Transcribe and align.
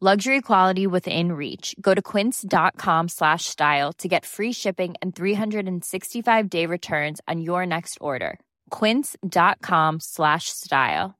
Luxury 0.00 0.40
quality 0.40 0.86
within 0.86 1.32
reach. 1.32 1.74
Go 1.80 1.92
to 1.92 2.00
quince.com 2.00 3.08
slash 3.08 3.46
style 3.46 3.92
to 3.94 4.06
get 4.06 4.24
free 4.24 4.52
shipping 4.52 4.94
and 5.02 5.12
365 5.12 6.48
day 6.48 6.66
returns 6.66 7.20
on 7.26 7.40
your 7.40 7.66
next 7.66 7.98
order. 8.00 8.38
Quince.com 8.70 9.98
slash 10.00 10.50
style. 10.50 11.14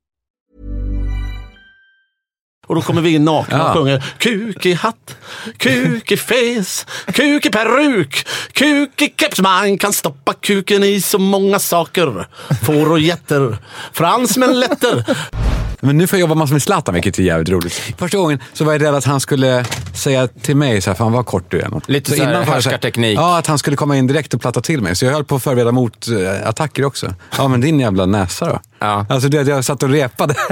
Och 2.66 2.74
då 2.74 2.82
kommer 2.82 3.02
vi 3.02 3.14
in 3.14 3.24
nakna 3.24 3.64
och 3.64 3.76
sjunger 3.76 4.04
Kuk 4.18 4.66
i 4.66 4.74
hatt, 4.74 5.16
kuk 5.56 6.12
i 6.12 6.16
fes, 6.16 6.86
kuk 7.12 7.46
i 7.46 7.50
peruk, 7.50 8.26
kuk 8.52 9.02
i 9.02 9.14
keps. 9.18 9.40
Man 9.40 9.78
kan 9.78 9.92
stoppa 9.92 10.32
kuken 10.32 10.84
i 10.84 11.00
så 11.00 11.18
många 11.18 11.58
saker. 11.58 12.26
Får 12.64 12.90
och 12.90 12.98
getter, 12.98 13.56
fransmän 13.92 14.60
lätter. 14.60 15.04
Men 15.80 15.98
nu 15.98 16.06
får 16.06 16.18
jag 16.18 16.20
jobba 16.20 16.34
massor 16.34 16.54
med 16.54 16.62
Zlatan, 16.62 16.94
vilket 16.94 17.18
är 17.18 17.22
jävligt 17.22 17.48
roligt. 17.48 17.72
Första 17.98 18.18
gången 18.18 18.38
så 18.52 18.64
var 18.64 18.72
jag 18.72 18.82
rädd 18.82 18.94
att 18.94 19.04
han 19.04 19.20
skulle 19.20 19.64
säga 19.94 20.26
till 20.26 20.56
mig 20.56 20.80
så 20.80 20.90
här, 20.90 20.94
fan 20.94 21.12
vad 21.12 21.26
kort 21.26 21.50
du 21.50 21.60
är. 21.60 21.80
Lite 21.86 22.10
så 22.10 22.22
här 22.22 22.30
innan 22.30 22.44
härskarteknik. 22.44 23.18
Ja, 23.18 23.38
att 23.38 23.46
han 23.46 23.58
skulle 23.58 23.76
komma 23.76 23.96
in 23.96 24.06
direkt 24.06 24.34
och 24.34 24.40
platta 24.40 24.60
till 24.60 24.82
mig. 24.82 24.96
Så 24.96 25.04
jag 25.04 25.12
höll 25.12 25.24
på 25.24 25.36
att 25.36 25.42
förbereda 25.42 25.72
mot 25.72 26.08
eh, 26.08 26.48
attacker 26.48 26.84
också. 26.84 27.14
Ja, 27.38 27.48
men 27.48 27.60
din 27.60 27.80
jävla 27.80 28.06
näsa 28.06 28.46
då. 28.46 28.60
Ja. 28.78 29.06
Alltså 29.08 29.28
det, 29.28 29.42
jag 29.48 29.64
satt 29.64 29.82
och 29.82 29.88
repade. 29.88 30.34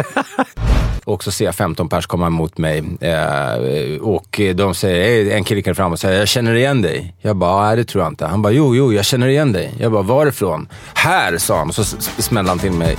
Och 1.04 1.24
så 1.24 1.30
ser 1.30 1.44
jag 1.44 1.54
15 1.54 1.88
pers 1.88 2.06
komma 2.06 2.26
emot 2.26 2.58
mig 2.58 2.84
eh, 3.00 4.00
och 4.00 4.40
de 4.54 4.74
säger, 4.74 5.36
en 5.36 5.44
kille 5.44 5.62
kommer 5.62 5.74
fram 5.74 5.92
och 5.92 5.98
säger 5.98 6.18
“Jag 6.18 6.28
känner 6.28 6.54
igen 6.54 6.82
dig”. 6.82 7.14
Jag 7.20 7.36
bara 7.36 7.66
“Nej, 7.66 7.76
det 7.76 7.84
tror 7.84 8.04
jag 8.04 8.12
inte”. 8.12 8.26
Han 8.26 8.42
bara 8.42 8.52
“Jo, 8.52 8.76
jo, 8.76 8.92
jag 8.92 9.04
känner 9.04 9.26
igen 9.26 9.52
dig”. 9.52 9.74
Jag 9.78 9.92
bara 9.92 10.02
“Varifrån?” 10.02 10.68
“Här”, 10.94 11.38
sa 11.38 11.58
han 11.58 11.68
och 11.68 11.74
så 11.74 11.84
smällde 12.18 12.50
han 12.50 12.58
till 12.58 12.72
mig. 12.72 12.96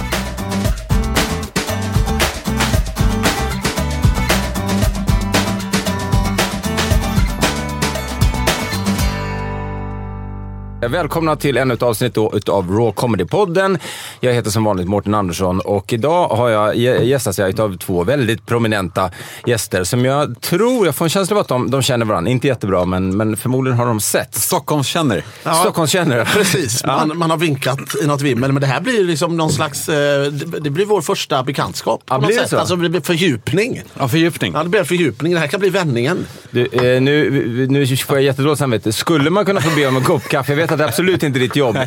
Välkomna 10.90 11.36
till 11.36 11.58
ännu 11.58 11.74
ett 11.74 11.82
avsnitt 11.84 12.14
då 12.14 12.32
utav 12.36 12.70
Raw 12.72 12.92
Comedy-podden. 12.96 13.80
Jag 14.20 14.34
heter 14.34 14.52
som 14.52 14.64
vanligt 14.64 14.88
Mårten 14.88 15.14
Andersson 15.16 15.60
och 15.60 15.94
idag 15.94 16.28
har 16.28 16.50
jag 16.50 16.76
gä- 16.76 17.04
gästats 17.04 17.40
jag 17.40 17.60
av 17.60 17.78
två 17.78 18.04
väldigt 18.04 18.46
prominenta 18.46 19.12
gäster 19.46 19.84
som 19.84 20.06
jag 20.06 20.42
tror, 20.42 20.86
jag 20.86 20.96
får 20.96 21.06
en 21.06 21.10
känsla 21.10 21.36
av 21.36 21.42
att 21.42 21.48
de, 21.48 21.72
de 21.72 21.82
känner 21.82 22.06
varandra. 22.06 22.32
Inte 22.32 22.48
jättebra, 22.48 22.86
men, 22.86 23.18
men 23.18 23.38
förmodligen 23.38 23.78
har 23.80 23.86
de 23.86 24.00
sett. 24.00 24.36
Stockholms 24.36 24.88
känner. 24.88 25.24
Stockholmskännare. 25.62 26.26
Precis, 26.34 26.86
man, 26.86 27.18
man 27.18 27.30
har 27.30 27.38
vinkat 27.38 27.80
i 28.04 28.08
något 28.08 28.22
vimmel. 28.22 28.52
Men 28.52 28.62
det 28.62 28.68
här 28.68 28.82
blir 28.82 29.04
liksom 29.04 29.38
någon 29.38 29.52
slags, 29.52 29.90
eh, 29.90 30.26
det 30.62 30.70
blir 30.70 30.86
vår 30.86 31.02
första 31.02 31.44
bekantskap. 31.44 32.04
Ja, 32.10 32.20
blir 32.20 32.40
det 32.40 32.48
så? 32.48 32.58
Alltså 32.58 32.76
det 32.76 32.90
blir 32.90 33.02
fördjupning. 33.02 33.82
Ja, 34.00 34.08
fördjupning. 34.08 34.54
Ja, 34.54 34.64
det 34.64 34.70
blir 34.70 34.84
fördjupning. 34.84 35.34
Det 35.34 35.40
här 35.40 35.48
kan 35.48 35.60
bli 35.60 35.70
vändningen. 35.70 36.26
Du, 36.52 36.66
eh, 36.66 37.02
nu, 37.02 37.68
nu 37.70 37.98
får 37.98 38.16
jag 38.16 38.24
jättedåligt 38.24 38.60
samvete. 38.60 38.94
Skulle 38.94 39.30
man 39.30 39.46
kunna 39.46 39.62
få 39.62 39.76
be 39.76 39.88
om 39.88 39.96
en 39.98 40.04
kopp 40.04 40.24
kaffe? 40.24 40.52
Jag 40.52 40.58
vet 40.58 40.77
att 40.78 40.86
det 40.86 40.86
absolut 40.88 41.24
inte 41.24 41.38
är 41.40 41.42
ditt 41.42 41.56
jobb. 41.56 41.78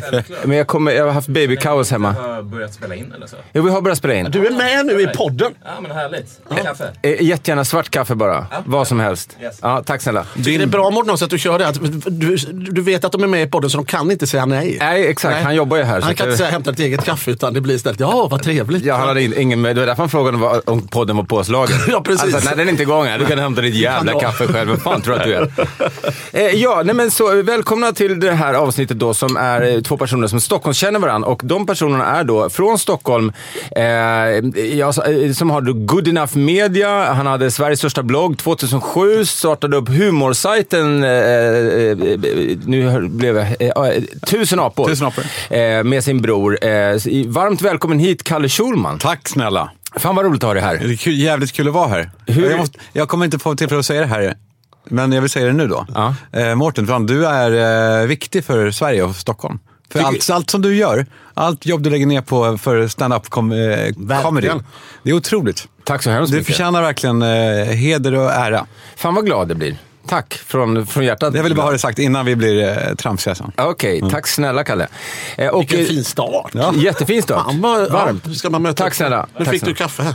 Men 0.43 0.57
jag, 0.57 0.67
kommer, 0.67 0.91
jag 0.91 1.05
har 1.05 1.11
haft 1.11 1.27
babykaos 1.27 1.91
hemma. 1.91 2.11
har 2.11 2.41
börjat 2.43 2.73
spela 2.73 2.95
in 2.95 3.13
eller 3.15 3.27
så? 3.27 3.35
Jo, 3.53 3.63
vi 3.63 3.69
har 3.71 3.81
börjat 3.81 3.97
spela 3.97 4.13
in. 4.13 4.27
Du 4.31 4.47
är 4.47 4.51
med 4.51 4.85
nu 4.85 5.01
i 5.01 5.07
podden. 5.07 5.53
Ja 5.65 5.81
men 5.81 5.91
härligt. 5.91 6.39
Kaffe? 6.63 6.91
Eh, 7.01 7.21
Jättegärna 7.21 7.65
svart 7.65 7.89
kaffe 7.89 8.15
bara. 8.15 8.45
Vad 8.65 8.87
som 8.87 8.99
helst. 8.99 9.37
Yes. 9.41 9.59
Ja, 9.61 9.83
tack 9.85 10.01
snälla. 10.01 10.25
Det 10.35 10.55
är 10.55 10.65
bra 10.65 10.89
Mårten 10.89 11.13
att 11.13 11.29
du 11.29 11.37
kör 11.39 11.59
det. 11.59 11.67
Att 11.67 11.79
du, 12.05 12.35
du 12.51 12.81
vet 12.81 13.03
att 13.05 13.11
de 13.11 13.23
är 13.23 13.27
med 13.27 13.43
i 13.43 13.47
podden 13.47 13.69
så 13.69 13.77
de 13.77 13.85
kan 13.85 14.11
inte 14.11 14.27
säga 14.27 14.45
nej. 14.45 14.77
Nej, 14.79 15.07
exakt. 15.07 15.43
Han 15.43 15.55
jobbar 15.55 15.77
ju 15.77 15.83
här, 15.83 16.01
Han 16.01 16.15
kan 16.15 16.25
inte 16.27 16.37
säga 16.37 16.49
hämta 16.49 16.71
ditt 16.71 16.79
eget 16.79 17.03
kaffe 17.05 17.31
utan 17.31 17.53
det 17.53 17.61
blir 17.61 17.75
istället 17.75 17.99
ja 17.99 18.27
vad 18.31 18.43
trevligt. 18.43 18.85
Ja, 18.85 18.95
han 18.95 19.07
hade 19.07 19.23
in, 19.23 19.33
ingen, 19.37 19.63
det 19.63 19.73
var 19.73 19.85
därför 19.85 20.03
han 20.03 20.09
frågade 20.09 20.37
om, 20.37 20.61
om 20.65 20.87
podden 20.87 21.17
var 21.17 21.23
påslagen. 21.23 21.77
Ja, 21.87 22.01
precis. 22.01 22.23
Alltså, 22.35 22.49
nej, 22.49 22.57
den 22.57 22.67
är 22.67 22.71
inte 22.71 22.83
igång 22.83 23.07
än. 23.07 23.19
Du 23.19 23.25
kan 23.25 23.39
hämta 23.39 23.61
ditt 23.61 23.75
jävla 23.75 24.11
Ja. 24.11 24.19
kaffe 24.19 24.47
själv. 24.47 24.69
Vem 24.69 24.79
fan 24.79 25.01
tror 25.01 25.13
du 25.13 25.19
att 25.19 25.25
du 25.27 25.35
är? 25.35 25.51
Eh, 26.33 26.41
ja, 26.55 26.81
nej, 26.85 26.95
men 26.95 27.11
så, 27.11 27.41
välkomna 27.41 27.91
till 27.91 28.19
det 28.19 28.31
här 28.31 28.53
avsnittet 28.53 28.80
då 28.89 29.13
som 29.13 29.37
är 29.37 29.61
eh, 29.75 29.81
två 29.81 29.97
personer 29.97 30.27
som 30.27 30.41
Stockholm 30.41 30.73
känner 30.73 30.99
varandra. 30.99 31.29
Och 31.29 31.41
de 31.43 31.65
personerna 31.65 32.05
är 32.05 32.23
då 32.23 32.49
från 32.49 32.79
Stockholm, 32.79 33.31
eh, 33.75 33.83
ja, 34.77 34.93
så- 34.93 35.03
eh, 35.03 35.31
som 35.31 35.49
har 35.49 35.61
Good 35.61 36.07
Enough 36.07 36.37
Media. 36.37 37.13
Han 37.13 37.27
hade 37.27 37.51
Sveriges 37.51 37.79
största 37.79 38.03
blogg 38.03 38.37
2007, 38.37 39.25
startade 39.25 39.77
upp 39.77 39.89
humorsajten, 39.89 41.03
eh, 41.03 41.09
eh, 41.09 41.97
nu 42.65 43.07
blev 43.09 43.37
jag, 43.37 43.47
eh, 43.95 44.03
Tusen 44.25 44.59
apor. 44.59 44.87
Tusen 44.87 45.07
apor. 45.07 45.23
Eh, 45.49 45.83
med 45.83 46.03
sin 46.03 46.21
bror. 46.21 46.65
Eh, 46.65 46.69
varmt 47.27 47.61
välkommen 47.61 47.99
hit, 47.99 48.23
Kalle 48.23 48.49
Schulman. 48.49 48.99
Tack 48.99 49.27
snälla. 49.29 49.71
Fan 49.95 50.15
vad 50.15 50.25
roligt 50.25 50.43
att 50.43 50.47
ha 50.47 50.53
dig 50.53 50.63
här. 50.63 50.77
Det 50.77 50.93
är 50.93 50.95
kul, 50.97 51.19
jävligt 51.19 51.51
kul 51.51 51.67
att 51.67 51.73
vara 51.73 51.87
här. 51.87 52.11
Hur- 52.27 52.49
Jag, 52.49 52.59
måste, 52.59 52.79
jag 52.93 53.07
kommer 53.07 53.25
inte 53.25 53.39
få 53.39 53.55
tillfälle 53.55 53.79
att 53.79 53.85
säga 53.85 54.01
det 54.01 54.07
här, 54.07 54.33
men 54.85 55.11
jag 55.11 55.21
vill 55.21 55.29
säga 55.29 55.45
det 55.45 55.53
nu 55.53 55.67
då. 55.67 55.85
Ja. 55.95 56.15
Eh, 56.31 56.55
Mårten, 56.55 56.87
fan, 56.87 57.05
du 57.05 57.25
är 57.27 58.01
eh, 58.01 58.07
viktig 58.07 58.45
för 58.45 58.71
Sverige 58.71 59.03
och 59.03 59.15
Stockholm. 59.15 59.59
För 59.91 59.99
Tycker- 59.99 60.07
allt, 60.07 60.29
allt 60.29 60.49
som 60.49 60.61
du 60.61 60.75
gör, 60.75 61.05
allt 61.33 61.65
jobb 61.65 61.81
du 61.83 61.89
lägger 61.89 62.05
ner 62.05 62.21
på 62.21 62.57
för 62.57 62.87
stand-up 62.87 63.29
com, 63.29 63.51
eh, 63.51 64.21
comedy, 64.23 64.49
det 65.03 65.09
är 65.09 65.13
otroligt. 65.13 65.67
Tack 65.83 66.03
så 66.03 66.09
hemskt 66.09 66.31
Du 66.31 66.37
mycket. 66.37 66.55
förtjänar 66.55 66.81
verkligen 66.81 67.21
eh, 67.21 67.65
heder 67.65 68.15
och 68.15 68.31
ära. 68.31 68.65
Fan 68.95 69.15
vad 69.15 69.25
glad 69.25 69.47
det 69.47 69.55
blir. 69.55 69.77
Tack 70.07 70.33
från, 70.33 70.87
från 70.87 71.05
hjärtat. 71.05 71.33
Jag 71.35 71.43
ville 71.43 71.55
bara 71.55 71.65
ha 71.65 71.71
det 71.71 71.79
sagt 71.79 71.99
innan 71.99 72.25
vi 72.25 72.35
blir 72.35 72.69
eh, 72.89 72.95
tramsiga 72.95 73.35
sen. 73.35 73.51
Okej, 73.57 74.03
tack 74.11 74.27
snälla 74.27 74.63
Kalle. 74.63 74.87
Eh, 75.37 75.47
och, 75.47 75.61
Vilken 75.61 75.79
eh, 75.79 75.85
fin 75.85 76.03
start. 76.03 76.51
Ja. 76.53 76.73
Jättefin 76.75 77.21
start. 77.23 77.45
Fan, 77.45 77.61
vad, 77.61 77.91
Varmt. 77.91 78.23
Ja, 78.27 78.33
ska 78.33 78.49
man 78.49 78.61
möta 78.61 78.83
Tack 78.83 78.93
snälla. 78.95 79.27
Nu 79.37 79.45
Tack 79.45 79.53
fick 79.53 79.61
du 79.61 79.65
snälla. 79.65 79.77
kaffe 79.77 80.03
här. 80.03 80.13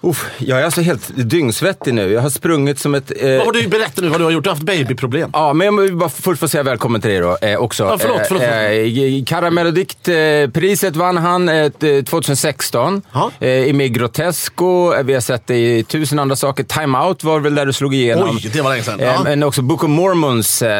Uff, 0.00 0.26
jag 0.38 0.60
är 0.60 0.64
alltså 0.64 0.80
helt 0.80 1.10
dyngsvettig 1.16 1.94
nu. 1.94 2.12
Jag 2.12 2.20
har 2.20 2.30
sprungit 2.30 2.78
som 2.78 2.94
ett... 2.94 3.12
Eh, 3.16 3.30
Vad 3.36 3.46
har 3.46 3.52
du, 3.52 3.68
berätta 3.68 4.02
nu 4.02 4.08
vad 4.08 4.20
du 4.20 4.24
har 4.24 4.30
gjort. 4.30 4.44
Du 4.44 4.50
har 4.50 4.54
haft 4.54 4.66
babyproblem. 4.66 5.30
Ja, 5.32 5.52
men 5.52 5.64
jag 5.64 5.82
vill 5.82 5.96
bara 5.96 6.08
först 6.08 6.40
få 6.40 6.48
säga 6.48 6.62
välkommen 6.62 7.00
till 7.00 7.10
dig 7.10 7.20
då 7.20 7.38
eh, 7.42 7.56
också. 7.56 7.84
Ja, 7.84 7.98
förlåt, 8.00 8.20
förlåt, 8.28 8.42
förlåt. 8.42 9.18
Eh, 9.20 9.24
Karamellodikt-priset 9.24 10.96
vann 10.96 11.16
han 11.16 11.48
eh, 11.48 11.70
2016 12.04 13.02
Ja. 13.12 13.30
eh, 13.40 13.48
i 13.50 13.72
Mig 13.72 13.88
Grotesco. 13.88 14.94
Eh, 14.94 15.02
Vi 15.02 15.14
har 15.14 15.20
sett 15.20 15.46
det 15.46 15.56
i 15.78 15.84
tusen 15.84 16.18
andra 16.18 16.36
saker. 16.36 16.64
Time 16.64 16.98
Out 16.98 17.24
var 17.24 17.40
väl 17.40 17.54
där 17.54 17.66
du 17.66 17.72
slog 17.72 17.94
igenom. 17.94 18.30
Oj, 18.42 18.50
det 18.52 18.60
var 18.60 18.70
länge 18.70 18.82
sedan. 18.82 19.00
Eh, 19.00 19.06
Ja. 19.06 19.20
Men 19.24 19.42
också 19.42 19.62
Book 19.62 19.84
of 19.84 19.90
Mormons 19.90 20.62
eh, 20.62 20.70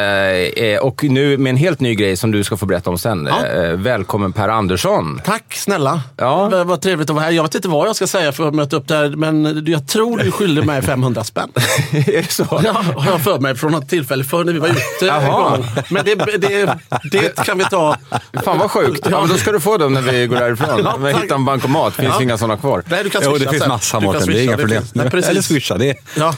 eh, 0.65 0.79
och 0.81 1.05
nu 1.05 1.39
med 1.39 1.51
en 1.51 1.57
helt 1.57 1.81
ny 1.81 1.95
grej 1.95 2.17
som 2.17 2.31
du 2.31 2.45
ska 2.45 2.57
få 2.57 2.67
berätta 2.67 2.91
om 2.91 2.99
sen. 2.99 3.29
Ja. 3.31 3.47
Eh, 3.47 3.71
Välkommen 3.73 4.33
Per 4.33 4.49
Andersson. 4.49 5.21
Tack 5.25 5.55
snälla. 5.55 6.01
Ja. 6.17 6.65
Vad, 6.65 6.81
trevligt 6.83 7.11
att 7.11 7.17
vara 7.17 7.25
här. 7.25 7.33
Jag 7.33 7.43
vet 7.43 7.55
inte 7.55 7.69
vad 7.69 7.89
jag 7.89 7.97
ska 7.97 8.07
säga 8.07 8.33
för 8.33 8.49
att 8.49 8.55
möta 8.55 8.77
upp 8.77 8.89
där, 9.09 9.17
men 9.17 9.65
jag 9.67 9.89
tror 9.89 10.19
du 10.19 10.31
skyllde 10.31 10.63
mig 10.63 10.83
500 10.83 11.25
spänn. 11.25 11.49
är 11.93 12.23
det 12.23 12.33
så? 12.33 12.61
Ja, 12.65 12.73
har 12.97 13.11
jag 13.11 13.21
för 13.21 13.39
mig 13.39 13.55
från 13.57 13.73
något 13.73 13.89
tillfälle 13.89 14.25
förr 14.25 14.45
när 14.45 14.53
vi 14.53 14.59
var 14.59 14.69
ute. 14.69 14.81
Jaha. 15.07 15.59
Men 15.91 16.05
det, 16.05 16.15
det, 16.15 16.75
det 17.13 17.45
kan 17.45 17.59
vi 17.59 17.65
ta. 17.65 17.97
Fan 18.45 18.59
vad 18.59 18.71
sjukt. 18.71 19.07
Ja, 19.11 19.21
men 19.21 19.29
då 19.29 19.35
ska 19.37 19.53
du 19.53 19.61
få 19.61 19.77
dem 19.77 19.93
när 19.95 20.01
vi 20.01 20.27
går 20.27 20.37
därifrån. 20.37 20.67
Ja, 20.85 20.97
Vi 20.97 21.13
hittar 21.13 21.35
en 21.37 21.45
bankomat. 21.45 21.95
finns 21.95 22.09
Ja. 22.17 22.23
inga 22.23 22.39
sådana 22.39 22.57
kvar. 22.57 22.83
Nej, 22.87 23.05
du 23.05 23.11
kan 23.11 23.21
Jo, 23.25 23.31
swisha 23.31 23.45
det 23.45 23.51
finns 23.59 23.67
massa 23.69 24.01
Mårten, 24.01 24.27
det 24.27 24.41
är 24.41 24.45
inga 24.45 24.57
problem. 24.57 24.83
finns- 24.83 24.95
Nej, 24.95 25.11
precis. 25.11 25.31
Eller 25.31 25.43
swisha, 25.43 25.79
det 25.79 25.91
är... 25.91 25.97
Ja, 26.17 26.35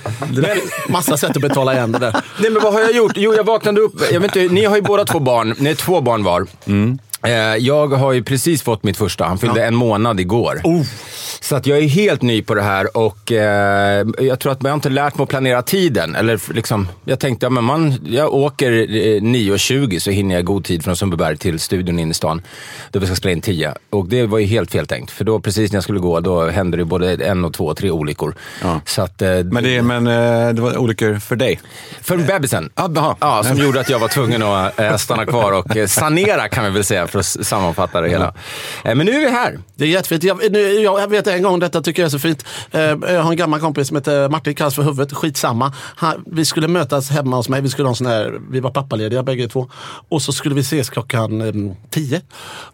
massa 0.88 1.16
sätt 1.16 1.36
att 1.36 1.42
betala 1.42 1.74
igen 1.74 1.92
det 1.92 1.98
där. 1.98 2.12
Nej, 2.38 2.50
men 2.50 2.62
vad 2.62 2.72
har 2.72 2.80
jag 2.80 2.92
gjort? 2.92 3.12
Jo, 3.16 3.34
jag 3.34 3.44
vaknade 3.44 3.80
upp. 3.80 3.92
Jag 4.12 4.20
vet 4.20 4.36
inte, 4.36 4.54
ni 4.54 4.64
har 4.64 4.76
ju 4.76 4.82
båda 4.82 5.04
två 5.04 5.20
barn. 5.20 5.54
Ni 5.58 5.70
är 5.70 5.74
två 5.74 6.00
barn 6.00 6.24
var. 6.24 6.40
Eh, 6.40 6.46
Jag 7.58 7.86
har 7.86 8.12
ju 8.12 8.22
precis 8.22 8.62
fått 8.62 8.82
mitt 8.82 8.96
första. 8.96 9.24
Han 9.24 9.38
fyllde 9.38 9.64
en 9.64 9.74
månad 9.74 10.20
igår. 10.20 10.60
Oh. 10.64 10.82
Så 11.40 11.56
att 11.56 11.66
jag 11.66 11.78
är 11.78 11.88
helt 11.88 12.22
ny 12.22 12.42
på 12.42 12.54
det 12.54 12.62
här 12.62 12.96
och 12.96 13.32
eh, 13.32 14.06
jag 14.18 14.40
tror 14.40 14.52
att 14.52 14.58
jag 14.62 14.74
inte 14.74 14.88
lärt 14.88 15.14
mig 15.16 15.22
att 15.22 15.28
planera 15.28 15.62
tiden. 15.62 16.14
Eller 16.14 16.40
liksom, 16.54 16.88
jag 17.04 17.20
tänkte, 17.20 17.46
ja, 17.46 17.50
men 17.50 17.64
man, 17.64 18.06
jag 18.06 18.34
åker 18.34 18.72
eh, 18.72 19.20
9.20 19.20 19.98
så 19.98 20.10
hinner 20.10 20.34
jag 20.34 20.40
i 20.42 20.44
god 20.44 20.64
tid 20.64 20.84
från 20.84 20.96
Sundbyberg 20.96 21.36
till 21.36 21.58
studion 21.58 21.98
in 21.98 22.10
i 22.10 22.14
stan. 22.14 22.42
Då 22.90 22.98
vi 22.98 23.06
ska 23.06 23.14
spela 23.14 23.32
in 23.32 23.40
10. 23.40 23.74
Och 23.90 24.08
det 24.08 24.26
var 24.26 24.38
ju 24.38 24.46
helt 24.46 24.70
fel 24.70 24.86
tänkt. 24.86 25.10
För 25.10 25.24
då 25.24 25.40
precis 25.40 25.72
när 25.72 25.76
jag 25.76 25.84
skulle 25.84 26.00
gå, 26.00 26.20
då 26.20 26.48
hände 26.48 26.76
det 26.76 26.84
både 26.84 27.12
en 27.26 27.44
och 27.44 27.54
två 27.54 27.66
och 27.66 27.76
tre 27.76 27.90
olyckor. 27.90 28.34
Ja. 28.62 28.80
Så 28.84 29.02
att, 29.02 29.22
eh, 29.22 29.28
Men, 29.28 29.64
det, 29.64 29.82
men 29.82 30.06
eh, 30.06 30.54
det 30.54 30.62
var 30.62 30.78
olyckor 30.78 31.18
för 31.18 31.36
dig. 31.36 31.60
För 32.02 32.16
bebisen. 32.16 32.70
Ja, 32.74 32.90
jaha. 32.94 33.16
Ja, 33.20 33.44
som 33.44 33.58
gjorde 33.58 33.80
att 33.80 33.90
jag 33.90 33.98
var 33.98 34.08
tvungen 34.08 34.42
att 34.42 34.80
eh, 34.80 34.96
stanna 34.96 35.26
kvar 35.26 35.52
och 35.52 35.76
eh, 35.76 35.86
sanera 35.86 36.48
kan 36.48 36.64
vi 36.64 36.70
väl 36.70 36.84
säga 36.84 37.07
för 37.10 37.18
att 37.18 37.46
sammanfatta 37.46 38.00
det 38.00 38.08
hela. 38.08 38.34
Eh, 38.84 38.94
Men 38.94 39.06
nu 39.06 39.12
är 39.12 39.20
vi 39.20 39.30
här. 39.30 39.58
Det 39.76 39.84
är 39.84 39.88
jättefint. 39.88 40.24
Jag, 40.24 40.52
nu, 40.52 40.58
jag, 40.58 41.10
vet 41.10 41.26
en 41.26 41.42
gång, 41.42 41.58
detta 41.58 41.82
tycker 41.82 42.02
jag 42.02 42.06
är 42.06 42.10
så 42.10 42.18
fint. 42.18 42.44
Eh, 42.70 42.80
jag 42.80 43.22
har 43.22 43.30
en 43.30 43.36
gammal 43.36 43.60
kompis 43.60 43.88
som 43.88 43.96
heter 43.96 44.28
Martin, 44.28 44.54
kallas 44.54 44.74
för 44.74 44.82
huvudet, 44.82 45.12
skitsamma. 45.12 45.72
Han, 45.76 46.24
vi 46.26 46.44
skulle 46.44 46.68
mötas 46.68 47.10
hemma 47.10 47.36
hos 47.36 47.48
mig, 47.48 47.60
vi, 47.60 47.68
skulle 47.68 47.88
ha 47.88 47.92
en 47.92 47.96
sån 47.96 48.06
här, 48.06 48.40
vi 48.50 48.60
var 48.60 48.70
pappalediga 48.70 49.22
bägge 49.22 49.48
två. 49.48 49.70
Och 50.08 50.22
så 50.22 50.32
skulle 50.32 50.54
vi 50.54 50.60
ses 50.60 50.90
klockan 50.90 51.40
eh, 51.40 51.74
10. 51.90 52.20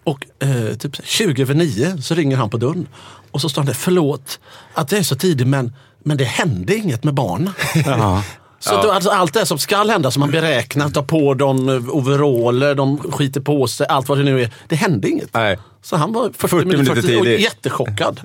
Och 0.05 0.27
eh, 0.39 0.77
typ 0.77 0.97
20 1.05 1.43
över 1.43 1.55
9 1.55 2.03
så 2.03 2.15
ringer 2.15 2.37
han 2.37 2.51
på 2.51 2.57
dörren. 2.57 2.89
Och 3.31 3.41
så 3.41 3.49
står 3.49 3.63
han 3.63 3.67
där, 3.67 3.75
förlåt 3.75 4.41
att 4.75 4.93
jag 4.93 4.99
är 4.99 5.05
så 5.05 5.17
tidig 5.17 5.47
men, 5.47 5.73
men 6.05 6.17
det 6.17 6.25
hände 6.25 6.77
inget 6.77 7.05
med 7.05 7.15
barnen. 7.15 7.53
Så 8.69 8.83
då, 8.83 8.91
alltså, 8.91 9.11
allt 9.11 9.35
det 9.35 9.47
som 9.47 9.59
ska 9.59 9.85
hända, 9.85 10.11
som 10.11 10.21
man 10.21 10.31
beräknar, 10.31 10.89
ta 10.91 11.03
på 11.03 11.35
dem 11.35 11.69
eh, 11.69 11.75
overaller, 11.97 12.75
de 12.75 12.99
skiter 12.99 13.41
på 13.41 13.67
sig, 13.67 13.87
allt 13.87 14.09
vad 14.09 14.19
det 14.19 14.25
nu 14.25 14.43
är. 14.43 14.51
Det 14.69 14.77
hände 14.77 15.09
inget. 15.09 15.35
Nej. 15.35 15.59
Så 15.83 15.97
han 15.97 16.13
var 16.13 16.23
40, 16.25 16.39
40 16.39 16.55
minuter, 16.57 16.79
minuter 16.79 17.03
40 17.03 17.17
och 17.19 17.25
tidig. 17.25 17.41
jättechockad. 17.41 18.21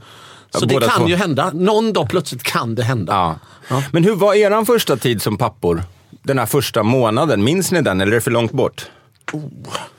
Så 0.51 0.59
Ja, 0.62 0.65
det 0.65 0.74
båda 0.74 0.88
kan 0.88 1.00
två. 1.01 1.09
ju 1.09 1.15
hända. 1.15 1.51
Någon 1.53 1.94
dag 1.94 2.09
plötsligt 2.09 2.44
kan 2.44 2.75
det 2.75 2.83
hända. 2.83 3.13
Ja. 3.13 3.36
Ja. 3.69 3.83
Men 3.91 4.03
hur 4.03 4.15
var 4.15 4.33
eran 4.33 4.65
första 4.65 4.97
tid 4.97 5.21
som 5.21 5.38
pappor? 5.38 5.83
Den 6.24 6.39
här 6.39 6.45
första 6.45 6.83
månaden, 6.83 7.44
minns 7.44 7.71
ni 7.71 7.81
den 7.81 8.01
eller 8.01 8.12
är 8.12 8.15
det 8.15 8.21
för 8.21 8.31
långt 8.31 8.51
bort? 8.51 8.85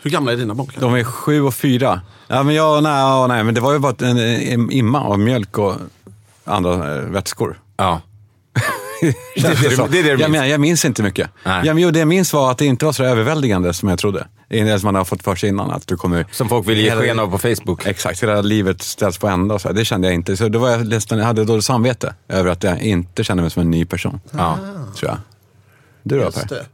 Hur 0.02 0.10
gamla 0.10 0.32
är 0.32 0.36
dina 0.36 0.54
barn? 0.54 0.69
De 0.78 0.94
är 0.94 1.04
sju 1.04 1.43
och 1.43 1.54
fyra. 1.54 2.00
Ja, 2.28 2.43
men 2.43 2.54
jag, 2.54 2.82
nej, 2.82 2.93
ja, 3.00 3.26
nej, 3.26 3.44
men 3.44 3.54
det 3.54 3.60
var 3.60 3.72
ju 3.72 3.78
bara 3.78 3.94
en, 4.00 4.19
en 4.19 4.70
imma 4.70 5.00
av 5.04 5.19
mjölk 5.19 5.58
och 5.58 5.75
andra 6.44 6.72
eh, 6.96 7.02
vätskor. 7.02 7.58
Ja. 7.76 8.00
Det 9.00 9.08
är 9.08 9.12
det- 9.43 9.88
det 9.91 9.99
är 9.99 10.02
det 10.02 10.08
minns? 10.08 10.20
jag, 10.20 10.31
menar, 10.31 10.44
jag 10.47 10.61
minns 10.61 10.85
inte 10.85 11.02
mycket. 11.02 11.31
Nej. 11.44 11.62
Ja, 11.67 11.75
men 11.75 11.93
det 11.93 11.99
jag 11.99 12.08
minns 12.08 12.32
var 12.32 12.50
att 12.50 12.58
det 12.58 12.67
inte 12.67 12.85
var 12.85 12.93
så 12.93 13.05
överväldigande 13.05 13.75
som 13.75 13.88
jag 13.88 13.99
trodde. 13.99 14.26
Det 14.49 14.79
som 14.81 14.87
man 14.87 14.94
har 14.94 15.05
fått 15.05 15.23
för 15.23 15.35
sig 15.37 15.49
innan. 15.49 15.70
Att 15.70 15.87
du 15.87 15.97
kommer, 15.97 16.26
Som 16.32 16.49
folk 16.49 16.69
vill 16.69 16.79
ge 16.81 16.91
sken 16.91 17.19
av 17.19 17.31
på 17.31 17.38
Facebook. 17.38 17.87
Exakt, 17.87 18.23
hela 18.23 18.41
livet 18.41 18.82
ställs 18.82 19.19
på 19.19 19.26
ända. 19.29 19.58
Så 19.58 19.69
här. 19.69 19.75
Det 19.75 19.85
kände 19.85 20.06
jag 20.06 20.14
inte. 20.14 20.37
Så 20.37 20.49
då 20.49 20.58
var 20.58 20.70
jag 20.70 20.87
nästan, 20.88 21.19
jag 21.19 21.26
hade 21.26 21.44
dåligt 21.44 21.64
samvete 21.64 22.14
över 22.29 22.50
att 22.50 22.62
jag 22.62 22.81
inte 22.82 23.25
kände 23.25 23.43
mig 23.43 23.50
som 23.50 23.62
en 23.62 23.70
ny 23.70 23.85
person. 23.85 24.20
Ja. 24.31 24.58
Tror 24.97 25.11
jag. 25.11 25.19
Du 26.03 26.19
då 26.19 26.25
Just 26.25 26.49
Per? 26.49 26.56
det. 26.56 26.67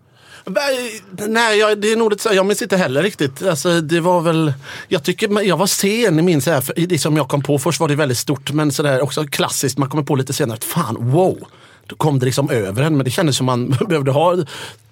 Nej, 1.29 1.59
jag, 1.59 1.79
det 1.79 1.93
är 1.93 1.97
nog 1.97 2.11
lite. 2.11 2.29
Jag 2.29 2.47
minns 2.47 2.63
inte 2.63 2.77
heller 2.77 3.03
riktigt. 3.03 3.43
Alltså, 3.47 3.81
det 3.81 4.01
var 4.01 4.21
väl, 4.21 4.53
jag 4.89 5.03
tycker 5.03 5.43
jag 5.43 5.57
var 5.57 5.67
sen 5.67 6.19
i 6.19 6.23
min, 6.23 6.41
så 6.43 6.51
här, 6.51 6.61
för 6.61 6.79
i 6.79 6.87
det 6.87 6.99
som 6.99 7.17
jag 7.17 7.29
kom 7.29 7.43
på. 7.43 7.59
Först 7.59 7.81
var 7.81 7.89
det 7.89 7.95
väldigt 7.95 8.19
stort, 8.19 8.53
men 8.53 8.73
så 8.73 8.83
där, 8.83 9.03
också 9.03 9.25
klassiskt. 9.27 9.79
Man 9.79 9.91
kommer 9.91 10.03
på 10.03 10.15
lite 10.17 10.33
senare, 10.33 10.57
att 10.57 10.65
fan, 10.65 10.97
wow. 11.01 11.39
Då 11.87 11.97
kom 11.97 12.19
det 12.19 12.25
liksom 12.27 12.51
över 12.51 12.83
en, 12.83 12.97
men 12.97 13.05
det 13.05 13.11
kändes 13.11 13.37
som 13.37 13.47
man 13.47 13.69
behövde 13.89 14.11
ha 14.11 14.37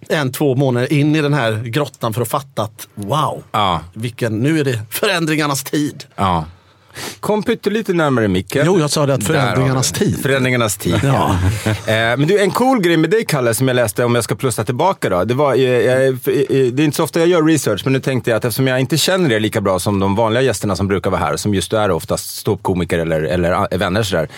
en, 0.09 0.33
två 0.33 0.55
månader 0.55 0.93
in 0.93 1.17
i 1.17 1.23
den 1.23 1.35
här 1.35 1.53
grottan 1.65 2.15
för 2.15 2.23
att 2.23 2.29
fatta 2.29 2.63
att 2.63 2.89
wow, 2.95 3.43
Ja. 3.53 3.81
vilken, 3.93 4.39
nu 4.39 4.61
är 4.61 4.65
det 4.65 4.81
förändringarnas 4.91 5.65
tid. 5.65 6.05
Ja. 6.17 6.45
Kom 7.21 7.43
pyttelite 7.43 7.93
närmare 7.93 8.29
micken. 8.29 8.63
Jo, 8.67 8.79
jag 8.79 8.91
sa 8.91 9.07
det 9.07 9.15
att 9.15 9.25
förändringarnas 9.25 9.93
det. 9.93 9.99
tid. 9.99 10.23
Förändringarnas 10.23 10.77
tid. 10.77 11.01
Ja. 11.05 11.37
Eh, 11.87 11.95
Men 11.95 12.27
du, 12.27 12.41
en 12.41 12.51
cool 12.51 12.81
grej 12.81 12.97
med 12.97 13.11
dig 13.11 13.25
Kalle, 13.25 13.55
som 13.55 13.69
jag 13.69 13.75
läste 13.75 14.05
om 14.05 14.15
jag 14.15 14.25
ska 14.25 14.35
plussa 14.35 14.65
tillbaka 14.65 15.09
då. 15.09 15.25
Det, 15.25 15.35
var, 15.35 15.53
eh, 15.55 15.59
det 15.59 16.31
är 16.55 16.81
inte 16.81 16.97
så 16.97 17.05
ofta 17.05 17.19
jag 17.21 17.29
gör 17.29 17.43
research, 17.43 17.81
men 17.85 17.93
nu 17.93 18.01
tänkte 18.01 18.31
jag 18.31 18.37
att 18.37 18.45
eftersom 18.45 18.67
jag 18.67 18.81
inte 18.81 18.97
känner 18.97 19.33
er 19.33 19.41
lika 19.41 19.61
bra 19.61 19.79
som 19.79 20.01
de 20.01 20.17
vanliga 20.17 20.43
gästerna 20.43 20.77
som 20.77 20.89
brukar 20.89 21.11
vara 21.11 21.21
här, 21.21 21.37
som 21.37 21.55
just 21.55 21.73
är 21.73 21.91
oftast 21.91 22.37
ståuppkomiker 22.37 22.99
eller, 22.99 23.23
eller 23.23 23.79
vänner 23.79 24.03
sådär. 24.03 24.29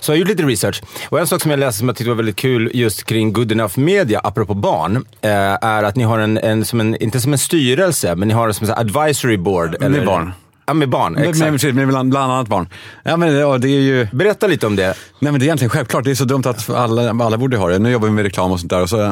Så 0.00 0.12
jag 0.12 0.18
gjort 0.18 0.28
lite 0.28 0.42
research. 0.42 0.82
Och 1.08 1.20
en 1.20 1.26
sak 1.26 1.42
som 1.42 1.50
jag 1.50 1.60
läste 1.60 1.78
som 1.78 1.88
jag 1.88 1.96
tyckte 1.96 2.08
var 2.08 2.16
väldigt 2.16 2.36
kul 2.36 2.70
just 2.74 3.04
kring 3.04 3.32
Good 3.32 3.52
Enough 3.52 3.78
Media, 3.78 4.20
apropå 4.24 4.54
barn, 4.54 4.96
eh, 5.20 5.30
är 5.62 5.82
att 5.82 5.96
ni 5.96 6.04
har 6.04 6.18
en, 6.18 6.38
en, 6.38 6.64
som 6.64 6.80
en, 6.80 6.96
inte 6.96 7.20
som 7.20 7.32
en 7.32 7.38
styrelse, 7.38 8.14
men 8.14 8.28
ni 8.28 8.34
har 8.34 8.48
en 8.48 8.54
som 8.54 8.66
en 8.70 8.74
advisory 8.74 9.36
board. 9.36 9.76
Med 9.80 10.06
barn. 10.06 10.32
Ja, 10.66 10.74
med 10.74 10.88
barn. 10.88 11.12
Med, 11.12 11.28
Exakt. 11.28 11.62
med, 11.64 11.74
med 11.74 11.88
bland, 11.88 12.10
bland 12.10 12.32
annat 12.32 12.48
barn. 12.48 12.68
Ja, 13.02 13.16
men, 13.16 13.34
ja, 13.34 13.58
det 13.58 13.68
är 13.68 13.80
ju... 13.80 14.08
Berätta 14.12 14.46
lite 14.46 14.66
om 14.66 14.76
det. 14.76 14.94
Nej, 15.18 15.32
men 15.32 15.38
det 15.38 15.44
är 15.44 15.46
egentligen 15.46 15.70
självklart. 15.70 16.04
Det 16.04 16.10
är 16.10 16.14
så 16.14 16.24
dumt 16.24 16.42
att 16.46 16.70
alla, 16.70 17.10
alla 17.10 17.38
borde 17.38 17.56
ha 17.56 17.68
det. 17.68 17.78
Nu 17.78 17.90
jobbar 17.90 18.08
vi 18.08 18.14
med 18.14 18.24
reklam 18.24 18.52
och 18.52 18.60
sånt 18.60 18.70
där. 18.70 18.82
Och 18.82 18.88
så, 18.88 19.02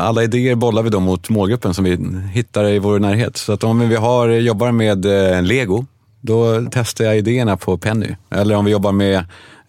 alla 0.00 0.22
idéer 0.22 0.54
bollar 0.54 0.82
vi 0.82 0.90
då 0.90 1.00
mot 1.00 1.28
målgruppen 1.28 1.74
som 1.74 1.84
vi 1.84 1.98
hittar 2.32 2.68
i 2.68 2.78
vår 2.78 2.98
närhet. 2.98 3.36
Så 3.36 3.52
att 3.52 3.64
om 3.64 3.88
vi 3.88 3.96
har, 3.96 4.28
jobbar 4.28 4.72
med 4.72 5.06
eh, 5.06 5.42
Lego, 5.42 5.86
då 6.20 6.66
testar 6.72 7.04
jag 7.04 7.18
idéerna 7.18 7.56
på 7.56 7.78
Penny. 7.78 8.16
Eller 8.30 8.54
om 8.54 8.64
vi 8.64 8.70
jobbar 8.70 8.92
med 8.92 9.24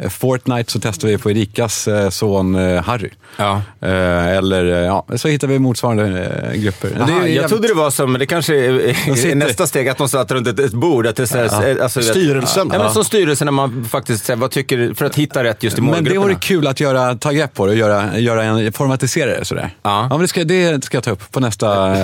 Fortnite 0.09 0.71
så 0.71 0.79
testar 0.79 1.07
vi 1.07 1.17
på 1.17 1.31
Erikas 1.31 1.87
eh, 1.87 2.09
son 2.09 2.55
eh, 2.55 2.83
Harry. 2.83 3.09
Ja. 3.37 3.61
Eh, 3.81 4.27
eller 4.27 4.65
eh, 4.65 4.77
ja, 4.85 5.05
så 5.15 5.27
hittar 5.27 5.47
vi 5.47 5.59
motsvarande 5.59 6.25
eh, 6.53 6.59
grupper. 6.61 6.89
Aha, 6.99 7.09
jag 7.11 7.29
jävligt- 7.29 7.49
trodde 7.49 7.67
det 7.67 7.73
var 7.73 7.89
som, 7.91 8.13
det 8.13 8.25
kanske 8.25 8.55
är, 8.55 9.35
nästa 9.35 9.67
steg, 9.67 9.89
att 9.89 9.97
de 9.97 10.09
satt 10.09 10.31
runt 10.31 10.47
ett, 10.47 10.59
ett 10.59 10.73
bord. 10.73 11.07
Att 11.07 11.15
det 11.15 11.27
så 11.27 11.37
här, 11.37 11.79
alltså, 11.81 12.01
Styrelsen. 12.01 12.67
Ja, 12.71 12.77
men 12.77 12.87
Ja. 12.87 12.93
som 12.93 13.03
styrelsen 13.05 13.45
när 13.45 13.51
man 13.51 13.85
faktiskt 13.85 14.25
säger, 14.25 14.37
vad 14.37 14.51
tycker, 14.51 14.93
för 14.93 15.05
att 15.05 15.15
hitta 15.15 15.43
rätt 15.43 15.63
just 15.63 15.77
i 15.77 15.81
Men 15.81 15.89
det 15.91 15.95
målgrupperna. 15.97 16.23
vore 16.25 16.35
kul 16.35 16.67
att 16.67 16.79
göra, 16.79 17.15
ta 17.15 17.31
grepp 17.31 17.53
på 17.53 17.65
det 17.65 17.71
och 17.71 17.77
göra, 17.77 18.19
göra 18.19 18.43
en, 18.43 18.73
formatisera 18.73 19.39
det 19.39 19.45
sådär. 19.45 19.69
Ja. 19.83 20.07
men 20.09 20.19
det, 20.19 20.27
ska, 20.27 20.43
det 20.43 20.83
ska 20.83 20.97
jag 20.97 21.03
ta 21.03 21.11
upp 21.11 21.31
på 21.31 21.39
nästa... 21.39 21.95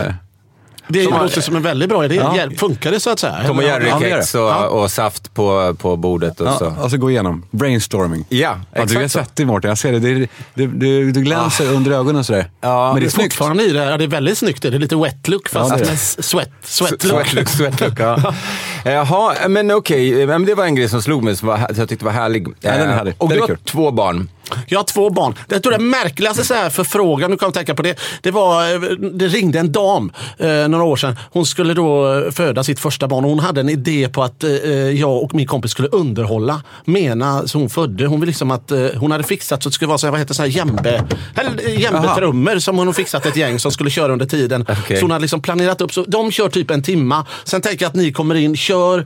Det 0.92 1.04
låter 1.04 1.42
som 1.42 1.56
en 1.56 1.62
väldigt 1.62 1.90
bra 1.90 2.06
idé. 2.06 2.16
Ja. 2.16 2.36
Funkar 2.58 2.92
det 2.92 3.00
så 3.00 3.10
att 3.10 3.20
säga? 3.20 3.44
Tom 3.48 3.58
och 3.58 3.64
Jerry-kex 3.64 4.36
och, 4.36 4.42
Ja. 4.42 4.68
och 4.68 4.92
saft 4.92 5.34
på, 5.34 5.76
på 5.80 5.96
bordet 5.98 6.40
och 6.42 6.48
Ja, 6.48 6.58
så. 6.58 6.74
alltså 6.82 6.98
gå 6.98 7.12
igenom. 7.12 7.46
Brainstorming. 7.52 8.26
Ja, 8.30 8.56
Ja, 8.74 8.86
du 8.86 8.96
är 8.96 9.02
exakt 9.04 9.12
svettig 9.12 9.48
Mårten, 9.48 9.70
jag 9.70 9.78
ser 9.78 9.92
det. 9.92 10.00
det, 10.00 10.28
det 10.54 10.68
du, 10.68 11.12
du 11.12 11.22
glänser 11.22 11.74
under 11.74 11.92
ögonen 11.92 12.24
sådär. 12.24 12.50
Ja, 12.62 12.94
men 12.94 13.02
det 13.02 13.08
är 13.08 13.10
snyggt. 13.10 13.34
fortfarande 13.34 13.64
i 13.64 13.72
det. 13.72 13.84
Ja, 13.86 13.98
det 13.98 14.04
är 14.04 14.08
väldigt 14.08 14.38
snyggt. 14.38 14.62
Det 14.62 14.68
är 14.68 14.72
lite 14.72 14.96
wet 14.96 15.28
look 15.28 15.50
fast 15.50 15.72
Ja, 15.72 15.78
med 15.78 15.88
s- 15.90 16.24
sweat, 16.30 16.50
sweat 16.64 17.04
look. 17.04 17.48
Sweatlook, 17.50 18.00
ja. 18.00 18.34
Jaha, 18.86 19.48
men 19.48 19.72
okej. 19.72 20.28
Men 20.28 20.46
det 20.46 20.56
var 20.56 20.66
en 20.66 20.76
grej 20.76 20.90
som 20.90 21.02
slog 21.02 21.24
mig 21.24 21.36
som 21.36 21.48
var, 21.48 21.58
som 21.58 21.76
jag 21.78 21.90
tyckte 21.90 22.06
var 22.06 22.12
härlig. 22.12 22.48
den 22.60 22.90
är 22.90 22.94
härlig. 22.94 23.14
Och 23.18 23.30
Den 23.30 23.38
du 23.38 23.42
har 23.42 23.56
två 23.56 23.92
barn. 23.92 24.30
Jag 24.68 24.80
har 24.80 24.84
två 24.84 25.10
barn. 25.10 25.36
Jag 25.50 25.64
tror 25.64 25.74
det 25.74 25.80
märkligaste 25.80 26.44
så 26.46 26.54
här 26.54 26.70
förfrågan, 26.70 27.32
nu 27.32 27.38
kan 27.38 27.48
jag 27.48 27.54
tänka 27.54 27.76
på 27.76 27.82
det. 27.82 28.00
Det 28.22 28.32
var, 28.32 29.18
det 29.18 29.28
ringde 29.28 29.60
en 29.60 29.72
dam 29.72 30.12
eh, 30.38 30.68
några 30.68 30.84
år 30.84 30.96
sedan. 30.96 31.16
Hon 31.32 31.46
skulle 31.46 31.74
då 31.74 32.14
eh, 32.14 32.32
föda 32.32 32.64
sitt 32.64 32.80
första 32.80 33.08
barn 33.08 33.24
och 33.24 33.30
hon 33.30 33.40
hade 33.40 33.62
en 33.62 33.70
idé 33.70 34.10
på 34.10 34.24
att 34.24 34.44
eh, 34.44 34.52
jag 34.90 35.24
och 35.24 35.34
min 35.34 35.48
kompis 35.48 35.72
skulle 35.72 35.88
underhålla 35.88 36.62
Mena 36.86 37.48
så 37.48 37.58
hon 37.58 37.70
födde. 37.70 38.06
Hon 38.06 38.20
ville 38.20 38.30
liksom 38.30 38.52
att 38.52 38.72
eh, 38.72 38.86
hon 38.98 39.12
hade 39.12 39.24
fixat 39.24 39.64
så 39.64 39.70
att 39.70 39.72
det 39.72 39.76
skulle 39.76 39.88
vara 39.88 39.98
så 39.98 40.08
här, 40.08 40.12
vad 40.12 40.20
heter 40.20 40.30
det, 40.30 40.36
så 40.36 40.42
här 40.42 40.50
jämbe, 40.50 41.04
eller, 41.36 41.70
jämbetrummer 41.70 42.60
som 42.60 42.78
hon 42.78 42.94
fixat 42.94 43.26
ett 43.26 43.36
gäng 43.36 43.60
som 43.60 43.72
skulle 43.72 43.90
köra 43.90 44.14
under 44.14 44.26
tiden. 44.26 44.66
Okej. 44.70 44.98
Så 44.98 45.04
hon 45.04 45.12
hade 45.12 45.22
liksom 45.22 45.42
planerat 45.42 45.82
upp, 45.82 45.94
så 45.94 46.04
de 46.08 46.32
kör 46.32 46.50
typ 46.50 46.72
en 46.72 46.84
timma. 46.84 47.26
Sen 47.44 47.62
tänker 47.62 47.86
jag 47.86 47.90
att 47.90 47.96
ni 47.96 48.12
kommer 48.12 48.36
in, 48.36 48.56
kör 48.72 49.00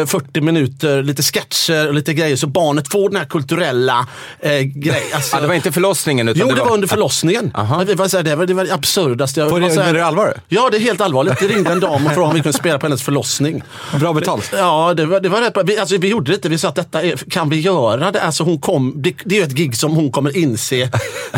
eh, 0.00 0.06
40 0.06 0.40
minuter, 0.40 1.02
lite 1.02 1.22
sketcher 1.22 1.88
och 1.88 1.94
lite 1.94 2.14
grejer 2.14 2.36
så 2.36 2.46
barnet 2.46 2.88
får 2.92 3.08
den 3.10 3.18
här 3.18 3.24
kulturella 3.24 4.06
eh, 4.40 4.50
grejen. 4.60 5.02
Alltså, 5.14 5.36
Ja, 5.36 5.40
det 5.40 5.46
var 5.48 5.54
inte 5.54 5.72
förlossningen 5.72 6.28
utan 6.28 6.48
Jo, 6.48 6.54
det 6.54 6.60
var 6.62 6.72
under 6.74 6.88
förlossningen. 6.88 7.52
Vi 7.86 7.94
var 7.94 8.08
så 8.08 8.16
här, 8.16 8.24
det, 8.24 8.36
var, 8.36 8.46
det 8.46 8.54
var 8.54 8.64
det 8.64 8.74
absurdaste. 8.74 9.40
Jag 9.40 9.50
var 9.50 9.60
det- 9.60 9.74
är 9.82 9.94
det 9.94 10.04
allvar? 10.06 10.34
Ja, 10.48 10.68
det 10.70 10.76
är 10.76 10.80
helt 10.80 11.00
allvarligt. 11.00 11.40
Det 11.40 11.46
ringde 11.48 11.72
en 11.72 11.80
dam 11.80 12.06
och 12.06 12.12
frågade 12.12 12.22
om 12.30 12.34
vi 12.34 12.40
kunde 12.42 12.58
spela 12.58 12.78
på 12.78 12.86
hennes 12.86 13.02
förlossning. 13.02 13.62
Bra 14.00 14.12
betalt. 14.12 14.50
Ja, 14.56 14.94
det 14.96 15.06
var, 15.06 15.20
det 15.20 15.28
var 15.28 15.40
rätt 15.40 15.54
bra. 15.54 15.62
Vi, 15.62 15.78
alltså, 15.78 15.96
vi 15.96 16.08
gjorde 16.08 16.30
det 16.30 16.34
inte. 16.34 16.48
Vi 16.48 16.58
sa 16.58 16.68
att 16.68 16.74
detta 16.74 17.02
är, 17.02 17.16
kan 17.30 17.48
vi 17.50 17.60
göra 17.60 18.10
det? 18.10 18.22
Alltså, 18.22 18.44
hon 18.44 18.58
kom, 18.60 18.92
det, 18.96 19.14
det 19.24 19.34
är 19.34 19.38
ju 19.40 19.44
ett 19.46 19.52
gig 19.52 19.76
som 19.76 19.92
hon 19.92 20.12
kommer 20.12 20.36
inse. 20.36 20.90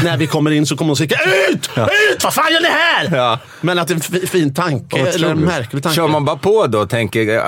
när 0.03 0.17
vi 0.17 0.27
kommer 0.27 0.51
in 0.51 0.67
så 0.67 0.77
kommer 0.77 0.89
hon 0.89 0.97
säga 0.97 1.19
ut! 1.51 1.71
Ut! 2.13 2.25
Vad 2.25 2.35
fan 2.35 2.53
gör 2.53 2.61
ni 2.61 2.69
här? 2.69 3.17
Ja. 3.17 3.39
Men 3.61 3.79
att 3.79 3.89
det 3.89 3.95
är 3.95 4.21
en 4.23 4.27
fin 4.27 4.55
tanke, 4.55 4.97
eller 5.01 5.29
en 5.31 5.39
märklig 5.41 5.83
tanke. 5.83 5.97
Kör 5.97 6.09
man 6.09 6.25
bara 6.25 6.37
på 6.37 6.67
då 6.67 6.79
och 6.79 6.91
tänker, 6.91 7.39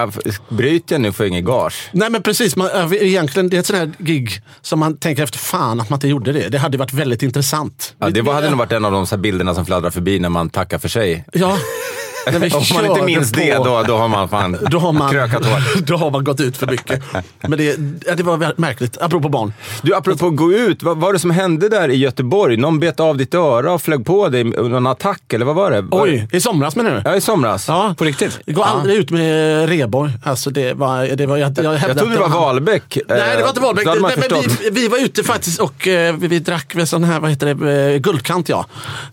bryter 0.49 0.94
jag 0.94 1.00
nu 1.00 1.12
får 1.12 1.26
jag 1.26 1.30
ingen 1.30 1.44
gage? 1.44 1.90
Nej 1.92 2.11
men 2.11 2.23
precis, 2.23 2.56
man, 2.56 2.92
egentligen 2.92 3.49
det 3.49 3.56
är 3.56 3.61
ett 3.61 3.66
sånt 3.66 3.78
här 3.78 3.92
gig 3.99 4.30
som 4.62 4.78
man 4.78 4.96
tänker 4.96 5.23
efter, 5.23 5.38
fan 5.38 5.80
att 5.80 5.90
man 5.90 5.96
inte 5.96 6.08
gjorde 6.08 6.32
det. 6.32 6.49
Det 6.49 6.58
hade 6.58 6.78
varit 6.78 6.92
väldigt 6.92 7.23
intressant. 7.23 7.94
Ja, 7.99 8.11
det 8.11 8.23
var, 8.23 8.35
hade 8.35 8.50
nog 8.50 8.58
varit 8.58 8.73
en 8.73 8.85
av 8.85 8.92
de 8.92 9.23
bilderna 9.23 9.54
som 9.54 9.66
fladdrar 9.66 9.90
förbi 9.90 10.18
när 10.18 10.28
man 10.28 10.50
tackar 10.50 10.78
för 10.78 10.88
sig. 10.88 11.25
Ja, 11.32 11.58
Om 12.26 12.50
man 12.75 12.85
inte 12.87 13.02
minns 13.02 13.33
på- 13.33 13.40
det, 13.40 13.54
då, 13.54 13.83
då 13.87 13.97
har 13.97 14.09
man 14.09 14.28
fan 14.28 14.59
då 14.71 14.78
har 14.78 14.92
man, 14.92 15.11
krökat 15.11 15.45
hårt. 15.47 15.62
då 15.87 15.97
har 15.97 16.11
man 16.11 16.25
gått 16.25 16.40
ut 16.40 16.56
för 16.56 16.66
mycket. 16.66 17.02
Men 17.40 17.59
det, 17.59 17.78
ja, 18.06 18.14
det 18.14 18.23
var 18.23 18.61
märkligt, 18.61 18.99
apropå 19.02 19.28
barn. 19.28 19.52
Du, 19.83 19.95
apropå 19.95 20.30
gå 20.30 20.52
ut, 20.52 20.83
vad 20.83 20.97
var 20.97 21.12
det 21.12 21.18
som 21.18 21.30
hände 21.30 21.68
där 21.68 21.88
i 21.88 21.97
Göteborg? 21.97 22.56
Någon 22.56 22.80
bet 22.80 23.00
av 23.00 23.16
ditt 23.16 23.35
öra 23.35 23.73
och 23.73 23.83
flög 23.83 24.06
på 24.06 24.28
dig 24.28 24.40
under 24.42 24.68
någon 24.68 24.87
attack, 24.87 25.33
eller 25.33 25.45
vad 25.47 25.54
var 25.54 25.71
det? 25.71 25.80
Var 25.80 26.02
Oj, 26.04 26.28
i 26.33 26.40
somras 26.40 26.76
menar 26.76 26.90
du? 26.90 27.02
Ja, 27.04 27.16
i 27.16 27.21
somras. 27.21 27.68
Ja, 27.68 27.95
På 27.99 28.04
riktigt? 28.04 28.40
Det 28.47 28.52
går 28.52 28.64
aldrig 28.64 28.97
ut 28.97 29.11
med 29.11 29.68
Reborg. 29.68 30.12
Alltså 30.25 30.50
det 30.50 30.73
var, 30.75 31.16
det 31.16 31.26
var, 31.26 31.37
jag, 31.37 31.52
jag, 31.59 31.64
Jag 31.75 31.99
trodde 31.99 32.14
det 32.14 32.21
var 32.21 32.28
han- 32.28 32.40
Wahlbeck. 32.40 32.99
Nej, 33.09 33.37
det 33.37 33.42
var 33.42 33.49
inte 33.49 33.61
Wahlbeck. 33.61 33.87
Men 33.87 34.11
förstått. 34.11 34.61
vi, 34.62 34.71
vi 34.71 34.88
var 34.88 34.99
ute 35.04 35.25
faktiskt 35.25 35.61
och 35.61 35.88
eh, 35.88 36.14
vi, 36.16 36.26
vi 36.28 36.38
drack 36.38 36.75
väl 36.75 36.87
sån 36.87 37.04
här, 37.04 37.21
vad 37.21 37.30
heter 37.30 37.54
det, 37.54 37.92
eh, 37.95 37.99
guldkant 37.99 38.49
ja. 38.49 38.66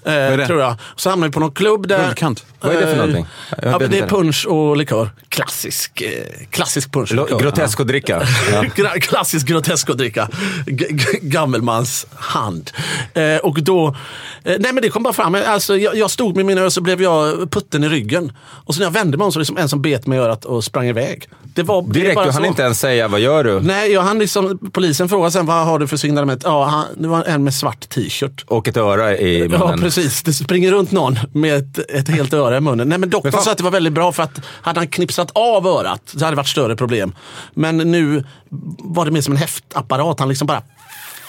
Eh, 0.05 0.11
det? 0.13 0.47
Tror 0.47 0.59
jag. 0.61 0.75
Så 0.95 1.09
hamnade 1.09 1.29
vi 1.29 1.33
på 1.33 1.39
någon 1.39 1.51
klubb 1.51 1.87
där. 1.87 2.03
Guldkant? 2.05 2.45
Vad 2.61 2.75
är 2.75 2.81
det 2.81 2.87
för 2.87 2.99
eh, 2.99 3.02
någonting? 3.07 3.25
Ja, 3.61 3.77
det 3.79 3.99
är 3.99 4.07
punch 4.07 4.45
och 4.49 4.77
likör. 4.77 5.09
Klassisk, 5.29 6.01
eh, 6.01 6.09
klassisk 6.49 6.91
punch 6.91 7.11
och 7.11 7.17
likör. 7.29 7.39
Grotesk 7.39 7.79
att 7.79 7.87
dricka. 7.87 8.19
Gra- 8.75 8.99
Klassisk 8.99 9.47
grotesk 9.47 9.89
att 9.89 9.97
dricka. 9.97 10.29
G- 10.65 10.87
gammelmans 11.21 12.05
hand. 12.15 12.71
Eh, 13.13 13.37
och 13.37 13.61
då, 13.63 13.87
eh, 14.43 14.55
nej 14.59 14.73
men 14.73 14.75
det 14.81 14.89
kom 14.89 15.03
bara 15.03 15.13
fram. 15.13 15.35
Alltså, 15.47 15.77
jag, 15.77 15.95
jag 15.95 16.11
stod 16.11 16.35
med 16.35 16.45
mina 16.45 16.61
öron 16.61 16.71
så 16.71 16.81
blev 16.81 17.01
jag 17.01 17.51
putten 17.51 17.83
i 17.83 17.89
ryggen. 17.89 18.31
Och 18.65 18.73
så 18.75 18.79
när 18.79 18.85
jag 18.85 18.91
vände 18.91 19.17
mig 19.17 19.25
om 19.25 19.31
så 19.31 19.39
var 19.39 19.41
det 19.41 19.45
som 19.45 19.57
en 19.57 19.69
som 19.69 19.81
bet 19.81 20.07
mig 20.07 20.17
i 20.17 20.21
örat 20.21 20.45
och 20.45 20.63
sprang 20.63 20.87
iväg. 20.87 21.27
Det 21.43 21.63
var 21.63 21.81
det 21.81 21.93
Direkt, 21.93 22.15
bara 22.15 22.25
du 22.25 22.31
hann 22.31 22.45
inte 22.45 22.61
ens 22.61 22.79
säga 22.79 23.07
vad 23.07 23.19
gör 23.19 23.43
du? 23.43 23.59
Nej, 23.59 23.91
jag 23.91 24.01
hann 24.01 24.19
liksom, 24.19 24.59
polisen 24.71 25.09
frågade 25.09 25.31
sen 25.31 25.45
vad 25.45 25.65
har 25.65 25.79
du 25.79 25.87
för 25.87 25.97
signalement? 25.97 26.41
Ja, 26.45 26.63
han, 26.65 26.85
det 26.97 27.07
var 27.07 27.23
en 27.23 27.43
med 27.43 27.53
svart 27.53 27.89
t-shirt. 27.89 28.43
Och 28.47 28.67
ett 28.67 28.77
öra 28.77 29.17
i 29.17 29.39
munnen. 29.49 29.59
Ja, 29.69 29.77
precis. 29.81 30.23
Det 30.23 30.33
springer 30.33 30.71
runt 30.71 30.91
någon 30.91 31.19
med 31.33 31.57
ett, 31.57 31.91
ett 31.91 32.09
helt 32.09 32.33
öra 32.33 32.57
i 32.57 32.61
munnen. 32.61 32.87
Nej, 32.93 32.99
men 32.99 33.09
doktorn 33.09 33.31
Men 33.35 33.41
sa 33.43 33.51
att 33.51 33.57
det 33.57 33.63
var 33.63 33.71
väldigt 33.71 33.93
bra 33.93 34.11
för 34.11 34.23
att 34.23 34.39
hade 34.45 34.79
han 34.79 34.87
knipsat 34.87 35.31
av 35.33 35.67
örat 35.67 36.01
så 36.05 36.19
hade 36.19 36.31
det 36.31 36.35
varit 36.35 36.47
större 36.47 36.75
problem. 36.75 37.15
Men 37.53 37.77
nu 37.77 38.23
var 38.79 39.05
det 39.05 39.11
mer 39.11 39.21
som 39.21 39.33
en 39.33 39.37
häftapparat. 39.37 40.19
Han 40.19 40.29
liksom 40.29 40.47
bara 40.47 40.61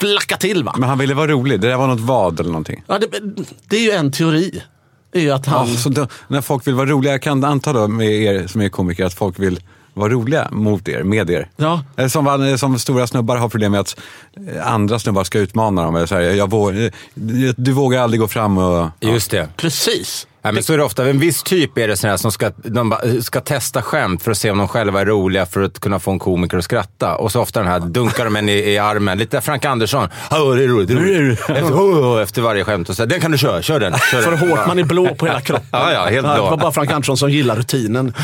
flackade 0.01 0.41
till. 0.41 0.65
Va? 0.65 0.75
Men 0.79 0.89
han 0.89 0.99
ville 0.99 1.15
vara 1.15 1.27
rolig. 1.27 1.61
Det 1.61 1.69
där 1.69 1.77
var 1.77 1.87
något 1.87 2.01
vad 2.01 2.41
eller 2.41 2.51
någonting. 2.51 2.83
Ja, 2.87 2.99
det, 2.99 3.07
det 3.69 3.77
är 3.77 3.81
ju 3.81 3.91
en 3.91 4.13
teori. 4.13 4.63
Är 5.13 5.21
ju 5.21 5.31
att 5.31 5.47
han... 5.47 5.69
Ja, 5.71 5.77
så 5.77 5.89
då, 5.89 6.07
när 6.29 6.41
folk 6.41 6.67
vill 6.67 6.75
vara 6.75 6.87
roliga, 6.91 7.13
jag 7.13 7.23
kan 7.23 7.45
anta 7.45 7.73
då 7.73 7.89
med 7.89 8.11
er 8.11 8.47
som 8.47 8.61
är 8.61 8.69
komiker 8.69 9.05
att 9.05 9.15
folk 9.15 9.39
vill 9.39 9.61
vara 9.95 10.13
roliga 10.13 10.49
mot 10.53 10.89
er, 10.89 11.03
med 11.03 11.31
er. 11.31 11.49
Ja. 11.57 11.83
Eller 11.97 12.09
Som, 12.09 12.25
van- 12.25 12.59
som 12.59 12.79
stora 12.79 13.07
snubbar 13.07 13.37
har 13.37 13.49
problem 13.49 13.73
med 13.73 13.81
att 13.81 13.97
eh, 14.55 14.73
andra 14.73 14.99
snubbar 14.99 15.25
ska 15.25 15.39
utmana 15.39 15.85
dem. 15.85 15.97
Eller 15.97 16.07
så 16.07 16.15
här, 16.15 16.23
jag 16.23 16.51
vågar, 16.51 16.91
du 17.63 17.73
vågar 17.73 18.03
aldrig 18.03 18.21
gå 18.21 18.29
fram 18.29 18.59
och... 18.59 18.89
Just 19.01 19.31
det. 19.31 19.49
Precis. 19.57 20.27
Nej, 20.45 20.53
men 20.53 20.63
så 20.63 20.73
är 20.73 20.79
det 20.79 20.85
ofta. 20.85 21.09
En 21.11 21.19
viss 21.19 21.43
typ 21.43 21.79
är 21.79 21.89
det 21.89 21.97
sådana 21.97 22.13
här 22.13 22.17
som 22.17 22.33
ska, 22.33 22.51
de 22.57 22.91
bara, 22.91 23.23
ska 23.23 23.41
testa 23.41 23.83
skämt 23.83 24.23
för 24.23 24.31
att 24.31 24.39
se 24.39 24.51
om 24.51 24.59
de 24.59 24.69
själva 24.69 25.01
är 25.01 25.05
roliga 25.07 25.47
för 25.47 25.63
att 25.63 25.81
kunna 25.81 25.99
få 25.99 26.11
en 26.11 26.19
komiker 26.19 26.57
att 26.59 26.65
skratta. 26.65 27.17
Och 27.17 27.33
så 27.33 27.41
ofta 27.41 27.61
den 27.61 27.69
här 27.69 27.81
dunkar 27.81 28.25
de 28.25 28.37
en 28.37 28.49
i, 28.49 28.53
i 28.53 28.79
armen. 28.79 29.19
Lite 29.19 29.41
Frank 29.41 29.65
Andersson. 29.65 30.09
Oh, 30.31 30.55
det 30.55 30.65
är 30.65 30.69
roligt, 30.69 30.89
det 30.89 30.95
är 30.95 30.99
roligt. 30.99 31.41
Efter, 31.41 31.63
oh, 31.63 32.23
efter 32.23 32.43
varje 32.43 32.65
skämt 32.65 32.89
och 32.89 32.97
så 32.97 33.05
den 33.05 33.21
kan 33.21 33.31
du 33.31 33.39
köra, 33.39 33.63
kör 33.63 33.81
den. 33.81 33.93
Kör 34.11 34.23
För 34.23 34.31
den. 34.31 34.41
hårt, 34.51 34.67
man 34.67 34.79
är 34.79 34.85
blå 34.85 35.15
på 35.15 35.27
hela 35.27 35.41
kroppen. 35.41 35.67
Ja, 35.71 35.93
ja, 35.93 36.05
helt 36.05 36.27
Det 36.27 36.35
blå. 36.35 36.51
var 36.51 36.57
bara 36.57 36.73
Frank 36.73 36.91
Andersson 36.91 37.17
som 37.17 37.31
gillar 37.31 37.57
rutinen. 37.57 38.15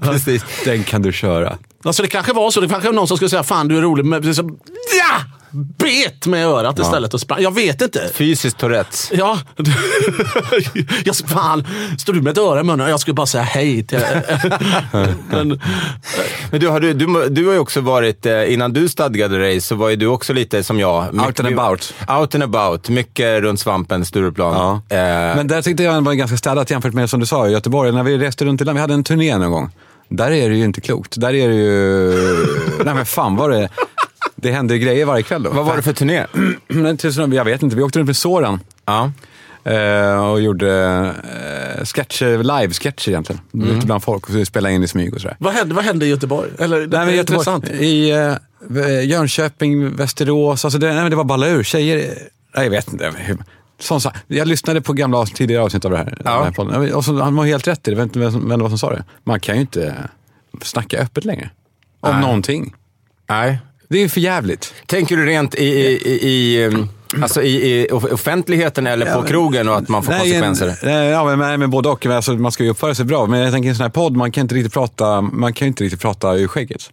Precis. 0.00 0.44
Den 0.64 0.84
kan 0.84 1.02
du 1.02 1.12
köra. 1.12 1.58
Alltså 1.84 2.02
det 2.02 2.08
kanske 2.08 2.32
var 2.32 2.50
så. 2.50 2.60
Det 2.60 2.68
kanske 2.68 2.88
var 2.88 2.94
någon 2.94 3.08
som 3.08 3.16
skulle 3.16 3.28
säga 3.30 3.42
fan 3.42 3.68
du 3.68 3.78
är 3.78 3.82
rolig. 3.82 4.04
Men 4.04 4.22
liksom, 4.22 4.58
ja! 5.00 5.24
Bet 5.52 6.26
med 6.26 6.46
örat 6.46 6.78
istället 6.78 7.14
och 7.14 7.20
sprang. 7.20 7.42
Jag 7.42 7.54
vet 7.54 7.82
inte. 7.82 8.10
Fysiskt 8.14 8.58
Tourettes. 8.58 9.10
Ja. 9.14 9.38
jag, 11.04 11.14
ska- 11.14 11.26
fan, 11.28 11.66
står 11.98 12.12
du 12.12 12.20
med 12.22 12.30
ett 12.30 12.38
öra 12.38 12.60
i 12.60 12.62
munnen? 12.62 12.90
Jag 12.90 13.00
skulle 13.00 13.14
bara 13.14 13.26
säga 13.26 13.44
hej 13.44 13.86
till... 13.86 13.98
Men, 15.30 15.60
Men 16.50 16.60
du, 16.60 16.68
har, 16.68 16.80
du, 16.80 16.92
du, 16.92 17.28
du 17.28 17.46
har 17.46 17.52
ju 17.52 17.58
också 17.58 17.80
varit, 17.80 18.26
eh, 18.26 18.52
innan 18.52 18.72
du 18.72 18.88
stadgade 18.88 19.38
dig 19.38 19.60
så 19.60 19.74
var 19.74 19.88
ju 19.88 19.96
du 19.96 20.06
också 20.06 20.32
lite 20.32 20.62
som 20.64 20.80
jag. 20.80 21.14
Mycket- 21.14 21.26
Out 21.26 21.40
and 21.40 21.58
about. 21.58 21.94
Out 22.20 22.34
and 22.34 22.42
about. 22.56 22.88
Mycket 22.88 23.42
runt 23.42 23.60
svampen, 23.60 24.04
Stureplan. 24.04 24.54
Ja. 24.88 24.96
Eh, 24.96 25.36
Men 25.36 25.46
där 25.46 25.62
tyckte 25.62 25.82
jag 25.82 26.00
var 26.02 26.12
ganska 26.12 26.36
städat 26.36 26.70
jämfört 26.70 26.94
med 26.94 27.10
som 27.10 27.20
du 27.20 27.26
sa 27.26 27.48
i 27.48 27.52
Göteborg. 27.52 27.92
När 27.92 28.02
vi 28.02 28.18
reste 28.18 28.44
runt 28.44 28.60
i 28.60 28.64
landet, 28.64 28.78
vi 28.78 28.80
hade 28.80 28.94
en 28.94 29.04
turné 29.04 29.38
någon 29.38 29.50
gång. 29.50 29.70
Där 30.10 30.30
är 30.30 30.50
det 30.50 30.56
ju 30.56 30.64
inte 30.64 30.80
klokt. 30.80 31.20
Där 31.20 31.34
är 31.34 31.48
det 31.48 31.54
ju... 31.54 32.12
Nej 32.84 32.94
men 32.94 33.06
fan 33.06 33.36
var 33.36 33.50
det... 33.50 33.68
Det 34.42 34.50
hände 34.52 34.74
ju 34.74 34.80
grejer 34.80 35.04
varje 35.04 35.22
kväll 35.22 35.42
då. 35.42 35.50
vad 35.50 35.64
var 35.66 35.76
det 35.76 35.82
för 35.82 35.92
turné? 35.92 36.26
Men 36.68 36.96
till 36.96 37.12
sådana- 37.12 37.34
Jag 37.34 37.44
vet 37.44 37.62
inte, 37.62 37.76
vi 37.76 37.82
åkte 37.82 37.98
runt 37.98 38.06
med 38.06 38.16
Soran. 38.16 38.60
Ja. 38.84 39.12
Eh, 39.64 40.30
och 40.30 40.40
gjorde 40.40 40.72
eh, 41.78 41.84
sketcher, 41.84 42.38
live-sketcher 42.42 43.08
egentligen. 43.08 43.40
Mm. 43.54 43.76
Ute 43.76 43.86
bland 43.86 44.02
folk 44.02 44.26
och 44.26 44.32
så 44.32 44.44
spelade 44.44 44.74
in 44.74 44.82
i 44.82 44.88
smyg 44.88 45.14
och 45.14 45.20
sådär. 45.20 45.36
vad, 45.40 45.52
hände, 45.54 45.74
vad 45.74 45.84
hände 45.84 46.06
i 46.06 46.08
Göteborg? 46.08 46.50
Eller, 46.58 46.86
det 46.86 47.04
Nej, 47.04 47.16
Göteborg, 47.16 47.38
intressant. 47.56 47.68
I 47.80 48.10
eh, 48.10 49.04
Jönköping, 49.04 49.96
Västerås, 49.96 50.64
alltså 50.64 50.78
det, 50.78 50.86
nej, 50.86 50.96
men 51.02 51.10
det 51.10 51.16
var 51.16 51.24
balla 51.24 51.48
ur. 51.48 51.62
Tjejer, 51.62 51.96
nej, 52.56 52.64
jag 52.64 52.70
vet 52.70 52.92
inte. 52.92 53.12
Sån, 53.80 54.00
sak. 54.00 54.14
jag 54.26 54.48
lyssnade 54.48 54.80
på 54.80 54.92
gamla 54.92 55.26
tidigare 55.26 55.62
avsnitt 55.62 55.84
av 55.84 55.90
det 55.90 55.96
här. 55.96 56.18
Ja. 56.24 56.34
Den 56.34 56.44
här 56.44 56.50
podden. 56.50 56.92
och 56.94 57.04
så, 57.04 57.20
han 57.22 57.36
var 57.36 57.44
helt 57.44 57.68
rätt 57.68 57.88
i 57.88 57.90
det, 57.90 57.96
jag 57.96 57.96
vet 57.96 58.04
inte 58.06 58.18
vem 58.18 58.32
som- 58.32 58.48
vem 58.48 58.58
det 58.58 58.62
var 58.62 58.68
som 58.68 58.78
sa 58.78 58.90
det. 58.90 59.04
Man 59.24 59.40
kan 59.40 59.54
ju 59.54 59.60
inte 59.60 59.94
snacka 60.62 60.98
öppet 60.98 61.24
längre. 61.24 61.50
Om 62.00 62.12
Nej. 62.12 62.20
någonting. 62.20 62.74
Nej. 63.28 63.58
Det 63.88 63.98
är 63.98 64.08
för 64.08 64.20
jävligt. 64.20 64.74
Tänker 64.86 65.16
du 65.16 65.26
rent 65.26 65.54
i, 65.54 65.64
i, 65.64 66.02
i, 66.04 66.28
i, 66.28 66.66
um, 66.66 66.88
alltså 67.22 67.42
i, 67.42 67.80
i 67.82 67.86
off- 67.90 68.12
offentligheten 68.12 68.86
eller 68.86 69.14
på 69.14 69.22
krogen 69.22 69.68
och 69.68 69.76
att 69.76 69.88
man 69.88 70.02
får 70.02 70.12
Nej, 70.12 70.20
konsekvenser? 70.20 70.68
En, 70.68 70.74
nej, 70.82 71.08
ja, 71.08 71.24
men, 71.24 71.38
men, 71.38 71.60
men 71.60 71.70
både 71.70 71.88
och. 71.88 72.06
Alltså, 72.06 72.32
man 72.32 72.52
ska 72.52 72.64
ju 72.64 72.70
uppföra 72.70 72.94
sig 72.94 73.04
bra. 73.04 73.26
Men 73.26 73.40
jag 73.40 73.52
tänker 73.52 73.66
i 73.66 73.70
en 73.70 73.76
sån 73.76 73.82
här 73.84 73.90
podd, 73.90 74.16
man 74.16 74.32
kan 74.32 74.40
inte 74.42 74.54
riktigt 74.54 74.72
prata, 74.72 75.20
man 75.20 75.52
kan 75.52 75.68
inte 75.68 75.84
riktigt 75.84 76.00
prata 76.00 76.34
ur 76.34 76.48
skägget. 76.48 76.90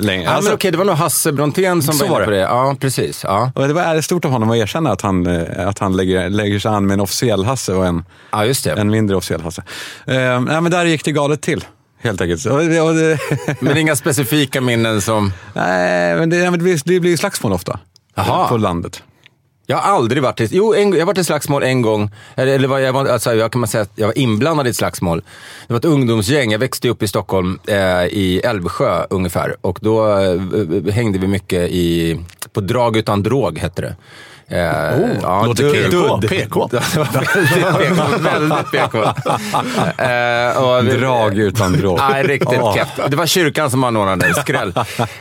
Längre. 0.00 0.24
Ja, 0.24 0.30
Alltså, 0.30 0.50
men 0.50 0.54
okej, 0.56 0.70
det 0.70 0.78
var 0.78 0.84
nog 0.84 0.94
Hasse 0.94 1.32
Brontén 1.32 1.82
som 1.82 1.94
Så 1.94 2.06
var 2.06 2.16
inne 2.16 2.24
på 2.24 2.30
det. 2.30 2.36
det. 2.36 2.42
Ja, 2.42 2.76
precis. 2.80 3.24
Ja, 3.24 3.52
Och 3.54 3.68
det 3.68 3.74
var 3.74 4.00
stort 4.00 4.24
av 4.24 4.30
honom 4.30 4.50
att 4.50 4.56
erkänna 4.56 4.90
att 4.92 5.00
han, 5.00 5.26
eh, 5.26 5.68
att 5.68 5.78
han 5.78 5.96
lägger, 5.96 6.30
lägger 6.30 6.58
sig 6.58 6.70
an 6.70 6.86
med 6.86 6.94
en 6.94 7.00
officiell 7.00 7.44
Hasse 7.44 7.72
och 7.74 7.86
en, 7.86 8.04
ja 8.32 8.44
en 8.76 8.90
mindre 8.90 9.16
officiell 9.16 9.40
Hasse. 9.40 9.62
Uh, 10.08 10.14
nej, 10.40 10.60
men 10.60 10.70
där 10.70 10.84
gick 10.84 11.04
det 11.04 11.12
galet 11.12 11.40
till. 11.40 11.64
Helt 12.00 12.20
enkelt. 12.20 12.44
Det- 12.44 12.80
och 12.80 12.94
det, 12.94 13.18
Men 13.60 13.76
inga 13.76 13.96
specifika 13.96 14.60
minnen 14.60 15.00
som... 15.02 15.32
nej, 15.54 16.16
men 16.16 16.30
det, 16.30 16.50
det, 16.50 16.58
blir, 16.58 16.80
det 16.84 17.00
blir 17.00 17.16
slagsmål 17.16 17.52
ofta. 17.52 17.78
Jaha. 18.14 18.48
På 18.48 18.56
landet. 18.56 19.02
Jag 19.70 19.76
har 19.76 19.96
aldrig 19.96 20.22
varit 20.22 20.40
i... 20.40 20.48
Jo, 20.50 20.74
en, 20.74 20.92
jag 20.92 21.06
varit 21.06 21.18
i 21.18 21.24
slagsmål 21.24 21.62
en 21.62 21.82
gång. 21.82 22.10
Eller, 22.36 22.52
eller 22.54 22.68
vad 22.68 22.82
jag, 22.82 22.92
var, 22.92 23.06
alltså, 23.06 23.34
jag 23.34 23.52
kan 23.52 23.60
man 23.60 23.68
säga 23.68 23.82
att 23.82 23.92
jag 23.94 24.06
var 24.06 24.18
inblandad 24.18 24.66
i 24.66 24.70
ett 24.70 24.76
slagsmål. 24.76 25.22
Det 25.66 25.72
var 25.72 25.78
ett 25.78 25.84
ungdomsgäng. 25.84 26.52
Jag 26.52 26.58
växte 26.58 26.88
upp 26.88 27.02
i 27.02 27.08
Stockholm, 27.08 27.58
eh, 27.66 28.04
i 28.04 28.40
Älvsjö 28.44 29.06
ungefär. 29.10 29.56
Och 29.60 29.78
då 29.82 30.18
eh, 30.18 30.92
hängde 30.92 31.18
vi 31.18 31.26
mycket 31.26 31.70
i... 31.70 32.18
På 32.52 32.60
Drag 32.60 32.96
utan 32.96 33.22
drog 33.22 33.58
hette 33.58 33.82
det. 33.82 33.96
Eh, 34.50 34.60
Oh, 35.24 35.46
låter 35.46 35.64
dudd- 35.64 35.72
PK. 35.72 35.90
dudd. 35.90 36.28
PK. 36.30 36.68
Väldigt 38.20 38.70
PK. 38.72 38.98
Eh, 39.98 40.82
Drag 40.98 41.38
utan 41.38 41.72
drog. 41.72 41.98
Nej, 42.10 42.22
riktigt 42.22 42.52
Ja. 42.58 42.74
keft. 42.76 43.10
Det 43.10 43.16
var 43.16 43.26
kyrkan 43.26 43.70
som 43.70 43.84
anordnade 43.84 44.34
skräll. 44.34 44.72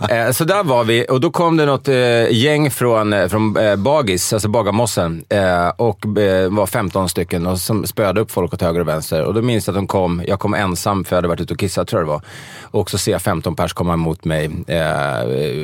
eh, 0.09 0.31
så 0.31 0.43
där 0.43 0.63
var 0.63 0.83
vi 0.83 1.05
och 1.09 1.21
då 1.21 1.31
kom 1.31 1.57
det 1.57 1.65
något 1.65 1.87
eh, 1.87 2.31
gäng 2.31 2.71
från, 2.71 3.13
eh, 3.13 3.27
från 3.27 3.57
eh, 3.57 3.75
Bagis, 3.75 4.33
alltså 4.33 4.47
Bagarmossen, 4.49 5.23
eh, 5.29 5.67
och 5.69 6.19
eh, 6.19 6.49
var 6.49 6.65
15 6.67 7.09
stycken 7.09 7.47
och 7.47 7.57
som 7.59 7.87
spöade 7.87 8.21
upp 8.21 8.31
folk 8.31 8.53
åt 8.53 8.61
höger 8.61 8.79
och 8.79 8.87
vänster. 8.87 9.23
Och 9.23 9.33
då 9.33 9.41
minns 9.41 9.67
jag 9.67 9.73
att 9.73 9.77
de 9.77 9.87
kom, 9.87 10.23
jag 10.27 10.39
kom 10.39 10.53
ensam 10.53 11.03
för 11.05 11.15
jag 11.15 11.17
hade 11.17 11.27
varit 11.27 11.41
ute 11.41 11.53
och 11.53 11.59
kissat 11.59 11.87
tror 11.87 12.01
jag 12.01 12.07
det 12.07 12.11
var. 12.11 12.21
Och 12.61 12.89
så 12.89 12.97
ser 12.97 13.11
jag 13.11 13.21
15 13.21 13.55
pers 13.55 13.73
komma 13.73 13.93
emot 13.93 14.25
mig 14.25 14.49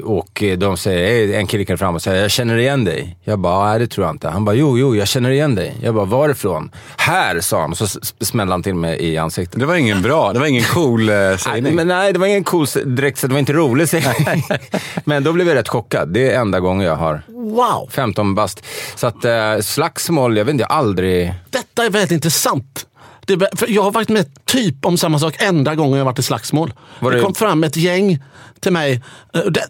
och 0.04 0.44
de 0.58 0.78
säger, 0.78 1.40
en 1.40 1.48
kille 1.48 1.66
kommer 1.66 1.78
fram 1.78 1.96
och 1.96 2.02
säger, 2.02 2.22
jag 2.22 2.32
känner 2.32 2.58
igen 2.58 2.84
dig. 2.86 3.18
Jag 3.24 3.40
bara, 3.40 3.53
nej 3.60 3.80
det 3.80 3.88
tror 3.88 4.06
jag 4.08 4.14
inte. 4.16 4.30
Han 4.30 4.46
bara, 4.46 4.56
jo, 4.56 4.78
jo, 4.78 4.96
jag 4.96 5.08
känner 5.08 5.30
igen 5.30 5.56
dig. 5.56 5.76
Jag 5.84 5.96
bara, 5.96 6.06
varifrån? 6.06 6.72
Här, 6.98 7.40
sa 7.40 7.62
han 7.62 7.72
och 7.72 7.78
så 7.78 7.88
smällde 8.22 8.54
han 8.54 8.64
till 8.64 8.76
mig 8.76 8.98
i 9.00 9.18
ansiktet. 9.18 9.60
Det 9.60 9.66
var 9.66 9.76
ingen 9.76 10.02
bra, 10.02 10.34
det 10.34 10.40
var 10.40 10.46
ingen 10.46 10.64
cool 10.64 11.10
eh, 11.10 11.16
Nej, 11.16 11.38
sägning. 11.38 11.76
men 11.76 11.88
nej, 11.88 12.14
det 12.14 12.20
var 12.20 12.28
ingen 12.28 12.44
cool 12.44 12.66
direkt, 12.86 13.20
så 13.20 13.28
det 13.28 13.34
var 13.34 13.40
inte 13.40 13.54
roligt 13.54 13.90
sägning. 13.90 14.44
Men 15.06 15.24
då 15.24 15.32
blev 15.34 15.48
jag 15.48 15.56
rätt 15.56 15.70
chockad. 15.70 16.10
Det 16.14 16.32
är 16.32 16.40
enda 16.40 16.60
gången 16.60 16.88
jag 16.88 16.96
har 16.96 17.22
Wow! 17.28 17.90
15 17.92 18.36
bast. 18.36 18.66
Så 18.96 19.08
att 19.08 19.26
eh, 19.26 19.60
slagsmål, 19.62 20.38
jag 20.38 20.46
vet 20.46 20.52
inte, 20.52 20.62
jag 20.62 20.72
aldrig... 20.72 21.34
Detta 21.50 21.86
är 21.86 21.90
väldigt 21.90 22.12
intressant. 22.12 22.86
Det, 23.26 23.48
jag 23.68 23.84
har 23.84 23.92
varit 23.92 24.10
med 24.10 24.46
typ 24.46 24.86
om 24.86 24.98
samma 24.98 25.20
sak 25.20 25.36
enda 25.40 25.76
gången 25.76 25.98
jag 25.98 26.06
varit 26.06 26.20
i 26.20 26.24
slagsmål. 26.24 26.74
Var 27.00 27.12
det 27.12 27.18
det- 27.18 27.24
kom 27.24 27.36
fram 27.36 27.64
ett 27.64 27.78
gäng 27.78 28.24
till 28.60 28.72
mig. 28.72 29.02
eh, 29.34 29.42
Det, 29.42 29.68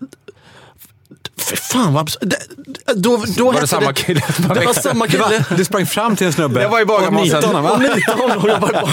för 1.38 1.56
fan 1.56 1.94
vad 1.94 2.06
abs- 2.06 2.18
det, 2.22 2.38
Då, 2.96 3.24
då 3.38 3.52
Var 3.52 3.62
det 3.62 3.68
samma 3.68 3.94
kille 3.94 4.22
som 4.36 4.46
var 4.48 4.56
Det 4.56 4.66
var 4.66 4.74
samma 4.74 5.06
Det 5.06 5.12
kille. 5.12 5.46
du 5.58 5.66
sprang 5.66 5.86
fram 5.86 6.16
till 6.16 6.28
en 6.28 6.34
snubbe. 6.34 6.62
Jag 6.62 6.70
var 6.70 6.82
i 6.82 6.86
Bagarmossen. 6.86 7.36
och 7.44 7.80
nitade 7.82 8.22
honom, 8.22 8.48
jag 8.50 8.60
var 8.60 8.72
bara... 8.72 8.90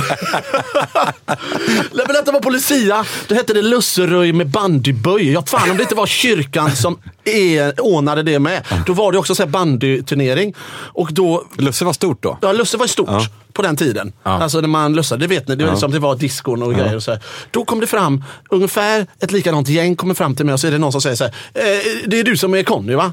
Nej, 1.92 2.04
men 2.06 2.14
detta 2.14 2.32
var 2.32 2.40
på 2.40 2.50
Lucia. 2.50 3.04
Då 3.28 3.34
hette 3.34 3.52
det 3.54 3.62
lusseröj 3.62 4.32
med 4.32 4.48
bandyböj. 4.48 5.32
Ja, 5.32 5.42
fan 5.46 5.70
om 5.70 5.76
det 5.76 5.82
inte 5.82 5.94
var 5.94 6.06
kyrkan 6.06 6.76
som 6.76 6.98
e- 7.30 7.72
ordnade 7.78 8.22
det 8.22 8.38
med. 8.38 8.62
Då 8.86 8.92
var 8.92 9.12
det 9.12 9.18
också 9.18 9.34
så 9.34 9.42
här 9.42 9.50
bandyturnering. 9.50 10.54
Och 10.92 11.12
då 11.12 11.44
Lusse 11.58 11.84
var 11.84 11.92
stort 11.92 12.22
då. 12.22 12.38
Ja, 12.42 12.52
Lusse 12.52 12.76
var 12.76 12.86
stort 12.86 13.08
Ja. 13.10 13.26
på 13.52 13.62
den 13.62 13.76
tiden. 13.76 14.12
Alltså 14.22 14.60
när 14.60 14.68
man 14.68 14.92
lussade, 14.94 15.20
det 15.24 15.26
vet 15.34 15.48
ni, 15.48 15.56
det 15.56 15.64
var 15.64 15.70
liksom, 15.72 15.90
det 15.90 15.98
var 15.98 16.16
diskon 16.16 16.62
och 16.62 16.74
grejer. 16.74 16.96
Och 16.96 17.02
så 17.02 17.10
här. 17.10 17.20
Då 17.50 17.64
kom 17.64 17.80
det 17.80 17.86
fram, 17.86 18.24
ungefär 18.50 19.06
ett 19.20 19.32
likadant 19.32 19.68
gäng 19.68 19.96
kommer 19.96 20.14
fram 20.14 20.34
till 20.36 20.46
mig 20.46 20.52
och 20.52 20.60
så 20.60 20.66
är 20.66 20.70
det 20.70 20.78
någon 20.78 20.92
som 20.92 21.00
säger 21.00 21.16
så 21.16 21.24
här, 21.24 21.32
eh, 21.54 21.80
det 22.06 22.18
är 22.20 22.24
du 22.24 22.36
som 22.36 22.54
är 22.54 22.62
Conny 22.62 22.94
va? 22.94 23.12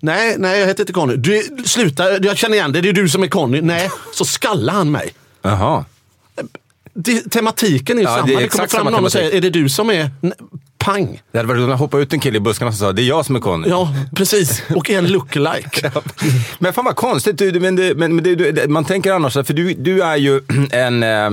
Nej, 0.00 0.34
nej 0.38 0.60
jag 0.60 0.66
heter 0.66 0.82
inte 0.82 0.92
Conny. 0.92 1.16
Du, 1.16 1.42
sluta, 1.66 2.18
jag 2.18 2.36
känner 2.38 2.54
igen 2.56 2.72
det, 2.72 2.80
det 2.80 2.88
är 2.88 2.92
du 2.92 3.08
som 3.08 3.22
är 3.22 3.26
Conny. 3.28 3.60
Nej, 3.60 3.90
så 4.12 4.24
skallar 4.24 4.72
han 4.74 4.90
mig. 4.90 5.12
Jaha. 5.42 5.84
Det, 6.94 7.20
tematiken 7.30 7.98
är 7.98 8.02
ju 8.02 8.08
Ja, 8.08 8.14
samma. 8.14 8.26
det 8.26 8.36
Det, 8.36 8.48
kommer 8.48 8.66
fram 8.66 8.86
någon 8.92 9.04
och 9.04 9.12
säger, 9.12 9.34
är 9.34 9.40
det 9.40 9.50
du 9.50 9.68
som 9.68 9.90
är... 9.90 10.10
Pang! 10.84 11.22
Det 11.32 11.38
hade 11.38 11.48
varit 11.48 11.60
roligt 11.60 11.74
att 11.74 11.80
hoppa 11.80 11.98
ut 11.98 12.12
en 12.12 12.20
kille 12.20 12.36
i 12.36 12.40
buskarna 12.40 12.72
som 12.72 12.78
sa 12.78 12.92
det 12.92 13.02
är 13.02 13.06
jag 13.08 13.26
som 13.26 13.36
är 13.36 13.40
Conny. 13.40 13.68
Ja, 13.68 13.94
precis. 14.16 14.62
Och 14.76 14.90
en 14.90 15.06
lookalike. 15.06 15.92
Men 16.58 16.72
fan 16.72 16.84
vad 16.84 16.96
konstigt. 16.96 17.38
Du, 17.38 17.60
men 17.60 17.76
det, 17.76 17.94
men, 17.94 18.16
men 18.16 18.24
det, 18.24 18.70
man 18.70 18.84
tänker 18.84 19.12
annars, 19.12 19.32
för 19.32 19.52
du, 19.52 19.74
du 19.74 20.02
är 20.02 20.16
ju 20.16 20.40
en, 20.70 21.02
eh, 21.02 21.30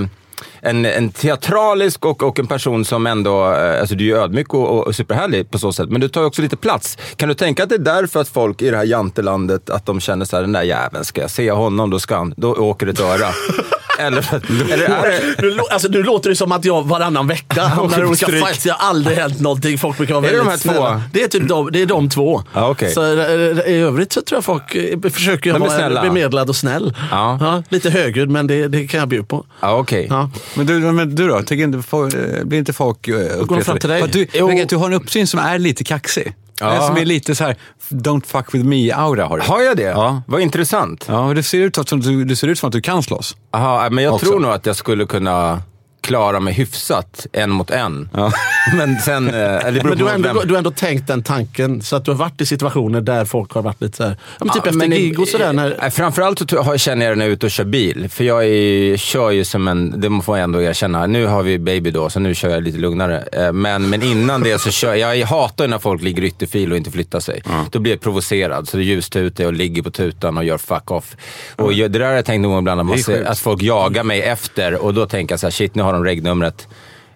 en, 0.62 0.84
en 0.84 1.10
teatralisk 1.10 2.04
och, 2.04 2.22
och 2.22 2.38
en 2.38 2.46
person 2.46 2.84
som 2.84 3.06
ändå, 3.06 3.52
eh, 3.52 3.80
alltså 3.80 3.94
du 3.94 4.04
är 4.04 4.08
ju 4.08 4.16
ödmjuk 4.16 4.54
och, 4.54 4.86
och 4.86 4.94
superhärlig 4.94 5.50
på 5.50 5.58
så 5.58 5.72
sätt, 5.72 5.88
men 5.88 6.00
du 6.00 6.08
tar 6.08 6.20
ju 6.20 6.26
också 6.26 6.42
lite 6.42 6.56
plats. 6.56 6.98
Kan 7.16 7.28
du 7.28 7.34
tänka 7.34 7.62
att 7.62 7.68
det 7.68 7.74
är 7.74 7.78
därför 7.78 8.20
att 8.20 8.28
folk 8.28 8.62
i 8.62 8.70
det 8.70 8.76
här 8.76 8.84
jantelandet, 8.84 9.70
att 9.70 9.86
de 9.86 10.00
känner 10.00 10.24
så 10.24 10.36
här, 10.36 10.42
den 10.42 10.52
där 10.52 10.62
jäveln, 10.62 11.04
ska 11.04 11.20
jag 11.20 11.30
se 11.30 11.50
honom, 11.50 11.90
då 11.90 11.98
ska 11.98 12.16
han, 12.16 12.34
då 12.36 12.54
åker 12.54 12.86
det 12.86 12.92
ett 12.92 13.00
öra. 13.00 13.28
eller, 13.98 14.34
eller 14.72 14.84
är 14.84 15.10
det... 15.10 15.42
Nu, 15.42 15.60
alltså, 15.70 15.88
nu 15.88 16.02
låter 16.02 16.30
det 16.30 16.36
som 16.36 16.52
att 16.52 16.64
jag 16.64 16.82
varannan 16.82 17.26
vecka 17.26 17.62
hamnar 17.66 18.02
i 18.02 18.04
olika 18.04 18.26
fights. 18.26 18.62
Det 18.62 18.70
har 18.70 18.88
aldrig 18.88 19.18
hänt 19.18 19.40
någonting. 19.40 19.78
Folk 19.78 19.96
brukar 19.96 20.14
vara 20.14 20.26
Är 20.26 20.32
det 20.32 20.38
de 20.38 20.46
väldigt 20.46 20.66
här 20.66 20.74
två? 20.74 20.80
snälla. 20.80 21.02
Det 21.12 21.22
är 21.22 21.28
typ 21.28 21.48
de, 21.48 21.72
det 21.72 21.82
är 21.82 21.86
de 21.86 22.08
två. 22.10 22.42
Ja, 22.54 22.68
okej. 22.68 22.90
Så 22.90 23.02
eh, 23.04 23.72
i 23.72 23.76
övrigt 23.76 24.12
så 24.12 24.22
tror 24.22 24.36
jag 24.36 24.44
folk 24.44 24.74
eh, 24.74 25.10
försöker 25.10 25.50
jag 25.50 25.58
vara 25.58 25.70
snälla. 25.70 26.02
bemedlad 26.02 26.48
och 26.48 26.56
snäll. 26.56 26.96
Ja. 27.10 27.62
lite 27.68 27.90
högljudd, 27.90 28.30
men 28.30 28.46
det, 28.46 28.68
det 28.68 28.86
kan 28.86 29.00
jag 29.00 29.08
bjuda 29.08 29.24
på. 29.26 29.46
Ja, 29.60 29.74
okej. 29.74 30.06
Ja. 30.10 30.30
Men 30.54 30.66
du, 30.66 30.78
men 30.80 31.14
du 31.14 31.28
då? 31.28 31.42
Tycker 31.42 31.64
inte, 31.64 31.78
eh, 31.78 32.44
blir 32.44 32.58
inte 32.58 32.72
folk 32.72 33.08
uh, 33.08 33.46
de 33.48 33.64
fram 33.64 33.78
till 33.78 33.88
dig? 33.88 34.08
Du, 34.12 34.26
Jo. 34.32 34.64
Du 34.68 34.76
har 34.76 34.86
en 34.86 34.92
uppsyn 34.92 35.26
som 35.26 35.40
är 35.40 35.58
lite 35.58 35.84
kaxig. 35.84 36.34
Ja. 36.60 36.86
Som 36.86 36.96
är 36.96 37.04
lite 37.04 37.34
så 37.34 37.44
här, 37.44 37.56
don't 37.88 38.26
fuck 38.26 38.54
with 38.54 38.64
me-aura 38.64 39.24
har 39.24 39.36
du. 39.36 39.42
Har 39.42 39.62
jag 39.62 39.76
det? 39.76 39.82
Ja. 39.82 40.22
Vad 40.26 40.40
intressant. 40.40 41.04
Ja, 41.08 41.34
det 41.34 41.42
ser 41.42 41.58
ut 41.58 41.88
som, 41.88 42.00
du, 42.00 42.24
det 42.24 42.36
ser 42.36 42.48
ut 42.48 42.58
som 42.58 42.66
att 42.66 42.72
du 42.72 42.80
kan 42.80 43.02
slåss. 43.02 43.36
Aha, 43.50 43.88
men 43.90 44.04
jag 44.04 44.14
Också. 44.14 44.26
tror 44.26 44.40
nog 44.40 44.50
att 44.50 44.66
jag 44.66 44.76
skulle 44.76 45.06
kunna 45.06 45.62
klara 46.02 46.40
mig 46.40 46.54
hyfsat 46.54 47.26
en 47.32 47.50
mot 47.50 47.70
en. 47.70 48.08
Men 48.76 48.98
sen... 49.00 49.26
eh, 49.28 49.32
Det 49.32 49.72
beror 49.72 49.88
Men 49.88 49.98
du 49.98 50.04
har, 50.04 50.10
ändå, 50.12 50.28
vem- 50.32 50.42
du 50.48 50.54
har 50.54 50.58
ändå 50.58 50.70
tänkt 50.70 51.06
den 51.06 51.22
tanken, 51.22 51.82
så 51.82 51.96
att 51.96 52.04
du 52.04 52.10
har 52.10 52.18
varit 52.18 52.40
i 52.40 52.46
situationer 52.46 53.00
där 53.00 53.24
folk 53.24 53.52
har 53.52 53.62
varit 53.62 53.82
lite 53.82 53.96
så 53.96 54.02
här, 54.02 54.10
ja, 54.38 54.44
men 54.44 54.48
typ 54.54 54.62
Ja, 54.64 54.70
efter 54.70 54.86
gig 54.86 55.20
och 55.20 55.28
sådär. 55.28 55.52
När, 55.52 55.76
Nej, 55.80 55.90
Framförallt 55.90 56.38
så 56.38 56.78
känner 56.78 57.06
jag 57.06 57.12
det 57.12 57.18
när 57.18 57.24
jag 57.24 57.30
är 57.30 57.34
ute 57.34 57.46
och 57.46 57.50
kör 57.52 57.64
bil. 57.64 58.08
För 58.10 58.24
jag 58.24 58.44
är, 58.46 58.96
kör 58.96 59.30
ju 59.30 59.44
som 59.44 59.68
en, 59.68 60.00
det 60.00 60.22
får 60.24 60.36
jag 60.38 60.44
ändå 60.44 60.62
erkänna, 60.62 61.06
nu 61.06 61.26
har 61.26 61.42
vi 61.42 61.58
baby 61.58 61.90
då, 61.90 62.10
så 62.10 62.20
nu 62.20 62.34
kör 62.34 62.48
jag 62.50 62.62
lite 62.62 62.78
lugnare. 62.78 63.24
Eh, 63.32 63.52
Men, 63.52 63.90
men 63.90 64.02
innan 64.02 64.42
det 64.42 64.60
så 64.60 64.70
kör 64.70 64.94
jag, 64.94 65.16
jag 65.16 65.26
hatar 65.26 65.68
när 65.68 65.78
folk 65.78 66.02
ligger 66.02 66.22
i 66.22 66.26
ytterfil 66.26 66.70
och 66.72 66.76
inte 66.78 66.90
flyttar 66.90 67.20
sig. 67.20 67.42
Då 67.70 67.78
blir 67.78 67.92
jag 67.92 68.00
provocerad, 68.00 68.68
så 68.68 68.76
det 68.76 68.82
ljustutar 68.82 69.44
och 69.46 69.52
ligger 69.52 69.82
på 69.82 69.90
tutan 69.90 70.38
och 70.38 70.44
gör 70.44 70.58
fuck 70.58 70.90
off. 70.90 71.16
Och 71.56 71.72
jag, 71.72 71.90
det 71.90 71.98
där 71.98 72.06
har 72.06 72.12
jag 72.12 72.24
tänkt 72.24 72.44
gång 72.44 72.58
ibland, 72.58 72.80
att, 72.80 72.86
man 72.86 72.98
ser, 72.98 73.24
att 73.24 73.38
folk 73.38 73.62
jagar 73.62 74.04
mig 74.04 74.22
efter 74.22 74.82
och 74.82 74.94
då 74.94 75.06
tänker 75.06 75.32
jag 75.32 75.40
så 75.40 75.46
här, 75.46 75.50
shit 75.52 75.74
nu 75.74 75.82
har 75.82 75.91
de 75.92 76.04
regnumret. 76.04 76.68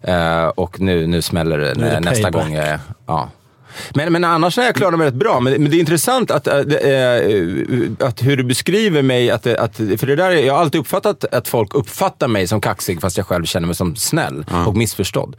Eh, 0.03 0.45
och 0.47 0.81
nu, 0.81 1.07
nu 1.07 1.23
smäller 1.23 1.59
det, 1.59 1.75
Nu 1.75 1.85
det 1.85 2.01
nästa 2.01 2.23
payback. 2.23 2.43
gång. 2.45 2.55
Jag, 2.55 2.79
ja. 3.07 3.31
Men, 3.95 4.13
men 4.13 4.25
annars 4.25 4.57
har 4.57 4.65
jag 4.65 4.75
klarat 4.75 4.99
mig 4.99 5.07
rätt 5.07 5.15
bra. 5.15 5.41
Men, 5.41 5.53
men 5.63 5.71
det 5.71 5.77
är 5.77 5.81
intressant 5.81 6.31
att, 6.31 6.45
det, 6.45 7.91
äh, 8.01 8.07
att 8.07 8.23
hur 8.23 8.37
du 8.37 8.45
beskriver 8.45 9.03
mig. 9.03 9.31
Att, 9.31 9.47
att, 9.47 9.77
för 9.77 10.07
det 10.07 10.17
där, 10.17 10.31
är- 10.31 10.47
jag 10.47 10.55
har 10.55 10.61
alltid 10.61 10.81
uppfattat 10.81 11.25
att 11.25 11.49
folk 11.49 11.75
uppfattar 11.75 12.29
mig 12.29 12.47
som 12.47 12.61
kaxig 12.61 13.01
fast 13.01 13.17
jag 13.17 13.27
själv 13.27 13.45
känner 13.45 13.67
mig 13.67 13.77
som 13.77 13.97
snäll 13.97 14.45
och 14.67 14.77
missförstådd. 14.77 15.37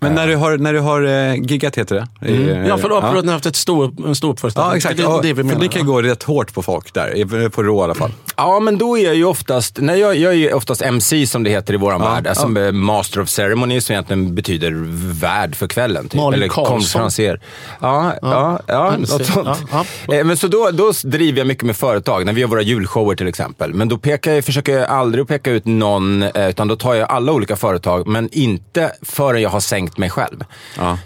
Men 0.00 0.14
när 0.14 0.26
du 0.26 0.36
har, 0.36 0.58
när 0.58 0.72
du 0.72 0.80
har 0.80 1.02
eh, 1.02 1.34
giggat, 1.34 1.76
heter 1.78 1.94
det? 2.20 2.28
I, 2.30 2.50
eh, 2.50 2.66
ja, 2.66 2.78
förlåt, 2.78 3.04
förlåt, 3.08 3.24
ni 3.24 3.28
har 3.28 3.34
haft 3.34 3.46
ett 3.46 3.56
stor, 3.56 3.94
en 4.06 4.14
stor 4.14 4.30
uppföreställning. 4.32 4.70
Ja, 4.70 4.76
exakt. 4.76 4.96
Det, 4.96 5.02
Ja, 5.02 5.20
det 5.22 5.32
det 5.32 5.48
för 5.48 5.58
ni 5.58 5.68
kan 5.68 5.86
gå 5.86 6.02
rätt 6.02 6.22
hårt 6.22 6.54
på 6.54 6.62
folk 6.62 6.94
där, 6.94 7.48
på 7.48 7.62
rå 7.62 7.80
i 7.80 7.84
alla 7.84 7.94
fall. 7.94 8.12
Ja, 8.36 8.60
men 8.60 8.78
då 8.78 8.98
är 8.98 9.04
jag 9.04 9.14
ju 9.14 9.24
oftast, 9.24 9.78
nej, 9.80 10.00
jag, 10.00 10.16
jag 10.16 10.32
är 10.32 10.36
ju 10.36 10.52
oftast 10.52 10.82
MC 10.82 11.26
som 11.26 11.42
det 11.44 11.50
heter 11.50 11.74
i 11.74 11.76
våran 11.76 12.00
värld. 12.00 12.26
Alltså 12.26 12.60
eh, 12.60 12.72
Master 12.72 13.20
of 13.20 13.28
Ceremony 13.28 13.80
som 13.80 13.92
egentligen 13.92 14.34
betyder 14.34 14.72
värd 15.20 15.54
för 15.56 15.66
kvällen. 15.66 16.08
Typ. 16.08 16.20
Malin 16.20 16.38
Eller 16.40 16.48
Karlsson. 16.48 16.74
konferencier. 16.78 17.40
Ja, 17.80 18.12
ja, 18.22 18.60
ja, 18.66 18.92
MC. 18.92 19.12
något 19.18 19.26
sånt. 19.26 19.48
Ja, 19.72 19.84
Eh, 20.14 20.24
Men 20.24 20.36
så 20.36 20.46
då, 20.48 20.70
då 20.72 20.92
driver 21.04 21.38
jag 21.38 21.46
mycket 21.46 21.64
med 21.64 21.76
företag, 21.76 22.26
när 22.26 22.32
vi 22.32 22.40
gör 22.40 22.48
våra 22.48 22.62
julshower 22.62 23.16
till 23.16 23.28
exempel. 23.28 23.74
Men 23.74 23.88
då 23.88 23.98
pekar 23.98 24.32
jag, 24.32 24.44
försöker 24.44 24.78
jag 24.78 24.88
aldrig 24.88 25.28
peka 25.28 25.50
ut 25.50 25.64
någon, 25.66 26.22
eh, 26.22 26.48
utan 26.48 26.68
då 26.68 26.76
tar 26.76 26.94
jag 26.94 27.10
alla 27.10 27.32
olika 27.32 27.56
företag, 27.56 28.06
men 28.06 28.28
inte 28.32 28.92
förrän 29.02 29.42
jag 29.42 29.50
har 29.50 29.60
sänkt 29.60 29.87
mig 29.96 30.10
själv. 30.10 30.44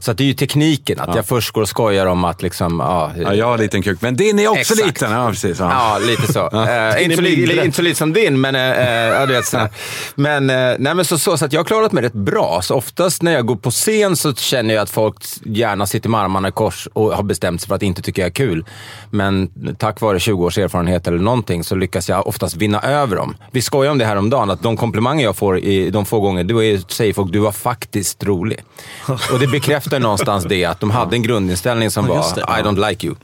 Så 0.00 0.10
att 0.10 0.18
det 0.18 0.24
är 0.24 0.26
ju 0.26 0.34
tekniken, 0.34 1.00
att 1.00 1.16
jag 1.16 1.26
först 1.26 1.50
går 1.50 1.62
och 1.62 1.68
skojar 1.68 2.06
om 2.06 2.24
att 2.24 2.42
liksom, 2.42 2.80
ja, 2.80 3.12
Ja, 3.22 3.34
jag 3.34 3.46
har 3.46 3.54
en 3.54 3.60
liten 3.60 3.82
kuk, 3.82 3.98
men 4.00 4.16
din 4.16 4.38
är 4.38 4.48
också 4.48 4.60
Exakt. 4.60 4.86
liten. 4.86 5.12
Ja, 5.12 5.28
precis. 5.28 5.58
Ja. 5.58 5.70
Ja, 5.70 5.98
lite 6.06 6.32
så. 6.32 6.50
Eh, 6.72 7.04
inte, 7.04 7.16
så 7.16 7.22
li, 7.22 7.64
inte 7.64 7.76
så 7.76 7.82
lite 7.82 7.98
som 7.98 8.12
din, 8.12 8.40
men, 8.40 8.54
eh, 8.54 8.62
ja, 8.86 9.26
du 9.26 9.32
vet, 9.32 9.46
sådär. 9.46 9.68
men, 10.14 10.50
eh, 10.50 10.76
nej, 10.78 10.94
men 10.94 11.04
så, 11.04 11.18
så, 11.18 11.36
så 11.36 11.44
att 11.44 11.52
jag 11.52 11.60
har 11.60 11.64
klarat 11.64 11.92
mig 11.92 12.02
rätt 12.04 12.12
bra. 12.12 12.60
Så 12.62 12.74
oftast 12.74 13.22
när 13.22 13.32
jag 13.32 13.46
går 13.46 13.56
på 13.56 13.70
scen 13.70 14.16
så 14.16 14.34
känner 14.34 14.74
jag 14.74 14.82
att 14.82 14.90
folk 14.90 15.14
gärna 15.44 15.86
sitter 15.86 16.08
med 16.08 16.20
armarna 16.20 16.48
i 16.48 16.52
kors 16.52 16.88
och 16.92 17.12
har 17.12 17.22
bestämt 17.22 17.60
sig 17.60 17.68
för 17.68 17.74
att 17.74 17.82
inte 17.82 18.02
tycka 18.02 18.20
jag 18.20 18.26
är 18.26 18.32
kul. 18.32 18.64
Men 19.10 19.50
tack 19.78 20.00
vare 20.00 20.20
20 20.20 20.44
års 20.44 20.58
erfarenhet 20.58 21.06
eller 21.06 21.18
någonting 21.18 21.64
så 21.64 21.74
lyckas 21.74 22.08
jag 22.08 22.26
oftast 22.26 22.56
vinna 22.56 22.80
över 22.80 23.16
dem. 23.16 23.36
Vi 23.50 23.62
skojade 23.62 23.92
om 23.92 23.98
det 23.98 24.04
här 24.04 24.16
om 24.16 24.30
dagen 24.30 24.50
att 24.50 24.62
de 24.62 24.76
komplimanger 24.76 25.24
jag 25.24 25.36
får 25.36 25.58
i 25.58 25.90
de 25.90 26.06
få 26.06 26.20
gånger, 26.20 26.44
då 26.44 26.84
säger 26.88 27.12
folk 27.12 27.32
du 27.32 27.38
var 27.38 27.52
faktiskt 27.52 28.24
rolig. 28.24 28.60
Och 29.32 29.38
det 29.38 29.46
bekräftar 29.46 30.00
någonstans 30.00 30.44
det, 30.44 30.64
att 30.64 30.80
de 30.80 30.90
hade 30.90 31.16
en 31.16 31.22
grundinställning 31.22 31.90
som 31.90 32.06
var. 32.06 32.18
I 32.38 32.62
don't 32.62 32.88
like 32.88 33.06
you. 33.06 33.16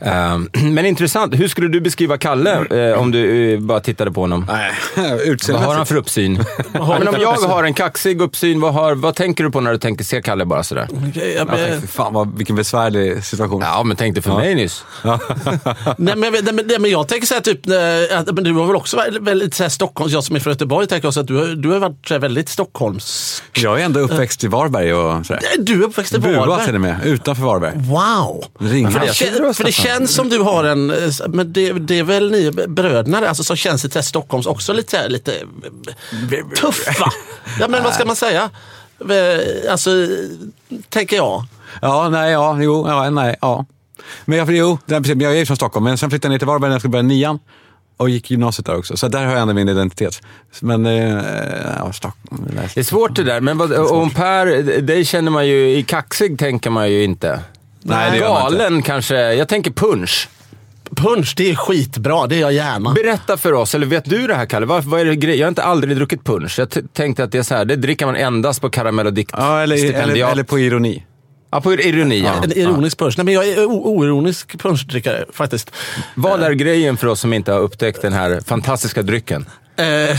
Ehm, 0.00 0.48
men 0.74 0.86
intressant, 0.86 1.34
hur 1.34 1.48
skulle 1.48 1.68
du 1.68 1.80
beskriva 1.80 2.18
Kalle 2.18 2.90
eh, 2.90 3.00
om 3.00 3.10
du 3.10 3.52
eh, 3.54 3.60
bara 3.60 3.80
tittade 3.80 4.12
på 4.12 4.20
honom? 4.20 4.46
Nej, 4.48 4.72
Vad 5.48 5.60
har 5.62 5.74
han 5.74 5.86
för 5.86 5.96
uppsyn? 5.96 6.44
ja, 6.72 6.96
men 6.98 7.08
om 7.08 7.14
jag 7.20 7.32
har 7.32 7.64
en 7.64 7.74
kaxig 7.74 8.20
uppsyn, 8.20 8.60
vad, 8.60 8.74
har, 8.74 8.94
vad 8.94 9.14
tänker 9.14 9.44
du 9.44 9.50
på 9.50 9.60
när 9.60 9.72
du 9.72 9.78
tänker 9.78 10.04
se 10.04 10.22
Kalle 10.22 10.44
bara 10.44 10.62
sådär? 10.62 10.88
Okej, 11.08 11.34
jag- 11.36 11.48
Jag 11.48 11.68
tänkte, 11.70 11.88
fan 11.88 12.12
vad, 12.12 12.36
vilken 12.36 12.56
besvärlig 12.56 13.24
situation. 13.24 13.62
Ja, 13.64 13.82
men 13.82 13.96
tänkte 13.96 14.22
för 14.22 14.34
mig 14.36 14.54
nyss. 14.54 14.84
nej, 15.04 16.16
men, 16.16 16.22
jag 16.22 16.44
nej, 16.44 16.52
men, 16.54 16.66
nej, 16.66 16.78
men 16.78 16.90
jag 16.90 17.08
tänker 17.08 17.26
så 17.26 17.34
här, 17.34 17.40
typ, 17.40 17.66
eh, 17.68 18.18
att, 18.18 18.26
men 18.34 18.44
du 18.44 18.52
har 18.52 18.66
väl 18.66 18.76
också 18.76 18.96
varit 18.96 19.22
väldigt 19.22 19.54
så 19.54 19.62
här, 19.62 19.70
Stockholms, 19.70 20.12
jag 20.12 20.24
som 20.24 20.36
är 20.36 20.40
från 20.40 20.52
Göteborg, 20.52 20.86
tänker 20.86 21.08
också 21.08 21.20
att 21.20 21.26
du, 21.26 21.36
har- 21.36 21.46
du 21.62 21.68
har 21.70 21.78
varit 21.78 22.08
så 22.08 22.14
här, 22.14 22.18
väldigt 22.20 22.48
Stockholms... 22.48 23.42
Jag 23.52 23.80
är 23.80 23.84
ändå 23.84 24.00
uppväxt 24.00 24.44
i 24.44 24.46
Varberg 24.46 24.94
och 24.94 25.26
sådär. 25.26 25.42
Du 25.58 25.80
är 25.82 25.86
uppväxt 25.86 26.14
i 26.14 26.18
Bua 26.18 26.30
till 26.30 26.38
Varberg. 26.50 26.74
och 26.74 26.80
med, 26.80 27.00
utanför 27.04 27.42
Varberg. 27.42 27.72
Wow! 27.76 28.44
Ringa. 28.58 28.90
För 28.90 29.00
det, 29.00 29.06
jag 29.06 29.56
för 29.56 29.64
det. 29.64 29.72
Känns 29.88 30.14
som 30.14 30.28
du 30.28 30.38
har 30.38 30.64
en, 30.64 30.90
eh, 30.90 31.10
men 31.28 31.52
det, 31.52 31.72
det 31.72 31.98
är 31.98 32.02
väl 32.02 32.30
ni 32.30 32.50
bröderna 32.50 33.28
alltså, 33.28 33.44
som 33.44 33.56
känns 33.56 33.84
lite 33.84 34.02
Stockholms 34.02 34.46
också 34.46 34.72
lite, 34.72 34.96
här, 34.96 35.08
lite 35.08 35.32
eh, 35.36 36.48
tuffa. 36.60 37.12
Ja 37.60 37.68
men 37.68 37.82
vad 37.82 37.94
ska 37.94 38.04
man 38.04 38.16
säga? 38.16 38.50
Eh, 39.00 39.70
Alltså, 39.72 39.90
tänker 40.88 41.16
jag. 41.16 41.44
Ja, 41.82 42.08
nej, 42.08 42.32
ja, 42.32 42.58
jo, 42.60 42.88
ja, 42.88 43.10
nej, 43.10 43.36
ja. 43.40 43.66
Men 44.24 44.38
jag, 44.38 44.50
jo, 44.50 44.78
jag 44.86 45.22
är 45.22 45.32
ju 45.32 45.46
från 45.46 45.56
Stockholm, 45.56 45.84
men 45.84 45.98
sen 45.98 46.10
flyttade 46.10 46.28
jag 46.28 46.34
ner 46.34 46.38
till 46.38 46.46
Varberg 46.48 46.68
när 46.68 46.74
jag 46.74 46.80
skulle 46.80 46.92
börja 46.92 47.02
nian. 47.02 47.38
Och 47.96 48.10
gick 48.10 48.30
gymnasiet 48.30 48.66
där 48.66 48.76
också. 48.78 48.96
Så 48.96 49.08
där 49.08 49.24
har 49.24 49.32
jag 49.32 49.42
ändå 49.42 49.54
min 49.54 49.68
identitet. 49.68 50.22
Men, 50.60 50.86
eh, 50.86 51.24
ja, 51.78 51.92
Stockholm. 51.92 52.48
Det 52.74 52.80
är 52.80 52.84
svårt 52.84 53.14
det 53.14 53.22
där, 53.24 53.40
men 53.40 53.58
vad, 53.58 53.72
om 53.72 54.10
Per, 54.10 54.46
dig 54.82 55.04
känner 55.04 55.30
man 55.30 55.46
ju, 55.46 55.76
i 55.76 55.82
kaxig 55.82 56.38
tänker 56.38 56.70
man 56.70 56.90
ju 56.90 57.04
inte. 57.04 57.40
Nej, 57.82 58.10
det 58.10 58.16
gör 58.16 58.28
man 58.28 58.52
inte. 58.52 58.58
Galen 58.58 58.82
kanske, 58.82 59.34
jag 59.34 59.48
tänker 59.48 59.70
punch. 59.70 60.28
Punch, 60.96 61.34
det 61.36 61.50
är 61.50 61.54
skitbra, 61.54 62.26
det 62.26 62.36
är 62.36 62.40
jag 62.40 62.52
gärna. 62.52 62.92
Berätta 62.92 63.36
för 63.36 63.52
oss, 63.52 63.74
eller 63.74 63.86
vet 63.86 64.04
du 64.04 64.26
det 64.26 64.34
här 64.34 64.46
Kalle? 64.46 64.66
Vad, 64.66 64.84
vad 64.84 65.00
är 65.00 65.04
det? 65.04 65.34
Jag 65.34 65.46
har 65.46 65.48
inte 65.48 65.62
aldrig 65.62 65.96
druckit 65.96 66.24
punch. 66.24 66.58
Jag 66.58 66.68
tänkte 66.92 67.24
att 67.24 67.32
det 67.32 67.38
är 67.38 67.42
så 67.42 67.54
här, 67.54 67.64
det 67.64 67.76
dricker 67.76 68.06
man 68.06 68.16
endast 68.16 68.60
på 68.60 68.70
karamell 68.70 69.06
och 69.06 69.12
dikt. 69.12 69.30
Ja, 69.36 69.60
eller, 69.60 69.94
eller, 69.94 70.30
eller 70.30 70.42
på 70.42 70.58
ironi. 70.58 71.04
Ja, 71.50 71.60
på 71.60 71.74
ironi. 71.74 72.20
Ja. 72.20 72.44
En 72.44 72.52
ironisk 72.58 72.98
punch. 72.98 73.14
Nej, 73.16 73.24
men 73.24 73.34
jag 73.34 73.48
är 73.48 73.64
oironisk 73.64 74.58
punchdrickare 74.58 75.24
faktiskt. 75.32 75.70
Vad 76.14 76.42
är 76.42 76.52
grejen 76.52 76.96
för 76.96 77.06
oss 77.06 77.20
som 77.20 77.32
inte 77.32 77.52
har 77.52 77.60
upptäckt 77.60 78.02
den 78.02 78.12
här 78.12 78.40
fantastiska 78.46 79.02
drycken? 79.02 79.46
Eh, 79.78 79.84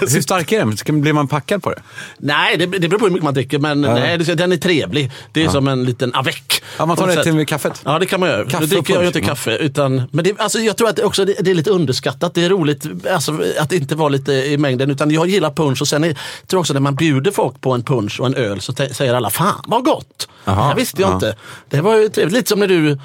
Hur 0.00 0.20
stark 0.22 0.52
är 0.52 0.58
den? 0.86 1.00
Blir 1.00 1.12
man 1.12 1.28
packad 1.28 1.62
på 1.62 1.70
det? 1.70 1.82
nej, 2.18 2.56
det, 2.56 2.66
det 2.66 2.88
beror 2.88 2.98
på 2.98 3.04
hur 3.04 3.12
mycket 3.12 3.24
man 3.24 3.34
dricker, 3.34 3.58
men 3.58 3.80
nej, 3.80 4.18
det, 4.18 4.34
den 4.34 4.52
är 4.52 4.56
trevlig. 4.56 5.10
Det 5.32 5.44
är 5.44 5.48
som 5.48 5.68
en 5.68 5.84
liten 5.84 6.14
avec. 6.14 6.62
Ja, 6.78 6.86
man 6.86 6.96
tar 6.96 7.02
På 7.02 7.06
något 7.06 7.16
det 7.16 7.24
sätt. 7.24 7.36
till 7.36 7.46
kaffet. 7.46 7.80
Ja, 7.84 7.98
det 7.98 8.06
kan 8.06 8.20
man 8.20 8.28
göra. 8.28 8.44
Kaffe 8.44 8.58
nu 8.58 8.62
och 8.64 8.68
dricker 8.68 8.94
jag 8.94 9.02
ju 9.02 9.06
punch, 9.10 9.16
inte 9.16 9.28
kaffe. 9.28 9.56
Utan, 9.56 10.02
men 10.10 10.24
det, 10.24 10.40
alltså, 10.40 10.58
jag 10.58 10.76
tror 10.76 10.88
att 10.88 10.96
det, 10.96 11.04
också, 11.04 11.24
det, 11.24 11.34
det 11.40 11.50
är 11.50 11.54
lite 11.54 11.70
underskattat. 11.70 12.34
Det 12.34 12.44
är 12.44 12.48
roligt 12.48 12.86
alltså, 13.10 13.38
att 13.58 13.72
inte 13.72 13.94
vara 13.94 14.08
lite 14.08 14.32
i 14.32 14.58
mängden. 14.58 14.90
Utan 14.90 15.10
jag 15.10 15.26
gillar 15.28 15.50
punch 15.50 15.80
och 15.80 15.88
sen 15.88 16.04
är, 16.04 16.08
tror 16.12 16.18
jag 16.48 16.60
också 16.60 16.72
när 16.72 16.80
man 16.80 16.94
bjuder 16.94 17.30
folk 17.30 17.60
på 17.60 17.72
en 17.72 17.82
punch 17.82 18.20
och 18.20 18.26
en 18.26 18.34
öl 18.34 18.60
så 18.60 18.72
te- 18.72 18.94
säger 18.94 19.14
alla 19.14 19.30
fan 19.30 19.64
vad 19.66 19.84
gott. 19.84 20.28
Jaha, 20.46 20.68
det 20.68 20.80
visste 20.80 21.02
jag 21.02 21.10
ja. 21.10 21.14
inte. 21.14 21.36
Det 21.68 21.80
var 21.80 21.96
ju 21.96 22.08
trevligt. 22.08 22.36
Lite 22.36 22.48
som 22.48 22.60
när 22.60 22.68
du 22.68 22.98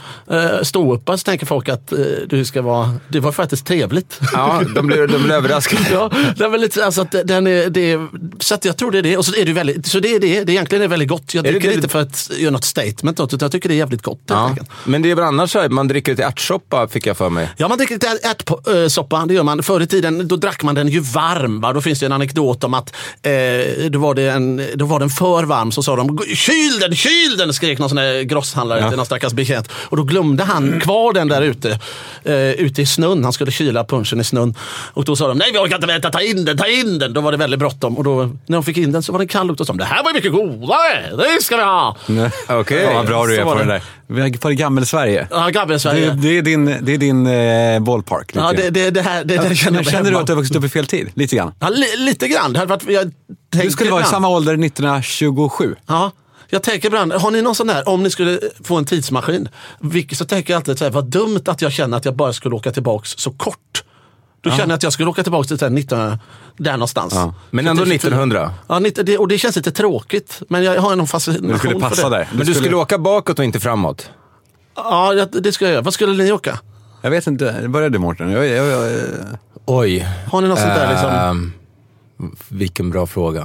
står 0.63 0.93
upp 0.93 1.03
så 1.05 1.17
tänker 1.17 1.45
folk 1.45 1.69
att 1.69 1.91
eh, 1.91 1.97
du 2.27 2.45
ska 2.45 2.61
vara... 2.61 2.93
Det 3.07 3.19
var 3.19 3.31
faktiskt 3.31 3.65
trevligt. 3.65 4.19
Ja, 4.33 4.61
de 4.75 4.87
blev, 4.87 5.07
de 5.07 5.23
blev 5.23 5.31
överraskade. 5.37 5.83
ja, 5.91 6.11
det 6.37 6.47
var 6.47 6.57
lite, 6.57 6.85
alltså 6.85 7.01
att 7.01 7.11
den 7.11 7.47
är, 7.47 7.69
det 7.69 7.91
är, 7.91 8.07
så 8.39 8.55
att 8.55 8.65
jag 8.65 8.77
tror 8.77 8.91
det 8.91 8.97
är 8.97 9.03
det. 9.03 9.17
Och 9.17 9.25
så 9.25 9.35
är 9.35 9.45
det 9.45 9.53
väldigt, 9.53 9.85
så 9.85 9.99
det 9.99 10.15
är 10.15 10.19
det. 10.19 10.43
Det 10.43 10.51
egentligen 10.51 10.83
är 10.83 10.87
väldigt 10.87 11.09
gott. 11.09 11.33
Jag 11.33 11.43
dricker 11.43 11.71
inte 11.71 11.89
för 11.89 12.01
att 12.01 12.31
göra 12.37 12.51
något 12.51 12.63
statement, 12.63 13.19
utan 13.19 13.39
jag 13.41 13.51
tycker 13.51 13.69
det 13.69 13.75
är 13.75 13.77
jävligt 13.77 14.01
gott. 14.01 14.21
Ja. 14.27 14.55
Men 14.85 15.01
det 15.01 15.11
är 15.11 15.15
väl 15.15 15.25
annars 15.25 15.51
så 15.51 15.69
man 15.69 15.87
dricker 15.87 16.15
till 16.15 16.23
ärtsoppa 16.23 16.87
fick 16.87 17.05
jag 17.05 17.17
för 17.17 17.29
mig. 17.29 17.49
Ja, 17.57 17.67
man 17.67 17.77
dricker 17.77 17.95
lite 17.95 18.07
ärtsoppa, 18.07 19.25
det 19.25 19.33
gör 19.33 19.43
man. 19.43 19.63
Förr 19.63 19.81
i 19.81 19.87
tiden 19.87 20.27
då 20.27 20.35
drack 20.35 20.63
man 20.63 20.75
den 20.75 20.87
ju 20.87 20.99
varm. 20.99 21.61
Va? 21.61 21.73
Då 21.73 21.81
finns 21.81 21.99
det 21.99 22.05
en 22.05 22.11
anekdot 22.11 22.63
om 22.63 22.73
att 22.73 22.95
eh, 23.21 23.31
då, 23.89 23.99
var 23.99 24.15
det 24.15 24.31
en, 24.31 24.61
då 24.75 24.85
var 24.85 24.99
den 24.99 25.09
för 25.09 25.43
varm, 25.43 25.71
så 25.71 25.83
sa 25.83 25.95
de 25.95 26.19
kyl 26.35 26.79
den, 26.79 26.95
kyl 26.95 27.30
den, 27.37 27.53
skrek 27.53 27.79
någon 27.79 27.89
sån 27.89 27.95
där 27.95 28.21
grosshandlare 28.21 28.87
till 28.87 28.97
någon 28.97 29.05
stackars 29.05 29.33
bekant. 29.33 29.71
Och 29.73 29.97
då 29.97 30.03
glömde 30.03 30.43
han 30.43 30.79
kvar 30.79 31.13
den 31.13 31.27
där 31.27 31.41
ute, 31.41 31.79
eh, 32.23 32.35
ute 32.35 32.81
i 32.81 32.85
snön. 32.85 33.23
Han 33.23 33.33
skulle 33.33 33.51
kyla 33.51 33.83
punchen 33.83 34.19
i 34.19 34.23
snön. 34.23 34.55
Och 34.93 35.05
då 35.05 35.15
sa 35.15 35.27
de, 35.27 35.37
nej 35.37 35.51
vi 35.51 35.57
orkar 35.57 35.75
inte 35.75 35.87
vänta, 35.87 36.09
ta 36.09 36.21
in 36.21 36.45
den, 36.45 36.57
ta 36.57 36.67
in 36.67 36.99
den. 36.99 37.13
Då 37.13 37.21
var 37.21 37.31
det 37.31 37.37
väldigt 37.37 37.59
bråttom. 37.59 37.97
Och 37.97 38.03
då, 38.03 38.23
när 38.45 38.57
de 38.57 38.63
fick 38.63 38.77
in 38.77 38.91
den 38.91 39.03
så 39.03 39.11
var 39.11 39.19
den 39.19 39.27
kall 39.27 39.49
och 39.49 39.55
då 39.55 39.65
sa 39.65 39.73
de, 39.73 39.77
det 39.77 39.85
här 39.85 40.03
var 40.03 40.09
ju 40.09 40.13
mycket 40.13 40.31
godare, 40.31 41.15
det 41.17 41.43
ska 41.43 41.57
vi 41.57 41.63
ha. 41.63 41.97
Okej. 42.49 42.81
Ja, 42.83 42.93
vad 42.93 43.05
bra 43.05 43.25
du 43.25 43.35
är 43.35 43.43
på 43.43 43.55
det. 43.55 43.63
det 43.63 43.81
där. 44.07 44.37
På 44.37 44.49
Gammel-Sverige. 44.49 45.27
Ja, 45.31 45.49
i 45.49 45.53
Det, 45.67 45.79
Sverige. 45.79 46.11
det, 46.11 46.37
är 46.37 46.41
din, 46.41 46.65
det 46.81 46.93
är 46.93 46.97
din 46.97 47.27
eh, 47.27 47.79
ballpark. 47.79 48.31
Ja, 48.33 48.53
det, 48.57 48.69
det, 48.69 48.89
det 48.89 49.01
här, 49.01 49.23
det, 49.23 49.37
det 49.37 49.55
känner 49.55 49.83
Känner 49.83 50.11
du 50.11 50.17
att 50.17 50.27
du 50.27 50.33
har 50.33 50.37
vuxit 50.37 50.55
upp 50.55 50.63
i 50.63 50.69
fel 50.69 50.85
tid? 50.85 51.09
Lite 51.13 51.35
grann. 51.35 51.53
Ja, 51.59 51.69
li, 51.69 51.85
lite 51.97 52.27
grann. 52.27 52.53
Det 52.53 52.59
hade 52.59 52.69
varit, 52.69 52.83
jag 52.87 53.11
Du 53.49 53.71
skulle 53.71 53.91
vara 53.91 54.01
i 54.01 54.05
samma 54.05 54.27
ålder 54.29 54.53
1927. 54.65 55.75
Ja, 55.87 56.11
jag 56.51 56.63
tänker 56.63 56.87
ibland, 56.87 57.13
har 57.13 57.31
ni 57.31 57.41
någon 57.41 57.55
sån 57.55 57.67
där, 57.67 57.89
om 57.89 58.03
ni 58.03 58.09
skulle 58.09 58.39
få 58.63 58.77
en 58.77 58.85
tidsmaskin, 58.85 59.49
så 60.13 60.25
tänker 60.25 60.53
jag 60.53 60.57
alltid 60.59 60.77
så 60.77 60.83
här, 60.83 60.91
vad 60.91 61.05
dumt 61.05 61.41
att 61.45 61.61
jag 61.61 61.71
känner 61.71 61.97
att 61.97 62.05
jag 62.05 62.15
bara 62.15 62.33
skulle 62.33 62.55
åka 62.55 62.71
tillbaks 62.71 63.09
så 63.17 63.31
kort. 63.31 63.83
Då 64.41 64.49
känner 64.49 64.63
jag 64.63 64.73
att 64.73 64.83
jag 64.83 64.93
skulle 64.93 65.09
åka 65.09 65.23
tillbaks 65.23 65.47
till 65.47 65.59
så 65.59 65.65
här 65.65 65.69
19, 65.69 66.17
där 66.57 66.71
någonstans. 66.71 67.15
Men 67.49 67.67
ändå 67.67 67.83
1900. 67.83 68.53
Ja, 68.67 68.79
19, 68.79 69.05
det, 69.05 69.17
och 69.17 69.27
det 69.27 69.37
känns 69.37 69.55
lite 69.55 69.71
tråkigt. 69.71 70.41
Men 70.49 70.63
jag 70.63 70.81
har 70.81 70.95
någon 70.95 71.07
fascination 71.07 71.47
Du 71.47 71.57
skulle 71.57 71.73
för 71.73 71.79
passa 71.79 72.09
det. 72.09 72.17
där. 72.17 72.27
Men 72.33 72.45
du 72.45 72.53
skulle 72.53 72.75
åka 72.75 72.97
bakåt 72.97 73.39
och 73.39 73.45
inte 73.45 73.59
framåt? 73.59 74.09
Ja, 74.75 75.25
det 75.31 75.51
ska 75.51 75.65
jag 75.65 75.71
göra. 75.71 75.81
Vad 75.81 75.93
skulle 75.93 76.23
ni 76.23 76.31
åka? 76.31 76.59
Jag 77.01 77.11
vet 77.11 77.27
inte, 77.27 77.65
börja 77.67 77.89
du 77.89 77.99
Mårten. 77.99 78.31
Jag, 78.31 78.47
jag, 78.47 78.67
jag, 78.67 78.91
Oj. 79.65 80.07
Har 80.31 80.41
ni 80.41 80.47
något 80.47 80.59
sånt 80.59 80.73
där 80.73 80.89
liksom? 80.91 81.09
Ehm, 81.09 81.53
vilken 82.47 82.89
bra 82.89 83.07
fråga. 83.07 83.41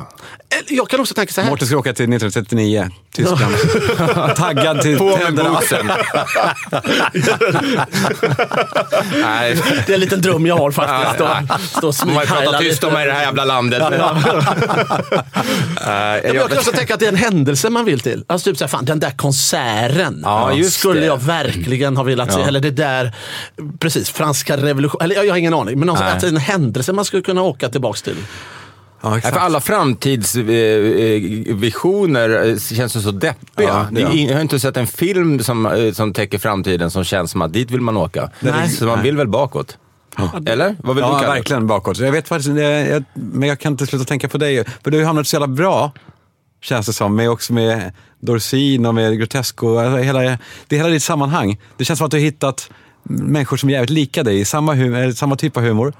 Eller 0.51 0.77
Jag 0.79 0.89
kan 0.89 1.01
också 1.01 1.15
tänka 1.15 1.33
så 1.33 1.41
här. 1.41 1.51
Mårten 1.51 1.67
ska 1.69 1.77
åka 1.77 1.93
till 1.93 2.05
1939, 2.05 2.89
Tyskland. 3.15 3.55
Taggad 4.37 4.81
till 4.83 4.99
På 4.99 5.17
tänderna. 5.17 5.61
Nej, 9.23 9.55
Det 9.87 9.93
är 9.93 9.95
en 9.95 10.01
liten 10.01 10.21
dröm 10.21 10.47
jag 10.47 10.57
har 10.57 10.71
faktiskt. 10.71 11.15
Stå, 11.71 11.93
stå 11.93 12.03
och 12.03 12.07
man 12.07 12.17
har 12.17 12.23
ju 12.23 12.29
pratat 12.29 12.61
tyst 12.61 12.85
om 12.85 12.93
mig 12.93 13.05
i 13.05 13.07
det 13.07 13.13
här 13.13 13.23
jävla 13.23 13.45
landet. 13.45 13.83
Nej, 13.91 13.99
Men 13.99 14.11
jag 16.25 16.35
jag- 16.35 16.49
kan 16.49 16.59
också 16.59 16.73
tänka 16.73 16.95
att 16.95 17.01
det 17.01 17.07
är 17.07 17.13
en 17.13 17.17
händelse 17.17 17.71
man 17.71 17.85
vill 17.85 18.01
till. 18.01 18.25
Alltså 18.27 18.51
typ 18.51 18.59
såhär, 18.59 18.69
fan 18.69 18.85
den 18.85 19.01
där 19.01 19.11
konserten 19.11 20.21
Ja, 20.23 20.53
just 20.53 20.79
skulle 20.79 21.01
det. 21.01 21.07
jag 21.07 21.23
verkligen 21.23 21.97
ha 21.97 22.05
velat 22.05 22.33
se. 22.33 22.41
Ja. 22.41 22.47
Eller 22.47 22.61
det 22.61 22.71
där, 22.71 23.15
precis, 23.81 24.11
franska 24.11 24.57
revolutionen. 24.57 25.05
Eller 25.05 25.15
jag, 25.15 25.27
jag 25.27 25.33
har 25.33 25.39
ingen 25.39 25.55
aning. 25.55 25.79
Men 25.79 25.91
alltså, 25.91 26.05
att 26.05 26.21
det 26.21 26.27
är 26.27 26.29
en 26.31 26.37
händelse 26.37 26.93
man 26.93 27.05
skulle 27.05 27.23
kunna 27.23 27.43
åka 27.43 27.69
tillbaks 27.69 28.03
till. 28.03 28.17
Ja, 29.03 29.21
för 29.21 29.37
alla 29.39 29.61
framtidsvisioner 29.61 32.47
eh, 32.49 32.57
känns 32.59 33.03
så 33.03 33.11
deppiga. 33.11 33.89
Ja, 33.93 34.11
jag 34.11 34.35
har 34.35 34.41
inte 34.41 34.61
sett 34.61 34.77
en 34.77 34.87
film 34.87 35.41
som, 35.43 35.67
eh, 35.67 35.93
som 35.93 36.13
täcker 36.13 36.39
framtiden 36.39 36.91
som 36.91 37.05
känns 37.05 37.31
som 37.31 37.43
att 37.43 37.53
dit 37.53 37.71
vill 37.71 37.81
man 37.81 37.97
åka. 37.97 38.31
Nej. 38.41 38.69
Så 38.69 38.85
man 38.87 39.03
vill 39.03 39.17
väl 39.17 39.29
bakåt? 39.29 39.79
Eller? 40.47 40.77
Vad 40.83 40.97
vill 40.97 41.05
du 41.05 41.11
Ja, 41.11 41.21
det? 41.21 41.27
verkligen 41.27 41.67
bakåt. 41.67 41.99
Jag 41.99 42.13
vet 42.13 42.29
faktiskt 42.29 42.57
jag, 42.57 43.05
men 43.15 43.49
jag 43.49 43.61
kan 43.61 43.73
inte 43.73 43.87
sluta 43.87 44.05
tänka 44.05 44.29
på 44.29 44.39
dig. 44.39 44.65
För 44.85 44.91
du 44.91 44.99
har 44.99 45.05
hamnat 45.05 45.27
så 45.27 45.35
jävla 45.37 45.47
bra, 45.47 45.93
känns 46.63 46.87
det 46.87 46.93
som. 46.93 47.17
Med, 47.17 47.31
också 47.31 47.53
med 47.53 47.93
Dorsin 48.21 48.87
och 48.87 48.95
med 48.95 49.19
Grotesco. 49.19 49.79
Alltså 49.79 49.97
hela, 49.97 50.21
det 50.21 50.39
är 50.69 50.77
hela 50.77 50.89
ditt 50.89 51.03
sammanhang. 51.03 51.61
Det 51.77 51.85
känns 51.85 51.99
som 51.99 52.05
att 52.05 52.11
du 52.11 52.17
har 52.17 52.25
hittat 52.25 52.71
människor 53.03 53.57
som 53.57 53.69
är 53.69 53.73
jävligt 53.73 53.91
lika 53.91 54.23
dig, 54.23 54.41
i 54.41 54.45
samma, 54.45 54.75
hum, 54.75 54.95
eller 54.95 55.13
samma 55.13 55.37
typ 55.37 55.57
av 55.57 55.63
humor. 55.63 55.93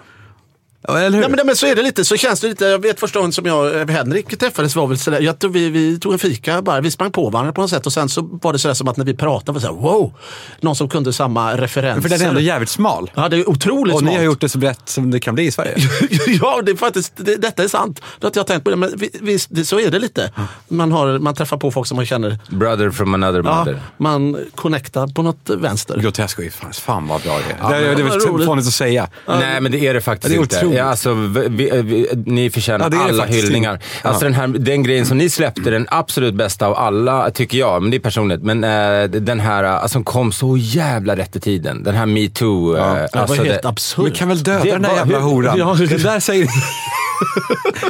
Ja, 0.89 0.99
Eller 0.99 1.11
hur? 1.11 1.11
Nej, 1.21 1.29
men, 1.29 1.37
nej, 1.37 1.47
men 1.47 1.57
så 1.57 1.67
är 1.67 1.75
det 1.77 1.83
lite. 1.83 2.05
Så 2.05 2.17
känns 2.17 2.41
det 2.41 2.49
lite. 2.49 2.65
Jag 2.65 2.83
vet 2.83 3.01
första 3.01 3.19
gången 3.19 3.33
som 3.33 3.47
jag 3.47 3.83
och 3.83 3.91
Henrik 3.91 4.39
träffades 4.39 4.77
var 4.77 4.87
väl 4.87 4.99
sådär. 4.99 5.21
Jag 5.21 5.39
tror 5.39 5.51
vi, 5.51 5.71
vi 5.71 5.99
tog 5.99 6.13
en 6.13 6.19
fika 6.19 6.63
bara. 6.63 6.81
Vi 6.81 6.91
sprang 6.91 7.13
på 7.13 7.31
varandra 7.31 7.53
på 7.53 7.61
något 7.61 7.71
sätt. 7.71 7.87
Och 7.87 7.93
sen 7.93 8.09
så 8.09 8.39
var 8.43 8.53
det 8.53 8.59
sådär 8.59 8.75
som 8.75 8.89
att 8.89 8.97
när 8.97 9.05
vi 9.05 9.15
pratade 9.17 9.53
var 9.53 9.61
det 9.61 9.67
såhär, 9.67 9.81
wow. 9.81 10.13
Någon 10.61 10.77
som 10.77 10.89
kunde 10.89 11.13
samma 11.13 11.57
referenser. 11.57 12.03
för 12.03 12.09
den 12.09 12.21
är 12.21 12.29
ändå 12.29 12.41
jävligt 12.41 12.69
smal. 12.69 13.11
Ja, 13.15 13.29
det 13.29 13.37
är 13.37 13.49
otroligt 13.49 13.95
och 13.95 14.03
ni 14.03 14.09
smart. 14.09 14.19
har 14.19 14.25
gjort 14.25 14.41
det 14.41 14.49
så 14.49 14.59
brett 14.59 14.81
som 14.89 15.11
det 15.11 15.21
kan 15.21 15.35
bli 15.35 15.45
i 15.47 15.51
Sverige. 15.53 15.77
ja, 16.41 16.63
det 16.63 16.73
är 16.73 16.77
faktiskt, 16.77 17.13
det, 17.17 17.37
detta 17.37 17.63
är 17.65 17.69
sant. 17.69 18.01
Det 18.21 18.27
har 18.27 18.33
jag 18.35 18.47
tänkt 18.47 18.65
på 18.65 18.71
det, 18.71 18.77
men 18.77 18.93
vi- 18.97 19.11
visst, 19.21 19.49
det, 19.53 19.65
så 19.65 19.81
är 19.81 19.91
det 19.91 19.99
lite. 19.99 20.31
Man, 20.69 20.93
har, 20.93 21.19
man 21.19 21.35
träffar 21.35 21.57
på 21.57 21.71
folk 21.71 21.87
som 21.87 21.97
man 21.97 22.07
känner, 22.07 22.39
Brother 22.49 22.91
from 22.91 23.15
another 23.15 23.43
ja, 23.45 23.59
mother. 23.59 23.81
man 23.97 24.37
connectar 24.55 25.07
på 25.07 25.23
något 25.23 25.51
vänster. 25.51 25.99
Grotesco 26.01 26.43
är 26.43 26.51
fan, 26.51 26.73
fan 26.73 27.09
vad 27.09 27.23
bra 27.23 27.39
det 27.49 27.53
är. 27.53 27.57
Ja, 27.61 27.69
det, 27.69 27.77
är- 27.77 27.81
men 27.89 27.97
det 27.97 28.03
är 28.03 28.19
vad 28.29 28.37
väl 28.39 28.47
fånigt 28.47 28.67
att 28.69 28.75
säga. 28.75 29.09
Nej, 29.29 29.61
men 29.61 29.73
det 29.73 29.87
är 29.87 29.95
det 29.95 30.01
faktiskt 30.01 30.35
Ja, 30.35 30.41
det 30.51 30.57
är 30.57 30.65
inte. 30.65 30.76
Ja, 30.77 30.85
alltså, 30.85 31.15
vi, 31.15 31.49
vi, 31.49 31.71
vi, 31.83 32.09
ni 32.27 32.51
förtjänar 32.51 32.91
Ja, 32.93 33.05
alla 33.09 33.25
hyllningar. 33.25 33.79
Alltså, 34.03 34.25
den, 34.25 34.35
här, 34.35 34.47
den 34.49 34.83
grejen 34.83 35.07
som 35.07 35.19
ni 35.19 35.31
släppte, 35.31 35.71
den 35.71 35.87
absolut 35.91 36.35
bästa 36.35 36.67
av 36.67 36.75
alla, 36.77 37.31
tycker 37.31 37.59
jag, 37.59 37.83
men 37.83 37.91
det 37.91 37.97
är 37.97 38.01
personligt. 38.01 38.43
Men 38.43 38.65
eh, 38.65 39.05
den 39.21 39.41
här 39.41 39.65
alltså, 39.65 39.89
som 39.93 40.05
kom 40.05 40.33
så 40.33 40.57
jävla 40.57 41.17
rätt 41.17 41.37
i 41.37 41.41
tiden. 41.41 41.83
Den 41.83 41.95
här 41.95 42.07
metoo. 42.07 42.77
Ja, 42.77 42.87
eh, 42.89 42.93
Det 42.95 43.09
var 43.15 43.21
alltså, 43.21 43.43
helt 43.45 43.63
det- 43.63 43.69
absurt. 43.69 44.05
Men 44.05 44.13
kan 44.13 44.29
väl 44.29 44.43
döda 44.43 44.65
Det 44.65 44.71
den 44.71 44.83
där 44.83 44.89
var- 44.91 44.97
jävla 44.97 45.19
horan? 45.19 45.59
Ja, 45.59 45.77
det 45.79 46.03
där 46.03 46.21
säger... 46.21 46.49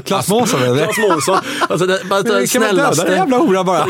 Klas 0.05 0.29
Månsson 0.31 0.62
eller? 0.62 0.77
Claes 0.92 0.99
Månsson. 0.99 1.38
Alltså, 1.68 1.87
det, 1.87 2.01
bara, 2.11 2.22
det 2.22 2.40
Vi 2.40 2.46
kan 2.49 2.62
väl 2.62 2.77
döda 2.77 2.92
snällaste. 2.94 3.05
den 3.11 3.16
jävla 3.18 3.37
horan 3.37 3.66
bara? 3.66 3.87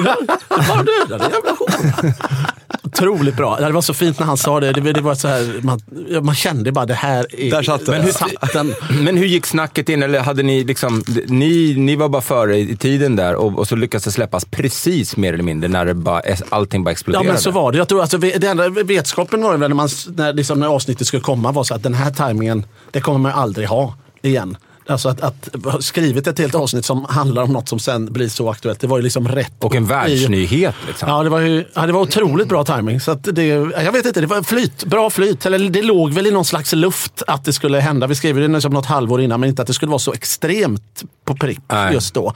Ja, 0.48 0.82
döda 1.08 1.18
den 1.24 1.30
jävla 1.32 1.50
horan. 1.58 2.12
Otroligt 2.96 3.36
bra. 3.36 3.56
Det 3.56 3.72
var 3.72 3.82
så 3.82 3.94
fint 3.94 4.18
när 4.18 4.26
han 4.26 4.36
sa 4.36 4.60
det. 4.60 4.72
Det, 4.72 4.92
det 4.92 5.00
var 5.00 5.14
så 5.14 5.28
här, 5.28 5.60
man, 5.62 5.80
ja, 6.08 6.20
man 6.20 6.34
kände 6.34 6.72
bara 6.72 6.86
det 6.86 6.94
här 6.94 7.26
är... 7.38 7.50
Där 7.50 7.62
satt. 7.62 7.86
Men 7.86 8.02
hur 8.02 8.12
satt 8.12 8.52
den? 8.52 8.74
Men 9.00 9.16
hur 9.16 9.26
gick 9.26 9.46
snacket 9.46 9.88
in? 9.88 10.02
Eller 10.02 10.20
hade 10.20 10.42
ni 10.42 10.64
liksom, 10.64 11.04
ni, 11.26 11.74
ni 11.78 11.96
var 11.96 12.08
bara 12.08 12.22
före 12.22 12.58
i 12.58 12.76
tiden 12.76 13.16
där 13.16 13.34
och, 13.34 13.58
och 13.58 13.68
så 13.68 13.76
lyckades 13.76 14.04
det 14.04 14.10
släppas 14.10 14.44
precis 14.44 15.16
mer 15.16 15.32
eller 15.32 15.44
mindre 15.44 15.68
när 15.68 15.84
det 15.84 15.94
bara, 15.94 16.22
allting 16.48 16.84
bara 16.84 16.90
Ja 16.90 16.92
exploderade? 16.92 17.28
men 17.28 17.38
så 17.38 17.50
var 17.50 17.72
det. 17.72 17.78
Jag 17.78 17.88
tror 17.88 18.00
alltså, 18.00 18.18
det 18.18 18.44
enda 18.44 18.68
vetskapen 18.68 19.42
var 19.42 19.56
väl 19.56 19.68
när, 19.68 19.76
man, 19.76 19.88
när, 20.16 20.32
liksom, 20.32 20.60
när 20.60 20.66
avsnittet 20.66 21.06
skulle 21.06 21.22
komma 21.22 21.52
var 21.52 21.64
så 21.64 21.74
att 21.74 21.82
den 21.82 21.94
här 21.94 22.10
tajmingen, 22.10 22.66
det 22.90 23.00
kommer 23.00 23.18
man 23.18 23.32
aldrig 23.32 23.68
ha 23.68 23.94
igen. 24.22 24.56
Alltså 24.88 25.08
att, 25.08 25.20
att 25.20 25.48
skrivit 25.84 26.26
ett 26.26 26.38
helt 26.38 26.54
avsnitt 26.54 26.84
som 26.84 27.04
handlar 27.08 27.42
om 27.42 27.52
något 27.52 27.68
som 27.68 27.78
sen 27.78 28.12
blir 28.12 28.28
så 28.28 28.50
aktuellt. 28.50 28.80
Det 28.80 28.86
var 28.86 28.96
ju 28.96 29.02
liksom 29.02 29.28
rätt. 29.28 29.64
Och 29.64 29.74
en 29.74 29.86
världsnyhet 29.86 30.74
liksom. 30.86 31.08
Ja, 31.08 31.22
det 31.22 31.28
var, 31.28 31.40
ju, 31.40 31.64
ja, 31.74 31.86
det 31.86 31.92
var 31.92 32.00
otroligt 32.00 32.48
bra 32.48 32.64
timing. 32.64 33.00
Så 33.00 33.10
att 33.10 33.28
det, 33.32 33.46
jag 33.46 33.92
vet 33.92 34.06
inte, 34.06 34.20
det 34.20 34.26
var 34.26 34.42
flyt, 34.42 34.84
bra 34.84 35.10
flyt. 35.10 35.46
Eller 35.46 35.58
det 35.58 35.82
låg 35.82 36.12
väl 36.12 36.26
i 36.26 36.30
någon 36.30 36.44
slags 36.44 36.72
luft 36.72 37.22
att 37.26 37.44
det 37.44 37.52
skulle 37.52 37.80
hända. 37.80 38.06
Vi 38.06 38.14
skrev 38.14 38.50
det 38.50 38.60
som 38.60 38.72
något 38.72 38.86
halvår 38.86 39.20
innan, 39.20 39.40
men 39.40 39.48
inte 39.48 39.62
att 39.62 39.68
det 39.68 39.74
skulle 39.74 39.90
vara 39.90 39.98
så 39.98 40.12
extremt 40.12 41.02
på 41.24 41.34
prick 41.34 41.60
Nej. 41.68 41.94
just 41.94 42.14
då. 42.14 42.34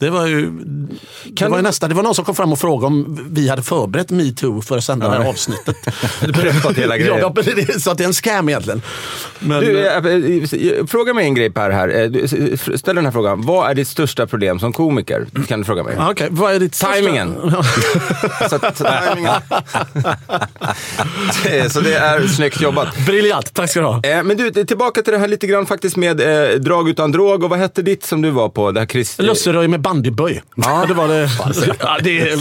Det 0.00 0.10
var 0.10 0.26
ju, 0.26 0.50
det 1.24 1.48
var 1.48 1.56
ju 1.56 1.56
du- 1.56 1.62
nästa, 1.62 1.88
det 1.88 1.94
var 1.94 2.02
någon 2.02 2.14
som 2.14 2.24
kom 2.24 2.34
fram 2.34 2.52
och 2.52 2.58
frågade 2.58 2.86
om 2.86 3.28
vi 3.30 3.48
hade 3.48 3.62
förberett 3.62 4.10
metoo 4.10 4.62
för 4.62 4.78
att 4.78 4.84
sända 4.84 5.08
det 5.08 5.16
här 5.22 5.28
avsnittet. 5.28 5.76
Berättat 6.20 6.76
hela 6.76 6.96
grejen. 6.98 7.18
Ja, 7.20 7.34
så 7.78 7.90
att 7.90 7.98
det 7.98 8.04
är 8.04 8.08
en 8.08 8.14
scam 8.14 8.48
egentligen. 8.48 8.82
Men, 9.38 9.60
Du, 9.60 9.86
eh, 9.86 9.96
eh, 10.78 10.86
fråga 10.86 11.14
mig 11.14 11.24
en 11.24 11.34
grej 11.34 11.50
Per 11.50 11.70
här. 11.70 11.88
Eh, 12.02 12.08
du, 12.10 12.28
Ställ 12.78 12.96
den 12.96 13.04
här 13.04 13.12
frågan. 13.12 13.42
Vad 13.42 13.70
är 13.70 13.74
ditt 13.74 13.88
största 13.88 14.26
problem 14.26 14.58
som 14.60 14.72
komiker? 14.72 15.26
Kan 15.48 15.58
du 15.58 15.64
fråga 15.64 15.82
mig. 15.82 15.94
Ja, 15.98 16.10
Okej, 16.10 16.28
vad 16.30 16.52
är 16.54 16.58
ditt 16.60 16.72
Timingen. 16.72 17.34
Så, 18.50 18.58
så, 18.58 18.58
timingen. 19.14 19.32
Det- 21.44 21.70
så 21.72 21.80
det 21.80 21.94
är 21.94 22.26
snyggt 22.26 22.60
jobbat. 22.60 22.88
Briljant, 23.06 23.54
tack 23.54 23.70
ska 23.70 23.80
du 23.80 23.86
ha. 23.86 24.00
Men 24.22 24.36
du, 24.36 24.50
tillbaka 24.64 25.02
till 25.02 25.12
det 25.12 25.18
här 25.18 25.28
lite 25.28 25.46
grann 25.46 25.66
faktiskt 25.66 25.96
med 25.96 26.20
eh, 26.20 26.54
drag 26.58 26.88
utan 26.88 27.12
drog. 27.12 27.44
Och 27.44 27.50
vad 27.50 27.58
hette 27.58 27.82
ditt 27.82 28.04
som 28.04 28.22
du 28.22 28.30
var 28.30 28.48
på? 28.48 28.70
Det 28.72 28.80
här 28.80 28.86
Chris... 28.86 29.18
Lusseröj 29.18 29.68
med 29.68 29.80
bandyböj. 29.94 30.42
Ja, 30.56 30.84
det 30.88 30.94
var 30.94 31.08
det. 31.08 31.28
Ja, 31.80 31.98
det 32.02 32.20
är, 32.20 32.36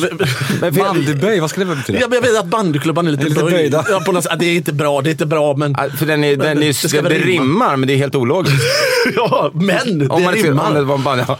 Men 0.62 0.74
för- 0.74 0.82
Bandyböj, 0.82 1.40
vad 1.40 1.50
ska 1.50 1.60
det 1.60 1.76
betyda? 1.76 2.00
jag, 2.00 2.14
jag 2.14 2.22
vet 2.22 2.40
att 2.40 2.46
bandyklubban 2.46 3.08
är 3.08 3.12
lite, 3.12 3.24
Lite 3.24 3.42
böjd. 3.44 3.54
böjda. 3.56 3.86
Ja, 3.90 4.02
på 4.06 4.12
något, 4.12 4.24
sätt. 4.24 4.40
det 4.40 4.46
är 4.46 4.56
inte 4.56 4.74
bra, 4.74 5.02
det 5.02 5.10
är 5.10 5.12
inte 5.12 5.26
bra 5.26 5.56
men... 5.56 5.76
Ah, 5.78 5.90
För 5.98 6.06
den 6.06 6.24
är, 6.24 6.36
den 6.38 6.58
är, 6.58 6.68
Det 6.68 6.74
ska 6.74 7.02
det, 7.02 7.10
väl 7.10 7.22
rimma. 7.22 7.44
rimmar, 7.44 7.76
men 7.78 7.88
det 7.88 7.94
är 7.94 7.98
helt 7.98 8.16
ologiskt. 8.16 8.64
ja, 9.16 9.52
men 9.54 10.00
det 10.00 10.08
Om 10.08 10.24
man, 10.24 10.34
rimmar. 10.34 10.68
om 10.68 10.88
det 10.88 10.94
en 10.94 11.04
band, 11.04 11.22
ja. 11.28 11.38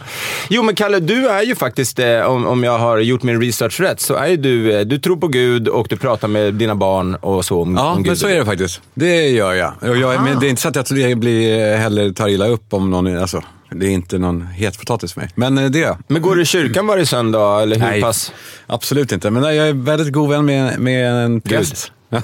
Jo 0.48 0.62
men 0.62 0.74
Kalle, 0.74 1.00
du 1.00 1.28
är 1.28 1.42
ju 1.42 1.54
faktiskt, 1.54 1.98
eh, 1.98 2.20
om, 2.20 2.46
om 2.46 2.64
jag 2.64 2.78
har 2.78 2.98
gjort 2.98 3.22
min 3.22 3.40
research 3.42 3.80
rätt, 3.80 4.00
så 4.00 4.14
är 4.14 4.26
ju 4.28 4.36
du, 4.36 4.72
eh, 4.72 4.80
du 4.80 4.98
tror 4.98 5.16
på 5.16 5.28
Gud 5.28 5.68
och 5.68 5.86
du 5.90 5.96
pratar 5.96 6.28
med 6.28 6.54
dina 6.54 6.74
barn 6.74 7.14
och 7.14 7.44
så 7.44 7.62
om, 7.62 7.74
Ja, 7.76 7.90
om 7.90 7.96
Gud. 7.96 8.06
men 8.06 8.16
så 8.16 8.28
är 8.28 8.38
det 8.38 8.44
faktiskt. 8.44 8.80
Det 8.94 9.28
gör 9.28 9.52
jag. 9.52 9.72
Och 9.80 9.96
jag 9.96 10.22
men 10.22 10.40
det 10.40 10.46
är 10.46 10.50
inte 10.50 10.62
så 10.62 10.68
att 10.68 10.90
jag 10.90 11.18
blir, 11.18 11.76
heller 11.76 12.12
tar 12.12 12.28
illa 12.28 12.46
upp 12.46 12.74
om 12.74 12.90
någon, 12.90 13.18
alltså, 13.18 13.42
Det 13.70 13.86
är 13.86 13.90
inte 13.90 14.18
någon 14.18 14.46
het 14.46 14.78
potatis 14.78 15.12
för 15.12 15.20
mig. 15.20 15.30
Men 15.34 15.58
eh, 15.58 15.70
det. 15.70 15.98
Men 16.08 16.22
går 16.22 16.36
du 16.36 16.42
i 16.42 16.44
kyrkan 16.44 16.86
varje 16.86 17.06
söndag, 17.06 17.62
eller 17.62 17.76
hur 17.76 17.86
Nej, 17.86 18.02
pass? 18.02 18.32
absolut 18.66 19.12
inte. 19.12 19.30
Men 19.30 19.42
nej, 19.42 19.56
jag 19.56 19.68
är 19.68 19.72
väldigt 19.72 20.12
god 20.12 20.30
vän 20.30 20.44
med, 20.44 20.78
med 20.78 21.24
en 21.24 21.40
präst. 21.40 21.92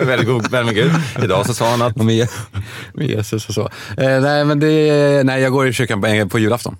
Väldigt 0.00 0.28
god 0.28 0.50
vän 0.50 0.66
med 0.66 0.74
Gud. 0.74 0.92
Idag 1.22 1.46
så 1.46 1.54
sa 1.54 1.70
han 1.70 1.82
att... 1.82 1.96
Med, 1.96 2.28
med 2.92 3.06
Jesus 3.06 3.48
och 3.48 3.54
så. 3.54 3.68
Eh, 3.96 4.20
nej, 4.20 4.44
men 4.44 4.60
det, 4.60 5.22
nej, 5.24 5.42
jag 5.42 5.52
går 5.52 5.68
i 5.68 5.72
kyrkan 5.72 6.02
på, 6.02 6.28
på 6.28 6.38
julafton. 6.38 6.76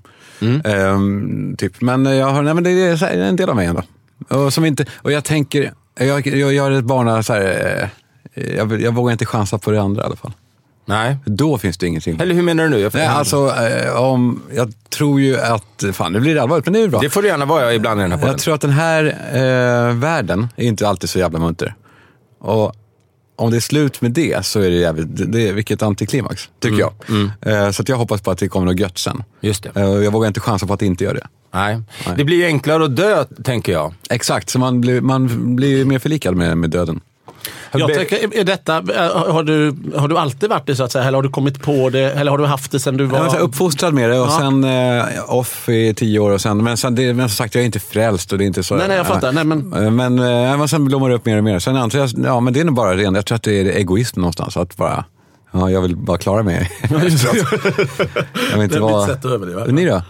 Ehm, 0.64 1.57
typ. 1.59 1.81
Men, 1.81 2.04
jag 2.04 2.26
har, 2.26 2.42
nej, 2.42 2.54
men 2.54 2.64
det 2.64 2.70
är 2.70 3.18
en 3.18 3.37
del 3.37 3.50
av 3.50 3.57
mig 3.57 3.66
ändå. 3.66 3.83
Och, 4.28 4.52
som 4.52 4.64
inte, 4.64 4.87
och 4.94 5.12
jag 5.12 5.24
tänker, 5.24 5.72
jag, 5.98 6.26
jag, 6.26 6.52
jag 6.52 6.66
är 6.66 6.70
ett 6.70 6.85
barn, 6.85 7.24
så 7.24 7.33
här, 7.33 7.90
eh, 8.35 8.57
jag, 8.57 8.81
jag 8.81 8.94
vågar 8.94 9.12
inte 9.12 9.26
chansa 9.26 9.59
på 9.59 9.70
det 9.70 9.81
andra 9.81 10.02
i 10.02 10.07
alla 10.07 10.16
fall. 10.16 10.33
Nej. 10.88 11.16
Då 11.24 11.59
finns 11.59 11.79
det 11.79 11.87
ingenting. 11.87 12.20
Eller 12.20 12.35
hur 12.35 12.42
menar 12.42 12.64
du 12.64 12.70
nu? 12.70 12.81
Jag 12.81 12.94
Nej, 12.94 13.07
alltså, 13.07 13.55
eh, 13.57 14.03
om, 14.03 14.42
jag 14.55 14.72
tror 14.88 15.20
ju 15.20 15.40
att, 15.40 15.85
fan 15.92 16.12
nu 16.12 16.20
blir 16.20 16.35
det 16.35 16.42
allvarligt, 16.42 16.66
men 16.66 16.72
det 16.72 16.79
är 16.79 16.83
ju 16.83 16.88
bra. 16.88 17.01
Det 17.01 17.11
får 17.11 17.22
det 17.22 17.29
gärna 17.29 17.44
vara 17.44 17.74
ibland 17.74 18.01
i 18.01 18.03
den 18.03 18.11
här 18.11 18.18
podden. 18.18 18.33
Jag 18.33 18.40
tror 18.40 18.55
att 18.55 18.61
den 18.61 18.70
här 18.70 19.05
eh, 19.33 19.94
världen 19.94 20.48
är 20.57 20.64
inte 20.64 20.88
alltid 20.88 21.11
så 21.11 21.18
jävla 21.18 21.38
munter. 21.38 21.74
Och 22.40 22.74
om 23.37 23.51
det 23.51 23.57
är 23.57 23.61
slut 23.61 24.01
med 24.01 24.11
det 24.11 24.46
så 24.46 24.61
är 24.61 24.70
det 24.70 24.77
jävligt, 24.77 25.16
det, 25.16 25.24
det, 25.24 25.53
vilket 25.53 25.83
antiklimax, 25.83 26.48
tycker 26.61 26.79
jag. 26.79 26.92
Eh, 27.40 27.70
så 27.70 27.83
jag 27.87 27.96
hoppas 27.96 28.20
på 28.20 28.31
att 28.31 28.38
det 28.38 28.48
kommer 28.48 28.66
något 28.66 28.81
gött 28.81 28.98
sen. 28.98 29.22
Just 29.40 29.62
det. 29.62 29.81
Eh, 29.81 29.87
jag 29.87 30.12
vågar 30.12 30.29
inte 30.29 30.40
chansa 30.40 30.66
på 30.66 30.72
att 30.72 30.81
det 30.81 30.87
inte 30.87 31.05
gör 31.05 31.14
det. 31.14 31.27
Nej. 31.55 31.81
Det 32.16 32.24
blir 32.24 32.46
enklare 32.46 32.85
att 32.85 32.96
dö, 32.96 33.24
tänker 33.44 33.72
jag. 33.72 33.94
Exakt, 34.11 34.51
så 34.51 34.59
man 34.59 34.81
blir, 34.81 35.01
man 35.01 35.57
blir 35.57 35.85
mer 35.85 35.98
förlikad 35.98 36.37
med, 36.37 36.59
med 36.59 36.70
döden. 36.70 37.01
Jag 37.72 37.94
tänker, 37.94 38.37
är 38.38 38.44
detta, 38.44 38.77
äh, 38.77 39.33
har, 39.33 39.42
du, 39.42 39.74
har 39.96 40.09
du 40.09 40.18
alltid 40.18 40.51
varit 40.51 40.66
det 40.66 40.77
så 40.77 40.83
att 40.85 40.92
säga? 40.92 41.05
Eller 41.05 41.16
har 41.18 41.22
du 41.22 41.29
kommit 41.31 41.62
på 41.62 41.90
det? 41.90 42.01
Eller 42.12 42.31
har 42.31 42.38
du 42.38 42.46
haft 42.46 42.70
det 42.72 42.81
sen 42.81 42.96
du 42.96 43.05
var... 43.05 43.18
Jag 43.18 43.24
var 43.33 43.38
uppfostrad 43.38 43.94
med 43.94 44.11
det 44.11 44.20
och 44.20 44.27
Ja. 44.27 44.38
sen 44.38 44.64
eh, 44.64 45.05
off 45.35 45.68
i 45.68 45.94
tio 45.94 46.18
år. 46.18 46.31
Och 46.31 46.40
sen, 46.40 46.64
men, 46.64 46.77
sen, 46.77 46.94
det, 46.94 47.14
men 47.14 47.29
som 47.29 47.37
sagt, 47.37 47.55
jag 47.55 47.62
är 47.62 47.66
inte 47.66 47.81
frälst 47.81 48.33
och 48.33 48.38
det 48.38 48.44
är 48.44 48.46
inte 48.46 48.62
så. 48.62 48.74
Nej, 48.77 48.88
nej, 48.88 48.96
jag 48.96 49.07
fattar. 49.07 49.33
Nej, 49.33 49.44
men- 49.44 49.72
Eh, 49.72 49.90
Men, 49.90 50.18
eh, 50.61 50.66
sen 50.66 50.85
blommar 50.85 51.09
det 51.09 51.14
upp 51.14 51.27
mer 51.27 51.37
och 51.38 51.44
mer. 51.44 51.59
Sen 51.59 51.77
antar 51.77 51.98
jag, 51.98 52.11
ja 52.24 52.40
men 52.40 52.53
det 52.53 52.61
är 52.61 52.64
nog 52.64 52.74
bara 52.74 52.96
ren, 52.96 53.14
jag 53.14 53.27
tror 53.27 53.37
att 53.37 53.42
det 53.42 53.61
är 53.61 53.64
egoism 53.64 54.20
någonstans. 54.20 54.57
Att 54.57 54.77
bara, 54.77 55.05
ja, 55.53 55.70
jag 55.70 55.83
vill 55.83 55.96
bara 55.96 56.18
klara 56.18 56.42
mig. 56.42 56.70
jag 56.90 56.98
vill 56.98 57.12
inte 57.12 57.27
Det 57.33 58.53
är 58.55 58.59
mitt 58.59 58.77
vara... 58.77 59.07
sätt 59.07 59.24
att 59.24 59.31
överleva. 59.33 59.64
Ni 59.64 59.85
då? 59.87 60.03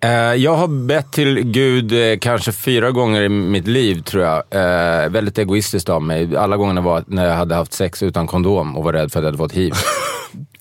Eh, 0.00 0.10
jag 0.34 0.56
har 0.56 0.68
bett 0.68 1.12
till 1.12 1.42
Gud 1.42 1.92
eh, 1.92 2.18
kanske 2.18 2.52
fyra 2.52 2.90
gånger 2.90 3.22
i 3.22 3.28
mitt 3.28 3.66
liv, 3.66 4.02
tror 4.02 4.24
jag. 4.24 4.42
Eh, 4.50 5.08
väldigt 5.08 5.38
egoistiskt 5.38 5.88
av 5.88 6.02
mig. 6.02 6.36
Alla 6.36 6.56
gångerna 6.56 6.80
var 6.80 7.04
när 7.06 7.26
jag 7.26 7.34
hade 7.34 7.54
haft 7.54 7.72
sex 7.72 8.02
utan 8.02 8.26
kondom 8.26 8.76
och 8.76 8.84
var 8.84 8.92
rädd 8.92 9.12
för 9.12 9.18
att 9.18 9.22
jag 9.22 9.28
hade 9.28 9.38
fått 9.38 9.52
hiv. 9.52 9.72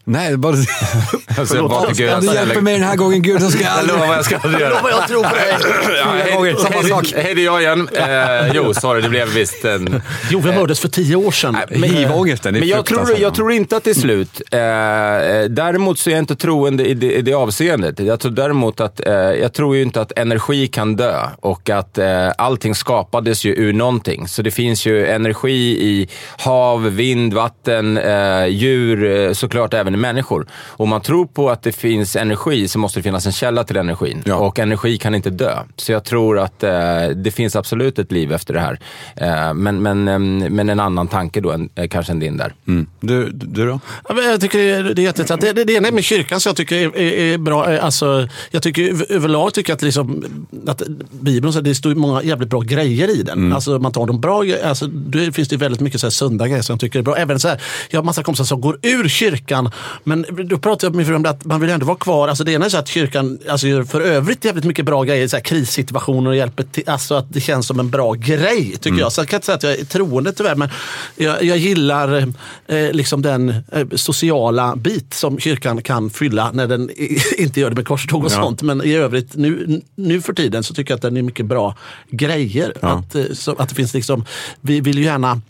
Nej, 0.07 0.37
bara... 0.37 0.55
Så 0.55 0.65
jag 1.55 1.95
till 1.95 2.05
Gud 2.05 2.13
Om 2.13 2.21
du 2.21 2.33
hjälper 2.33 2.61
mig 2.61 2.73
den 2.73 2.83
här 2.83 2.95
gången 2.95 3.21
Gud 3.21 3.41
så 3.41 3.51
ska 3.51 3.63
jag 3.63 3.71
Jag 3.71 3.79
aldrig... 3.79 3.99
lovar, 3.99 4.15
jag 4.15 4.25
ska 4.25 4.37
aldrig 4.37 4.61
göra 4.61 4.81
det. 4.81 4.89
jag 4.89 5.07
tror 5.07 5.23
på 5.23 5.35
dig. 5.35 5.57
Ja, 5.97 6.05
hej, 6.41 6.55
samma 6.57 6.75
hej, 6.75 6.89
sak. 6.89 7.13
hej, 7.15 7.35
det 7.35 7.41
är 7.41 7.45
jag 7.45 7.61
igen. 7.61 7.89
Eh, 8.05 8.51
jo, 8.53 8.73
sorry, 8.73 9.01
det 9.01 9.09
blev 9.09 9.27
visst 9.29 9.65
en... 9.65 10.01
Jove 10.29 10.51
mördades 10.55 10.79
för 10.79 10.87
tio 10.87 11.15
år 11.15 11.31
sedan. 11.31 11.57
men- 11.69 11.83
Hivångesten 11.83 12.53
Men 12.53 12.67
jag 12.67 12.85
tror, 12.85 13.19
jag 13.19 13.35
tror 13.35 13.51
inte 13.51 13.77
att 13.77 13.83
det 13.83 13.89
är 13.89 13.93
slut. 13.93 14.41
Eh, 14.51 14.59
eh, 14.59 15.43
däremot 15.49 15.99
så 15.99 16.09
är 16.09 16.13
jag 16.13 16.21
inte 16.21 16.35
troende 16.35 16.85
i 16.87 16.93
det, 16.93 17.13
i 17.13 17.21
det 17.21 17.33
avseendet. 17.33 17.99
Jag 17.99 18.19
tror 18.19 18.31
däremot 18.31 18.79
att, 18.79 19.07
eh, 19.07 19.13
jag 19.13 19.53
tror 19.53 19.75
ju 19.75 19.81
inte 19.81 20.01
att 20.01 20.11
energi 20.17 20.67
kan 20.67 20.95
dö 20.95 21.19
och 21.39 21.69
att 21.69 21.97
eh, 21.97 22.29
allting 22.37 22.75
skapades 22.75 23.43
ju 23.45 23.55
ur 23.55 23.73
någonting. 23.73 24.27
Så 24.27 24.41
det 24.41 24.51
finns 24.51 24.85
ju 24.85 25.07
energi 25.07 25.77
i 25.81 26.09
hav, 26.37 26.83
vind, 26.89 27.33
vatten, 27.33 27.97
eh, 27.97 28.45
djur, 28.45 29.05
eh, 29.27 29.33
såklart 29.33 29.73
även 29.73 29.94
i 29.95 30.01
människor. 30.01 30.47
Om 30.67 30.89
man 30.89 31.01
tror 31.01 31.25
på 31.25 31.49
att 31.49 31.63
det 31.63 31.71
finns 31.71 32.15
energi 32.15 32.67
så 32.67 32.79
måste 32.79 32.99
det 32.99 33.03
finnas 33.03 33.25
en 33.25 33.31
källa 33.31 33.63
till 33.63 33.77
energin. 33.77 34.23
Ja. 34.25 34.35
Och 34.35 34.59
energi 34.59 34.97
kan 34.97 35.15
inte 35.15 35.29
dö. 35.29 35.59
Så 35.75 35.91
jag 35.91 36.03
tror 36.03 36.39
att 36.39 36.63
eh, 36.63 36.71
det 37.15 37.31
finns 37.31 37.55
absolut 37.55 37.99
ett 37.99 38.11
liv 38.11 38.31
efter 38.33 38.53
det 38.53 38.59
här. 38.59 38.79
Eh, 39.15 39.53
men, 39.53 39.81
men, 39.81 40.07
em, 40.07 40.37
men 40.37 40.69
en 40.69 40.79
annan 40.79 41.07
tanke 41.07 41.41
då, 41.41 41.51
än, 41.51 41.69
eh, 41.75 41.87
kanske 41.87 42.11
än 42.11 42.19
din 42.19 42.37
där. 42.37 42.53
Mm. 42.67 42.87
Du, 42.99 43.29
du 43.31 43.65
då? 43.65 43.79
Ja, 44.09 44.13
men 44.15 44.23
Jag 44.25 44.41
tycker 44.41 44.57
det 44.57 44.69
är, 44.69 44.83
det 44.83 45.01
är 45.01 45.03
jätteintressant. 45.03 45.41
Det, 45.41 45.53
det, 45.53 45.63
det 45.63 45.73
ena 45.73 45.91
med 45.91 46.03
kyrkan 46.03 46.39
som 46.39 46.49
jag 46.49 46.57
tycker 46.57 46.75
är, 46.75 46.97
är, 46.97 47.33
är 47.33 47.37
bra. 47.37 47.73
eh, 47.73 47.85
Alltså, 47.85 48.27
jag 48.51 48.63
tycker 48.63 48.89
över- 48.89 49.11
överlag 49.11 49.53
tycker 49.53 49.71
jag 49.71 49.75
att, 49.75 49.81
liksom, 49.81 50.23
att 50.67 50.81
Bibeln, 51.11 51.53
så 51.53 51.59
här, 51.59 51.63
det 51.63 51.75
står 51.75 51.95
många 51.95 52.23
jävligt 52.23 52.49
bra 52.49 52.59
grejer 52.59 53.19
i 53.19 53.23
den. 53.23 53.53
Alltså, 53.53 53.79
man 53.79 53.91
tar 53.91 54.05
de 54.07 54.21
bra 54.21 54.43
alltså, 54.63 54.87
Det 54.87 55.31
finns 55.31 55.47
det 55.47 55.57
väldigt 55.57 55.81
mycket 55.81 55.99
så 56.01 56.05
här, 56.07 56.11
sunda 56.11 56.47
grejer 56.47 56.61
som 56.61 56.73
jag 56.73 56.79
tycker 56.79 56.99
är 56.99 57.03
bra. 57.03 57.15
Även 57.17 57.39
så 57.39 57.47
här, 57.47 57.61
jag 57.89 57.99
har 57.99 58.03
massa 58.05 58.23
kompisar 58.23 58.43
som 58.45 58.61
går 58.61 58.79
ur 58.81 59.07
kyrkan. 59.07 59.71
Men 60.03 60.25
då 60.43 60.57
pratar 60.57 60.87
jag 60.87 60.91
med 60.91 60.97
min 60.97 61.05
fru 61.05 61.15
om 61.15 61.23
det 61.23 61.29
att 61.29 61.45
man 61.45 61.61
vill 61.61 61.69
ändå 61.69 61.85
vara 61.85 61.97
kvar. 61.97 62.27
Alltså, 62.27 62.43
det 62.43 62.51
ena 62.51 62.65
är 62.65 62.69
så 62.69 62.77
att 62.77 62.87
kyrkan 62.87 63.39
alltså, 63.49 63.67
gör 63.67 63.83
för 63.83 64.01
övrigt 64.01 64.45
jävligt 64.45 64.65
mycket 64.65 64.85
bra 64.85 65.03
grejer. 65.03 65.27
Så 65.27 65.35
här, 65.35 65.43
krissituationer 65.43 66.29
och 66.29 66.35
hjälper 66.35 66.63
till. 66.63 66.89
Alltså 66.89 67.15
att 67.15 67.33
det 67.33 67.41
känns 67.41 67.67
som 67.67 67.79
en 67.79 67.89
bra 67.89 68.13
grej 68.13 68.75
tycker 68.81 68.99
jag. 68.99 69.11
Så 69.11 69.21
jag 69.21 69.27
kan 69.27 69.37
inte 69.37 69.45
säga 69.45 69.55
att 69.55 69.63
jag 69.63 69.73
är 69.73 69.85
troende 69.85 70.33
tyvärr. 70.33 70.55
Men 70.55 70.69
jag, 71.15 71.43
jag 71.43 71.57
gillar 71.57 72.33
eh, 72.67 72.91
liksom 72.91 73.21
den 73.21 73.49
eh, 73.49 73.87
sociala 73.95 74.75
bit 74.75 75.13
som 75.13 75.39
kyrkan 75.39 75.81
kan 75.81 76.09
fylla 76.09 76.51
när 76.51 76.67
den 76.67 76.89
inte 77.37 77.59
gör 77.59 77.69
det 77.69 77.75
med 77.75 77.87
korståg 77.87 78.23
och 78.25 78.31
sånt. 78.31 78.61
Men 78.61 78.85
i 78.85 78.93
övrigt 78.93 79.35
nu, 79.35 79.81
nu 79.95 80.21
för 80.21 80.33
tiden 80.33 80.63
så 80.63 80.73
tycker 80.73 80.91
jag 80.91 80.95
att 80.95 81.01
den 81.01 81.17
är 81.17 81.21
mycket 81.21 81.45
bra 81.45 81.75
grejer. 82.09 82.73
Att, 82.81 83.15
eh, 83.15 83.23
så, 83.33 83.51
att 83.51 83.69
det 83.69 83.75
finns 83.75 83.93
liksom, 83.93 84.25
vi 84.61 84.81
vill 84.81 84.97
ju 84.97 85.03
gärna 85.03 85.41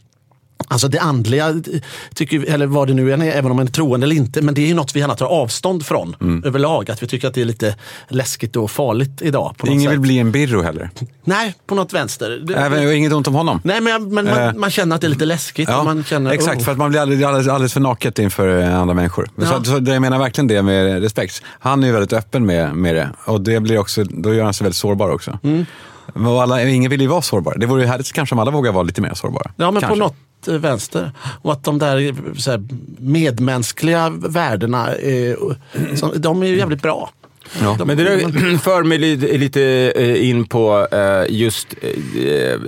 Alltså 0.67 0.87
det 0.87 0.99
andliga, 0.99 1.49
eh, 1.49 1.55
tycker 2.15 2.45
eller 2.53 2.65
vad 2.65 2.87
det 2.87 2.93
nu 2.93 3.13
än 3.13 3.21
är, 3.21 3.31
även 3.31 3.51
om 3.51 3.57
man 3.57 3.67
är 3.67 3.71
troende 3.71 4.05
eller 4.05 4.15
inte, 4.15 4.41
men 4.41 4.53
det 4.53 4.61
är 4.61 4.67
ju 4.67 4.73
något 4.73 4.95
vi 4.95 4.99
gärna 4.99 5.15
tar 5.15 5.25
avstånd 5.25 5.85
från 5.85 6.15
Mm. 6.21 6.43
överlag. 6.43 6.91
Att 6.91 7.03
vi 7.03 7.07
tycker 7.07 7.27
att 7.27 7.33
det 7.33 7.41
är 7.41 7.45
lite 7.45 7.75
läskigt 8.07 8.55
och 8.55 8.71
farligt 8.71 9.21
idag. 9.21 9.53
På 9.57 9.65
något 9.65 9.73
Ingen 9.73 9.83
sätt. 9.83 9.91
vill 9.93 9.99
bli 9.99 10.19
en 10.19 10.31
birro 10.31 10.61
heller. 10.61 10.89
Nej, 11.23 11.55
på 11.67 11.75
något 11.75 11.93
vänster. 11.93 12.53
Även, 12.57 12.91
inget 12.93 13.13
ont 13.13 13.27
om 13.27 13.33
honom. 13.35 13.61
Nej, 13.63 13.81
men, 13.81 14.13
men 14.13 14.25
man, 14.25 14.37
Eh. 14.39 14.53
man 14.53 14.69
känner 14.71 14.95
att 14.95 15.01
det 15.01 15.07
är 15.07 15.09
lite 15.09 15.25
läskigt. 15.25 15.69
och 15.69 15.85
man 15.85 16.03
känner, 16.03 16.31
exakt, 16.31 16.57
oh. 16.57 16.63
för 16.63 16.71
att 16.71 16.77
man 16.77 16.89
blir 16.89 16.99
alldeles, 17.01 17.25
alldeles, 17.25 17.47
alldeles 17.47 17.73
för 17.73 17.79
naket 17.79 18.19
inför 18.19 18.61
eh, 18.61 18.79
andra 18.79 18.93
människor. 18.95 19.29
Ja. 19.35 19.45
Så, 19.45 19.63
så 19.63 19.71
jag 19.91 20.01
menar 20.01 20.19
verkligen 20.19 20.47
det 20.47 20.61
med 20.61 21.01
respekt. 21.01 21.41
Han 21.59 21.83
är 21.83 21.87
ju 21.87 21.93
väldigt 21.93 22.13
öppen 22.13 22.45
med, 22.45 22.75
med 22.75 22.95
det 22.95 23.09
och 23.25 23.41
det 23.41 23.59
blir 23.59 23.77
också, 23.77 24.03
då 24.03 24.33
gör 24.33 24.43
han 24.43 24.53
sig 24.53 24.65
väldigt 24.65 24.77
sårbar 24.77 25.09
också. 25.09 25.39
Mm. 25.43 25.65
Och 26.13 26.41
alla, 26.41 26.63
ingen 26.63 26.91
vill 26.91 27.01
ju 27.01 27.07
vara 27.07 27.21
sårbar. 27.21 27.55
Det 27.57 27.65
vore 27.65 27.81
ju 27.81 27.87
härligt 27.87 28.13
kanske 28.13 28.35
om 28.35 28.39
alla 28.39 28.51
vågar 28.51 28.71
vara 28.71 28.83
lite 28.83 29.01
mer 29.01 29.13
sårbara. 29.13 29.51
Ja, 29.55 29.71
men 29.71 29.81
kanske. 29.81 29.99
på 29.99 30.05
något 30.05 30.47
eh, 30.47 30.53
vänster. 30.53 31.11
Och 31.41 31.51
att 31.51 31.63
de 31.63 31.79
där 31.79 32.15
så 32.37 32.51
här, 32.51 32.63
medmänskliga 32.97 34.09
värdena, 34.09 34.95
eh, 34.95 35.35
så, 35.95 36.13
de 36.13 36.43
är 36.43 36.47
ju 36.47 36.57
jävligt 36.57 36.81
bra. 36.81 37.09
Ja. 37.61 37.77
Men 37.85 37.97
det 37.97 38.03
där 38.03 38.57
för 38.57 38.83
mig 38.83 38.97
lite, 38.97 39.91
eh, 39.95 40.29
in 40.29 40.45
på 40.45 40.87
eh, 40.91 41.35
just 41.35 41.67
eh, 41.81 42.59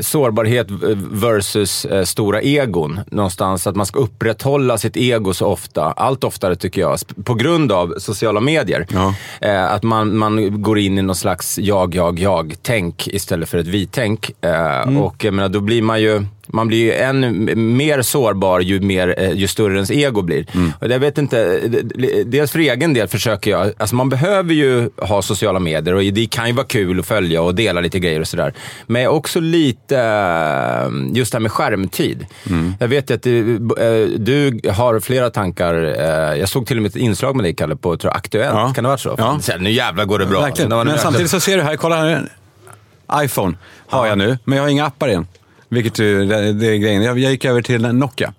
sårbarhet 0.00 0.66
versus 1.10 1.86
stora 2.04 2.40
egon. 2.40 3.00
Någonstans 3.10 3.66
att 3.66 3.76
man 3.76 3.86
ska 3.86 3.98
upprätthålla 4.00 4.78
sitt 4.78 4.96
ego 4.96 5.34
så 5.34 5.46
ofta, 5.46 5.84
allt 5.84 6.24
oftare 6.24 6.56
tycker 6.56 6.80
jag, 6.80 6.98
på 7.24 7.34
grund 7.34 7.72
av 7.72 7.94
sociala 7.98 8.40
medier. 8.40 8.86
Ja. 8.90 9.14
Att 9.68 9.82
man, 9.82 10.16
man 10.16 10.62
går 10.62 10.78
in 10.78 10.98
i 10.98 11.02
någon 11.02 11.16
slags 11.16 11.58
jag, 11.58 11.94
jag, 11.94 12.18
jag-tänk 12.18 13.08
istället 13.08 13.48
för 13.48 13.58
ett 13.58 13.66
vi-tänk. 13.66 14.30
Eh, 14.40 14.98
Och 14.98 15.24
jag 15.24 15.34
menar, 15.34 15.48
då 15.48 15.60
blir 15.60 15.82
man 15.82 16.02
ju 16.02 16.22
man 16.52 16.68
blir 16.68 16.78
ju 16.78 16.92
ännu 16.92 17.54
mer 17.56 18.02
sårbar 18.02 18.60
ju, 18.60 18.80
mer, 18.80 19.14
eh, 19.18 19.30
ju 19.32 19.48
större 19.48 19.74
ens 19.74 19.90
ego 19.90 20.22
blir. 20.22 20.46
Och 20.80 20.90
jag 20.90 20.98
vet 20.98 21.18
inte, 21.18 21.58
d- 21.68 22.22
dels 22.26 22.50
för 22.50 22.58
egen 22.58 22.94
del 22.94 23.08
försöker 23.08 23.50
jag, 23.50 23.72
alltså 23.78 23.94
man 23.96 24.08
behöver 24.08 24.54
ju 24.54 24.90
ha 24.96 25.22
sociala 25.22 25.58
medier 25.58 25.94
och 25.94 26.02
det 26.02 26.26
kan 26.30 26.46
ju 26.46 26.52
vara 26.52 26.66
kul 26.66 27.00
att 27.00 27.06
följa 27.06 27.42
och 27.42 27.54
dela 27.54 27.80
lite 27.80 27.98
grejer 27.98 28.20
och 28.20 28.28
sådär. 28.28 28.54
Men 28.86 29.06
också 29.08 29.40
lite, 29.40 29.98
eh, 29.98 30.90
just 31.16 31.32
det 31.32 31.36
här 31.36 31.40
med 31.40 31.52
skärmtid. 31.52 32.26
Jag 32.80 32.88
vet 32.88 33.10
att 33.10 33.22
du, 33.22 33.54
eh, 33.56 34.18
du 34.18 34.60
har 34.70 35.00
flera 35.00 35.30
tankar, 35.30 35.74
eh, 35.74 36.38
jag 36.40 36.48
såg 36.48 36.66
till 36.66 36.76
och 36.76 36.82
med 36.82 36.88
ett 36.88 36.96
inslag 36.96 37.36
med 37.36 37.44
dig 37.44 37.54
Kalle 37.54 37.76
på 37.76 37.96
tror 37.96 38.10
jag, 38.12 38.16
Aktuellt, 38.16 38.54
Ja. 38.54 38.72
kan 38.74 38.84
det 38.84 38.88
ha 38.88 38.92
varit 38.92 39.00
så? 39.00 39.14
Ja. 39.18 39.38
Här, 39.48 39.58
nu 39.58 39.70
jävlar 39.70 40.04
går 40.04 40.18
det 40.18 40.26
bra. 40.26 40.40
Verkligen. 40.40 40.70
Men 40.86 40.98
samtidigt 40.98 41.30
så 41.30 41.40
ser 41.40 41.56
du 41.56 41.62
här, 41.62 41.76
kolla 41.76 41.96
här. 41.96 42.28
iPhone 43.14 43.56
har 43.86 44.06
jag 44.06 44.18
nu, 44.18 44.38
men 44.44 44.56
jag 44.56 44.64
har 44.64 44.68
inga 44.68 44.86
appar 44.86 45.08
än. 45.08 45.26
Vilket 45.70 45.98
ju, 45.98 46.26
det, 46.26 46.52
det 46.52 46.66
är 46.66 46.76
grejen. 46.76 47.02
Jag, 47.02 47.18
jag 47.18 47.30
gick 47.32 47.44
över 47.44 47.62
till 47.62 47.84
en 47.84 47.98
Nokia. 47.98 48.32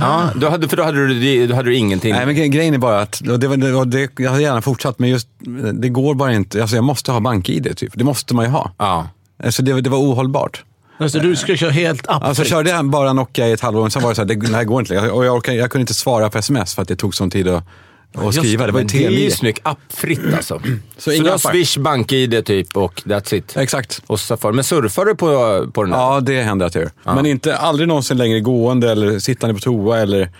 Ja, 0.00 0.30
då 0.36 0.48
hade, 0.48 0.68
för 0.68 0.76
då 0.76 0.82
hade 0.82 1.06
du, 1.06 1.46
då 1.46 1.54
hade 1.54 1.68
du 1.68 1.76
ingenting. 1.76 2.12
Nej, 2.14 2.26
men 2.26 2.34
gre- 2.36 2.46
grejen 2.46 2.74
är 2.74 2.78
bara 2.78 3.00
att, 3.00 3.20
och 3.20 3.40
det, 3.40 3.48
var- 3.48 3.56
det, 3.56 3.72
och 3.74 3.88
det, 3.88 4.10
jag 4.18 4.30
hade 4.30 4.42
gärna 4.42 4.62
fortsatt, 4.62 4.98
men 4.98 5.10
just 5.10 5.28
det 5.72 5.88
går 5.88 6.14
bara 6.14 6.32
inte. 6.32 6.60
Alltså 6.60 6.76
jag 6.76 6.84
måste 6.84 7.12
ha 7.12 7.20
bank-id, 7.20 7.76
typ. 7.76 7.92
Det 7.94 8.04
måste 8.04 8.34
man 8.34 8.44
ju 8.44 8.50
ha. 8.50 8.70
Ja. 8.78 9.08
Alltså 9.44 9.62
det, 9.62 9.80
det 9.80 9.90
var 9.90 9.98
ohållbart. 9.98 10.64
Alltså, 10.98 11.18
du 11.18 11.36
ska 11.36 11.56
köra 11.56 11.70
helt 11.70 12.06
appfritt. 12.08 12.28
Alltså 12.28 12.44
körde 12.44 12.70
jag 12.70 12.84
bara 12.90 13.12
Nokia 13.12 13.48
i 13.48 13.52
ett 13.52 13.60
halvår, 13.60 13.88
sen 13.88 14.02
var 14.02 14.08
det 14.10 14.14
så 14.14 14.22
här, 14.22 14.28
det, 14.28 14.34
det 14.34 14.56
här 14.56 14.64
går 14.64 14.80
inte 14.80 14.94
längre. 14.94 15.10
Och 15.10 15.24
jag, 15.24 15.34
orkade, 15.36 15.56
jag 15.58 15.70
kunde 15.70 15.80
inte 15.82 15.94
svara 15.94 16.30
på 16.30 16.38
sms 16.38 16.74
för 16.74 16.82
att 16.82 16.88
det 16.88 16.96
tog 16.96 17.14
sån 17.14 17.30
tid 17.30 17.48
att, 17.48 17.64
att 18.14 18.34
skriva. 18.34 18.66
Det 18.66 18.72
var 18.72 18.80
ju 18.80 18.86
det 18.86 19.04
är 19.04 19.10
ju 19.10 19.28
T9. 19.28 19.30
snyggt. 19.30 19.60
Appfritt 19.62 20.34
alltså. 20.36 20.60
Så, 20.96 21.10
du 21.10 21.16
inga 21.16 21.28
har 21.28 21.36
appar. 21.36 21.50
Swish, 21.50 21.78
BankID 21.78 22.44
typ 22.44 22.76
och 22.76 23.02
that's 23.04 23.34
it. 23.34 23.56
Exakt. 23.56 24.02
Och 24.06 24.20
Safari. 24.20 24.52
Men 24.52 24.64
surfar 24.64 25.04
du 25.04 25.14
på, 25.14 25.26
på 25.72 25.82
den 25.82 25.90
där? 25.90 25.98
Ja, 25.98 26.20
det 26.20 26.42
händer 26.42 26.66
att 26.66 26.74
jag 26.74 26.82
gör. 26.82 27.14
Men 27.14 27.26
inte, 27.26 27.56
aldrig 27.56 27.88
någonsin 27.88 28.16
längre 28.16 28.40
gående 28.40 28.90
eller 28.90 29.18
sittande 29.18 29.54
på 29.54 29.60
toa 29.60 29.98
eller... 30.00 30.30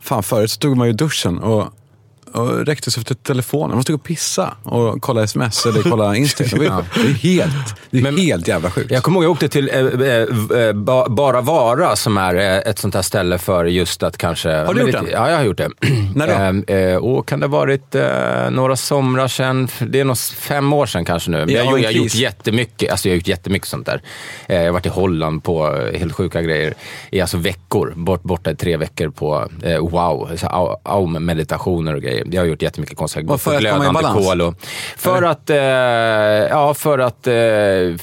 Fan, 0.00 0.22
förut 0.22 0.50
så 0.50 0.58
tog 0.58 0.76
man 0.76 0.86
ju 0.86 0.92
duschen 0.92 1.38
och, 1.38 1.68
och 2.34 2.66
räckte 2.66 2.90
sig 2.90 3.04
för 3.04 3.14
telefonen. 3.14 3.68
Man 3.68 3.76
måste 3.76 3.92
gå 3.92 3.96
och 3.96 4.02
pissa 4.04 4.54
och 4.62 5.02
kolla 5.02 5.22
sms 5.24 5.66
eller 5.66 5.82
kolla 5.82 6.16
Instagram. 6.16 6.58
Det 6.60 6.66
är, 6.66 6.84
det 6.94 7.08
är 7.10 7.14
helt, 7.14 7.76
det 7.90 7.98
är 7.98 8.02
Men- 8.02 8.16
helt 8.16 8.48
jävla 8.48 8.70
sjukt. 8.70 8.90
Jag 8.90 9.02
kommer 9.02 9.16
ihåg 9.16 9.24
jag 9.24 9.30
åkte 9.30 9.48
till 9.48 9.68
eh, 9.68 10.58
eh, 10.58 10.72
Ba- 10.72 11.08
Bara 11.08 11.40
Vara 11.40 11.96
som 11.96 12.18
är 12.18 12.34
ett 12.68 12.78
sånt 12.78 12.94
här 12.94 13.02
ställe 13.02 13.38
för 13.38 13.64
just 13.64 14.02
att 14.02 14.18
kanske... 14.18 14.50
Har 14.50 14.74
du 14.74 14.80
gjort 14.80 14.92
den? 14.92 15.08
Ja, 15.12 15.30
jag 15.30 15.36
har 15.36 15.44
gjort 15.44 15.56
det. 15.58 15.70
När 16.14 16.62
då? 16.66 16.72
Eh, 16.74 16.96
och 16.96 17.28
kan 17.28 17.40
det 17.40 17.46
ha 17.46 17.58
varit 17.58 17.94
några 18.50 18.76
somrar 18.76 19.28
sedan? 19.28 19.68
Det 19.88 20.00
är 20.00 20.04
nog 20.04 20.18
fem 20.18 20.72
år 20.72 20.86
sedan 20.86 21.04
kanske 21.04 21.30
nu. 21.30 21.38
Men 21.38 21.48
Ja, 21.50 21.56
jag, 21.58 21.64
har 21.64 21.70
gjort- 21.70 21.78
en 21.78 21.82
jag 21.82 21.98
har 22.00 22.04
gjort 22.04 22.14
jättemycket, 22.14 22.90
alltså 22.90 23.08
jag 23.08 23.12
har 23.12 23.16
gjort 23.16 23.28
jättemycket 23.28 23.68
sånt 23.68 23.86
där. 23.86 24.02
Jag 24.46 24.64
har 24.64 24.70
varit 24.70 24.86
i 24.86 24.88
Holland 24.88 25.44
på 25.44 25.66
helt 25.94 26.12
sjuka 26.12 26.42
grejer 26.42 26.74
i 27.10 27.20
alltså 27.20 27.36
veckor. 27.36 27.92
Bort, 27.96 28.22
borta 28.22 28.50
i 28.50 28.56
tre 28.56 28.76
veckor 28.76 29.08
på 29.08 29.48
wow, 29.80 30.30
så 30.36 30.46
här 30.46 30.52
au- 30.54 30.76
aum-meditationer 30.84 31.94
och 31.94 32.02
grejer. 32.02 32.23
Jag 32.30 32.42
har 32.42 32.46
gjort 32.46 32.62
jättemycket 32.62 32.96
konstiga 32.98 33.32
Och 33.32 33.40
för 33.40 33.50
att 33.50 33.56
komma 33.56 33.68
i 33.68 33.78
glödande 33.78 33.92
balans? 34.02 34.26
kol 34.28 34.40
och, 34.40 34.54
För 34.96 35.22
att, 35.22 35.50
eh, 35.50 35.56
ja 35.56 36.74
för 36.74 36.98
att, 36.98 37.26
eh, 37.26 37.32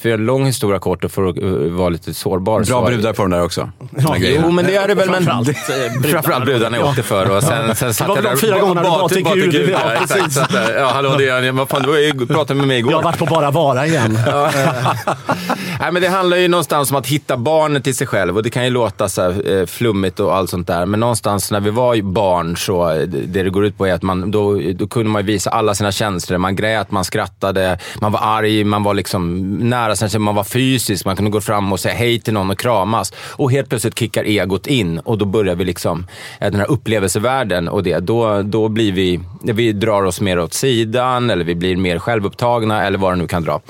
för 0.02 0.08
en 0.08 0.26
lång 0.26 0.46
historia 0.46 0.80
kort 0.80 1.04
och 1.04 1.12
för 1.12 1.26
att 1.30 1.38
eh, 1.38 1.44
vara 1.50 1.90
lite 1.90 2.14
sårbar. 2.14 2.64
så 2.64 2.72
Bra 2.72 2.82
var- 2.82 2.88
brudar 2.88 3.14
på 3.14 3.22
de 3.22 3.32
där 3.32 3.44
också. 3.44 3.62
Här 3.98 4.18
jo, 4.20 4.52
men 4.52 4.66
det 4.66 4.76
är 4.76 4.88
det 4.88 4.96
väl. 4.96 5.10
Men 5.10 5.24
Framförallt, 5.26 6.40
eh, 6.42 6.46
brudarna. 6.46 6.78
jag 6.78 6.86
åkte 6.88 7.04
för. 7.04 7.30
Och 7.38 7.44
sen, 7.44 7.76
sen 7.76 7.94
satt 7.94 8.08
var 8.08 8.16
jag 8.16 8.24
väl 8.24 8.32
de 8.32 8.38
fyra 8.42 8.60
gångerna 8.60 8.82
du 8.82 8.88
bad 8.90 9.10
till 9.12 9.24
Gud. 9.52 9.70
Ja, 9.70 9.80
Ja, 9.86 10.04
exakt. 10.04 10.32
Så 10.34 10.42
att, 10.42 10.54
eh, 10.56 10.62
ja, 10.78 10.86
hallå, 10.94 11.16
det 11.18 11.28
är, 11.30 11.52
vad 11.62 11.70
fan, 11.70 11.82
du 11.84 11.88
var 11.90 12.26
pratade 12.26 12.58
med 12.58 12.68
mig 12.68 12.78
igår. 12.80 12.92
Jag 12.92 12.98
har 12.98 13.04
varit 13.04 13.20
på 13.20 13.26
Bara 13.26 13.52
Vara 13.52 13.88
igen. 13.88 14.20
Nej, 15.80 15.92
men 15.92 16.02
det 16.02 16.08
handlar 16.08 16.38
ju 16.38 16.48
någonstans 16.48 16.92
om 16.92 16.98
att 16.98 17.08
hitta 17.08 17.38
barnet 17.38 17.88
i 17.88 17.94
sig 17.94 18.08
själv 18.08 18.38
och 18.38 18.44
det 18.44 18.50
kan 18.50 18.64
ju 18.64 18.70
låta 18.70 19.10
så 19.10 19.22
här, 19.22 19.66
flummigt 19.66 20.20
och 20.20 20.36
allt 20.36 20.50
sånt 20.50 20.68
där. 20.68 20.86
Men 20.86 21.00
någonstans 21.00 21.52
när 21.52 21.60
vi 21.60 21.70
var 21.70 22.02
barn 22.02 22.58
så 22.58 22.90
det 23.08 23.44
det 23.44 23.50
går 23.50 23.66
ut 23.66 23.78
på 23.78 23.88
är 23.88 23.94
att 23.94 24.02
man, 24.02 24.11
då, 24.16 24.62
då 24.74 24.88
kunde 24.88 25.10
man 25.10 25.26
visa 25.26 25.50
alla 25.50 25.76
sina 25.76 25.92
känslor. 25.92 26.38
Man 26.38 26.56
grät, 26.56 26.92
man 26.92 27.06
skrattade, 27.06 27.80
man 28.02 28.12
var 28.12 28.20
arg, 28.24 28.64
man 28.64 28.84
var 28.84 28.94
liksom 28.94 29.56
nära 29.58 29.96
sig, 29.96 30.20
man 30.20 30.36
var 30.36 30.44
fysisk. 30.44 31.06
Man 31.06 31.16
kunde 31.16 31.32
gå 31.32 31.42
fram 31.42 31.72
och 31.72 31.80
säga 31.80 31.96
hej 31.96 32.20
till 32.20 32.34
någon 32.34 32.52
och 32.52 32.60
kramas. 32.60 33.14
Och 33.18 33.52
helt 33.52 33.70
plötsligt 33.70 34.00
kickar 34.00 34.24
egot 34.24 34.68
in 34.68 35.00
och 35.00 35.18
då 35.18 35.26
börjar 35.26 35.56
vi 35.56 35.66
liksom, 35.66 36.08
eh, 36.40 36.52
den 36.52 36.60
här 36.60 36.72
upplevelsevärlden 36.72 37.68
och 37.68 37.84
det. 37.84 38.00
Då, 38.00 38.42
då 38.42 38.68
blir 38.70 38.92
vi, 38.92 39.20
vi 39.44 39.72
drar 39.72 40.04
oss 40.04 40.22
mer 40.22 40.40
åt 40.40 40.54
sidan 40.54 41.30
eller 41.30 41.46
vi 41.46 41.56
blir 41.56 41.76
mer 41.78 42.00
självupptagna 42.00 42.86
eller 42.86 42.98
vad 42.98 43.12
det 43.12 43.16
nu 43.16 43.28
kan 43.28 43.44
dra. 43.44 43.62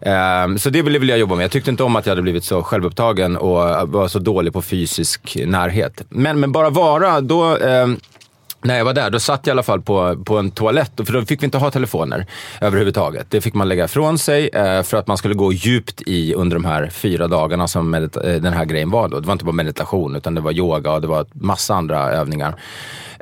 Ehm, 0.00 0.58
så 0.58 0.70
det 0.70 0.82
ville 0.82 0.98
vill 0.98 1.08
jag 1.08 1.18
jobba 1.18 1.34
med. 1.34 1.44
Jag 1.44 1.50
tyckte 1.50 1.70
inte 1.70 1.82
om 1.82 1.96
att 1.96 2.06
jag 2.06 2.10
hade 2.10 2.22
blivit 2.22 2.44
så 2.44 2.62
självupptagen 2.62 3.36
och 3.36 3.88
var 3.88 4.08
så 4.08 4.18
dålig 4.18 4.52
på 4.52 4.62
fysisk 4.62 5.36
närhet. 5.46 6.02
Men, 6.08 6.40
men 6.40 6.52
bara 6.52 6.70
vara, 6.70 7.20
då 7.20 7.58
när 8.64 8.78
jag 8.78 8.84
var 8.84 8.92
där, 8.92 9.10
då 9.10 9.20
satt 9.20 9.46
jag 9.46 9.52
i 9.52 9.54
alla 9.54 9.62
fall 9.62 9.82
på, 9.82 10.22
på 10.24 10.38
en 10.38 10.50
toalett, 10.50 10.92
för 10.96 11.12
då 11.12 11.24
fick 11.24 11.42
vi 11.42 11.44
inte 11.44 11.58
ha 11.58 11.70
telefoner 11.70 12.26
överhuvudtaget. 12.60 13.26
Det 13.30 13.40
fick 13.40 13.54
man 13.54 13.68
lägga 13.68 13.84
ifrån 13.84 14.18
sig 14.18 14.48
eh, 14.48 14.82
för 14.82 14.96
att 14.96 15.06
man 15.06 15.16
skulle 15.16 15.34
gå 15.34 15.52
djupt 15.52 16.02
i 16.06 16.34
under 16.34 16.56
de 16.56 16.64
här 16.64 16.88
fyra 16.88 17.28
dagarna 17.28 17.68
som 17.68 17.94
eh, 17.94 18.00
den 18.22 18.52
här 18.52 18.64
grejen 18.64 18.90
var. 18.90 19.08
Då. 19.08 19.20
Det 19.20 19.26
var 19.26 19.32
inte 19.32 19.44
bara 19.44 19.52
meditation, 19.52 20.16
utan 20.16 20.34
det 20.34 20.40
var 20.40 20.52
yoga 20.52 20.92
och 20.92 21.00
det 21.00 21.06
var 21.06 21.26
massa 21.32 21.74
andra 21.74 22.10
övningar. 22.10 22.54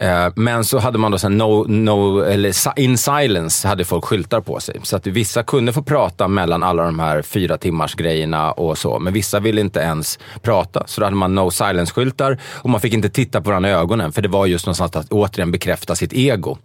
Eh, 0.00 0.32
men 0.36 0.64
så 0.64 0.78
hade 0.78 0.98
man 0.98 1.10
då 1.12 1.18
sen 1.18 1.38
no, 1.38 1.64
no, 1.68 2.20
eller 2.20 2.78
in 2.78 2.98
silence 2.98 3.68
hade 3.68 3.84
folk 3.84 4.04
skyltar 4.04 4.40
på 4.40 4.60
sig. 4.60 4.80
Så 4.82 4.96
att 4.96 5.06
vissa 5.06 5.42
kunde 5.42 5.72
få 5.72 5.82
prata 5.82 6.28
mellan 6.28 6.62
alla 6.62 6.84
de 6.84 6.98
här 6.98 7.22
fyra 7.22 7.58
timmars 7.58 7.94
grejerna 7.94 8.52
och 8.52 8.78
så. 8.78 8.98
Men 8.98 9.12
vissa 9.12 9.40
ville 9.40 9.60
inte 9.60 9.80
ens 9.80 10.18
prata. 10.42 10.86
Så 10.86 11.00
då 11.00 11.06
hade 11.06 11.16
man 11.16 11.34
no 11.34 11.50
silence-skyltar 11.50 12.38
och 12.44 12.70
man 12.70 12.80
fick 12.80 12.92
inte 12.92 13.08
titta 13.08 13.40
på 13.40 13.50
varandra 13.50 13.70
i 13.70 13.72
ögonen. 13.72 14.12
För 14.12 14.22
det 14.22 14.28
var 14.28 14.46
just 14.46 14.66
någonstans 14.66 14.96
att 14.96 15.12
återigen 15.12 15.52
bekräfta 15.52 15.94
sitt 15.94 16.12
ego. 16.12 16.58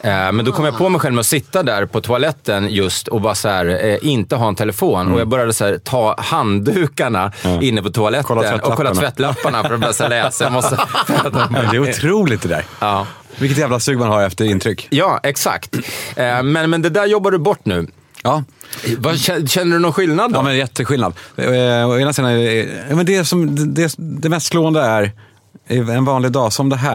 Eh, 0.00 0.32
Men 0.32 0.44
då 0.44 0.52
kom 0.52 0.64
jag 0.64 0.78
på 0.78 0.88
mig 0.88 1.00
själv 1.00 1.14
med 1.14 1.20
att 1.20 1.26
sitta 1.26 1.62
där 1.62 1.86
på 1.86 2.00
toaletten 2.00 2.68
just 2.70 3.08
och 3.08 3.20
bara 3.20 3.34
så 3.34 3.48
här, 3.48 3.84
eh, 3.84 3.98
inte 4.02 4.36
ha 4.36 4.48
en 4.48 4.54
telefon. 4.54 5.12
Och 5.12 5.20
jag 5.20 5.28
började 5.28 5.52
så 5.52 5.64
här, 5.64 5.78
ta 5.78 6.14
handdukarna 6.18 7.32
inne 7.60 7.82
på 7.82 7.90
toaletten 7.90 8.24
Kolla 8.24 8.54
och 8.56 8.76
kolla 8.76 8.94
tvättlapparna. 8.94 9.62
för 9.62 9.74
att 9.74 9.80
börja 9.98 10.08
läsa. 10.08 10.44
Jag 10.44 10.52
måste... 10.52 10.76
Det 11.70 11.76
är 11.76 11.90
otroligt 11.90 12.42
det 12.42 12.48
där. 12.48 12.64
ja. 12.80 13.06
Vilket 13.38 13.58
jävla 13.58 13.80
sug 13.80 13.98
man 13.98 14.08
har 14.08 14.22
efter 14.22 14.44
intryck. 14.44 14.86
ja, 14.90 15.20
exakt. 15.22 15.76
Eh, 16.16 16.42
Men, 16.42 16.70
men 16.70 16.82
det 16.82 16.90
där 16.90 17.06
jobbar 17.06 17.30
du 17.30 17.38
bort 17.38 17.64
nu. 17.64 17.86
Ja, 18.22 18.42
känner 19.48 19.72
du 19.76 19.78
någon 19.78 19.92
skillnad 19.92 20.32
då? 20.32 20.38
ja 20.38 20.42
men 20.42 20.56
jätteskillnad. 20.56 21.14
Å 21.88 21.98
ena 21.98 22.12
sidan, 22.12 22.32
men 22.96 23.06
det, 23.06 23.24
som, 23.24 23.74
det, 23.74 23.94
det 23.98 24.28
mest 24.28 24.46
slående 24.46 24.80
är 24.80 25.12
en 25.68 26.04
vanlig 26.04 26.32
dag 26.32 26.52
som 26.52 26.68
det 26.68 26.76
här. 26.76 26.94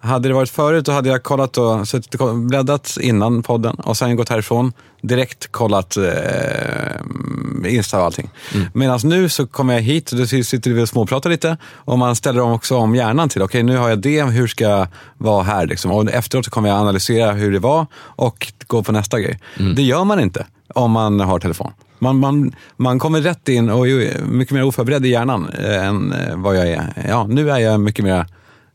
Hade 0.00 0.28
det 0.28 0.34
varit 0.34 0.50
förut 0.50 0.84
då 0.84 0.92
hade 0.92 1.08
jag 1.08 1.22
kollat 1.22 1.58
och 1.58 1.88
suttit 1.88 2.20
och 2.20 2.34
bläddrat 2.34 2.96
innan 3.00 3.42
podden 3.42 3.74
och 3.74 3.96
sen 3.96 4.16
gått 4.16 4.28
härifrån. 4.28 4.72
Direkt 5.02 5.52
kollat 5.52 5.96
eh, 5.96 7.74
Insta 7.74 7.98
och 7.98 8.04
allting. 8.04 8.30
Medan 8.72 9.00
nu 9.04 9.28
så 9.28 9.46
kommer 9.46 9.74
jag 9.74 9.80
hit 9.80 10.12
och 10.12 10.18
då 10.18 10.26
sitter 10.26 10.70
vi 10.70 10.82
och 10.82 10.88
småpratar 10.88 11.30
lite 11.30 11.56
och 11.74 11.98
man 11.98 12.16
ställer 12.16 12.40
om 12.40 12.52
också 12.52 12.76
om 12.76 12.94
hjärnan 12.94 13.28
till, 13.28 13.42
okej 13.42 13.62
nu 13.62 13.76
har 13.76 13.88
jag 13.88 13.98
det, 13.98 14.22
hur 14.24 14.46
ska 14.46 14.64
jag 14.64 14.86
vara 15.18 15.42
här? 15.42 15.66
Liksom. 15.66 15.90
Och 15.90 16.10
efteråt 16.10 16.44
så 16.44 16.50
kommer 16.50 16.68
jag 16.68 16.78
analysera 16.78 17.32
hur 17.32 17.52
det 17.52 17.58
var 17.58 17.86
och 17.96 18.52
gå 18.66 18.82
på 18.82 18.92
nästa 18.92 19.20
grej. 19.20 19.40
Det 19.76 19.82
gör 19.82 20.04
man 20.04 20.20
inte 20.20 20.46
om 20.74 20.90
man 20.90 21.20
har 21.20 21.38
telefon. 21.38 21.72
Man, 21.98 22.18
man, 22.18 22.54
man 22.76 22.98
kommer 22.98 23.20
rätt 23.20 23.48
in 23.48 23.70
och 23.70 23.88
är 23.88 24.22
mycket 24.22 24.54
mer 24.54 24.64
oförberedd 24.64 25.06
i 25.06 25.08
hjärnan 25.08 25.48
eh, 25.58 25.86
än 25.86 26.12
eh, 26.12 26.36
vad 26.36 26.56
jag 26.56 26.68
är. 26.68 27.06
Ja, 27.08 27.26
nu 27.26 27.50
är 27.50 27.58
jag 27.58 27.80
mycket 27.80 28.04
mer 28.04 28.26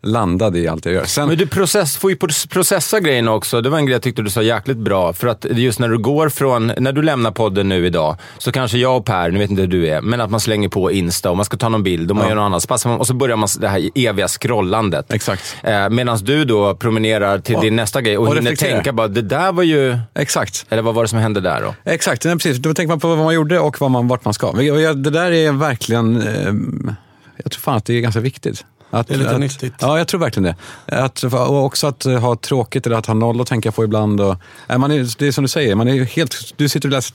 landad 0.03 0.57
i 0.57 0.67
allt 0.67 0.85
jag 0.85 0.93
gör. 0.93 1.05
Sen, 1.05 1.27
Men 1.27 1.37
du 1.37 1.47
process, 1.47 1.97
får 1.97 2.11
ju 2.11 2.17
processa 2.49 2.99
grejerna 2.99 3.31
också. 3.33 3.61
Det 3.61 3.69
var 3.69 3.77
en 3.77 3.85
grej 3.85 3.93
jag 3.93 4.01
tyckte 4.01 4.21
du 4.21 4.29
sa 4.29 4.41
jäkligt 4.41 4.77
bra. 4.77 5.13
För 5.13 5.27
att 5.27 5.45
just 5.51 5.79
när 5.79 5.89
du 5.89 5.97
går 5.97 6.29
från, 6.29 6.71
när 6.77 6.91
du 6.91 7.01
lämnar 7.01 7.31
podden 7.31 7.69
nu 7.69 7.85
idag, 7.85 8.17
så 8.37 8.51
kanske 8.51 8.77
jag 8.77 8.97
och 8.97 9.05
Per, 9.05 9.31
nu 9.31 9.39
vet 9.39 9.49
inte 9.49 9.61
hur 9.61 9.69
du 9.69 9.87
är, 9.87 10.01
men 10.01 10.21
att 10.21 10.29
man 10.31 10.39
slänger 10.39 10.69
på 10.69 10.91
Insta 10.91 11.29
och 11.29 11.35
man 11.37 11.45
ska 11.45 11.57
ta 11.57 11.69
någon 11.69 11.83
bild 11.83 12.09
och 12.11 12.15
man 12.15 12.25
Ja. 12.25 12.29
gör 12.29 12.35
något 12.35 12.45
annat. 12.45 12.61
Så 12.61 12.67
passar 12.67 12.89
man, 12.89 12.99
och 12.99 13.07
så 13.07 13.13
börjar 13.13 13.35
man 13.37 13.49
det 13.59 13.67
här 13.67 13.89
eviga 13.95 14.27
scrollandet. 14.27 15.13
Exakt. 15.13 15.55
Eh, 15.63 15.89
Medan 15.89 16.17
du 16.17 16.45
då 16.45 16.75
promenerar 16.75 17.39
till 17.39 17.55
Och- 17.55 17.61
din 17.61 17.75
nästa 17.75 18.01
grej 18.01 18.17
och, 18.17 18.27
och 18.27 18.35
hinner 18.35 18.55
tänka 18.55 18.93
bara, 18.93 19.07
det 19.07 19.21
där 19.21 19.51
var 19.51 19.63
ju... 19.63 19.97
exakt. 20.15 20.65
Eller 20.69 20.81
vad 20.81 20.95
var 20.95 21.03
det 21.03 21.07
som 21.09 21.19
hände 21.19 21.41
där 21.41 21.61
då? 21.61 21.91
Exakt, 21.91 22.25
nej, 22.25 22.33
precis. 22.35 22.57
Då 22.57 22.73
tänker 22.73 22.89
man 22.89 22.99
på 22.99 23.07
vad 23.07 23.17
man 23.17 23.33
gjorde 23.33 23.59
och 23.59 23.81
vad 23.81 23.91
man, 23.91 24.07
vart 24.07 24.25
man 24.25 24.33
ska. 24.33 24.51
Det 24.51 25.09
där 25.09 25.31
är 25.31 25.51
verkligen 25.51 26.21
eh, 26.21 26.53
jag 27.43 27.51
tror 27.51 27.59
fan 27.61 27.77
att 27.77 27.85
det 27.85 27.93
är 27.93 28.01
ganska 28.01 28.19
viktigt. 28.21 28.65
Att, 28.93 29.07
Det 29.07 29.13
är 29.13 29.17
lite 29.17 29.31
att, 29.31 29.39
nyttigt. 29.39 29.73
Ja, 29.79 29.97
jag 29.97 30.07
tror 30.07 30.19
verkligen 30.19 30.55
det. 30.87 30.95
Att, 30.97 31.23
och 31.23 31.65
också 31.65 31.87
att 31.87 32.03
ha 32.03 32.35
tråkigt 32.35 32.85
eller 32.85 32.95
att 32.95 33.05
ha 33.05 33.13
noll 33.13 33.41
att 33.41 33.47
tänka 33.47 33.71
på 33.71 33.83
ibland. 33.83 34.21
Och, 34.21 34.35
nej, 34.69 34.77
man 34.77 34.91
är, 34.91 35.07
det 35.19 35.27
är 35.27 35.31
som 35.31 35.43
du 35.43 35.47
säger, 35.47 35.75
man 35.75 35.87
är 35.87 35.93
ju 35.93 36.05
helt, 36.05 36.53
du 36.57 36.69
sitter 36.69 36.87
och 36.89 36.91
läser 36.93 37.13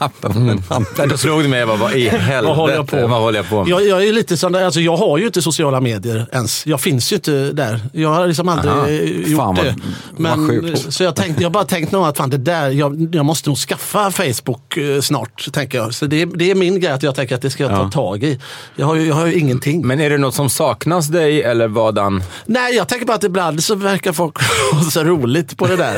lappen 0.00 0.62
på 0.68 0.74
en 1.02 1.08
Då 1.08 1.16
slog 1.18 1.42
det 1.42 1.48
mig, 1.48 1.58
jag 1.58 1.68
bara, 1.68 1.78
vad 1.78 1.92
i 1.94 2.08
helvete? 2.08 2.42
Vad 2.46 2.56
håller 2.56 2.74
jag 2.74 2.86
på 2.88 2.96
med? 2.96 3.08
Vad 3.08 3.20
håller 3.20 3.38
jag 3.38 3.48
på 3.48 3.56
med? 3.64 3.68
Jag, 3.68 3.86
jag 3.86 4.04
är 4.06 4.12
lite 4.12 4.36
sån 4.36 4.52
där, 4.52 4.64
alltså 4.64 4.80
jag 4.80 4.96
har 4.96 5.18
ju 5.18 5.26
inte 5.26 5.42
sociala 5.42 5.80
medier 5.80 6.26
ens. 6.32 6.66
Jag 6.66 6.80
finns 6.80 7.12
ju 7.12 7.16
inte 7.16 7.52
där. 7.52 7.80
Jag 7.92 8.08
har 8.08 8.26
liksom 8.26 8.48
aldrig 8.48 8.72
Aha. 8.74 8.88
eh, 8.88 9.02
gjort 9.30 9.36
Fan, 9.38 9.54
vad- 9.54 9.64
det. 9.64 9.74
vad 10.16 10.38
Men, 10.38 10.48
sjukt. 10.48 10.92
så 10.92 11.02
jag, 11.04 11.16
tänkte, 11.16 11.42
jag 11.42 11.52
bara 11.52 11.64
tänkt 11.64 11.92
nog 11.92 12.04
att 12.06 12.16
fan, 12.16 12.30
det 12.30 12.36
där, 12.38 12.70
jag, 12.70 13.14
jag 13.14 13.24
måste 13.24 13.48
nog 13.50 13.58
skaffa 13.58 14.10
Facebook 14.10 14.76
eh, 14.76 15.00
snart. 15.00 15.52
Tänker 15.52 15.78
jag. 15.78 15.94
Så 15.94 16.06
det, 16.06 16.24
det 16.24 16.50
är 16.50 16.54
min 16.54 16.80
grej 16.80 16.92
att 16.92 17.02
jag 17.02 17.14
tänker 17.14 17.34
att 17.34 17.42
det 17.42 17.50
ska 17.50 17.62
jag 17.62 17.72
ta 17.72 17.82
Ja. 17.82 17.90
tag 17.90 18.24
i. 18.24 18.40
Jag 18.76 18.86
har 18.86 18.96
jag 18.96 19.14
har 19.14 19.26
ju 19.26 19.34
ingenting. 19.34 19.86
Men 19.86 20.00
är 20.00 20.10
det 20.10 20.18
något 20.18 20.34
som 20.34 20.50
saknas 20.50 21.06
dig 21.14 21.42
eller 21.42 21.68
vadan? 21.68 22.22
Nej, 22.46 22.74
jag 22.76 22.88
tänker 22.88 23.06
bara 23.06 23.16
att 23.16 23.24
ibland 23.24 23.64
så 23.64 23.74
verkar 23.74 24.12
folk 24.12 24.36
ha 24.72 24.80
så 24.90 25.04
roligt 25.04 25.56
på 25.56 25.66
det 25.66 25.76
där. 25.76 25.94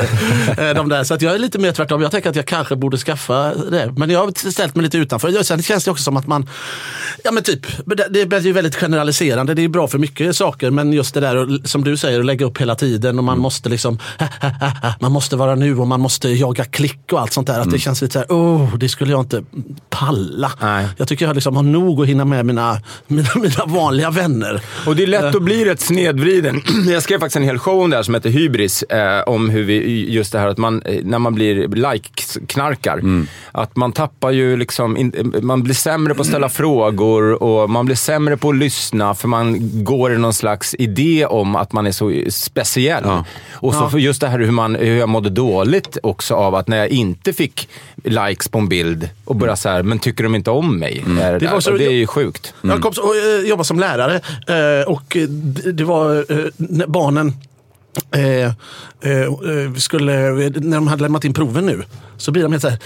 Eh, 0.69 0.73
De 0.75 0.89
där. 0.89 1.03
Så 1.03 1.13
att 1.13 1.21
jag 1.21 1.35
är 1.35 1.39
lite 1.39 1.59
mer 1.59 1.71
tvärtom. 1.71 2.01
Jag 2.01 2.11
tänker 2.11 2.29
att 2.29 2.35
jag 2.35 2.45
kanske 2.45 2.75
borde 2.75 2.97
skaffa 2.97 3.53
det. 3.55 3.93
Men 3.97 4.09
jag 4.09 4.19
har 4.19 4.51
ställt 4.51 4.75
mig 4.75 4.83
lite 4.83 4.97
utanför. 4.97 5.43
Sen 5.43 5.63
känns 5.63 5.83
det 5.85 5.91
också 5.91 6.03
som 6.03 6.17
att 6.17 6.27
man, 6.27 6.49
ja 7.23 7.31
men 7.31 7.43
typ, 7.43 7.59
det- 8.09 8.25
blir 8.29 8.39
ju 8.45 8.51
väldigt 8.51 8.75
generaliserande. 8.75 9.53
Det 9.53 9.61
är 9.63 9.67
bra 9.67 9.87
för 9.87 9.97
mycket 9.97 10.35
saker. 10.35 10.71
Men 10.71 10.93
just 10.93 11.13
det 11.13 11.19
där 11.19 11.67
som 11.67 11.83
du 11.83 11.97
säger, 11.97 12.19
att 12.19 12.25
lägga 12.25 12.45
upp 12.45 12.61
hela 12.61 12.75
tiden 12.75 13.17
och 13.17 13.23
man 13.23 13.39
måste 13.39 13.69
liksom, 13.69 13.99
man 14.99 15.11
måste 15.11 15.35
vara 15.35 15.55
nu 15.55 15.77
och 15.79 15.87
man 15.87 15.99
måste 16.01 16.29
jaga 16.29 16.65
klick 16.65 17.13
och 17.13 17.21
allt 17.21 17.33
sånt 17.33 17.47
där. 17.47 17.59
Att 17.59 17.71
det 17.71 17.79
känns 17.79 18.01
lite 18.01 18.13
så 18.13 18.19
här, 18.19 18.27
oh, 18.29 18.77
det 18.77 18.89
skulle 18.89 19.11
jag 19.11 19.19
inte 19.21 19.43
palla. 19.89 20.51
Nej. 20.61 20.87
Jag 20.97 21.07
tycker 21.07 21.25
jag 21.27 21.35
liksom 21.35 21.55
har 21.55 21.63
nog 21.63 22.01
att 22.01 22.07
hinna 22.07 22.25
med 22.25 22.45
mina, 22.45 22.81
mina, 23.07 23.29
mina 23.35 23.65
vanliga 23.65 24.09
vänner. 24.11 24.61
Och 24.87 24.95
det 24.95 25.03
är 25.07 25.21
lätt 25.21 25.35
att 25.35 25.41
bli 25.43 25.65
rätt 25.65 25.79
snedvriden. 25.81 26.61
Jag 26.89 27.03
skrev 27.03 27.19
faktiskt 27.19 27.35
en 27.35 27.43
hel 27.43 27.59
show 27.59 27.81
om 27.83 27.89
det 27.89 27.95
här 27.95 28.03
som 28.03 28.13
heter 28.13 28.29
Hybris. 28.29 28.83
Eh, 28.83 29.21
om 29.27 29.49
hur 29.49 29.63
vi, 29.63 30.05
just 30.13 30.31
det 30.31 30.39
här 30.39 30.47
att 30.47 30.57
man, 30.57 30.81
eh, 30.81 30.99
när 31.03 31.19
man 31.19 31.35
blir 31.35 31.67
like-knarkar, 31.67 33.01
att 33.51 33.75
man 33.75 33.91
tappar 33.91 34.31
ju 34.31 34.57
liksom, 34.57 34.97
in, 34.97 35.33
man 35.41 35.63
blir 35.63 35.73
sämre 35.75 36.13
på 36.13 36.21
att 36.21 36.27
ställa 36.27 36.49
frågor 36.49 37.43
och 37.43 37.69
man 37.69 37.85
blir 37.85 37.95
sämre 37.95 38.37
på 38.37 38.49
att 38.49 38.55
lyssna 38.55 39.15
för 39.15 39.27
man 39.27 39.57
går 39.83 40.13
i 40.13 40.17
någon 40.17 40.33
slags 40.33 40.75
idé 40.79 41.25
om 41.25 41.55
att 41.55 41.73
man 41.73 41.87
är 41.87 41.91
så 41.91 42.11
speciell. 42.29 43.03
Och 43.53 43.73
så 43.73 43.89
för 43.89 43.97
just 43.97 44.21
det 44.21 44.27
här 44.27 44.39
hur, 44.39 44.51
man, 44.51 44.75
hur 44.75 44.97
jag 44.97 45.09
mådde 45.09 45.29
dåligt 45.29 45.97
också 46.03 46.35
av 46.35 46.55
att 46.55 46.67
när 46.67 46.77
jag 46.77 46.87
inte 46.89 47.33
fick 47.33 47.69
likes 48.03 48.47
på 48.47 48.59
en 48.59 48.67
bild 48.69 49.09
och 49.25 49.35
började 49.35 49.57
så 49.57 49.69
här, 49.69 49.83
men 49.83 49.99
tycker 49.99 50.23
de 50.23 50.35
inte 50.35 50.51
om 50.51 50.79
mig? 50.79 51.03
Eh, 51.07 51.13
Det 51.15 51.37
Det, 51.39 51.47
var 51.47 51.59
så- 51.59 51.71
det 51.71 51.85
är 51.85 51.91
ju 51.91 52.07
sjukt. 52.07 52.53
Jag 52.61 52.81
kom 52.81 52.93
så, 52.93 53.01
och, 53.03 53.15
eh, 53.15 53.49
jobbade 53.49 53.65
som 53.67 53.79
lärare 53.79 54.15
eh, 54.47 54.87
och 54.97 55.17
eh, 55.17 55.29
det 55.73 55.83
var 55.83 56.25
eh, 56.31 56.87
barnen 56.87 57.33
eh, 58.11 58.21
eh, 58.21 58.51
eh, 59.01 59.73
skulle, 59.77 60.31
när 60.49 60.75
de 60.77 60.87
hade 60.87 61.01
lämnat 61.01 61.25
in 61.25 61.33
proven 61.33 61.65
nu 61.65 61.83
så 62.17 62.31
blir 62.31 62.43
de 62.43 62.51
helt 62.51 62.61
så 62.61 62.69
här, 62.69 62.79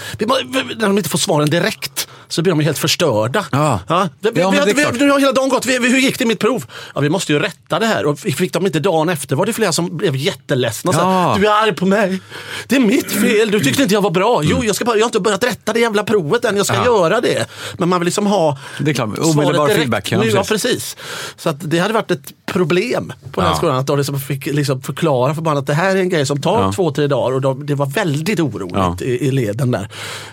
när 0.78 0.86
de 0.86 0.98
inte 0.98 1.10
får 1.10 1.18
svaren 1.18 1.50
direkt 1.50 2.08
så 2.32 2.42
blir 2.42 2.52
de 2.52 2.60
helt 2.60 2.78
förstörda. 2.78 3.44
Ja. 3.52 3.80
Vi, 4.20 4.30
vi, 4.34 4.40
Ja, 4.40 4.50
vi, 4.66 4.72
vi, 4.72 4.84
nu 4.98 5.10
har 5.10 5.18
hela 5.18 5.32
dagen 5.32 5.48
gått, 5.48 5.66
vi, 5.66 5.78
hur 5.78 5.98
gick 5.98 6.18
det 6.18 6.24
i 6.24 6.26
mitt 6.26 6.38
prov? 6.38 6.64
Ja, 6.94 7.00
vi 7.00 7.08
måste 7.08 7.32
ju 7.32 7.38
rätta 7.38 7.78
det 7.78 7.86
här. 7.86 8.06
Och 8.06 8.18
fick 8.18 8.52
de 8.52 8.66
inte 8.66 8.80
dagen 8.80 9.08
efter 9.08 9.36
var 9.36 9.46
det 9.46 9.52
flera 9.52 9.72
som 9.72 9.96
blev 9.96 10.16
jätteledsna. 10.16 10.92
Så 10.92 10.98
Ja. 10.98 11.36
Du 11.40 11.46
är 11.46 11.50
arg 11.62 11.72
på 11.74 11.86
mig. 11.86 12.20
Det 12.66 12.76
är 12.76 12.80
mitt 12.80 13.12
fel. 13.12 13.50
Du 13.50 13.60
tyckte 13.60 13.82
inte 13.82 13.94
jag 13.94 14.02
var 14.02 14.10
bra. 14.10 14.40
Jo, 14.44 14.64
jag, 14.64 14.76
ska 14.76 14.84
bara, 14.84 14.96
jag 14.96 15.02
har 15.02 15.08
inte 15.08 15.20
börjat 15.20 15.44
rätta 15.44 15.72
det 15.72 15.80
jävla 15.80 16.04
provet 16.04 16.44
än. 16.44 16.56
Jag 16.56 16.66
ska 16.66 16.76
Ja. 16.76 16.84
göra 16.84 17.20
det. 17.20 17.46
Men 17.78 17.88
man 17.88 18.00
vill 18.00 18.04
liksom 18.04 18.26
ha 18.26 18.58
Det 18.78 18.90
är 18.90 18.94
klart, 18.94 19.18
omedelbar 19.18 19.66
direkt 19.66 19.78
feedback, 19.80 20.12
ja, 20.12 20.18
nu. 20.20 20.30
Ja, 20.30 20.44
precis. 20.44 20.96
Så 21.36 21.52
det 21.52 21.78
hade 21.78 21.94
varit 21.94 22.10
ett 22.10 22.32
problem 22.52 23.12
på 23.32 23.40
den 23.40 23.50
Ja. 23.50 23.56
skolan. 23.56 23.76
Att 23.76 23.86
de 23.86 23.96
liksom 23.98 24.20
fick 24.20 24.46
liksom 24.46 24.80
förklara 24.82 25.34
för 25.34 25.42
barnen 25.42 25.58
att 25.58 25.66
det 25.66 25.74
här 25.74 25.96
är 25.96 26.00
en 26.00 26.08
grej 26.08 26.26
som 26.26 26.40
tar 26.40 26.60
Ja. 26.62 26.72
två, 26.72 26.90
tre 26.90 27.06
dagar. 27.06 27.34
Och 27.34 27.40
de, 27.40 27.66
det 27.66 27.74
var 27.74 27.86
väldigt 27.86 28.40
oroligt 28.40 28.74
Ja. 28.76 28.96
i, 29.00 29.26
i 29.28 29.30
leden 29.30 29.70
där. 29.70 29.88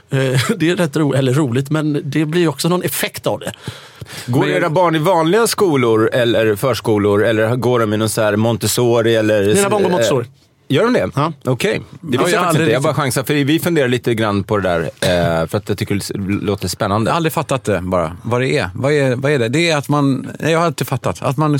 Eh, 0.10 0.40
Det 0.58 0.70
är 0.70 0.76
rätt 0.76 0.96
ro, 0.98 1.14
eller 1.14 1.34
roligt, 1.34 1.70
men 1.70 2.02
det 2.04 2.26
blir 2.26 2.48
också 2.48 2.70
någon 2.70 2.84
effekt 2.84 3.28
av 3.28 3.40
det. 3.40 3.52
Går 4.26 4.40
Men- 4.40 4.50
era 4.50 4.70
barn 4.70 4.96
i 4.96 5.00
vanliga 5.00 5.48
skolor 5.48 6.10
eller 6.14 6.56
förskolor 6.56 7.26
eller 7.26 7.56
går 7.56 7.80
de 7.80 7.94
i 7.94 7.98
någon 7.98 8.10
så 8.10 8.22
här 8.22 8.36
Montessori? 8.36 9.16
Eller, 9.16 9.54
Mina 9.56 9.70
barn 9.70 9.84
går 9.84 9.90
Montessori. 9.90 10.26
Gör 10.72 10.84
de 10.84 10.94
det? 10.94 11.10
Ja. 11.16 11.34
Okej. 11.46 11.82
Det 12.02 12.16
Ja, 12.18 12.22
visste 12.24 12.36
jag 12.38 12.46
jag 12.46 12.52
inte. 12.52 12.72
Jag 12.72 12.82
bara 12.84 12.94
chansar, 12.94 13.24
för 13.24 13.34
vi 13.34 13.60
funderar 13.60 13.88
lite 13.88 14.14
grann 14.14 14.44
på 14.44 14.58
det 14.58 14.70
där. 14.70 14.82
Eh, 15.42 15.48
för 15.48 15.58
att 15.58 15.70
jag 15.70 15.78
tycker 15.78 15.96
det 15.96 16.46
låter 16.46 16.68
spännande. 16.68 17.10
Jag 17.10 17.14
har 17.14 17.18
aldrig 17.18 17.34
fattat 17.34 17.64
det 17.64 17.80
bara, 17.82 18.18
vad 18.24 18.42
det 18.42 18.58
är. 18.58 18.70
Vad 18.76 18.92
är, 18.94 19.16
vad 19.16 19.32
är 19.32 19.40
det? 19.40 19.48
Det 19.50 19.70
är 19.70 19.78
att 19.78 19.90
man, 19.90 20.32
nej, 20.40 20.52
jag 20.52 20.60
har 20.60 20.68
inte 20.68 20.86
fattat. 20.86 21.22
Att 21.22 21.38
man, 21.38 21.56
eh, 21.56 21.60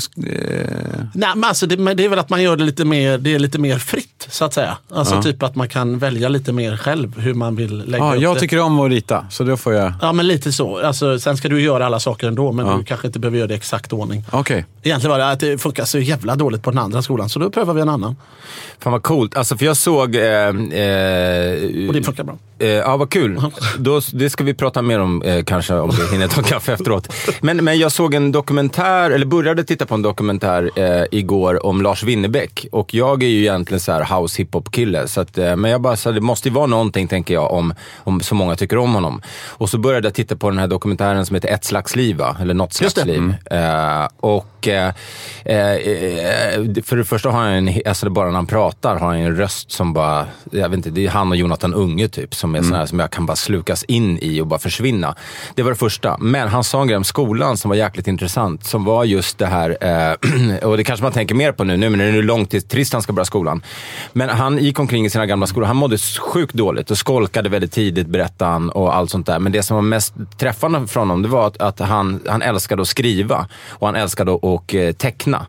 Nej, 1.14 1.28
men 1.34 1.44
alltså 1.44 1.66
det, 1.66 1.76
men 1.76 1.96
det 1.96 2.04
är 2.04 2.08
väl 2.08 2.18
att 2.18 2.30
man 2.30 2.42
gör 2.42 2.56
det 2.56 2.64
lite 2.64 2.84
mer, 2.84 3.18
det 3.18 3.34
är 3.34 3.38
lite 3.38 3.58
mer 3.58 3.78
fritt 3.78 4.26
så 4.30 4.44
att 4.44 4.54
säga. 4.54 4.76
Alltså 4.90 5.14
Ja. 5.14 5.22
typ 5.22 5.42
att 5.42 5.54
man 5.56 5.68
kan 5.68 5.98
välja 5.98 6.28
lite 6.28 6.52
mer 6.52 6.76
själv 6.76 7.18
hur 7.18 7.34
man 7.34 7.56
vill 7.56 7.78
lägga 7.86 8.04
ja, 8.04 8.14
upp 8.14 8.22
jag 8.22 8.36
det. 8.36 8.40
tycker 8.40 8.60
om 8.60 8.80
att 8.80 8.90
rita, 8.90 9.26
så 9.30 9.44
då 9.44 9.56
får 9.56 9.74
jag, 9.74 9.92
Ja 10.02 10.12
men 10.12 10.26
lite 10.26 10.52
så. 10.52 10.78
Alltså, 10.78 11.18
sen 11.18 11.36
ska 11.36 11.48
du 11.48 11.60
göra 11.62 11.86
alla 11.86 12.00
saker 12.00 12.28
ändå 12.28 12.52
men 12.52 12.66
Ja. 12.66 12.76
du 12.76 12.84
kanske 12.84 13.06
inte 13.06 13.18
behöver 13.18 13.38
göra 13.38 13.48
det 13.48 13.54
i 13.54 13.56
exakt 13.56 13.92
ordning. 13.92 14.24
okej. 14.30 14.64
Egentligen 14.82 15.10
var 15.10 15.18
det 15.18 15.30
att 15.30 15.40
det 15.40 15.58
funkar 15.58 15.84
så 15.84 15.98
jävla 15.98 16.36
dåligt 16.36 16.62
på 16.62 16.70
den 16.70 16.78
andra 16.78 17.02
skolan 17.02 17.28
så 17.28 17.38
då 17.38 17.50
prövar 17.50 17.74
vi 17.74 17.80
en 17.80 17.88
annan. 17.88 18.16
Fan 18.78 18.92
vad 18.92 19.02
coolt. 19.02 19.36
Alltså 19.36 19.56
för 19.56 19.66
jag 19.66 19.76
såg... 19.76 20.14
Eh, 20.14 20.22
eh, 20.22 21.88
Och 21.88 21.94
det 21.94 22.02
funkar 22.04 22.24
bra. 22.24 22.38
Eh, 22.60 22.68
ja, 22.68 22.96
vad 22.96 23.10
kul. 23.10 23.40
Då, 23.78 24.00
det 24.12 24.30
ska 24.30 24.44
vi 24.44 24.54
prata 24.54 24.82
mer 24.82 25.00
om 25.00 25.22
eh, 25.22 25.44
kanske 25.44 25.74
om 25.74 25.90
vi 25.90 26.12
hinner 26.12 26.28
ta 26.28 26.42
kaffe 26.42 26.72
efteråt. 26.72 27.12
Men, 27.40 27.64
men 27.64 27.78
jag 27.78 27.92
såg 27.92 28.14
en 28.14 28.32
dokumentär, 28.32 29.10
eller 29.10 29.26
började 29.26 29.64
titta 29.64 29.86
på 29.86 29.94
en 29.94 30.02
dokumentär 30.02 30.70
eh, 30.76 31.04
igår 31.10 31.66
om 31.66 31.82
Lars 31.82 32.02
Winnerbäck. 32.02 32.66
Och 32.72 32.94
jag 32.94 33.22
är 33.22 33.28
ju 33.28 33.40
egentligen 33.40 33.80
så 33.80 33.92
här 33.92 34.20
house 34.20 34.42
hiphop 34.42 34.70
kille. 34.70 35.08
Så 35.08 35.20
att, 35.20 35.38
eh, 35.38 35.56
men 35.56 35.70
jag 35.70 35.80
bara, 35.80 35.96
så 35.96 36.12
det 36.12 36.20
måste 36.20 36.48
ju 36.48 36.54
vara 36.54 36.66
någonting, 36.66 37.08
tänker 37.08 37.34
jag, 37.34 37.52
om, 37.52 37.74
om 37.96 38.20
så 38.20 38.34
många 38.34 38.56
tycker 38.56 38.78
om 38.78 38.94
honom. 38.94 39.22
Och 39.48 39.70
så 39.70 39.78
började 39.78 40.06
jag 40.06 40.14
titta 40.14 40.36
på 40.36 40.50
den 40.50 40.58
här 40.58 40.66
dokumentären 40.66 41.26
som 41.26 41.34
heter 41.34 41.48
Ett 41.48 41.64
slags 41.64 41.96
liv, 41.96 42.16
va? 42.16 42.36
Eller 42.40 42.54
Något 42.54 42.72
slags 42.72 42.94
det. 42.94 43.04
liv. 43.04 43.34
Och 44.20 44.68
eh, 44.68 44.92
eh, 45.44 45.72
eh, 45.74 46.82
för 46.84 46.96
det 46.96 47.04
första 47.04 47.30
har 47.30 47.40
han 47.40 47.52
en, 47.52 47.80
alltså 47.86 48.10
bara 48.10 48.26
när 48.26 48.34
han 48.34 48.46
pratar 48.46 48.96
har 48.96 49.06
han 49.06 49.16
en 49.16 49.36
röst 49.36 49.70
som 49.70 49.92
bara, 49.92 50.26
jag 50.50 50.68
vet 50.68 50.76
inte, 50.76 50.90
det 50.90 51.06
är 51.06 51.10
han 51.10 51.30
och 51.30 51.36
Jonathan 51.36 51.74
Unge 51.74 52.08
typ, 52.08 52.34
som 52.34 52.49
är 52.54 52.62
sån 52.62 52.72
här 52.72 52.86
som 52.86 52.98
jag 52.98 53.10
kan 53.10 53.26
bara 53.26 53.36
slukas 53.36 53.84
in 53.84 54.18
i 54.18 54.40
och 54.40 54.46
bara 54.46 54.60
försvinna. 54.60 55.14
Det 55.54 55.62
var 55.62 55.70
det 55.70 55.76
första. 55.76 56.16
Men 56.18 56.48
han 56.48 56.64
sa 56.64 56.82
en 56.82 56.88
grej 56.88 56.96
om 56.96 57.04
skolan 57.04 57.56
som 57.56 57.68
var 57.68 57.76
jäkligt 57.76 58.06
intressant, 58.06 58.64
som 58.64 58.84
var 58.84 59.04
just 59.04 59.38
det 59.38 59.46
här, 59.46 59.76
eh, 59.80 60.62
och 60.68 60.76
det 60.76 60.84
kanske 60.84 61.04
man 61.04 61.12
tänker 61.12 61.34
mer 61.34 61.52
på 61.52 61.64
nu, 61.64 61.76
nu 61.76 61.90
men 61.90 61.98
det 61.98 62.04
är 62.04 62.12
nu 62.12 62.22
långt 62.22 62.50
till 62.50 62.62
Tristan 62.62 63.02
ska 63.02 63.12
börja 63.12 63.24
skolan. 63.24 63.62
Men 64.12 64.28
han 64.28 64.58
gick 64.58 64.78
omkring 64.78 65.06
i 65.06 65.10
sina 65.10 65.26
gamla 65.26 65.46
skolor, 65.46 65.66
han 65.66 65.76
mådde 65.76 65.98
sjukt 65.98 66.54
dåligt 66.54 66.90
och 66.90 66.98
skolkade 66.98 67.48
väldigt 67.48 67.72
tidigt 67.72 68.06
berättade 68.06 68.50
han 68.50 68.70
och 68.70 68.96
allt 68.96 69.10
sånt 69.10 69.26
där. 69.26 69.38
Men 69.38 69.52
det 69.52 69.62
som 69.62 69.74
var 69.74 69.82
mest 69.82 70.14
träffande 70.38 70.86
från 70.86 71.08
honom, 71.08 71.22
det 71.22 71.28
var 71.28 71.46
att, 71.46 71.60
att 71.60 71.80
han, 71.80 72.20
han 72.26 72.42
älskade 72.42 72.82
att 72.82 72.88
skriva 72.88 73.48
och 73.68 73.86
han 73.86 73.96
älskade 73.96 74.32
att 74.34 74.40
och, 74.42 74.74
eh, 74.74 74.92
teckna. 74.92 75.46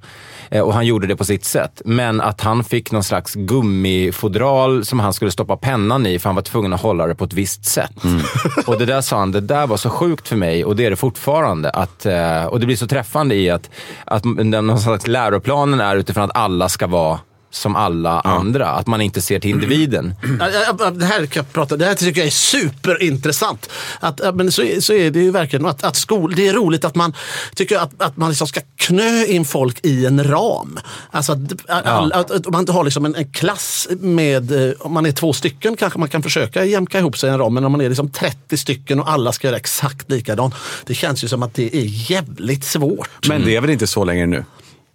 Eh, 0.52 0.62
Och 0.62 0.74
han 0.74 0.86
gjorde 0.86 1.08
det 1.08 1.16
på 1.16 1.26
sitt 1.26 1.46
sätt. 1.46 1.82
Men 1.86 2.22
att 2.22 2.42
han 2.42 2.64
fick 2.64 2.92
någon 2.92 3.04
slags 3.04 3.34
gummifodral 3.36 4.86
som 4.86 5.00
han 5.00 5.14
skulle 5.14 5.32
stoppa 5.32 5.58
pennan 5.58 6.06
i 6.06 6.20
för 6.20 6.30
han 6.30 6.36
var 6.36 6.42
tvungen 6.42 6.74
att 6.74 6.82
hålla 6.82 7.08
det 7.08 7.16
på 7.16 7.24
ett 7.26 7.34
visst 7.34 7.66
sätt. 7.66 7.92
Och 8.68 8.78
det 8.78 8.86
där 8.86 9.02
sa 9.02 9.20
han, 9.20 9.32
det 9.32 9.42
där 9.42 9.68
var 9.68 9.78
så 9.78 9.90
sjukt 9.90 10.28
för 10.28 10.36
mig 10.36 10.66
och 10.66 10.76
det 10.76 10.86
är 10.86 10.90
det 10.90 10.96
fortfarande. 10.96 11.70
Att, 11.70 12.06
eh, 12.06 12.46
och 12.46 12.60
det 12.60 12.66
blir 12.66 12.76
så 12.76 12.88
träffande 12.88 13.36
i 13.36 13.50
att, 13.50 13.70
att 14.06 14.24
den 14.24 14.68
någon 14.68 14.80
slags 14.80 15.08
läroplanen 15.08 15.80
är 15.80 15.96
utifrån 15.96 16.24
att 16.24 16.36
alla 16.38 16.70
ska 16.70 16.88
vara 16.88 17.20
som 17.52 17.76
alla 17.76 18.20
andra. 18.20 18.68
Att 18.68 18.88
man 18.88 19.02
inte 19.02 19.22
ser 19.22 19.40
till 19.40 19.50
individen. 19.50 20.14
Ja, 20.40 20.50
ja, 20.50 20.76
ja, 20.80 20.90
Det 20.90 21.06
här, 21.06 21.26
kan 21.26 21.44
jag 21.44 21.54
prata, 21.54 21.78
det 21.78 21.86
här 21.86 21.96
tycker 21.96 22.22
jag 22.22 22.28
är 22.28 22.32
superintressant. 22.32 23.70
Att, 24.00 24.20
ja, 24.24 24.32
men 24.32 24.52
så, 24.52 24.66
så 24.80 24.94
är 24.94 25.12
det 25.12 25.20
ju 25.20 25.32
verkligen. 25.32 25.66
Att, 25.66 25.84
att 25.84 25.96
skol, 25.96 26.36
det 26.36 26.48
är 26.48 26.54
roligt 26.54 26.86
att 26.86 26.96
man 26.96 27.14
tycker 27.56 27.78
att, 27.78 28.02
att 28.02 28.18
man 28.18 28.30
liksom 28.30 28.48
ska 28.48 28.62
knö 28.76 29.26
in 29.26 29.46
folk 29.46 29.80
i 29.86 30.06
en 30.06 30.24
ram. 30.24 30.80
Alltså 31.12 31.32
att, 31.32 31.86
all, 31.86 32.14
att, 32.14 32.32
att 32.32 32.50
man 32.50 32.68
har 32.68 32.84
liksom 32.84 33.06
en, 33.06 33.16
en 33.16 33.32
klass 33.32 33.88
med, 34.00 34.70
eh, 34.70 34.74
om 34.80 34.94
man 34.94 35.06
är 35.06 35.12
två 35.12 35.34
stycken 35.34 35.78
kanske 35.78 36.00
man 36.00 36.10
kan 36.10 36.24
försöka 36.24 36.66
jämka 36.66 37.00
ihop 37.00 37.18
sig 37.18 37.30
i 37.30 37.34
en 37.34 37.40
ram. 37.40 37.54
Men 37.54 37.66
om 37.66 37.72
man 37.72 37.82
är 37.82 37.90
liksom 37.90 38.12
30 38.12 38.58
stycken 38.58 39.00
och 39.00 39.12
alla 39.12 39.32
ska 39.32 39.48
göra 39.48 39.58
exakt 39.58 40.12
likadant. 40.12 40.56
Det 40.86 40.94
känns 40.94 41.24
ju 41.24 41.28
som 41.28 41.44
att 41.44 41.54
det 41.54 41.76
är 41.76 42.12
jävligt 42.12 42.64
svårt. 42.64 43.28
Men 43.28 43.46
det 43.46 43.56
är 43.56 43.62
väl 43.62 43.70
inte 43.70 43.88
så 43.88 44.04
längre 44.04 44.26
nu? 44.26 44.46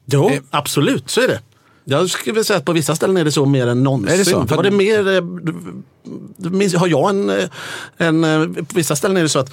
Jo, 0.07 0.31
absolut 0.51 1.11
så 1.11 1.21
är 1.21 1.29
det. 1.29 1.41
Jag 1.89 2.11
skulle 2.11 2.45
säga 2.45 2.57
att 2.59 2.65
på 2.65 2.73
vissa 2.73 2.97
ställen 2.97 3.17
är 3.17 3.25
det 3.25 3.33
så 3.33 3.47
mer 3.47 3.67
än 3.67 3.83
någonsin. 3.83 4.15
Är 4.15 4.19
det 4.19 4.25
så? 4.25 4.39
Var 4.57 4.63
det 4.63 4.71
mer, 4.71 5.09
eh, 5.17 5.23
minns- 6.51 6.75
har 6.75 6.89
jag 6.89 7.11
en, 7.11 7.31
eh, 7.31 7.49
en, 7.97 8.25
eh, 8.25 8.47
på 8.47 8.75
vissa 8.75 8.97
ställen 8.97 9.17
är 9.17 9.23
det 9.23 9.29
så 9.29 9.39
att 9.39 9.51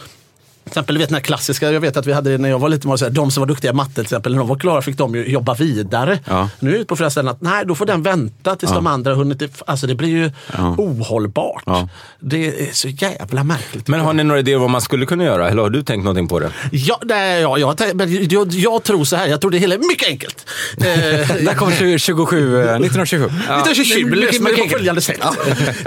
Till 0.64 0.70
exempel, 0.72 0.95
du 0.95 0.99
vet 0.99 1.09
den 1.09 1.16
här 1.16 1.22
klassiska, 1.22 1.72
jag 1.72 1.80
vet 1.82 1.97
att 1.97 2.05
vi 2.05 2.14
hade 2.14 2.30
det 2.32 2.38
när 2.38 2.49
jag 2.49 2.59
var 2.59 2.70
liten, 2.70 2.89
var 2.89 2.95
det 2.95 2.99
så 2.99 3.05
här, 3.05 3.11
de 3.11 3.32
som 3.32 3.41
var 3.41 3.47
duktiga 3.47 3.72
i 3.72 3.74
matte 3.74 3.93
till 3.93 4.03
exempel, 4.03 4.32
när 4.32 4.39
de 4.39 4.47
var 4.47 4.55
klara 4.59 4.82
fick 4.82 4.97
de 4.97 5.16
ju 5.16 5.26
jobba 5.28 5.53
vidare. 5.53 6.20
Ja. 6.26 6.49
Nu 6.59 6.76
är 6.76 6.80
det 6.80 6.86
på 6.86 6.95
flera 6.95 7.09
ställen 7.09 7.32
att 7.32 7.41
nej, 7.41 7.66
då 7.66 7.76
får 7.76 7.86
den 7.86 8.03
vänta 8.03 8.55
tills 8.55 8.72
de 8.72 8.88
andra 8.88 9.14
hunnit. 9.16 9.43
Alltså 9.68 9.88
det 9.88 9.95
blir 9.95 10.09
ju 10.09 10.32
ohållbart. 10.78 11.64
Ja. 11.66 11.89
Det 12.20 12.47
är 12.70 12.74
så 12.74 12.88
jävla 12.88 13.43
märkligt. 13.43 13.88
Men 13.88 13.99
har 13.99 14.14
ni 14.14 14.24
några 14.24 14.39
idéer 14.39 14.57
vad 14.57 14.70
man 14.70 14.82
skulle 14.82 15.05
kunna 15.05 15.24
göra? 15.24 15.49
Eller 15.49 15.61
har 15.61 15.70
du 15.70 15.84
tänkt 15.84 16.03
någonting 16.03 16.28
på 16.28 16.39
det? 16.39 16.49
Ja, 16.72 16.99
nej, 17.03 17.41
ja, 17.41 17.57
jag, 17.57 17.76
jag, 18.32 18.47
jag 18.53 18.84
tror 18.84 19.03
så 19.03 19.16
här, 19.16 19.28
jag 19.28 19.41
tror 19.41 19.51
det 19.51 19.57
hela 19.57 19.76
är 19.76 19.80
mycket 19.80 20.07
enkelt. 20.09 20.45
Eh, 20.78 20.84
Där 21.45 21.53
kommer 21.55 21.72
27, 21.76 21.99
27, 21.99 22.55
eh, 22.57 22.61
1927. 22.64 23.32
Ja. 23.47 23.61
1927 23.61 24.05
Mycket- 24.05 24.20
löste 24.24 24.41
man 24.43 24.51
det 24.51 24.64
på 24.64 24.70
följande 24.70 25.01
sätt. 25.01 25.20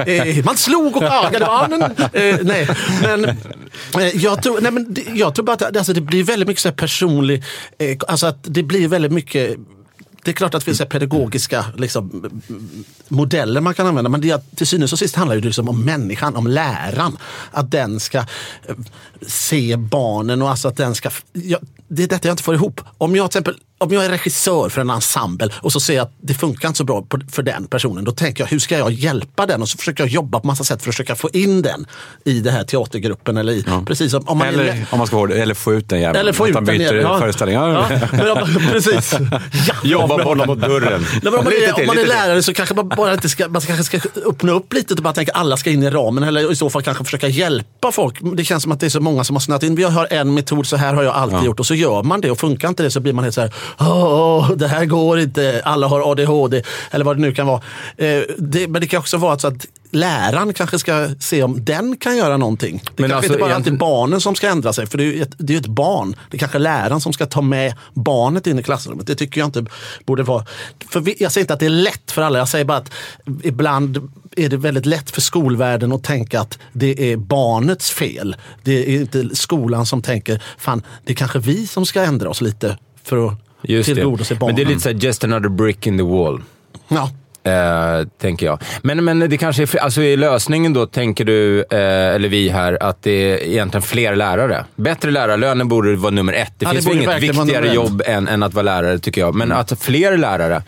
Eh, 0.06 0.44
man 0.44 0.56
slog 0.56 0.96
och 0.96 1.02
agade 1.26 1.44
barnen. 1.44 1.82
Eh, 2.12 2.36
nej, 2.42 2.68
men, 3.02 3.24
eh, 3.24 4.16
jag, 4.16 4.42
tror, 4.42 4.60
nej, 4.70 4.72
men 4.72 4.94
det- 4.94 5.18
jag 5.18 5.34
tror 5.34 5.44
bara 5.44 5.52
att 5.52 5.58
det- 5.72 5.78
alltså, 5.78 5.92
det 5.92 6.00
blir 6.00 6.24
väldigt 6.24 6.48
mycket 6.48 6.62
så 6.62 6.68
här 6.68 6.76
personlig, 6.76 7.44
eh, 7.78 7.96
alltså 8.08 8.26
att 8.26 8.38
det 8.42 8.62
blir 8.62 8.88
väldigt 8.88 9.12
mycket 9.12 9.56
det 10.24 10.30
är 10.32 10.34
klart 10.34 10.54
att 10.54 10.60
det 10.60 10.64
finns 10.64 10.88
pedagogiska 10.90 11.64
liksom, 11.76 12.30
modeller 13.08 13.60
man 13.60 13.74
kan 13.74 13.86
använda 13.86 14.10
men 14.10 14.20
det, 14.20 14.30
är 14.30 14.40
till 14.56 14.66
synes 14.66 14.92
och 14.92 14.98
sist 14.98 15.16
handlar 15.16 15.36
det 15.36 15.42
liksom 15.42 15.68
om 15.68 15.84
människan, 15.84 16.36
om 16.36 16.46
läraren. 16.46 17.16
Att 17.50 17.70
den 17.70 18.00
ska 18.00 18.18
eh, 18.18 18.24
se 19.26 19.76
barnen 19.76 20.42
och 20.42 20.50
alltså 20.50 20.68
att 20.68 20.76
den 20.76 20.94
ska... 20.94 21.10
Ja, 21.32 21.58
det 21.88 22.02
är 22.02 22.08
detta 22.08 22.28
jag 22.28 22.32
inte 22.32 22.42
får 22.42 22.54
ihop. 22.54 22.80
Om 22.98 23.16
jag 23.16 23.30
till 23.30 23.38
exempel 23.38 23.60
om 23.78 23.92
jag 23.92 24.04
är 24.04 24.08
regissör 24.08 24.68
för 24.68 24.80
en 24.80 24.90
ensemble 24.90 25.48
och 25.56 25.72
så 25.72 25.80
ser 25.80 25.94
jag 25.96 26.02
att 26.02 26.12
det 26.20 26.34
funkar 26.34 26.68
inte 26.68 26.78
så 26.78 26.84
bra 26.84 27.06
för 27.32 27.42
den 27.42 27.66
personen. 27.66 28.04
Då 28.04 28.12
tänker 28.12 28.42
jag, 28.44 28.48
hur 28.48 28.58
ska 28.58 28.78
jag 28.78 28.92
hjälpa 28.92 29.46
den? 29.46 29.62
Och 29.62 29.68
så 29.68 29.78
försöker 29.78 30.04
jag 30.04 30.10
jobba 30.10 30.40
på 30.40 30.46
massa 30.46 30.64
sätt 30.64 30.82
för 30.82 30.88
att 30.90 30.94
försöka 30.94 31.14
få 31.14 31.30
in 31.32 31.62
den 31.62 31.86
i 32.24 32.40
den 32.40 32.52
här 32.54 32.64
teatergruppen. 32.64 33.36
Eller 33.36 33.52
i, 33.52 33.64
precis 33.86 34.10
som, 34.10 34.28
om 34.28 34.38
man 34.38 34.46
är 34.48 34.52
Eller 34.52 34.86
om 34.90 34.98
man 34.98 35.06
ska 35.06 35.16
vara 35.16 35.34
eller 35.34 35.54
få 35.54 35.74
ut 35.74 35.88
den 35.88 36.00
jäveln. 36.00 36.20
eller 36.20 36.32
få 36.32 36.48
ut 36.48 36.54
den 36.54 36.64
byter. 36.64 36.94
Ja. 36.94 37.18
föreställning. 37.20 37.56
Ja. 37.60 37.86
Ja, 38.26 38.42
om- 38.42 38.54
precis. 38.72 39.14
Ja. 39.68 39.74
Jobba 39.84 40.24
bollen 40.24 40.46
mot 40.46 40.60
dörren. 40.60 41.06
Nej, 41.22 41.32
om 41.32 41.44
man, 41.44 41.46
är, 41.46 41.72
till, 41.72 41.80
om 41.82 41.86
man 41.86 41.98
är 41.98 42.06
lärare 42.06 42.42
så 42.42 42.54
kanske 42.54 42.74
man 42.74 42.88
bara 42.88 43.12
inte 43.14 43.28
ska, 43.28 43.48
man 43.48 43.62
kanske 43.62 43.98
ska 43.98 44.08
öppna 44.26 44.52
upp 44.52 44.72
lite 44.72 44.94
och 44.94 45.02
bara 45.02 45.12
tänka 45.14 45.32
alla 45.32 45.56
ska 45.56 45.70
in 45.70 45.82
i 45.82 45.90
ramen. 45.90 46.22
Eller 46.24 46.52
i 46.52 46.56
så 46.56 46.70
fall 46.70 46.82
kanske 46.82 47.04
försöka 47.04 47.28
hjälpa 47.28 47.92
folk. 47.92 48.18
Det 48.36 48.44
känns 48.44 48.62
som 48.62 48.72
att 48.72 48.80
det 48.80 48.86
är 48.86 48.90
så 48.90 49.00
många 49.00 49.24
som 49.24 49.36
har 49.36 49.40
snöat 49.40 49.62
in. 49.62 49.74
Vi 49.74 49.82
har 49.82 50.08
en 50.10 50.34
metod, 50.34 50.66
så 50.66 50.76
här 50.76 50.94
har 50.94 51.02
jag 51.02 51.14
alltid 51.14 51.42
gjort. 51.42 51.60
Och 51.60 51.66
så 51.66 51.74
gör 51.74 52.02
man 52.02 52.20
det 52.20 52.30
och 52.30 52.38
funkar 52.38 52.68
inte 52.68 52.82
det 52.82 52.90
så 52.90 53.00
blir 53.00 53.12
man 53.12 53.24
helt 53.24 53.34
så 53.34 53.40
här. 53.40 53.52
Åh, 53.78 54.50
det 54.56 54.68
här 54.68 54.84
går 54.84 55.18
inte. 55.18 55.62
Alla 55.64 55.86
har 55.86 56.10
ADHD. 56.12 56.62
Eller 56.90 57.04
vad 57.04 57.16
det 57.16 57.20
nu 57.20 57.32
kan 57.34 57.46
vara. 57.46 57.60
Eh, 57.96 58.22
det, 58.38 58.68
men 58.68 58.80
det 58.80 58.86
kan 58.86 59.00
också 59.00 59.16
vara 59.16 59.38
så 59.38 59.48
att 59.48 59.66
läraren 59.90 60.54
kanske 60.54 60.78
ska 60.78 61.08
se 61.20 61.42
om 61.42 61.64
den 61.64 61.96
kan 61.96 62.16
göra 62.16 62.36
någonting. 62.36 62.82
Det 62.96 63.02
Men 63.02 63.10
kanske 63.10 63.16
alltså 63.16 63.32
inte 63.32 63.40
bara 63.40 63.50
egentligen- 63.50 63.74
alltid 63.74 63.78
barnen 63.78 64.20
som 64.20 64.34
ska 64.34 64.48
ändra 64.48 64.72
sig. 64.72 64.86
För 64.86 64.98
det 64.98 65.04
är 65.04 65.12
ju 65.12 65.22
ett, 65.22 65.32
det 65.38 65.54
är 65.54 65.58
ett 65.58 65.66
barn. 65.66 66.16
Det 66.30 66.36
är 66.36 66.38
kanske 66.38 66.58
läraren 66.58 67.00
som 67.00 67.12
ska 67.12 67.26
ta 67.26 67.40
med 67.42 67.74
barnet 67.94 68.46
in 68.46 68.58
i 68.58 68.62
klassrummet. 68.62 69.06
Det 69.06 69.14
tycker 69.14 69.40
jag 69.40 69.48
inte 69.48 69.64
borde 70.06 70.22
vara. 70.22 70.44
För 70.88 71.00
vi, 71.00 71.16
jag 71.18 71.32
säger 71.32 71.42
inte 71.42 71.54
att 71.54 71.60
det 71.60 71.66
är 71.66 71.70
lätt 71.70 72.10
för 72.12 72.22
alla. 72.22 72.38
Jag 72.38 72.48
säger 72.48 72.64
bara 72.64 72.78
att 72.78 72.90
ibland 73.42 74.08
är 74.36 74.48
det 74.48 74.56
väldigt 74.56 74.86
lätt 74.86 75.10
för 75.10 75.20
skolvärlden 75.20 75.92
att 75.92 76.04
tänka 76.04 76.40
att 76.40 76.58
det 76.72 77.12
är 77.12 77.16
barnets 77.16 77.90
fel. 77.90 78.36
Det 78.62 78.94
är 78.96 79.00
inte 79.00 79.36
skolan 79.36 79.86
som 79.86 80.02
tänker, 80.02 80.42
fan 80.58 80.82
det 81.04 81.12
är 81.12 81.16
kanske 81.16 81.38
vi 81.38 81.66
som 81.66 81.86
ska 81.86 82.02
ändra 82.02 82.30
oss 82.30 82.40
lite 82.40 82.78
för 83.04 83.26
att 83.26 83.34
Just 83.62 83.94
tillgodose 83.94 84.34
det. 84.34 84.40
barnen. 84.40 84.54
Men 84.54 84.64
det 84.64 84.68
är 84.68 84.74
lite 84.74 84.80
såhär, 84.80 84.96
just 84.96 85.24
another 85.24 85.48
brick 85.48 85.86
in 85.86 85.98
the 85.98 86.04
wall. 86.04 86.42
ja. 86.88 87.10
Eh, 87.46 88.06
tänker 88.20 88.46
jag. 88.46 88.62
Men, 88.82 89.04
men 89.04 89.18
det 89.18 89.36
kanske 89.36 89.62
är, 89.62 89.78
alltså 89.78 90.02
i 90.02 90.16
lösningen 90.16 90.72
då, 90.72 90.86
tänker 90.86 91.24
du, 91.24 91.60
eh, 91.60 91.78
eller 92.14 92.28
vi 92.28 92.48
här, 92.48 92.82
att 92.82 93.02
det 93.02 93.10
är 93.10 93.42
egentligen 93.48 93.82
fler 93.82 94.16
lärare. 94.16 94.64
Bättre 94.76 95.10
lärarlöner 95.10 95.64
borde 95.64 95.96
vara 95.96 96.10
nummer 96.10 96.32
ett. 96.32 96.52
Det 96.58 96.64
Ja, 96.64 96.68
det 96.68 96.74
finns 96.74 96.86
väl 96.86 96.92
borde 97.06 97.26
inget 97.26 97.36
viktigare 97.36 97.74
jobb 97.74 98.02
än, 98.06 98.28
än 98.28 98.42
att 98.42 98.54
vara 98.54 98.62
lärare, 98.62 98.98
tycker 98.98 99.20
jag. 99.20 99.34
Men 99.34 99.52
att 99.52 99.82
fler 99.82 100.16
lärare, 100.16 100.62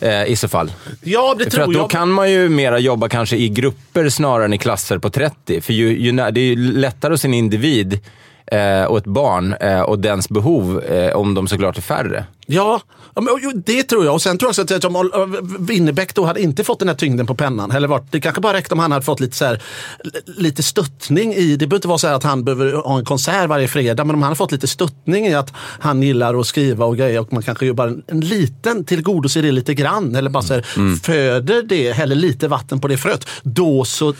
eh, 0.00 0.24
i 0.24 0.36
så 0.36 0.48
fall. 0.48 0.72
ja, 1.02 1.34
det 1.38 1.44
För 1.44 1.50
tror 1.50 1.64
att 1.64 1.72
då 1.72 1.78
jag. 1.78 1.90
kan 1.90 2.10
man 2.10 2.30
ju 2.30 2.48
mera 2.48 2.78
jobba 2.78 3.08
kanske 3.08 3.36
i 3.36 3.48
grupper 3.48 4.08
snarare 4.08 4.44
än 4.44 4.52
i 4.52 4.58
klasser 4.58 4.98
på 4.98 5.10
30. 5.10 5.60
För 5.60 5.72
ju, 5.72 5.98
ju, 5.98 6.12
det 6.12 6.40
är 6.40 6.44
ju 6.44 6.56
lättare 6.72 7.18
se 7.18 7.28
en 7.28 7.34
individ 7.34 8.00
och 8.88 8.98
ett 8.98 9.04
barn 9.04 9.54
eh, 9.60 9.80
och 9.80 9.98
dens 9.98 10.28
behov 10.28 10.82
eh, 10.84 11.16
om 11.16 11.34
de 11.34 11.48
såklart 11.48 11.76
är 11.76 11.82
färre. 11.82 12.24
Ja, 12.46 12.80
det 13.54 13.82
tror 13.82 14.04
jag. 14.04 14.14
Och 14.14 14.22
sen 14.22 14.38
tror 14.38 14.46
jag 14.46 14.64
också 14.64 14.74
att 14.74 14.84
om 14.84 15.56
Winnerbäck 15.58 16.14
då 16.14 16.24
hade 16.24 16.42
inte 16.42 16.64
fått 16.64 16.78
den 16.78 16.88
här 16.88 16.94
tyngden 16.94 17.26
på 17.26 17.34
pennan. 17.34 17.70
Eller 17.70 17.88
varit, 17.88 18.12
det 18.12 18.20
kanske 18.20 18.40
bara 18.40 18.52
räckte 18.52 18.74
om 18.74 18.78
han 18.78 18.92
hade 18.92 19.04
fått 19.04 19.20
lite, 19.20 19.36
så 19.36 19.44
här, 19.44 19.62
lite 20.26 20.62
stöttning 20.62 21.34
i, 21.34 21.56
det 21.56 21.66
behöver 21.66 21.76
inte 21.76 21.88
vara 21.88 21.98
så 21.98 22.06
här 22.06 22.14
att 22.14 22.22
han 22.22 22.44
behöver 22.44 22.72
ha 22.72 22.98
en 22.98 23.04
konsert 23.04 23.48
varje 23.48 23.68
fredag, 23.68 24.04
men 24.04 24.16
om 24.16 24.22
han 24.22 24.28
hade 24.28 24.36
fått 24.36 24.52
lite 24.52 24.66
stöttning 24.66 25.26
i 25.26 25.34
att 25.34 25.52
han 25.56 26.02
gillar 26.02 26.40
att 26.40 26.46
skriva 26.46 26.84
och 26.84 26.96
grejer 26.96 27.20
och 27.20 27.32
man 27.32 27.42
kanske 27.42 27.72
bara 27.72 27.88
en, 27.88 28.02
en 28.06 28.20
liten, 28.20 28.84
tillgodoser 28.84 29.42
det 29.42 29.52
lite 29.52 29.74
grann. 29.74 30.14
Eller 30.14 30.30
bara 30.30 30.42
så 30.42 30.54
här, 30.54 30.96
föder 31.02 31.62
det, 31.62 31.92
häller 31.92 32.16
lite 32.16 32.48
vatten 32.48 32.80
på 32.80 32.88
det 32.88 32.96
fröet. 32.96 33.26
Då 33.42 33.84
så, 33.84 34.14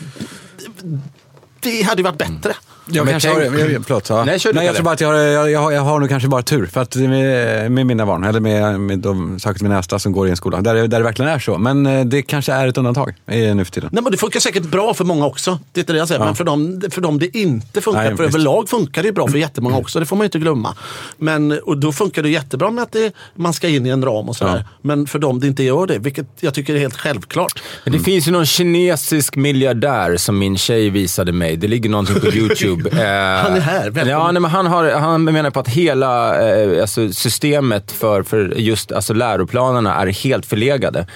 det 1.65 1.81
hade 1.81 1.99
ju 1.99 2.03
varit 2.03 2.17
bättre. 2.17 2.53
Jag 2.87 3.05
Men 3.05 3.11
kanske 3.13 3.29
tänk- 3.29 3.51
har, 3.51 3.59
jag, 3.59 3.71
jag, 3.71 3.85
förlåt, 3.85 4.09
ja. 4.09 4.23
Nej, 4.25 4.39
kör 4.39 4.53
du, 4.53 4.55
Nej, 4.59 4.65
jag 4.65 4.75
Kalle. 4.75 4.75
tror 4.77 4.85
bara 4.85 4.93
att 4.93 5.01
jag 5.01 5.07
har, 5.07 5.15
jag, 5.15 5.51
jag, 5.51 5.59
har, 5.59 5.71
jag 5.71 5.81
har 5.81 5.99
nog 5.99 6.09
kanske 6.09 6.29
bara 6.29 6.41
tur. 6.41 6.65
För 6.65 6.81
att 6.81 6.95
med, 6.95 7.71
med 7.71 7.85
mina 7.85 8.05
barn, 8.05 8.23
eller 8.23 8.39
med, 8.39 8.79
med 8.79 8.99
de, 8.99 9.39
särskilt 9.39 9.61
mina 9.61 9.77
äldsta 9.77 9.99
som 9.99 10.11
går 10.11 10.27
i 10.27 10.29
en 10.29 10.37
skola, 10.37 10.61
där, 10.61 10.73
det- 10.75 10.87
där 10.87 10.97
det 10.99 11.03
verkligen 11.03 11.31
är 11.31 11.39
så. 11.39 11.57
Men 11.57 11.85
eh, 11.85 12.05
det 12.05 12.21
kanske 12.21 12.53
är 12.53 12.67
ett 12.67 12.77
undantag 12.77 13.09
eh, 13.27 13.55
nu 13.55 13.65
för 13.65 13.71
tiden. 13.71 13.89
Nej, 13.93 14.03
men 14.03 14.11
det 14.11 14.17
funkar 14.17 14.39
säkert 14.39 14.63
bra 14.63 14.93
för 14.93 15.03
många 15.05 15.25
också. 15.25 15.59
Det 15.71 15.79
är 15.79 15.81
inte 15.81 15.93
det 15.93 15.99
jag 15.99 16.07
säger. 16.07 16.25
Men 16.25 16.35
för 16.35 16.43
dem, 16.43 16.81
för 16.91 17.01
dem 17.01 17.19
det 17.19 17.37
inte 17.37 17.81
funkar. 17.81 18.03
Nej, 18.03 18.15
för 18.17 18.23
visst. 18.23 18.35
överlag 18.35 18.69
funkar 18.69 19.01
det 19.01 19.07
ju 19.07 19.13
bra 19.13 19.27
för 19.27 19.37
jättemånga 19.37 19.77
också. 19.77 19.99
Det 19.99 20.05
får 20.05 20.15
man 20.15 20.23
ju 20.23 20.25
inte 20.27 20.39
glömma. 20.39 20.75
Men, 21.17 21.59
och 21.63 21.77
då 21.77 21.91
funkar 21.91 22.23
det 22.23 22.29
jättebra 22.29 22.71
med 22.71 22.81
att 22.83 22.91
det, 22.91 23.13
man 23.35 23.53
ska 23.53 23.67
in 23.67 23.85
i 23.85 23.89
en 23.89 24.05
ram 24.05 24.29
och 24.29 24.35
sådär. 24.35 24.63
Ja. 24.67 24.77
Men 24.81 25.07
för 25.07 25.19
dem 25.19 25.39
det 25.39 25.47
inte 25.47 25.63
gör 25.63 25.87
det, 25.87 25.99
vilket 25.99 26.27
jag 26.39 26.53
tycker 26.53 26.75
är 26.75 26.79
helt 26.79 26.97
självklart. 26.97 27.61
Men 27.83 27.93
det 27.93 27.99
finns 27.99 28.27
ju 28.27 28.31
någon 28.31 28.45
kinesisk 28.45 29.35
miljardär 29.35 30.17
som 30.17 30.37
min 30.39 30.57
tjej 30.57 30.89
visade 30.89 31.31
mig. 31.31 31.54
Det 31.57 31.67
ligger 31.67 31.89
någonting 31.89 32.19
på 32.19 32.27
YouTube. 32.33 32.89
Eh, 32.89 33.43
Han 33.43 33.55
är 33.55 33.59
här, 33.59 33.89
välkommen. 33.89 34.07
Ja, 34.07 34.31
nej, 34.31 34.41
men 34.41 34.51
han, 34.51 34.65
har, 34.65 34.91
han 34.91 35.23
menar 35.23 35.49
på 35.49 35.59
att 35.59 35.67
hela 35.67 36.41
eh, 36.51 36.81
alltså 36.81 37.13
systemet 37.13 37.91
för, 37.91 38.23
för 38.23 38.53
just 38.57 38.91
alltså 38.91 39.13
läroplanerna 39.13 39.95
är 39.95 40.07
helt 40.07 40.45
förlegade. 40.45 41.07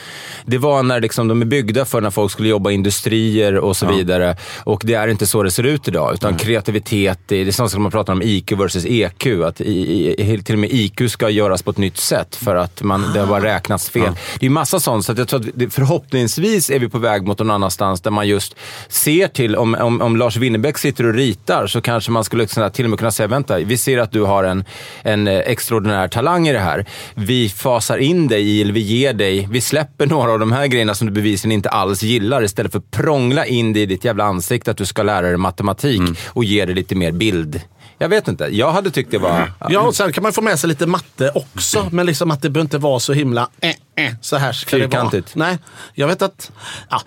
Det 0.46 0.58
var 0.58 0.84
när 0.84 1.02
liksom, 1.02 1.28
de 1.28 1.42
är 1.42 1.46
byggda 1.46 1.86
för 1.86 2.02
när 2.02 2.10
folk 2.10 2.32
skulle 2.32 2.50
jobba 2.50 2.72
i 2.72 2.74
industrier 2.74 3.56
och 3.58 3.78
så 3.78 3.86
vidare. 3.86 4.38
Och 4.64 4.82
det 4.86 4.94
är 4.94 5.08
inte 5.08 5.28
så 5.28 5.44
det 5.44 5.52
ser 5.52 5.64
ut 5.64 5.88
idag. 5.88 6.14
Utan 6.14 6.38
kreativitet, 6.38 7.20
det 7.26 7.36
är 7.36 7.52
sånt 7.52 7.72
som 7.72 7.84
man 7.84 7.92
pratar 7.92 8.14
om 8.14 8.22
IQ 8.22 8.52
versus 8.52 8.86
EQ. 8.86 9.26
Att 9.46 9.62
i, 9.62 10.16
i, 10.34 10.42
till 10.44 10.56
och 10.56 10.60
med 10.60 10.70
IQ 10.74 11.12
ska 11.12 11.30
göras 11.30 11.64
på 11.64 11.72
ett 11.72 11.78
nytt 11.78 11.98
sätt 11.98 12.36
för 12.36 12.56
att 12.56 12.82
man, 12.84 13.14
det 13.14 13.20
har 13.20 13.28
bara 13.28 13.44
räknats 13.44 13.90
fel. 13.90 14.14
Det 14.40 14.46
är 14.46 14.50
massa 14.50 14.80
sånt, 14.80 15.06
så 15.06 15.14
jag 15.18 15.28
tror 15.28 15.40
att 15.40 15.74
förhoppningsvis 15.74 16.70
är 16.70 16.80
vi 16.80 16.90
på 16.90 16.98
väg 16.98 17.24
mot 17.28 17.40
någon 17.40 17.52
annanstans 17.52 18.02
där 18.02 18.12
man 18.12 18.28
just 18.28 18.56
ser 18.88 19.28
till, 19.28 19.56
om, 19.56 19.76
om, 19.76 20.02
om 20.02 20.18
Lars 20.30 20.38
Winnerbäck 20.38 20.78
sitter 20.78 21.06
och 21.06 21.14
ritar 21.14 21.68
så 21.68 21.82
kanske 21.82 22.12
man 22.12 22.24
skulle 22.24 22.48
till 22.48 22.86
och 22.86 22.90
med 22.90 23.00
kunna 23.00 23.12
säga, 23.12 23.28
vänta, 23.28 23.58
vi 23.58 23.78
ser 23.78 23.98
att 23.98 24.12
du 24.12 24.22
har 24.22 24.44
en, 24.44 24.64
en 25.02 25.28
eh, 25.28 25.38
extraordinär 25.38 26.08
talang 26.08 26.48
i 26.48 26.54
det 26.54 26.60
här. 26.60 26.86
Vi 27.16 27.50
fasar 27.50 27.98
in 27.98 28.28
dig 28.28 28.50
i, 28.50 28.62
eller 28.62 28.74
vi 28.74 28.80
ger 28.80 29.14
dig, 29.14 29.48
vi 29.52 29.62
släpper 29.62 30.06
några 30.16 30.32
av 30.32 30.40
de 30.40 30.52
här 30.52 30.68
grejerna 30.68 30.96
som 30.96 31.08
du 31.08 31.14
bevisligen 31.14 31.52
inte 31.52 31.70
alls 31.70 32.04
gillar 32.04 32.44
istället 32.44 32.72
för 32.72 32.80
att 32.80 32.92
prångla 32.92 33.46
in 33.46 33.74
det 33.74 33.80
i 33.80 33.86
ditt 33.86 34.06
jävla 34.06 34.24
ansikte 34.24 34.72
att 34.72 34.78
du 34.78 34.86
ska 34.86 35.04
lära 35.04 35.28
dig 35.28 35.38
matematik 35.38 36.02
och 36.28 36.44
ge 36.44 36.66
dig 36.66 36.76
lite 36.76 36.96
mer 36.96 37.12
bild. 37.12 37.62
Jag 37.98 38.10
vet 38.10 38.28
inte, 38.28 38.44
jag 38.52 38.72
hade 38.72 38.92
tyckt 38.92 39.12
det 39.12 39.18
var... 39.18 39.52
Ja, 39.70 39.82
och 39.82 39.96
sen 39.96 40.14
kan 40.14 40.24
man 40.24 40.34
få 40.34 40.42
med 40.42 40.60
sig 40.60 40.68
lite 40.68 40.86
matte 40.86 41.32
också. 41.36 41.88
Men 41.92 42.06
liksom 42.06 42.32
att 42.32 42.42
det 42.42 42.50
behöver 42.50 42.66
inte 42.66 42.78
vara 42.78 43.00
så 43.00 43.14
himla 43.14 43.50
eh, 43.62 43.74
eh, 44.06 44.14
så 44.22 44.36
här 44.38 44.52
ska 44.52 44.78
det 44.78 44.82
vara. 44.82 44.90
Fyrkantigt. 44.92 45.36
Nej, 45.36 45.58
jag 45.94 46.08
vet 46.08 46.22
att 46.22 46.52
ja, 46.90 47.02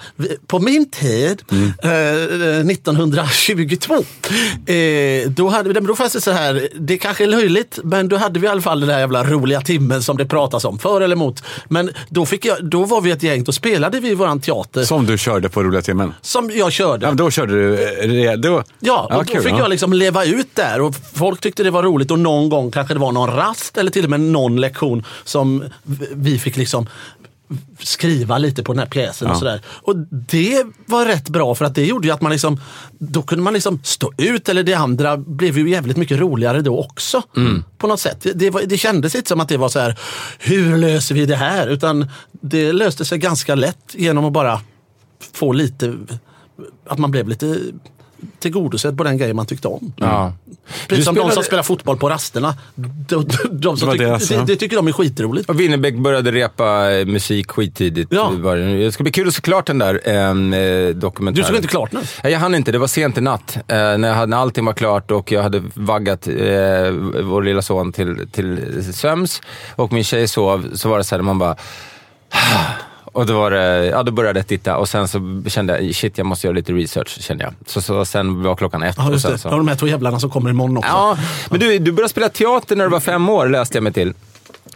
på 0.46 0.58
min 0.58 0.90
tid, 0.90 1.42
Mm. 1.50 1.72
eh, 1.82 2.66
1922, 2.72 3.94
eh, 4.66 5.30
då 5.30 5.48
hade 5.48 5.68
vi, 5.68 5.80
då 5.80 5.94
fanns 5.96 6.12
det 6.12 6.20
så 6.20 6.30
här, 6.30 6.68
det 6.74 6.98
kanske 6.98 7.24
är 7.24 7.28
löjligt, 7.28 7.78
men 7.84 8.08
då 8.08 8.16
hade 8.16 8.40
vi 8.40 8.46
i 8.46 8.50
alla 8.50 8.60
fall 8.62 8.80
den 8.80 8.88
där 8.88 8.98
jävla 8.98 9.24
roliga 9.24 9.60
timmen 9.60 10.02
som 10.02 10.16
det 10.16 10.26
pratas 10.26 10.64
om, 10.64 10.78
för 10.78 11.00
eller 11.00 11.16
emot. 11.16 11.42
Men 11.68 11.90
då, 12.08 12.26
fick 12.26 12.44
jag, 12.44 12.64
då 12.70 12.84
var 12.84 13.00
vi 13.00 13.10
ett 13.10 13.22
gäng, 13.22 13.44
då 13.44 13.52
spelade 13.52 14.00
vi 14.00 14.08
i 14.10 14.14
våran 14.14 14.40
teater 14.40 14.80
som, 14.84 14.98
Som 14.98 15.06
du 15.06 15.18
körde 15.18 15.48
på 15.48 15.62
roliga 15.62 15.82
timmen. 15.82 16.14
jag 16.52 16.72
körde. 16.72 17.06
Ja, 17.06 17.12
då 17.12 17.30
körde 17.30 17.52
du... 17.52 18.26
eh, 18.26 18.32
Då, 18.32 18.62
Ja, 18.80 19.08
och 19.12 19.24
då 19.26 19.32
kul, 19.32 19.42
fick 19.42 19.52
ja. 19.52 19.58
jag 19.58 19.70
liksom 19.70 19.92
leva 19.92 20.24
ut 20.24 20.48
där 20.54 20.80
och 20.80 20.94
folk 21.14 21.40
tyckte 21.40 21.62
det 21.62 21.70
var 21.70 21.82
roligt 21.82 22.10
och 22.10 22.18
någon 22.18 22.48
gång 22.48 22.70
kanske 22.70 22.94
det 22.94 23.00
var 23.00 23.12
någon 23.12 23.30
rast 23.36 23.78
eller 23.78 23.90
till 23.90 24.04
och 24.04 24.10
med 24.10 24.20
någon 24.20 24.60
lektion 24.60 25.04
som 25.24 25.64
vi 26.12 26.38
fick 26.38 26.56
liksom 26.56 26.81
skriva 27.78 28.38
lite 28.38 28.62
på 28.62 28.72
den 28.72 28.78
här 28.78 28.86
pjäsen 28.86 29.28
och 29.28 29.34
Ja. 29.34 29.38
sådär. 29.38 29.60
Och 29.66 29.96
det 30.10 30.64
var 30.86 31.06
rätt 31.06 31.28
bra 31.28 31.54
för 31.54 31.64
att 31.64 31.74
det 31.74 31.84
gjorde 31.86 32.08
ju 32.08 32.14
att 32.14 32.20
man 32.20 32.32
liksom, 32.32 32.60
då 32.98 33.22
kunde 33.22 33.44
man 33.44 33.52
liksom 33.54 33.80
stå 33.84 34.12
ut 34.18 34.48
eller 34.48 34.62
det 34.62 34.74
andra 34.74 35.16
blev 35.16 35.58
ju 35.58 35.70
jävligt 35.70 35.96
mycket 35.96 36.18
roligare 36.18 36.60
då 36.60 36.78
också. 36.80 37.22
På 37.78 37.86
något 37.86 38.00
sätt. 38.00 38.20
Det, 38.22 38.32
det, 38.32 38.50
var, 38.50 38.62
det 38.62 38.78
kändes 38.78 39.14
inte 39.14 39.28
som 39.28 39.40
att 39.40 39.48
det 39.48 39.56
var 39.56 39.68
så 39.68 39.78
här, 39.78 39.98
hur 40.38 40.78
löser 40.78 41.14
vi 41.14 41.26
det 41.26 41.36
här? 41.36 41.66
Utan 41.66 42.08
det 42.32 42.72
löste 42.72 43.04
sig 43.04 43.18
ganska 43.18 43.54
lätt 43.54 43.94
genom 43.94 44.24
att 44.24 44.32
bara 44.32 44.60
få 45.32 45.52
lite, 45.52 45.94
att 46.86 46.98
man 46.98 47.10
blev 47.10 47.28
lite 47.28 47.58
tillgodosedd 48.38 48.98
på 48.98 49.04
den 49.04 49.18
grejen 49.18 49.36
man 49.36 49.46
tyckte 49.46 49.68
om. 49.68 49.92
Ja. 49.96 50.32
Precis 50.88 51.04
som 51.04 51.14
de 51.14 51.20
som 51.20 51.30
spelade- 51.30 51.46
spelar 51.46 51.62
fotboll 51.62 51.96
på 51.96 52.08
rasterna. 52.08 52.54
De, 52.74 52.88
de, 53.08 53.26
de 53.50 53.76
som 53.76 53.88
var 53.88 53.94
tyck, 53.94 54.32
ja. 54.32 54.38
det, 54.38 54.44
det 54.46 54.56
tycker 54.56 54.76
de 54.76 54.88
är 54.88 54.92
skitroligt. 54.92 55.48
Och 55.48 55.60
Winnerbäck 55.60 55.94
började 55.96 56.32
repa 56.32 56.90
eh, 56.92 57.06
musik 57.06 57.50
skittidigt. 57.50 58.12
Ja. 58.12 58.32
Det. 58.44 58.84
Det 58.84 58.92
ska 58.92 59.02
bli 59.02 59.12
kul 59.12 59.28
att 59.28 59.34
se 59.34 59.40
klart 59.40 59.66
den 59.66 59.78
där 59.78 59.94
eh, 59.94 60.94
dokumentären. 60.94 61.34
Du 61.34 61.48
såg 61.48 61.56
inte 61.56 61.68
klart 61.68 61.92
nu? 61.92 62.00
Nej, 62.22 62.32
Jag 62.32 62.40
hann 62.40 62.54
inte, 62.54 62.72
det 62.72 62.78
var 62.78 62.86
sent 62.86 63.18
i 63.18 63.20
natt. 63.20 63.56
Eh, 63.56 63.62
när, 63.76 64.08
jag 64.08 64.14
hade, 64.14 64.26
när 64.26 64.36
allting 64.36 64.64
var 64.64 64.72
klart 64.72 65.10
och 65.10 65.32
jag 65.32 65.42
hade 65.42 65.62
vaggat 65.74 66.26
eh, 66.26 66.34
vår 67.22 67.42
lilla 67.42 67.62
son 67.62 67.92
till, 67.92 68.28
till 68.32 68.84
söms 68.94 69.40
och 69.74 69.92
min 69.92 70.04
tjej 70.04 70.28
sov, 70.28 70.70
så 70.74 70.88
var 70.88 70.98
det 70.98 71.04
så 71.04 71.14
här, 71.14 71.22
man 71.22 71.38
bara... 71.38 71.56
Och 73.12 73.26
då, 73.26 73.34
var 73.38 73.50
det, 73.50 73.86
ja, 73.86 74.02
då 74.02 74.12
började 74.12 74.38
jag 74.38 74.46
titta 74.46 74.76
och 74.76 74.88
sen 74.88 75.08
så 75.08 75.42
kände 75.46 75.80
jag, 75.82 75.94
shit 75.94 76.18
jag 76.18 76.26
måste 76.26 76.46
göra 76.46 76.54
lite 76.54 76.72
research, 76.72 77.20
kände 77.22 77.44
jag. 77.44 77.54
Så, 77.66 77.82
så 77.82 78.04
sen 78.04 78.42
var 78.42 78.56
klockan 78.56 78.82
ett. 78.82 78.94
Ja, 78.98 79.06
och 79.06 79.12
just 79.12 79.22
sen 79.22 79.32
det. 79.32 79.38
så. 79.38 79.48
Ja, 79.48 79.56
de 79.56 79.68
här 79.68 79.74
två 79.74 79.86
jävlarna 79.86 80.20
som 80.20 80.30
kommer 80.30 80.50
imorgon 80.50 80.76
också. 80.76 80.90
Ja, 80.90 81.18
men 81.50 81.60
du, 81.60 81.78
du 81.78 81.92
började 81.92 82.08
spela 82.10 82.28
teater 82.28 82.76
när 82.76 82.84
du 82.84 82.90
var 82.90 83.00
fem 83.00 83.28
år, 83.28 83.48
läste 83.48 83.76
jag 83.76 83.82
mig 83.82 83.92
till. 83.92 84.14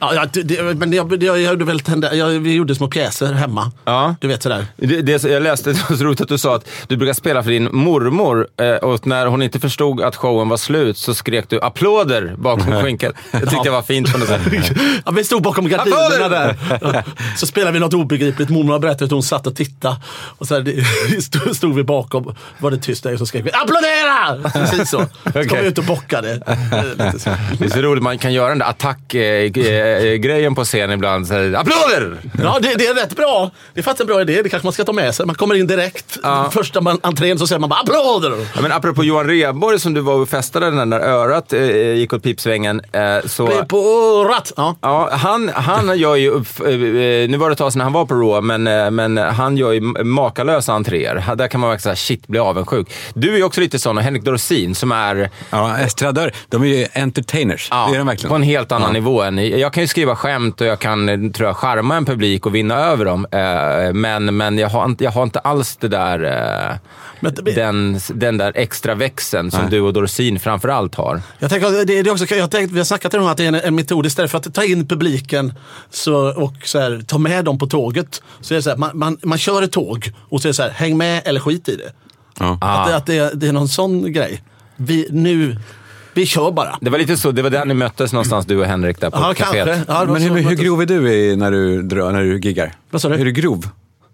Ja, 0.01 0.15
ja, 0.15 0.43
det, 0.45 0.77
men 0.77 0.93
jag, 0.93 1.23
jag, 1.23 1.41
gjorde 1.41 1.65
väl 1.65 1.81
tända, 1.81 2.15
jag, 2.15 2.29
vi 2.29 2.55
gjorde 2.55 2.75
små 2.75 2.89
pjäser 2.89 3.33
hemma. 3.33 3.73
Ja. 3.85 4.15
Du 4.21 4.29
vet 4.29 4.43
sådär. 4.43 4.67
Det, 4.77 5.03
det, 5.03 5.25
jag 5.25 5.43
läste, 5.43 5.71
det 5.73 5.91
var 5.91 5.97
så 5.97 6.05
roligt 6.05 6.21
att 6.21 6.29
du 6.29 6.39
sa 6.39 6.57
att 6.57 6.69
du 6.87 6.97
brukar 6.97 7.15
spela 7.15 7.43
för 7.43 7.51
din 7.51 7.69
mormor 7.73 8.49
eh, 8.61 8.75
och 8.75 9.07
när 9.07 9.27
hon 9.27 9.43
inte 9.43 9.61
förstod 9.61 10.01
att 10.01 10.17
showen 10.17 10.49
var 10.49 10.57
slut 10.57 10.99
så 10.99 11.15
skrek 11.15 11.45
du 11.49 11.61
applåder 11.61 12.35
bakom 12.39 12.73
skynket. 12.83 13.15
Det 13.33 13.41
tyckte 13.41 13.61
jag 13.65 13.73
var 13.73 13.83
fint 13.83 14.13
på 14.13 14.19
något 14.19 14.29
sätt. 14.29 14.41
Ja, 15.05 15.13
vi 15.13 15.25
stod 15.25 15.43
bakom 15.43 15.69
gardinerna 15.69 16.29
där. 16.29 16.57
Ja. 16.81 17.03
Så 17.37 17.47
spelade 17.47 17.73
vi 17.73 17.79
något 17.79 17.95
obegripligt. 17.95 18.49
Mormor 18.49 18.79
berättade 18.79 19.05
att 19.05 19.11
hon 19.11 19.23
satt 19.23 19.47
och 19.47 19.57
tittade. 19.57 19.97
Och 20.39 20.47
så 20.47 20.55
här, 20.55 21.55
stod, 21.55 21.75
vi 21.75 21.85
bakom, 21.85 22.35
var 22.59 22.71
det 22.71 22.79
tyst 22.79 23.03
där 23.03 23.13
och 23.13 23.19
så 23.19 23.27
skrek 23.27 23.47
vi 23.47 23.51
applådera! 23.53 24.51
Precis 24.53 24.91
så. 24.91 25.07
Så 25.25 25.33
kom 25.33 25.43
Okej. 25.43 25.63
vi 25.63 25.69
ut 25.69 25.79
och 25.79 25.85
bockade. 25.85 26.33
Eh. 26.33 26.57
Det 27.59 27.65
är 27.65 27.69
så 27.69 27.81
roligt, 27.81 28.03
man 28.03 28.19
kan 28.19 28.33
göra 28.33 28.49
den 28.49 28.59
där 28.59 28.73
attackgrejen 29.95 30.55
på 30.55 30.65
scen 30.65 30.91
ibland. 30.91 31.27
Så 31.29 31.35
här, 31.35 31.55
applåder! 31.55 32.17
Ja, 32.43 32.59
det, 32.63 32.75
det 32.79 32.87
är 32.87 32.95
rätt 32.95 33.17
bra. 33.17 33.51
Det 33.75 33.81
är 33.81 33.85
faktiskt 33.85 34.01
en 34.01 34.07
bra 34.07 34.21
idé. 34.21 34.43
Det 34.43 34.49
kanske 34.49 34.67
man 34.67 34.73
ska 34.73 34.85
ta 34.85 34.93
med 34.93 35.15
sig. 35.15 35.27
Man 35.27 35.35
kommer 35.35 35.55
in 35.55 35.67
direkt. 35.67 36.19
Ja. 36.23 36.51
Första 36.53 36.81
man, 36.81 36.99
entrén 37.03 37.39
så 37.39 37.47
säger 37.47 37.61
man 37.61 37.71
bara 37.71 37.81
applåder. 37.81 38.47
Ja, 38.55 38.61
men 38.63 38.73
apropå 38.73 39.05
Johan 39.05 39.27
Rheborg 39.29 39.81
som 39.81 39.95
du 39.95 40.01
var 40.01 40.15
och 40.15 40.29
festade 40.29 40.71
när 40.71 40.87
där 40.87 41.01
örat 41.07 41.53
eh, 41.53 41.93
gick 41.95 42.13
åt 42.13 42.23
pipsvängen. 42.23 42.81
Eh, 42.93 43.27
så... 43.27 43.47
Blev 43.47 43.65
på 43.65 43.77
örat. 43.79 44.53
Ja. 44.57 44.77
Ja, 44.81 45.09
han, 45.13 45.49
han 45.55 45.99
gör 45.99 46.15
ju, 46.17 46.31
upp- 46.31 46.61
eh, 46.61 46.67
eh, 46.67 47.29
nu 47.31 47.37
var 47.37 47.49
det 47.49 47.53
ett 47.53 47.59
tag 47.59 47.73
sedan 47.73 47.81
han 47.83 47.93
var 47.93 48.07
på 48.07 48.15
Raw, 48.15 48.41
men, 48.59 48.67
eh, 48.85 48.91
men 48.91 49.17
han 49.19 49.57
gör 49.57 49.73
ju 49.73 49.81
makalösa 50.05 50.73
entréer. 50.73 51.25
Där 51.37 51.49
kan 51.49 51.61
man 51.61 51.71
verkligen 51.71 51.83
säga, 51.97 51.97
shit, 51.97 52.27
bli 52.29 52.39
avundsjuk. 52.39 52.93
Du 53.15 53.33
är 53.33 53.37
ju 53.37 53.45
också 53.45 53.61
lite 53.61 53.79
sån, 53.79 53.97
och 53.99 54.03
Henrik 54.05 54.23
Dorsin 54.25 54.75
som 54.75 54.93
är 54.93 55.31
Ja, 55.51 55.79
estradör. 55.79 56.33
De 56.49 56.63
är 56.63 56.67
ju 56.67 56.87
entertainers. 56.95 57.69
ja, 57.71 57.87
det 57.91 57.95
är 57.95 57.99
de 57.99 58.07
verkligen. 58.07 58.29
på 58.29 58.35
en 58.35 58.43
helt 58.43 58.73
annan 58.73 58.93
nivå. 58.93 59.23
Än, 59.23 59.59
jag 59.59 59.73
kan 59.77 59.83
ju 59.83 59.89
skriva 59.89 60.17
skämt 60.17 60.61
och 60.61 60.67
jag 60.67 60.79
kan, 60.79 61.09
eh, 61.09 61.31
tror 61.31 61.47
jag, 61.49 61.57
charma 61.57 61.97
en 61.97 62.05
publik 62.05 62.47
och 62.47 62.55
vinna 62.55 62.75
över 62.75 63.05
dem. 63.05 63.27
Eh, 63.33 63.93
Men, 63.95 64.37
men 64.37 64.59
jag, 64.59 64.69
har, 64.69 64.85
inte- 64.85 65.05
jag 65.05 65.11
har 65.11 65.23
inte 65.23 65.39
alls 65.39 65.77
det 65.77 65.89
där, 65.89 66.25
eh, 66.71 66.77
Men 67.21 67.35
den, 67.55 67.99
den 68.15 68.39
där 68.39 68.53
extra 68.55 68.95
växeln 68.95 69.51
som 69.51 69.61
Nej. 69.61 69.71
du 69.71 69.81
och 69.81 69.93
Dorsin 69.93 70.41
framför 70.41 70.69
allt 70.69 70.95
har. 70.95 71.23
Jag 71.39 71.51
tänker, 71.51 71.71
det, 71.71 71.85
det 71.85 71.99
är 71.99 72.13
också, 72.13 72.35
jag 72.35 72.51
tänkte, 72.51 72.75
vi 72.75 72.81
har 72.81 72.85
snackat 72.85 73.15
om 73.15 73.27
att 73.27 73.37
det 73.37 73.45
är 73.45 73.49
en, 73.49 73.55
en 73.55 73.75
metod 73.75 74.07
istället 74.07 74.31
för 74.31 74.39
att 74.39 74.55
ta 74.55 74.65
in 74.65 74.89
publiken 74.89 75.55
så, 75.91 76.15
och 76.43 76.55
så 76.65 76.79
här, 76.81 77.03
ta 77.07 77.19
med 77.19 77.45
dem 77.45 77.59
på 77.59 77.67
tåget. 77.67 78.23
Så 78.41 78.55
är 78.55 78.57
det 78.57 78.63
så 78.63 78.71
här, 78.71 78.77
man, 78.77 78.99
man, 78.99 79.19
man 79.23 79.39
kör 79.39 79.63
ett 79.63 79.73
tåg 79.73 80.13
och 80.29 80.41
så 80.43 80.49
är 80.49 80.51
det 80.51 80.55
så 80.55 80.63
här, 80.63 80.71
häng 80.71 80.97
med 80.97 81.23
eller 81.25 81.41
skit 81.41 81.69
i 81.69 81.77
det. 81.77 81.93
Ja. 82.39 82.59
Att, 82.61 82.87
det, 82.89 82.97
att 82.97 83.07
det, 83.07 83.41
det 83.41 83.49
är 83.49 83.53
någon 83.53 83.69
sån 83.69 84.13
grej. 84.13 84.43
Vi, 84.77 85.09
nu, 85.11 85.57
vi 86.17 86.27
kör 86.27 86.51
bara. 86.51 86.79
Det 86.81 86.91
var 86.91 86.99
lite 86.99 87.17
så, 87.17 87.31
det 87.31 87.43
var 87.43 87.51
där 87.51 87.65
ni 87.65 87.75
möttes 87.75 88.13
någonstans, 88.13 88.47
du 88.47 88.57
och 88.59 88.67
Henrik, 88.67 89.01
där 89.01 89.11
på 89.11 89.19
Ja, 89.19 89.33
kaféet. 89.35 89.65
kanske. 89.67 89.93
Ja, 89.93 90.05
Men 90.05 90.23
hur, 90.23 90.31
hur 90.43 90.57
grov 90.57 90.83
är 90.83 90.87
du 90.87 91.13
i, 91.13 91.37
när, 91.37 91.51
du 91.51 91.83
drar, 91.83 92.13
när 92.13 92.23
du 92.23 92.39
giggar? 92.39 92.73
Vad 92.91 93.03
sa 93.03 93.09
du? 93.09 93.15
Är 93.15 93.25
du 93.25 93.33
grov? 93.33 93.69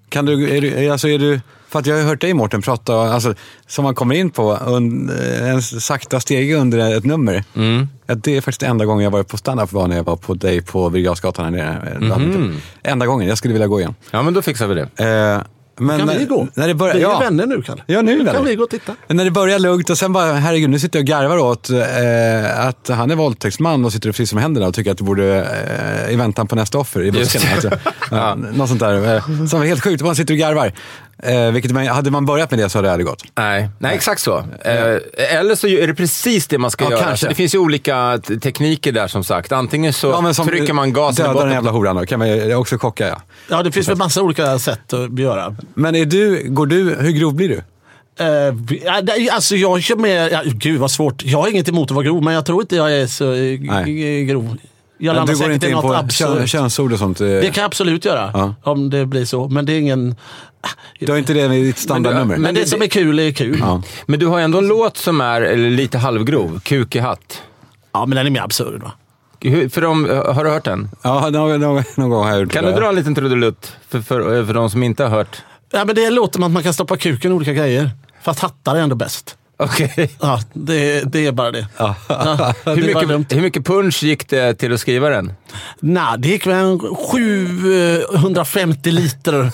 Kan 0.09 0.26
du, 0.26 0.57
är 0.57 0.61
du, 0.61 0.88
alltså 0.88 1.09
är 1.09 1.18
du, 1.18 1.40
för 1.68 1.78
att 1.78 1.86
jag 1.86 1.96
har 1.96 2.03
hört 2.03 2.20
dig 2.20 2.34
Mårten 2.34 2.62
prata, 2.62 2.94
alltså, 2.94 3.34
som 3.66 3.82
man 3.84 3.94
kommer 3.94 4.14
in 4.14 4.30
på, 4.30 4.59
un, 4.66 5.11
en 5.42 5.62
sakta 5.62 6.20
steg 6.20 6.53
under 6.55 6.96
ett 6.96 7.05
nummer. 7.05 7.44
Mm. 7.57 7.88
Ja, 8.07 8.14
det 8.14 8.36
är 8.36 8.40
faktiskt 8.40 8.61
den 8.61 8.70
enda 8.70 8.84
gången 8.84 9.05
jag 9.05 9.11
varit 9.11 9.28
på 9.28 9.36
standup 9.36 9.72
var 9.72 9.88
när 9.88 9.96
jag 9.96 10.05
var 10.05 10.16
på 10.16 10.34
dig 10.34 10.62
på 10.62 10.90
Birger 10.90 11.42
här 11.42 11.50
nere. 11.50 11.98
Mhm. 12.00 12.57
Enda 12.82 13.07
gången, 13.07 13.28
jag 13.28 13.38
skulle 13.38 13.53
vilja 13.53 13.66
gå 13.66 13.80
igen. 13.80 13.94
Ja, 14.11 14.22
men 14.22 14.34
då 14.34 14.42
fixar 14.42 14.66
vi 14.66 14.74
det. 14.74 15.05
Eh, 15.36 15.40
men 15.82 15.98
Kan 15.98 16.06
när, 16.06 16.18
vi 16.18 16.24
gå? 16.24 16.48
När 16.54 16.68
det 16.68 16.74
börjar, 16.74 16.94
vi 16.94 17.00
är 17.00 17.04
ja. 17.04 17.18
vänner 17.18 17.46
nu 17.46 17.62
Kalle. 17.62 17.82
Ja, 17.86 18.02
nu 18.02 18.18
vi 18.18 18.24
kan 18.24 18.44
vi 18.44 18.54
gå 18.54 18.64
och 18.64 18.70
titta. 18.70 18.96
Men 19.08 19.16
när 19.16 19.24
det 19.24 19.30
börjar 19.30 19.58
lugnt 19.58 19.90
och 19.90 19.98
sen 19.98 20.12
bara, 20.12 20.32
herregud, 20.32 20.70
nu 20.70 20.78
sitter 20.78 20.98
jag 20.98 21.02
och 21.02 21.08
garvar 21.08 21.38
åt 21.38 21.70
eh, 21.70 22.66
att 22.66 22.88
han 22.88 23.10
är 23.10 23.14
våldtäktsman 23.14 23.84
och 23.84 23.92
sitter 23.92 24.08
och 24.08 24.16
frisar 24.16 24.34
med 24.34 24.42
händerna 24.42 24.66
och 24.66 24.74
tycker 24.74 24.90
att 24.90 24.98
det 24.98 25.04
borde, 25.04 25.46
eh, 26.06 26.12
i 26.12 26.16
väntan 26.16 26.48
på 26.48 26.56
nästa 26.56 26.78
offer 26.78 27.02
i 27.02 27.12
busken. 27.12 27.42
Alltså, 27.52 27.70
ja, 28.10 28.34
något 28.34 28.68
sånt 28.68 28.80
där. 28.80 29.14
Eh, 29.14 29.46
som 29.46 29.58
var 29.58 29.66
helt 29.66 29.84
sjukt, 29.84 30.02
man 30.02 30.16
sitter 30.16 30.34
och 30.34 30.38
garvar. 30.38 30.72
Eh, 31.26 31.50
vilket 31.52 31.72
man, 31.72 31.86
hade 31.86 32.10
man 32.10 32.26
börjat 32.26 32.50
med 32.50 32.60
det 32.60 32.68
så 32.68 32.78
hade 32.78 32.88
det 32.88 32.92
aldrig 32.92 33.06
gått. 33.06 33.22
Nej, 33.34 33.68
nej 33.78 33.94
exakt 33.94 34.20
så. 34.20 34.38
Eh, 34.38 34.74
eller 35.38 35.54
så 35.54 35.68
är 35.68 35.86
det 35.86 35.94
precis 35.94 36.46
det 36.46 36.58
man 36.58 36.70
ska 36.70 36.84
Ja, 36.84 36.90
göra. 36.90 37.00
kanske. 37.02 37.26
Så 37.26 37.28
det 37.28 37.34
finns 37.34 37.54
ju 37.54 37.58
olika 37.58 38.20
tekniker 38.42 38.92
där 38.92 39.08
som 39.08 39.24
sagt. 39.24 39.52
Antingen 39.52 39.92
så 39.92 40.06
Ja, 40.06 40.34
som 40.34 40.46
trycker 40.46 40.72
man 40.72 40.92
gasen 40.92 41.24
i 41.24 41.28
Döda 41.28 41.44
den 41.44 41.52
jävla 41.52 41.70
horan 41.70 41.96
då, 41.96 42.06
kan 42.06 42.18
man 42.18 42.28
ju 42.28 42.54
också 42.54 42.78
kocka 42.78 43.08
ja. 43.08 43.22
Ja, 43.50 43.62
det 43.62 43.72
finns 43.72 43.88
väl 43.88 43.96
massa 43.96 44.22
olika 44.22 44.58
sätt 44.58 44.92
att 44.92 45.18
göra. 45.18 45.56
Men 45.74 45.94
är 45.94 46.04
du, 46.04 46.44
går 46.48 46.66
du, 46.66 46.96
hur 47.00 47.10
grov 47.12 47.34
blir 47.34 47.48
du? 47.48 47.62
Det- 49.02 49.30
alltså 49.32 49.56
jag 49.56 49.82
kör 49.82 49.96
med, 49.96 50.32
ja, 50.32 50.42
gud 50.44 50.80
vad 50.80 50.90
svårt. 50.90 51.24
Jag 51.24 51.38
har 51.38 51.48
inget 51.48 51.68
emot 51.68 51.90
att 51.90 51.94
vara 51.94 52.04
grov, 52.04 52.22
men 52.22 52.34
jag 52.34 52.46
tror 52.46 52.62
inte 52.62 52.76
jag 52.76 52.92
är 52.92 53.06
så 53.06 53.32
eh, 53.32 53.60
Nej. 53.60 54.24
grov. 54.24 54.56
Jag 55.07 55.14
landar 55.16 55.32
du 55.32 55.38
går 55.38 55.44
säkert 55.44 55.55
inte 55.55 55.66
i 55.66 55.70
in 55.70 55.74
något 55.76 56.03
på 56.03 56.09
kön, 56.09 56.46
könsord 56.46 56.92
och 56.92 56.98
sånt? 56.98 57.20
eh, 57.20 57.26
Det 57.26 57.55
kan 57.55 57.62
jag 57.62 57.66
absolut 57.66 58.05
göra, 58.05 58.30
Ja. 58.34 58.55
om 58.62 58.90
det 58.90 59.07
blir 59.07 59.24
så. 59.24 59.48
Men 59.48 59.66
det 59.66 59.72
är 59.72 59.78
ingen... 59.80 60.16
Du 61.00 61.12
har 61.12 61.18
inte 61.18 61.34
det 61.34 61.48
med 61.48 61.62
ditt 61.62 61.78
standardnummer? 61.78 62.24
Men, 62.34 62.42
Men 62.42 62.55
det, 62.55 62.61
det- 62.61 62.66
som 62.66 62.82
är 62.82 62.86
kul 62.86 63.18
är 63.18 63.32
kul. 63.32 63.57
Ja, 63.61 63.66
Ja. 63.66 63.82
Men 64.07 64.20
du 64.20 64.26
har 64.26 64.40
ändå 64.40 64.59
en 64.59 64.66
låt 64.68 64.96
som 64.96 65.20
är 65.20 65.57
lite 65.57 65.98
halvgrov. 65.98 66.61
Kuk 66.61 66.96
i 66.96 66.98
hatt. 66.98 67.42
men 67.92 68.11
den 68.11 68.26
är 68.26 68.30
mer 68.30 68.40
absurd 68.40 68.82
va? 68.82 68.92
Hur- 69.40 69.68
För 69.68 69.80
de, 69.80 70.05
har 70.34 70.44
du 70.44 70.50
hört 70.50 70.64
den? 70.64 70.90
Ja, 71.03 71.30
någon, 71.30 71.61
någon, 71.61 71.82
någon 71.96 72.11
gång 72.11 72.24
har 72.24 72.30
jag 72.30 72.40
gjort 72.40 72.53
Kan 72.53 72.64
det. 72.64 72.70
du 72.72 72.76
dra 72.80 72.88
en 72.88 72.94
liten 72.94 73.14
trudelutt 73.14 73.72
för, 73.88 74.00
för, 74.00 74.44
för 74.46 74.55
de 74.55 74.70
som 74.70 74.82
inte 74.82 75.03
har 75.03 75.11
hört? 75.11 75.42
Ja, 75.72 75.84
men 75.84 75.94
det 75.94 76.11
låter 76.11 76.32
som 76.34 76.42
att 76.42 76.50
man 76.53 76.62
kan 76.62 76.74
stoppa 76.74 76.96
kuken 76.96 77.32
i 77.32 77.34
olika 77.34 77.53
grejer. 77.53 77.90
Fast 78.22 78.40
hattar 78.40 78.76
är 78.76 78.80
ändå 78.80 78.96
bäst. 78.96 79.36
Okej. 79.64 80.10
Ja, 80.20 80.40
det, 80.52 81.12
det 81.12 81.26
är 81.26 81.32
bara 81.32 81.50
det. 81.50 81.66
Ja. 81.76 81.94
Ja, 82.08 82.54
det 82.64 82.70
Hur, 82.74 82.86
mycket, 82.86 83.36
hur 83.36 83.42
mycket 83.42 83.66
punch 83.66 84.02
gick 84.02 84.28
det 84.28 84.54
till 84.54 84.72
att 84.72 84.80
skriva 84.80 85.08
den? 85.08 85.32
Nej, 85.80 86.14
det 86.18 86.28
gick 86.28 86.46
väl 86.46 86.54
en 86.54 86.78
750 86.78 88.90
liter 88.90 89.50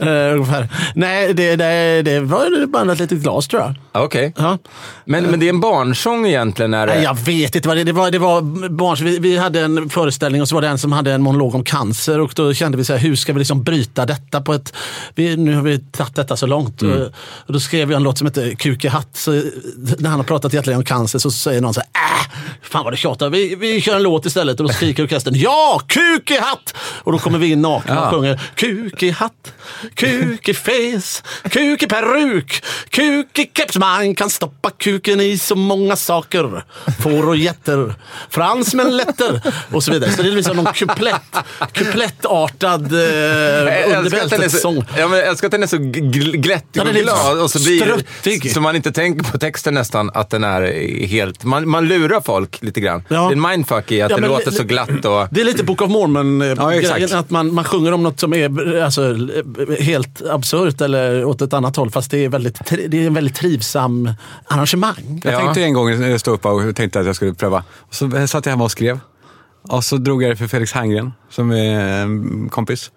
eh, 0.00 0.34
ungefär. 0.34 0.68
Nej, 0.94 1.34
det, 1.34 1.56
det, 1.56 2.02
det 2.02 2.20
var 2.20 2.66
bara 2.66 2.92
ett 2.92 2.98
litet 2.98 3.18
glas 3.18 3.48
tror 3.48 3.62
jag. 3.62 3.74
Okej. 4.04 4.32
Ja. 4.36 4.58
Men, 5.04 5.24
men 5.24 5.40
det 5.40 5.46
är 5.46 5.50
en 5.50 5.60
barnsång 5.60 6.26
egentligen? 6.26 6.74
Är 6.74 6.86
det... 6.86 6.94
Nej, 6.94 7.02
jag 7.02 7.14
vet 7.14 7.56
inte 7.56 7.68
vad 7.68 7.76
det, 7.76 7.84
det 7.84 7.92
var. 7.92 8.10
Det 8.10 8.18
var 8.18 8.68
barns, 8.68 9.00
vi, 9.00 9.18
vi 9.18 9.36
hade 9.36 9.60
en 9.60 9.88
föreställning 9.88 10.42
och 10.42 10.48
så 10.48 10.54
var 10.54 10.62
det 10.62 10.68
en 10.68 10.78
som 10.78 10.92
hade 10.92 11.12
en 11.12 11.22
monolog 11.22 11.54
om 11.54 11.64
cancer 11.64 12.20
och 12.20 12.32
då 12.34 12.54
kände 12.54 12.78
vi 12.78 12.84
så 12.84 12.92
här, 12.92 13.00
hur 13.00 13.16
ska 13.16 13.32
vi 13.32 13.38
liksom 13.38 13.62
bryta 13.62 14.06
detta 14.06 14.40
på 14.40 14.54
ett... 14.54 14.74
Vi, 15.14 15.36
nu 15.36 15.54
har 15.54 15.62
vi 15.62 15.78
tagit 15.78 16.14
detta 16.14 16.36
så 16.36 16.46
långt. 16.46 16.82
Mm. 16.82 17.02
Och 17.46 17.52
då 17.52 17.60
skrev 17.60 17.90
jag 17.90 17.96
en 17.96 18.02
låt 18.02 18.18
som 18.18 18.26
heter 18.26 18.54
Kuk 18.54 18.84
i 18.84 18.88
hatt. 18.88 19.08
Så, 19.12 19.42
när 19.98 20.10
han 20.10 20.18
har 20.18 20.24
pratat 20.24 20.52
jättelänge 20.52 20.78
om 20.78 20.84
cancer 20.84 21.18
så 21.18 21.30
säger 21.30 21.60
någon 21.60 21.74
så 21.74 21.80
här, 21.80 21.88
äh, 22.22 22.26
fan 22.62 22.84
vad 22.84 22.92
det 22.92 22.96
tjatar. 22.96 23.30
Vi, 23.30 23.54
vi 23.54 23.80
kör 23.80 23.96
en 23.96 24.02
låt 24.02 24.26
istället 24.26 24.60
och 24.60 24.68
då 24.68 24.72
skriker 24.72 25.02
orkestern, 25.04 25.34
ja, 25.36 25.80
kuk 25.88 26.30
i 26.30 26.38
hatt! 26.38 26.74
Och 26.78 27.12
då 27.12 27.18
kommer 27.18 27.38
vi 27.38 27.50
in 27.50 27.62
nakna 27.62 28.04
och 28.04 28.14
sjunger, 28.14 28.40
kuk 28.54 29.02
i 29.02 29.10
hatt, 29.10 29.52
kuk 29.94 30.48
i 30.48 30.54
fes, 30.54 31.22
kuk 31.50 31.82
i 31.82 31.86
peruk, 31.86 32.64
kuk 32.90 33.38
i 33.38 33.50
keps. 33.56 33.76
Man 33.78 34.14
kan 34.14 34.30
stoppa 34.30 34.70
kuken 34.70 35.20
i 35.20 35.38
så 35.38 35.54
många 35.54 35.96
saker. 35.96 36.64
Får 37.02 37.28
och 37.28 37.36
getter, 37.36 37.94
fransmän 38.30 38.96
lätter 38.96 39.40
och 39.72 39.82
så 39.84 39.92
vidare. 39.92 40.10
Så 40.12 40.22
det 40.22 40.28
är 40.28 40.32
liksom 40.32 40.56
någon 40.56 40.72
kuplett, 40.72 41.36
kuplettartad 41.72 42.92
eh, 42.92 43.98
underbältessång. 43.98 44.84
ja, 44.98 45.08
men 45.08 45.18
jag 45.18 45.28
älskar 45.28 45.46
att 45.48 45.52
den 45.52 45.62
är 45.62 45.66
så 45.66 45.76
gl- 45.76 46.36
glättig 46.36 46.66
Ja, 46.80 46.82
och 46.82 46.94
glad. 46.94 47.40
Och 47.40 47.50
så 47.50 47.58
blir 47.58 47.80
struttig. 47.80 48.52
så 48.52 48.60
man 48.60 48.76
inte 48.76 48.92
tänker 48.92 49.32
på 49.32 49.35
texten 49.38 49.74
nästan 49.74 50.10
att 50.14 50.30
den 50.30 50.44
är 50.44 50.60
helt... 51.06 51.44
Man, 51.44 51.68
man 51.68 51.88
lurar 51.88 52.20
folk 52.20 52.62
lite 52.62 52.80
grann. 52.80 53.02
Ja. 53.08 53.14
Det 53.20 53.26
är 53.28 53.32
en 53.32 53.40
mindfuck 53.40 53.92
i 53.92 54.02
att 54.02 54.10
Ja, 54.10 54.16
det 54.16 54.28
låter 54.28 54.50
så 54.50 54.64
glatt 54.64 54.88
och... 55.04 55.28
Det 55.30 55.40
är 55.40 55.44
lite 55.44 55.64
Book 55.64 55.82
of 55.82 55.90
Mormon-grejen. 55.90 56.78
exakt. 56.78 57.12
att 57.14 57.30
man, 57.30 57.54
man 57.54 57.64
sjunger 57.64 57.92
om 57.92 58.02
något 58.02 58.20
som 58.20 58.34
är 58.34 58.76
alltså, 58.82 59.16
helt 59.80 60.22
absurt 60.30 60.80
eller 60.80 61.24
åt 61.24 61.42
ett 61.42 61.52
annat 61.52 61.76
håll. 61.76 61.90
Fast 61.90 62.10
det 62.10 62.24
är, 62.24 62.28
väldigt, 62.28 62.60
det 62.88 63.02
är 63.02 63.06
en 63.06 63.14
väldigt 63.14 63.36
trivsam 63.36 64.10
arrangemang. 64.46 65.20
Jag 65.24 65.34
Ja. 65.34 65.38
tänkte 65.38 65.62
en 65.62 65.72
gång 65.74 65.90
eh, 65.90 66.16
stå 66.16 66.30
upp 66.30 66.46
och 66.46 66.76
tänkte 66.76 67.00
att 67.00 67.06
jag 67.06 67.16
skulle 67.16 67.34
pröva. 67.34 67.64
Och 67.78 67.94
så 67.94 68.26
satt 68.26 68.46
jag 68.46 68.50
hemma 68.50 68.64
och 68.64 68.70
skrev. 68.70 69.00
Och 69.68 69.84
så 69.84 69.96
drog 69.96 70.22
jag 70.22 70.30
det 70.32 70.36
för 70.36 70.46
Felix 70.46 70.72
Herngren, 70.72 71.12
som 71.30 71.50
är 71.50 72.02
en 72.02 72.48
kompis. 72.48 72.90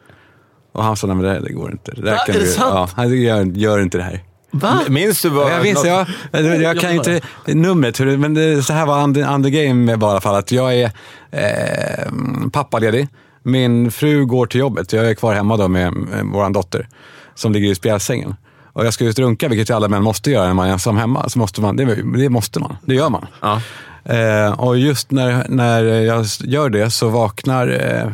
Och 0.74 0.84
han 0.84 0.98
sa, 0.98 1.08
nej 1.08 1.16
men 1.16 1.26
det, 1.26 1.40
det 1.40 1.54
går 1.54 1.72
inte. 1.72 1.92
Det 1.92 2.02
kan 2.26 2.36
är 2.36 2.40
det 2.40 2.46
du, 2.46 2.52
sant? 2.52 2.70
Ja, 2.74 2.90
han 2.96 3.22
gör, 3.22 3.46
gör 3.46 3.82
inte 3.82 3.98
det 3.98 4.04
här. 4.04 4.24
Va? 4.52 4.80
Minns 4.89 5.22
du 5.22 5.30
vad... 5.30 5.52
Jag 5.52 5.64
minns, 5.64 5.84
något- 5.84 6.08
jag, 6.32 6.43
jag, 6.43 6.62
jag 6.62 6.80
kan 6.80 6.91
inte 6.91 7.22
numret, 7.45 8.00
men 8.00 8.34
det, 8.34 8.64
så 8.64 8.74
här 8.74 8.86
var 8.86 9.04
under, 9.04 9.34
under 9.34 9.50
i 9.89 9.91
alla 9.93 10.22
fall. 10.22 10.36
Att 10.36 10.52
jag 10.52 10.76
är 10.76 10.91
eh, 11.32 12.12
pappaledig. 12.52 13.08
Min 13.43 13.91
fru 13.91 14.26
går 14.26 14.45
till 14.45 14.60
jobbet. 14.60 14.93
Jag 14.93 15.10
är 15.10 15.14
kvar 15.14 15.34
hemma 15.34 15.58
då 15.58 15.68
med, 15.68 15.93
med 15.93 16.26
vår 16.26 16.50
dotter 16.50 16.88
som 17.36 17.52
ligger 17.52 17.70
i 17.72 17.76
spjälsängen. 17.76 18.36
Och 18.74 18.86
jag 18.86 18.93
ska 18.93 19.06
ut 19.06 19.20
runka, 19.20 19.47
vilket 19.47 19.70
ju 19.70 19.74
alla 19.74 19.88
män 19.88 20.04
måste 20.04 20.32
göra 20.32 20.47
när 20.47 20.54
man 20.54 20.68
är 20.68 20.72
ensam 20.72 20.97
hemma. 20.97 21.30
Så 21.30 21.39
måste 21.39 21.62
man, 21.62 21.76
det, 21.76 21.95
det 22.18 22.30
måste 22.30 22.60
man, 22.60 22.78
det 22.86 22.95
gör 22.95 23.10
man. 23.10 23.28
Ja. 23.41 23.62
Eh, 24.04 24.60
och 24.60 24.78
just 24.78 25.12
när, 25.12 25.45
när 25.50 25.84
jag 25.84 26.26
gör 26.39 26.70
det 26.70 26.91
så 26.91 27.10
vaknar 27.10 27.68
eh, 27.68 28.12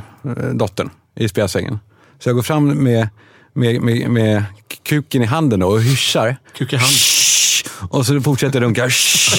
dottern 0.53 0.89
i 1.15 1.27
spjälsängen. 1.27 1.79
Så 2.19 2.29
jag 2.29 2.35
går 2.35 2.43
fram 2.43 2.67
med, 2.83 3.09
med, 3.55 3.81
med, 3.81 4.09
med 4.09 4.43
kuken 4.83 5.21
i 5.21 5.25
handen 5.25 5.63
och 5.63 5.81
hyschar. 5.81 6.37
Kuk 6.57 6.73
i 6.73 6.75
hand. 6.75 6.91
Shh! 6.91 7.65
Och 7.89 8.05
så 8.05 8.21
fortsätter 8.21 8.61
jag 8.61 8.65
runka. 8.67 8.89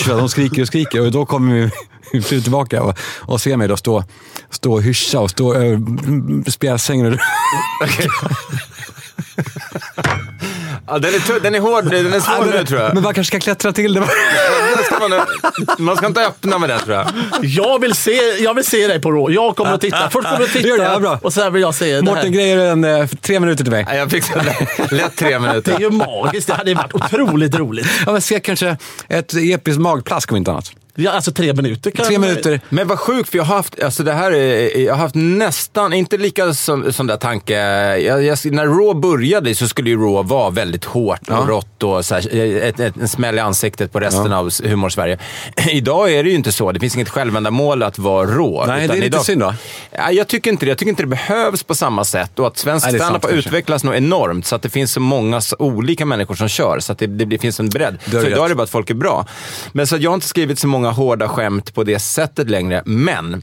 För 0.05 0.17
De 0.17 0.29
skriker 0.29 0.63
och 0.63 0.67
skriker 0.69 1.01
och 1.01 1.11
då 1.13 1.27
kommer 1.27 1.71
min- 2.13 2.23
fru 2.23 2.41
tillbaka 2.41 2.83
och, 2.83 2.99
och 3.21 3.41
ser 3.41 3.57
mig 3.57 3.69
då 3.69 3.77
stå, 3.77 4.05
stå 4.51 4.73
och 4.73 4.83
hyscha 4.83 5.21
och 5.21 5.31
stå 5.31 5.55
över 5.55 6.51
spjälsängen. 6.51 7.07
och- 7.13 7.19
Ja, 10.87 10.99
den, 10.99 11.15
är 11.15 11.41
den 11.41 11.55
är 11.55 11.61
hård, 11.61 11.85
den 11.91 12.13
är 12.13 12.21
svår 12.21 12.45
nu 12.59 12.65
tror 12.65 12.81
jag. 12.81 12.95
Men 12.95 13.03
man 13.03 13.15
kanske 13.15 13.31
ska 13.37 13.41
klättra 13.45 13.73
till 13.73 13.95
det. 13.95 14.03
Ska 14.85 15.09
man, 15.09 15.21
man 15.79 15.97
ska 15.97 16.07
inte 16.07 16.27
öppna 16.27 16.59
med 16.59 16.69
den 16.69 16.79
tror 16.81 16.97
jag. 16.97 17.07
Jag 17.43 17.81
vill 17.81 17.95
se, 17.95 18.21
jag 18.39 18.55
vill 18.55 18.65
se 18.65 18.87
dig 18.87 19.01
på 19.01 19.11
Raw. 19.13 19.35
Jag 19.35 19.57
kommer 19.57 19.73
att 19.73 19.81
titta. 19.81 20.11
Först 20.11 20.29
kommer 20.29 20.49
du 20.53 20.61
Gör 20.69 20.77
det, 20.79 20.83
ja, 20.85 20.89
titta 20.89 21.01
bra. 21.01 21.19
och 21.23 21.33
sen 21.33 21.53
vill 21.53 21.63
jag 21.63 21.75
se 21.75 21.95
det 21.97 22.03
Mårten 22.03 22.33
grejer 22.33 22.59
en, 22.59 22.85
eh, 22.85 23.07
tre 23.07 23.41
minuter 23.41 23.65
till 23.65 23.73
mig. 23.73 23.85
Nej, 23.89 23.99
Jag 23.99 24.11
fick 24.11 24.25
så 24.25 24.39
lätt, 24.91 25.17
tre 25.17 25.29
Det 25.29 25.35
är 25.35 25.39
minuter. 25.39 25.81
ju 25.81 25.91
magiskt. 25.91 26.47
Det 26.47 26.55
hade 26.55 26.75
varit 26.75 26.95
otroligt 26.95 27.55
roligt. 27.55 27.87
Ja, 28.07 28.13
men 28.13 28.21
se 28.21 28.41
kanske 28.41 28.77
ett 29.09 29.35
episkt 29.37 29.81
magplask 29.81 30.31
om 30.31 30.37
inte 30.37 30.51
annat. 30.51 30.71
Ja, 30.99 31.11
alltså 31.11 31.33
tre 31.33 31.53
minuter. 31.53 31.91
Kan 31.91 32.07
Tre 32.07 32.19
minuter. 32.19 32.61
Men 32.69 32.89
vad 32.89 32.99
sjukt, 32.99 33.31
för 33.31 33.39
jag 33.39 33.45
har 33.45 33.57
haft, 33.57 33.83
alltså 33.83 34.03
det 34.03 34.13
här 34.13 34.33
är, 34.33 34.79
jag 34.79 34.95
har 34.95 34.99
haft 34.99 35.15
nästan, 35.15 35.93
inte 35.93 36.17
lika 36.17 36.55
som, 36.55 36.93
som 36.93 37.07
där 37.07 37.17
tanke, 37.17 37.55
jag, 37.99 38.25
jag, 38.25 38.39
när 38.45 38.67
Raw 38.67 39.01
började 39.01 39.55
så 39.55 39.69
skulle 39.69 39.91
ju 39.91 39.97
Raw 39.97 40.29
vara 40.29 40.51
väldigt 40.51 40.85
hårt 40.85 41.29
och 41.29 41.49
rått 41.49 41.83
och 41.83 42.05
så 42.05 42.15
här, 42.15 42.37
ett, 42.63 42.81
ett, 42.81 42.97
en 42.97 43.09
smäll 43.09 43.37
i 43.37 43.41
ansiktet 43.41 43.93
på 43.93 44.01
resten 44.01 44.33
av 44.33 44.51
humor-Sverige. 44.65 45.19
Idag 45.71 46.13
är 46.13 46.25
det 46.25 46.31
ju 46.31 46.37
inte 46.37 46.53
så, 46.53 46.73
det 46.73 46.81
finns 46.81 46.95
inget 46.95 47.09
självändamål 47.09 47.83
att 47.83 47.99
vara 47.99 48.27
Raw. 48.27 48.67
Nej, 48.67 48.85
utan 48.85 48.97
det 48.97 49.01
är 49.01 49.05
lite 49.05 49.07
idag, 49.07 49.25
synd 49.25 49.41
då. 49.41 49.55
Ja, 49.91 50.11
jag 50.11 50.29
tycker 50.29 50.51
inte 50.51 50.67
det. 50.67 50.69
Jag 50.69 50.79
tycker 50.79 50.91
inte 50.91 51.03
det 51.03 51.07
behövs 51.07 51.63
på 51.63 51.75
samma 51.75 52.05
sätt 52.05 52.39
och 52.39 52.47
att 52.47 52.59
svensk 52.59 52.87
Nej, 52.87 52.93
det 52.93 52.99
standup 52.99 53.33
utvecklats 53.33 53.85
nog 53.85 53.95
enormt 53.95 54.47
så 54.47 54.57
att 54.57 54.63
det 54.63 54.71
finns 54.71 54.93
så 54.93 55.01
många 55.01 55.41
olika 55.59 56.07
människor 56.07 56.35
som 56.35 56.49
kör 56.49 56.81
så 56.81 56.93
att 56.93 56.99
det, 56.99 57.07
det, 57.07 57.39
finns 57.39 57.61
en 57.61 57.69
bredd. 57.69 57.99
Det 58.05 58.21
Så 58.21 58.27
idag 58.27 58.45
är 58.45 58.49
det 58.49 58.55
bara 58.55 58.63
att 58.63 58.71
folk 58.71 58.91
är 58.91 58.95
bra. 58.95 59.27
Men 59.73 59.87
så 59.87 59.97
att 59.97 60.03
jag 60.03 60.11
har 60.11 60.15
inte 60.15 60.29
skrivit 60.29 60.59
så 60.59 60.69
många 60.69 60.86
hårda 60.91 61.29
skämt 61.29 61.75
på 61.75 61.85
det 61.85 61.99
sättet 61.99 62.51
längre. 62.51 62.83
Men 62.87 63.43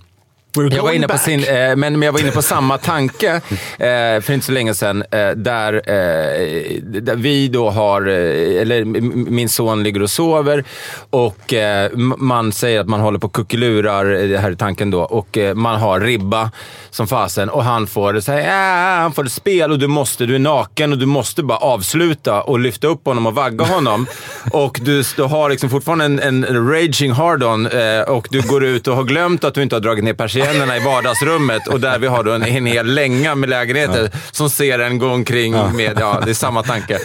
jag 0.56 0.84
var, 0.84 0.91
inne 0.91 1.08
på 1.08 1.18
sin, 1.18 1.43
eh, 1.43 1.54
men, 1.54 1.78
men 1.78 2.01
jag 2.01 2.12
var 2.12 2.20
inne 2.20 2.32
på 2.32 2.41
samma 2.41 2.78
tanke 2.78 3.41
eh, 3.80 4.22
för 4.22 4.32
inte 4.32 4.45
så 4.45 4.51
länge 4.51 4.74
sedan. 4.74 5.04
Eh, 5.12 5.30
där, 5.30 5.74
eh, 5.74 6.82
där 6.82 7.16
vi 7.16 7.47
då 7.47 7.70
har, 7.70 8.08
eh, 8.08 8.62
eller 8.62 8.86
min 9.30 9.49
son 9.49 9.84
ligger 9.84 10.01
och 10.01 10.10
sover 10.10 10.64
och 11.10 11.54
eh, 11.54 11.91
man 12.18 12.51
säger 12.51 12.80
att 12.80 12.88
man 12.88 12.99
håller 12.99 13.20
på 13.20 13.28
och 13.28 13.34
kuckelurar, 13.34 14.06
det 14.06 14.38
här 14.38 14.51
är 14.51 14.56
tanken 14.56 14.91
då, 14.91 15.01
och 15.01 15.38
man 15.56 15.80
har 15.80 15.99
ribba 15.99 16.51
som 16.89 17.08
fasen 17.08 17.49
och 17.49 17.64
han 17.64 17.88
får, 17.88 18.20
säga, 18.20 18.39
äh, 18.39 19.01
han 19.01 19.12
får 19.14 19.26
ett 19.26 19.32
spel 19.32 19.72
och 19.72 19.80
du 19.80 19.88
måste, 19.88 20.26
du 20.26 20.36
är 20.36 20.39
naken 20.39 20.91
och 20.91 20.97
du 20.97 21.06
måste 21.06 21.43
bara 21.43 21.58
avsluta 21.58 22.41
och 22.41 22.60
lyfta 22.60 22.88
upp 22.88 23.06
honom 23.06 23.26
och 23.26 23.36
vagga 23.36 23.66
honom. 23.66 24.08
och 24.51 24.80
du, 24.82 25.04
du 25.16 25.24
har 25.24 25.49
liksom 25.49 25.70
fortfarande 25.70 26.06
en, 26.06 26.43
en 26.43 26.70
raging 26.70 27.12
hard-on 27.12 27.70
och 28.08 28.28
du 28.32 28.41
går 28.41 28.64
ut 28.64 28.88
och 28.88 28.95
har 28.95 29.04
glömt 29.04 29.43
att 29.43 29.54
du 29.54 29.62
inte 29.64 29.76
har 29.76 29.82
dragit 29.82 30.04
ner 30.04 30.14
persiennerna 30.46 30.78
i 30.78 30.80
vardagsrummet 30.80 31.68
och 31.68 31.80
där 31.80 32.00
vi 32.00 32.08
har 32.08 32.24
då 32.24 32.32
en, 32.32 32.44
en 32.44 32.66
hel 32.66 32.86
länga 32.94 33.36
med 33.36 33.50
lägenheter 33.50 34.12
som 34.32 34.50
ser 34.50 34.80
en 34.80 34.98
gå 35.00 35.08
omkring 35.08 35.52
med, 35.76 35.98
ja, 36.00 36.22
det 36.26 36.30
är 36.32 36.34
samma 36.34 36.64
tanke. 36.64 37.00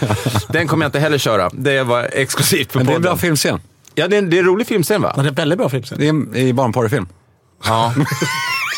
Den 0.49 0.69
kommer 0.69 0.85
jag 0.85 0.89
inte 0.89 0.99
heller 1.01 1.19
köra. 1.19 1.51
Det 1.53 1.83
var 1.83 2.11
exklusivt 2.13 2.73
för 2.73 2.79
Men 2.79 2.87
det 2.87 2.93
är 2.93 2.97
en 2.97 3.03
podden. 3.03 3.13
bra 3.13 3.17
filmscen. 3.21 3.61
Ja, 3.95 4.09
det 4.09 4.17
är, 4.17 4.19
en- 4.19 4.31
det 4.31 4.37
är 4.37 4.39
en 4.39 4.47
rolig 4.47 4.67
filmscen 4.67 5.03
va? 5.03 5.13
Ja, 5.17 5.23
det 5.23 5.27
är 5.27 5.31
en 5.31 5.35
väldigt 5.35 5.59
bra 5.59 5.69
film. 5.69 5.85
sen. 5.85 5.99
Det 5.99 6.07
är 6.07 6.49
en 6.49 6.57
barnporrfilm. 6.57 7.07
Ja. 7.65 7.95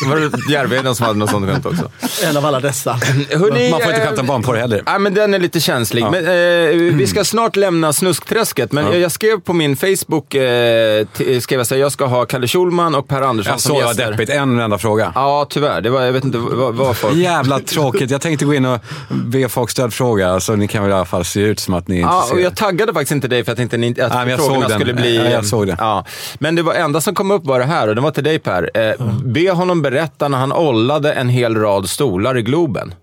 Det 0.03 0.09
var 0.09 0.51
Järvheden 0.51 0.95
som 0.95 1.05
hade 1.05 1.19
något 1.19 1.29
sånt 1.29 1.49
skämt 1.49 1.65
också. 1.65 1.91
En 2.23 2.37
av 2.37 2.45
alla 2.45 2.59
dessa. 2.59 2.91
Hörrni, 3.31 3.71
Man 3.71 3.81
får 3.81 3.89
inte 3.89 4.01
eh, 4.01 4.05
skämta 4.07 4.21
om 4.21 4.27
barnporr 4.27 4.55
heller. 4.55 4.83
Ja, 4.85 4.99
men 4.99 5.13
den 5.13 5.33
är 5.33 5.39
lite 5.39 5.59
känslig. 5.59 6.03
Men, 6.11 6.25
eh, 6.25 6.95
vi 6.95 7.07
ska 7.07 7.23
snart 7.23 7.55
lämna 7.55 7.93
snuskträsket, 7.93 8.71
men 8.71 8.85
jag, 8.85 8.99
jag 8.99 9.11
skrev 9.11 9.39
på 9.41 9.53
min 9.53 9.77
Facebook, 9.77 10.35
eh, 10.35 11.05
skrev 11.41 11.59
jag 11.59 11.67
så 11.67 11.75
här, 11.75 11.81
jag 11.81 11.91
ska 11.91 12.05
ha 12.05 12.25
Kalle 12.25 12.47
Schulman 12.47 12.95
och 12.95 13.07
Per 13.07 13.21
Andersson 13.21 13.51
Jag 13.51 13.59
som 13.61 13.69
såg 13.69 13.81
vad 13.83 13.87
gäster. 13.89 14.11
deppigt. 14.11 14.29
En 14.29 14.59
enda 14.59 14.77
fråga. 14.77 15.11
Ja, 15.15 15.47
tyvärr. 15.49 15.81
Det 15.81 15.89
var, 15.89 16.01
jag 16.01 16.11
vet 16.13 16.23
inte 16.23 16.37
vad, 16.37 16.75
vad 16.75 16.97
folk... 16.97 17.15
Jävla 17.15 17.59
tråkigt. 17.59 18.11
Jag 18.11 18.21
tänkte 18.21 18.45
gå 18.45 18.53
in 18.53 18.65
och 18.65 18.79
be 19.09 19.49
folk 19.49 19.69
stödfråga, 19.69 20.39
så 20.39 20.55
ni 20.55 20.67
kan 20.67 20.83
väl 20.83 20.91
i 20.91 20.95
alla 20.95 21.05
fall 21.05 21.25
se 21.25 21.39
ut 21.39 21.59
som 21.59 21.73
att 21.73 21.87
ni 21.87 21.97
är 21.97 22.01
Ja, 22.01 22.25
och 22.31 22.41
jag 22.41 22.55
taggade 22.55 22.93
faktiskt 22.93 23.11
inte 23.11 23.27
dig 23.27 23.43
för 23.43 23.51
att, 23.51 23.59
inte, 23.59 23.77
ni- 23.77 23.89
att 23.89 23.97
Nej, 23.97 24.09
men 24.09 24.27
jag 24.29 24.39
frågorna 24.39 24.61
såg 24.61 24.69
den. 24.69 24.79
skulle 24.79 24.93
bli... 24.93 25.15
Ja, 25.17 25.23
jag 25.23 25.45
såg 25.45 25.67
det. 25.67 25.75
Ja. 25.79 26.05
Men 26.39 26.55
det 26.55 26.61
var 26.63 26.73
enda 26.73 27.01
som 27.01 27.15
kom 27.15 27.31
upp 27.31 27.45
var 27.45 27.59
det 27.59 27.65
här 27.65 27.87
och 27.87 27.95
det 27.95 28.01
var 28.01 28.11
till 28.11 28.23
dig 28.23 28.39
Per. 28.39 28.69
Eh, 28.73 29.05
Be 29.23 29.51
honom 29.51 29.81
berätta 29.81 29.90
när 29.91 30.37
han 30.37 30.53
ollade 30.53 31.13
en 31.13 31.29
hel 31.29 31.55
rad 31.55 31.89
stolar 31.89 32.37
i 32.37 32.41
Globen. 32.41 32.93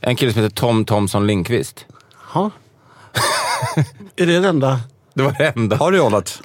En 0.00 0.16
kille 0.16 0.32
som 0.32 0.42
heter 0.42 0.56
Tom 0.56 0.84
Thomson 0.84 1.26
Lindqvist. 1.26 1.86
Ja. 2.34 2.50
Är 4.16 4.26
det 4.26 4.40
det 4.40 4.48
enda? 4.48 4.80
Det 5.14 5.22
var 5.22 5.34
det 5.38 5.52
enda. 5.56 5.76
Har 5.76 5.92
du 5.92 6.00
hållit 6.00 6.42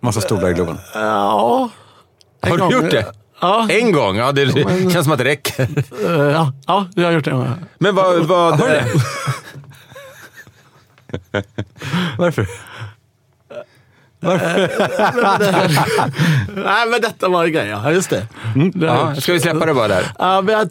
massa 0.00 0.20
stolar 0.20 0.50
i 0.50 0.54
Globen? 0.54 0.78
Ja. 0.94 1.70
Har 2.42 2.50
du 2.50 2.58
gång. 2.58 2.72
gjort 2.72 2.90
det? 2.90 3.12
Ja. 3.40 3.68
En 3.70 3.92
gång? 3.92 4.16
Ja, 4.16 4.32
det 4.32 4.52
känns 4.92 5.04
som 5.04 5.12
att 5.12 5.18
det 5.18 5.24
räcker. 5.24 5.68
Eh, 6.04 6.10
ja. 6.10 6.52
ja, 6.66 6.86
jag 6.94 7.04
har 7.04 7.12
gjort 7.12 7.24
det. 7.24 7.54
Men 7.78 7.94
vad... 7.94 8.26
vad 8.26 8.58
det? 8.58 8.86
Varför? 14.20 14.70
Nej, 16.64 16.86
men 16.90 17.00
detta 17.00 17.28
var 17.28 17.44
en 17.44 17.52
grej. 17.52 17.68
Ja, 17.68 17.92
just 17.92 18.10
det. 18.10 18.26
jag 18.54 18.72
Ja, 18.74 19.14
ska 19.14 19.32
vi 19.32 19.40
släppa 19.40 19.66
det 19.66 19.74
bara 19.74 19.88
där? 19.88 20.12
Ja, 20.18 20.42
men 20.42 20.70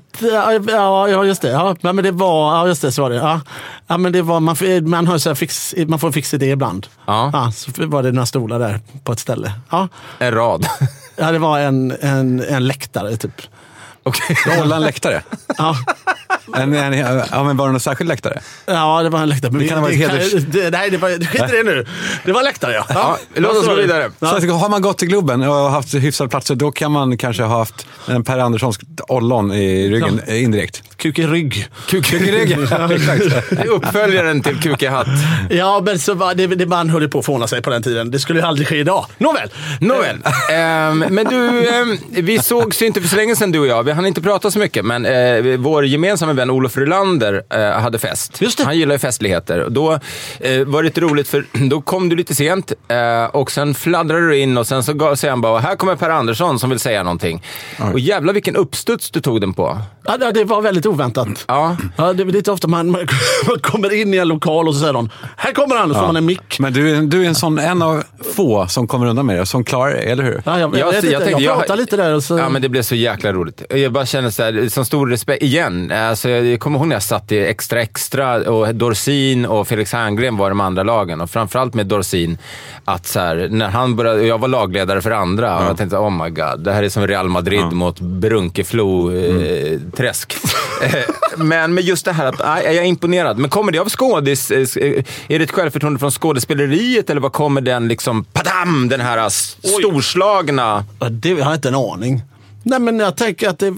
ja, 0.67 1.09
ja, 1.09 1.25
just 1.25 1.41
det. 1.41 1.49
Ja, 1.49 1.75
men 1.81 1.95
det 1.95 2.11
var, 2.11 2.57
ja, 2.57 2.67
just 2.67 2.81
det, 2.81 2.91
så 2.91 3.01
var 3.01 3.09
det. 3.09 3.15
Ja, 3.15 3.41
ja 3.87 3.97
men 3.97 4.11
det 4.11 4.21
var, 4.21 4.39
man, 4.39 4.55
man, 4.83 5.07
har 5.07 5.17
så 5.17 5.35
fix, 5.35 5.75
man 5.87 5.99
får 5.99 6.07
en 6.07 6.13
fix 6.13 6.33
idé 6.33 6.45
ibland. 6.45 6.87
Ja. 7.05 7.51
så 7.55 7.71
var 7.87 8.03
det 8.03 8.11
några 8.11 8.25
stolar 8.25 8.59
där 8.59 8.79
på 9.03 9.11
ett 9.11 9.19
ställe. 9.19 9.53
Ja, 9.69 9.87
En 10.19 10.33
rad. 10.33 10.65
ja 11.15 11.31
det 11.31 11.39
var 11.39 11.59
en, 11.59 11.97
en, 12.01 12.43
en 12.49 12.67
läktare 12.67 13.17
typ. 13.17 13.41
Okej. 14.03 14.37
Hålla 14.57 14.75
en 14.75 14.81
läktare? 14.81 15.23
Ja, 15.57 15.75
En, 16.55 16.73
en, 16.73 16.93
ja, 17.31 17.43
men 17.43 17.57
var 17.57 17.65
det 17.65 17.71
någon 17.71 17.79
särskild 17.79 18.07
läktare? 18.07 18.39
ja 18.65 19.03
det 19.03 19.09
var 19.09 19.19
en 19.19 19.29
läktare. 19.29 19.51
Men 19.51 19.61
Det 19.61 19.67
kan 19.67 19.77
ha 19.77 19.85
varit 19.85 19.97
heders- 19.99 20.45
det, 20.51 20.69
Nej, 20.69 20.89
det 20.89 20.97
var, 20.97 21.09
skit 21.09 21.41
i 21.53 21.55
det 21.57 21.63
nu. 21.63 21.85
Det 22.25 22.31
var 22.31 22.43
läktare 22.43 22.73
ja. 22.73 22.85
Ja, 22.89 23.17
låt 23.35 23.57
oss 23.57 23.67
gå 23.67 23.73
vidare. 23.75 24.11
Så 24.19 24.25
att, 24.25 24.49
har 24.51 24.69
man 24.69 24.81
gått 24.81 24.97
till 24.97 25.07
Globen 25.07 25.41
och 25.43 25.55
haft 25.55 25.93
hyfsade 25.93 26.29
platser, 26.29 26.55
då 26.55 26.71
kan 26.71 26.91
man 26.91 27.17
kanske 27.17 27.43
ha 27.43 27.57
haft 27.57 27.87
en 28.07 28.23
Per 28.23 28.39
Anderssons 28.39 28.79
ollon 29.07 29.51
i 29.51 29.89
ryggen 29.89 30.21
eh, 30.27 30.43
indirekt. 30.43 30.83
Kuk 30.97 31.19
i 31.19 31.27
rygg. 31.27 31.67
Kuk 31.87 32.13
i 32.13 32.17
ryggen. 32.31 32.67
Ja, 32.71 32.93
exakt. 32.93 33.49
Det 33.49 33.59
är 33.61 33.67
uppföljaren 33.67 34.41
till 34.41 34.59
Kuk 34.59 34.83
i 34.83 34.85
hatt. 34.85 35.07
Ja, 35.49 35.81
men 35.85 35.99
så 35.99 36.13
var 36.13 36.33
det, 36.35 36.47
det 36.47 36.65
man 36.65 36.89
höll 36.89 37.09
på 37.09 37.19
att 37.19 37.25
förvåna 37.25 37.47
sig 37.47 37.61
på 37.61 37.69
den 37.69 37.83
tiden. 37.83 38.11
Det 38.11 38.19
skulle 38.19 38.39
ju 38.39 38.45
aldrig 38.45 38.67
ske 38.67 38.77
idag. 38.77 39.05
Nåväl. 39.17 39.49
Nåväl. 39.81 40.17
Ehm, 40.51 40.99
men 41.09 41.25
du, 41.25 41.69
ehm, 41.69 41.97
vi 42.09 42.39
sågs 42.39 42.81
ju 42.81 42.85
inte 42.85 43.01
för 43.01 43.07
så 43.07 43.15
länge 43.15 43.35
sedan 43.35 43.51
du 43.51 43.59
och 43.59 43.67
jag. 43.67 43.83
Vi 43.83 43.91
hann 43.91 44.05
inte 44.05 44.21
prata 44.21 44.51
så 44.51 44.59
mycket, 44.59 44.85
men 44.85 45.05
eh, 45.05 45.57
vår 45.57 45.85
gemensamma 45.85 46.33
vän 46.39 46.49
Olof 46.49 46.77
Rylander 46.77 47.41
eh, 47.53 47.81
hade 47.81 47.99
fest. 47.99 48.41
Just 48.41 48.57
det. 48.57 48.63
Han 48.63 48.77
gillar 48.77 48.95
ju 48.95 48.99
festligheter. 48.99 49.59
Och 49.59 49.71
då 49.71 49.91
eh, 50.39 50.65
var 50.65 50.81
det 50.81 50.85
lite 50.85 51.01
roligt, 51.01 51.27
för 51.27 51.45
då 51.69 51.81
kom 51.81 52.09
du 52.09 52.15
lite 52.15 52.35
sent 52.35 52.71
eh, 52.87 53.23
och 53.35 53.51
sen 53.51 53.73
fladdrade 53.75 54.27
du 54.27 54.37
in 54.37 54.57
och 54.57 54.67
sen 54.67 54.83
så 54.83 54.93
gav- 54.93 55.15
säger 55.15 55.31
han 55.31 55.41
bara, 55.41 55.59
här 55.59 55.75
kommer 55.75 55.95
Per 55.95 56.09
Andersson 56.09 56.59
som 56.59 56.69
vill 56.69 56.79
säga 56.79 57.03
någonting. 57.03 57.43
Och 57.93 57.99
jävlar 57.99 58.33
vilken 58.33 58.55
uppstuds 58.55 59.11
du 59.11 59.21
tog 59.21 59.41
den 59.41 59.53
på. 59.53 59.77
Ja, 60.05 60.17
det- 60.17 60.43
var 60.43 60.61
väldigt 60.61 60.85
oväntat. 60.85 61.27
Ja. 61.47 61.77
Ja, 61.97 62.13
det 62.13 62.23
är 62.23 62.25
lite 62.25 62.51
ofta 62.51 62.67
man, 62.67 62.91
man 62.91 63.07
kommer 63.61 63.93
in 64.01 64.13
i 64.13 64.17
en 64.17 64.27
lokal 64.27 64.67
och 64.67 64.73
så 64.73 64.79
säger 64.79 64.93
de 64.93 65.09
“Här 65.37 65.51
kommer 65.51 65.75
han!” 65.75 65.89
och 65.89 65.95
så 65.95 65.99
får 65.99 66.07
man 66.07 66.15
en 66.15 66.25
mick. 66.25 66.59
Men 66.59 66.73
du, 66.73 66.95
är- 66.97 67.01
du 67.01 67.23
är 67.23 67.27
en 67.27 67.35
sån, 67.35 67.59
en 67.59 67.81
av 67.81 68.03
få 68.35 68.67
som 68.67 68.87
kommer 68.87 69.05
undan 69.07 69.25
med 69.25 69.37
det, 69.37 69.45
som 69.45 69.63
klarar 69.63 69.91
det, 69.93 69.99
eller 69.99 70.23
hur? 70.23 70.41
Ja, 70.45 70.59
jag, 70.59 70.77
jag, 70.77 70.85
vet 70.85 70.95
inte, 70.95 71.07
jag, 71.13 71.23
tänkte- 71.23 71.43
pratar 71.45 71.75
lite 71.75 71.97
där 71.97 72.13
och 72.15 72.23
så... 72.23 72.37
Ja, 72.37 72.49
men 72.49 72.61
det 72.61 72.69
blev 72.69 72.81
så 72.81 72.95
jäkla 72.95 73.33
roligt. 73.33 73.61
Jag 73.69 73.91
bara 73.91 74.05
känner 74.05 74.29
så 74.29 74.43
här, 74.43 74.69
som 74.69 74.85
stor 74.85 75.07
respekt, 75.07 75.43
igen. 75.43 75.91
Alltså, 75.91 76.28
jag 76.29 76.59
kommer 76.59 76.79
ihåg 76.79 76.87
när 76.87 76.95
jag 76.95 77.03
satt 77.03 77.31
i 77.31 77.39
Extra 77.45 77.81
Extra 77.81 78.35
och 78.51 78.75
Dorsin 78.75 79.45
och 79.45 79.67
Felix 79.67 79.93
Herngren 79.93 80.37
var 80.37 80.49
de 80.49 80.59
andra 80.59 80.83
lagen. 80.83 81.21
Och 81.21 81.29
framförallt 81.29 81.73
med 81.73 81.85
Dorsin, 81.85 82.37
att 82.85 83.07
så 83.07 83.19
här, 83.19 83.47
när 83.51 83.69
han 83.69 83.95
började, 83.95 84.23
jag 84.27 84.37
var 84.37 84.47
lagledare 84.47 85.01
för 85.01 85.11
andra, 85.11 85.57
och 85.57 85.63
jag 85.63 85.77
tänkte 85.77 85.97
oh 85.97 86.23
my 86.23 86.29
god, 86.29 86.59
det 86.63 86.71
här 86.73 86.83
är 86.83 86.89
som 86.89 87.07
Real 87.07 87.29
Madrid 87.29 87.71
mot 87.71 87.99
Brunkeflo, 87.99 89.11
eh, 89.15 89.79
träsk. 89.97 90.37
Eh, 90.83 90.93
men 91.37 91.73
med 91.73 91.83
just 91.83 92.05
det 92.05 92.11
här 92.13 92.25
att 92.25 92.39
nej, 92.39 92.63
jag 92.65 92.75
är 92.75 92.83
imponerad. 92.83 93.37
Men 93.37 93.49
kommer 93.49 93.71
det 93.71 93.79
av 93.79 93.89
skådis... 93.89 94.51
eh, 94.51 94.59
Är 95.27 95.39
det 95.39 95.43
ett 95.43 95.51
självförtroende 95.51 95.99
från 95.99 96.11
skådespeleriet 96.11 97.09
eller 97.09 97.21
var 97.21 97.29
kommer 97.29 97.61
den 97.61 97.87
liksom, 97.87 98.23
padam, 98.23 98.89
den 98.89 99.01
här 99.01 99.29
storslagna... 99.29 100.83
Ja, 100.99 101.09
Det 101.09 101.29
har 101.31 101.39
jag 101.39 101.53
inte 101.53 101.67
en 101.67 101.75
aning. 101.75 102.21
Nej 102.69 102.79
men 102.79 102.99
jag 102.99 103.15
tänker 103.17 103.49
att 103.49 103.59
det... 103.59 103.73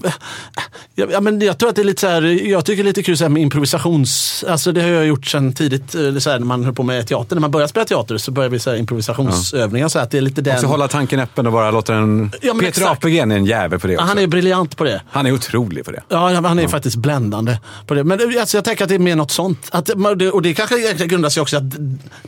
Ja, 0.94 1.20
men 1.20 1.40
jag 1.40 1.58
tror 1.58 1.68
att 1.68 1.76
det 1.76 1.82
är 1.82 1.84
lite 1.84 2.00
så 2.00 2.06
här, 2.06 2.22
jag 2.50 2.64
tycker 2.64 2.84
lite 2.84 3.02
kul 3.02 3.16
så 3.16 3.28
med 3.28 3.42
improvisations... 3.42 4.44
Alltså 4.48 4.72
det 4.72 4.82
har 4.82 4.88
jag 4.88 5.06
gjort 5.06 5.26
sedan 5.26 5.52
tidigt, 5.52 5.94
eh, 5.94 6.16
så 6.18 6.30
här, 6.30 6.38
när 6.38 6.46
man 6.46 6.64
höll 6.64 6.74
på 6.74 6.82
med 6.82 7.06
teater. 7.06 7.36
När 7.36 7.40
man 7.40 7.50
börjar 7.50 7.66
spela 7.66 7.84
teater 7.86 8.18
så 8.18 8.30
börjar 8.30 8.50
vi 8.50 8.58
så 8.58 8.70
här 8.70 8.76
improvisationsövningar. 8.76 9.88
Så 9.88 9.98
att 9.98 10.10
det 10.10 10.18
är 10.18 10.22
lite 10.22 10.40
den... 10.40 10.54
Och 10.54 10.60
så 10.60 10.66
hålla 10.66 10.88
tanken 10.88 11.20
öppen 11.20 11.46
och 11.46 11.52
bara 11.52 11.70
låta 11.70 11.92
den... 11.92 12.30
Ja, 12.42 12.52
Peter 12.54 12.66
exakt. 12.68 12.90
Apelgren 12.90 13.30
är 13.32 13.36
en 13.36 13.44
jävel 13.46 13.78
på 13.80 13.86
det 13.86 13.92
Ja, 13.92 13.98
också. 13.98 14.08
han 14.08 14.18
är 14.18 14.26
briljant 14.26 14.76
på 14.76 14.84
det. 14.84 15.02
Han 15.10 15.26
är 15.26 15.32
otrolig 15.32 15.84
på 15.84 15.90
det. 15.92 16.02
Ja, 16.08 16.40
han 16.44 16.58
är 16.58 16.68
faktiskt 16.68 16.96
bländande 16.96 17.58
på 17.86 17.94
det. 17.94 18.04
Men 18.04 18.18
det- 18.18 18.40
alltså, 18.40 18.56
jag 18.56 18.64
tänker 18.64 18.84
att 18.84 18.88
det 18.88 18.94
är 18.94 18.98
mer 18.98 19.16
något 19.16 19.30
sånt. 19.30 19.68
Att, 19.70 19.90
och 20.32 20.42
det 20.42 20.54
kanske 20.54 21.06
grundar 21.06 21.28
sig 21.28 21.40
också 21.40 21.56
att 21.56 21.62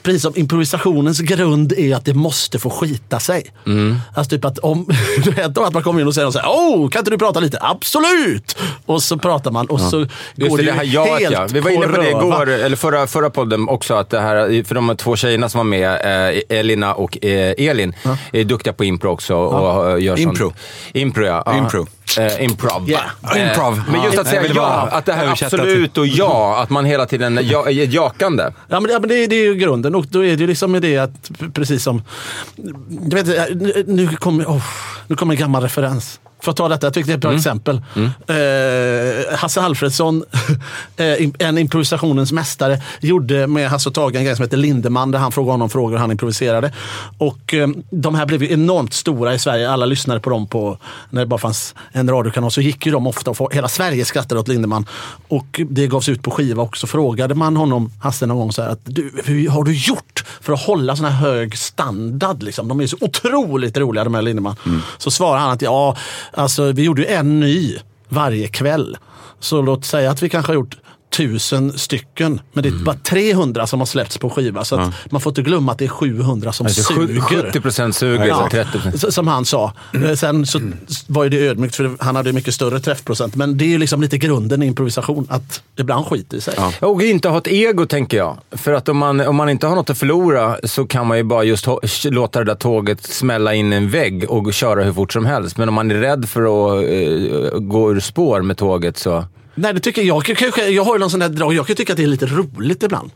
precis 0.02 0.22
som 0.22 0.32
improvisationens 0.36 1.20
grund 1.20 1.72
är 1.72 1.96
att 1.96 2.04
det 2.04 2.14
måste 2.14 2.58
få 2.58 2.70
skita 2.70 3.20
sig. 3.20 3.46
Mm. 3.66 3.96
Alltså 4.14 4.30
typ 4.30 4.44
att 4.44 4.58
om 4.58 4.86
att 5.56 5.72
man 5.74 5.82
kommer 5.82 6.00
in 6.00 6.06
och 6.06 6.14
säger 6.14 6.30
så 6.30 6.38
här, 6.38 6.46
oh, 6.54 6.88
kan 6.88 7.00
inte 7.00 7.10
du 7.10 7.18
prata 7.18 7.40
lite? 7.40 7.58
Absolut! 7.60 8.56
Och 8.86 9.02
så 9.02 9.18
pratar 9.18 9.50
man 9.50 9.66
och 9.66 9.80
så 9.80 9.98
Just 9.98 10.10
går 10.50 10.58
det, 10.58 10.64
det, 10.64 10.72
här 10.72 10.84
ju 10.84 10.92
jaet 10.92 11.20
helt 11.20 11.32
ja. 11.32 11.46
Vi 11.52 11.60
var 11.60 11.70
inne 11.70 11.88
på 11.88 12.00
det 12.00 12.10
igår, 12.10 12.48
eller 12.48 12.76
förra, 12.76 13.06
förra 13.06 13.30
podden 13.30 13.68
också, 13.68 13.94
att 13.94 14.10
det 14.10 14.20
här, 14.20 14.64
för 14.64 14.74
de 14.74 14.96
två 14.96 15.16
tjejerna 15.16 15.48
som 15.48 15.58
var 15.58 15.64
med, 15.64 15.90
eh, 16.34 16.58
Elina 16.58 16.94
och 16.94 17.24
eh, 17.24 17.54
Elin, 17.58 17.94
är 18.32 18.44
duktiga 18.44 18.72
på 18.72 18.84
impro 18.84 19.10
också. 19.10 19.34
Och 19.34 19.90
eh, 19.90 20.04
gör 20.04 20.16
sånt. 20.16 20.28
Impro. 20.28 20.52
Impro, 20.92 21.24
ja. 21.24 21.42
ja. 21.46 21.58
Impro. 21.58 21.86
Eh, 22.18 22.44
improv. 22.44 22.90
Yeah. 22.90 23.04
Eh, 23.36 23.48
Improv. 23.48 23.82
Men 23.88 24.02
just 24.02 24.14
Ja. 24.14 24.20
att 24.20 24.28
säga 24.28 24.42
ja, 24.54 24.88
att 24.92 25.06
det 25.06 25.12
här 25.12 25.26
absolut 25.26 25.98
och 25.98 26.06
ja, 26.06 26.62
att 26.62 26.70
man 26.70 26.84
hela 26.84 27.06
tiden 27.06 27.40
ja, 27.42 27.66
är 27.68 27.94
jakande. 27.94 28.42
Ja, 28.68 28.80
men, 28.80 28.82
det, 28.82 28.92
ja, 28.92 28.98
men 29.00 29.08
det, 29.08 29.26
det 29.26 29.36
är 29.36 29.44
ju 29.44 29.54
grunden 29.54 29.94
och 29.94 30.06
då 30.06 30.24
är 30.24 30.36
det 30.36 30.40
ju 30.40 30.46
liksom 30.46 30.72
med 30.72 30.82
det 30.82 30.98
att 30.98 31.30
precis 31.54 31.82
som... 31.82 32.02
Du 32.88 33.16
vet, 33.22 33.26
nu- 33.60 33.84
nu 33.86 34.08
kommer 34.16 34.44
oh, 34.44 34.62
nu 35.06 35.16
kommer 35.16 35.34
en 35.34 35.40
gammal 35.40 35.62
referens. 35.62 36.20
För 36.42 36.50
att 36.50 36.56
ta 36.56 36.68
detta, 36.68 36.86
jag 36.86 36.94
tycker 36.94 37.06
det 37.06 37.12
är 37.12 37.16
ett 37.16 37.20
bra 37.20 37.30
Mm. 37.30 37.38
exempel. 37.38 37.82
Eh, 38.26 39.36
Hasse 39.38 39.60
Alfredsson, 39.60 40.24
eh, 40.96 41.28
en 41.48 41.58
improvisationens 41.58 42.32
mästare, 42.32 42.80
gjorde 43.00 43.46
med 43.46 43.70
Hasse 43.70 43.88
och 43.88 43.94
Tage 43.94 44.14
en 44.16 44.24
grej 44.24 44.36
som 44.36 44.42
heter 44.42 44.56
Lindeman 44.56 45.10
där 45.10 45.18
han 45.18 45.32
frågade 45.32 45.52
honom 45.52 45.70
frågor 45.70 45.94
och 45.94 46.00
han 46.00 46.10
improviserade. 46.10 46.72
Och 47.18 47.54
eh, 47.54 47.68
de 47.90 48.14
här 48.14 48.26
blev 48.26 48.42
ju 48.42 48.52
enormt 48.52 48.92
stora 48.94 49.34
i 49.34 49.38
Sverige. 49.38 49.70
Alla 49.70 49.86
lyssnade 49.86 50.20
på 50.20 50.30
dem 50.30 50.46
på, 50.46 50.78
när 51.10 51.20
det 51.20 51.26
bara 51.26 51.40
fanns 51.40 51.74
en 51.96 52.10
radiokanal. 52.10 52.50
Så 52.50 52.60
gick 52.60 52.86
ju 52.86 52.92
de 52.92 53.06
ofta 53.06 53.30
och 53.30 53.54
hela 53.54 53.68
Sverige 53.68 54.04
skrattade 54.04 54.40
åt 54.40 54.48
Lindeman. 54.48 54.86
Och 55.28 55.60
det 55.70 55.86
gavs 55.86 56.08
ut 56.08 56.22
på 56.22 56.30
skiva 56.30 56.62
och 56.62 56.76
så 56.76 56.86
frågade 56.86 57.34
man 57.34 57.56
honom, 57.56 57.90
Hasse 58.00 58.26
någon 58.26 58.38
gång, 58.38 58.52
så 58.52 58.62
här, 58.62 58.68
att, 58.68 58.80
du, 58.84 59.12
hur 59.24 59.48
har 59.48 59.64
du 59.64 59.74
gjort 59.74 60.24
för 60.40 60.52
att 60.52 60.60
hålla 60.62 60.96
sån 60.96 61.06
här 61.06 61.12
hög 61.12 61.58
standard? 61.58 62.42
Liksom? 62.42 62.68
De 62.68 62.80
är 62.80 62.86
så 62.86 62.96
otroligt 63.00 63.76
roliga 63.76 64.04
de 64.04 64.14
här 64.14 64.22
Lindeman. 64.22 64.56
Så 64.98 65.10
svarade 65.10 65.40
han 65.40 65.50
att 65.50 65.62
ja, 65.62 65.96
alltså, 66.32 66.72
vi 66.72 66.82
gjorde 66.82 67.02
ju 67.02 67.08
en 67.08 67.40
ny 67.40 67.76
varje 68.08 68.48
kväll. 68.48 68.96
Så 69.40 69.62
låt 69.62 69.84
säga 69.84 70.10
att 70.10 70.22
vi 70.22 70.28
kanske 70.28 70.50
har 70.50 70.54
gjort 70.54 70.76
tusen 71.16 71.78
stycken. 71.78 72.40
Men 72.52 72.62
det 72.62 72.68
är 72.68 72.72
bara 72.84 72.96
300 72.96 73.66
som 73.66 73.78
har 73.80 73.86
släppts 73.86 74.18
på 74.18 74.30
skiva. 74.30 74.64
Så 74.64 74.76
att 74.76 74.94
man 75.10 75.20
får 75.20 75.30
inte 75.30 75.42
glömma 75.42 75.72
att 75.72 75.78
det 75.78 75.84
är 75.84 75.88
700 75.88 76.52
som 76.52 76.66
Alltså, 76.66 76.82
suger. 76.94 77.20
70% 77.52 77.92
suger, 77.92 78.26
Ja, 78.26 78.48
så 78.50 78.56
30%. 78.56 78.94
s- 78.94 79.14
Som 79.14 79.26
han 79.28 79.44
sa. 79.44 79.72
Eh, 80.04 80.14
Sen 80.14 80.46
så 80.46 80.60
var 81.06 81.24
ju 81.24 81.30
det 81.30 81.38
ödmjukt 81.48 81.76
för 81.76 81.96
han 82.00 82.16
hade 82.16 82.32
mycket 82.32 82.54
större 82.54 82.80
träffprocent. 82.80 83.34
Men 83.34 83.58
det 83.58 83.64
är 83.64 83.68
ju 83.68 83.78
liksom 83.78 84.00
lite 84.02 84.18
grunden 84.18 84.62
i 84.62 84.66
improvisation. 84.66 85.26
Att 85.30 85.62
ibland 85.76 86.06
skiter 86.06 86.36
i 86.36 86.40
sig. 86.40 86.54
Och 86.80 87.02
inte 87.02 87.28
ha 87.28 87.38
ett 87.38 87.48
ego, 87.48 87.86
tänker 87.86 88.16
jag. 88.16 88.38
För 88.50 88.72
att 88.72 88.88
om 88.88 88.96
man, 88.98 89.20
om 89.20 89.36
man 89.36 89.48
inte 89.48 89.66
har 89.66 89.74
något 89.76 89.90
att 89.90 89.98
förlora 89.98 90.56
så 90.64 90.86
kan 90.86 91.06
man 91.06 91.16
ju 91.16 91.22
bara 91.24 91.44
just 91.44 91.66
låta 92.04 92.38
det 92.38 92.44
där 92.44 92.54
tåget 92.54 93.02
smälla 93.02 93.54
in 93.54 93.72
en 93.72 93.90
vägg 93.90 94.30
och 94.30 94.54
köra 94.54 94.82
hur 94.84 94.92
fort 94.92 95.12
som 95.12 95.24
helst. 95.26 95.58
Men 95.58 95.68
om 95.68 95.74
man 95.74 95.90
är 95.90 95.94
rädd 95.94 96.28
för 96.28 96.42
att 96.42 96.84
eh, 96.84 97.58
gå 97.58 97.92
ur 97.92 98.00
spår 98.00 98.42
med 98.42 98.56
tåget 98.56 98.98
så... 98.98 99.24
Nej, 99.54 99.74
det 99.74 99.80
tycker 99.80 100.02
jag. 100.02 100.28
Jag, 100.28 100.70
jag, 100.70 100.84
har 100.84 100.94
ju 100.94 100.98
någon 100.98 101.10
sån 101.10 101.20
där 101.20 101.28
drag. 101.28 101.54
Jag 101.54 101.66
kan 101.66 101.76
tycka 101.76 101.92
att 101.92 101.96
det 101.96 102.02
är 102.02 102.06
lite 102.06 102.26
roligt 102.26 102.82
ibland. 102.82 103.10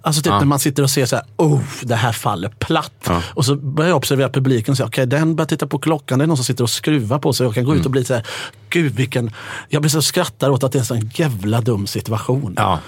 Alltså 0.00 0.22
typ 0.22 0.32
när 0.32 0.44
man 0.44 0.58
sitter 0.58 0.82
och 0.82 0.90
ser 0.90 1.06
så 1.06 1.16
här, 1.16 1.24
oh, 1.36 1.60
det 1.82 1.94
här 1.94 2.12
faller 2.12 2.48
platt. 2.48 3.10
Och 3.34 3.44
så 3.44 3.56
börjar 3.56 3.88
jag 3.88 3.96
observera 3.96 4.28
publiken 4.28 4.72
och 4.72 4.76
säga, 4.76 4.86
okej, 4.86 5.06
den 5.06 5.36
börjar 5.36 5.46
titta 5.46 5.66
på 5.66 5.78
klockan. 5.78 6.18
Det 6.18 6.24
är 6.24 6.26
någon 6.26 6.36
som 6.36 6.44
sitter 6.44 6.64
och 6.64 6.70
skruvar 6.70 7.18
på 7.18 7.32
sig. 7.32 7.46
Jag 7.46 7.54
kan 7.54 7.64
gå 7.64 7.74
ut 7.74 7.84
och 7.84 7.90
bli 7.90 8.04
så 8.04 8.14
här, 8.14 8.26
gud 8.74 8.94
vilken... 8.94 9.30
Jag 9.68 9.82
blir 9.82 9.90
så 9.90 10.02
skrattar 10.02 10.50
åt 10.50 10.64
att 10.64 10.72
det 10.72 10.78
är 10.78 10.80
en 10.80 10.86
sån 10.86 11.10
jävla 11.14 11.60
dum 11.60 11.86
situation. 11.86 12.54
Ja. 12.56 12.78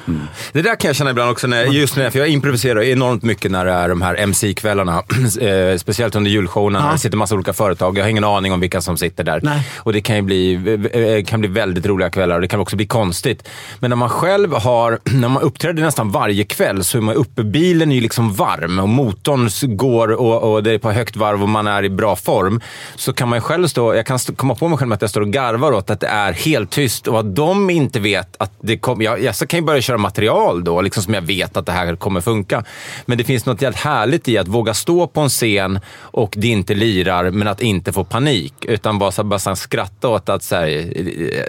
Det 0.52 0.62
där 0.62 0.76
kan 0.80 0.88
jag 0.88 0.96
känna 0.96 1.10
ibland 1.10 1.30
också, 1.30 1.46
när, 1.46 1.64
just 1.64 1.96
när, 1.96 2.10
för 2.10 2.18
jag 2.18 2.28
improviserar 2.28 2.82
enormt 2.82 3.22
mycket 3.22 3.50
när 3.50 3.64
det 3.64 3.72
är 3.72 3.88
de 3.88 4.02
här 4.02 4.14
MC-kvällarna. 4.14 5.02
eh, 5.40 5.78
speciellt 5.78 6.14
under 6.14 6.30
julshowerna 6.30 6.82
Ja. 6.86 6.92
det 6.92 6.98
sitter 6.98 7.16
massa 7.16 7.34
olika 7.34 7.52
företag. 7.52 7.98
Jag 7.98 8.04
har 8.04 8.08
ingen 8.08 8.24
aning 8.24 8.52
om 8.52 8.60
vilka 8.60 8.80
som 8.80 8.96
sitter 8.96 9.24
där. 9.24 9.40
Nej. 9.42 9.68
Och 9.76 9.92
det 9.92 10.00
kan 10.00 10.16
ju 10.16 10.22
bli, 10.22 10.54
eh, 10.92 11.24
kan 11.24 11.40
bli 11.40 11.48
väldigt 11.48 11.86
roliga 11.86 12.10
kvällar 12.10 12.34
och 12.34 12.40
det 12.40 12.48
kan 12.48 12.60
också 12.60 12.76
bli 12.76 12.86
konstigt. 12.86 13.48
Men 13.78 13.90
när 13.90 13.96
man 13.96 14.08
själv 14.08 14.52
har, 14.54 14.98
när 15.20 15.28
man 15.28 15.42
uppträder 15.42 15.82
nästan 15.82 16.10
varje 16.10 16.44
kväll 16.44 16.84
så 16.84 16.98
är 16.98 17.02
man 17.02 17.14
uppe, 17.14 17.44
bilen 17.44 17.90
är 17.90 17.94
ju 17.94 18.00
liksom 18.00 18.34
varm 18.34 18.78
och 18.78 18.88
motorn 18.88 19.76
går 19.76 20.12
och, 20.12 20.52
och 20.52 20.62
det 20.62 20.72
är 20.72 20.78
på 20.78 20.92
högt 20.92 21.16
varv 21.16 21.42
och 21.42 21.48
man 21.48 21.66
är 21.66 21.84
i 21.84 21.90
bra 21.90 22.16
form. 22.16 22.60
Så 22.96 23.12
kan 23.12 23.28
man 23.28 23.36
ju 23.36 23.40
själv 23.40 23.66
stå, 23.66 23.94
jag 23.94 24.06
kan 24.06 24.18
stå, 24.18 24.34
komma 24.34 24.54
på 24.54 24.68
mig 24.68 24.78
själv 24.78 24.88
med 24.88 24.96
att 24.96 25.02
jag 25.02 25.10
står 25.10 25.20
och 25.20 25.32
garvar 25.32 25.72
åt 25.76 25.90
att 25.90 26.00
det 26.00 26.06
är 26.06 26.32
helt 26.32 26.70
tyst 26.70 27.08
och 27.08 27.20
att 27.20 27.36
de 27.36 27.70
inte 27.70 28.00
vet 28.00 28.36
att 28.38 28.52
det 28.60 28.78
kommer, 28.78 29.04
jag, 29.04 29.22
jag 29.22 29.34
så 29.36 29.46
kan 29.46 29.60
ju 29.60 29.66
börja 29.66 29.80
köra 29.80 29.98
material 29.98 30.64
då, 30.64 30.80
liksom 30.80 31.02
som 31.02 31.14
jag 31.14 31.22
vet 31.22 31.56
att 31.56 31.66
det 31.66 31.72
här 31.72 31.96
kommer 31.96 32.20
funka. 32.20 32.64
Men 33.06 33.18
det 33.18 33.24
finns 33.24 33.46
något 33.46 33.62
jävligt 33.62 33.80
härligt 33.80 34.28
i 34.28 34.38
att 34.38 34.48
våga 34.48 34.74
stå 34.74 35.06
på 35.06 35.20
en 35.20 35.28
scen 35.28 35.80
och 36.00 36.34
det 36.36 36.48
inte 36.48 36.74
lirar, 36.74 37.30
men 37.30 37.48
att 37.48 37.60
inte 37.60 37.92
få 37.92 38.04
panik. 38.04 38.54
Utan 38.64 38.98
bara, 38.98 39.12
så, 39.12 39.24
bara 39.24 39.38
så, 39.38 39.56
skratta 39.56 40.08
åt 40.08 40.28
att 40.28 40.42
så 40.42 40.54
här, 40.56 40.66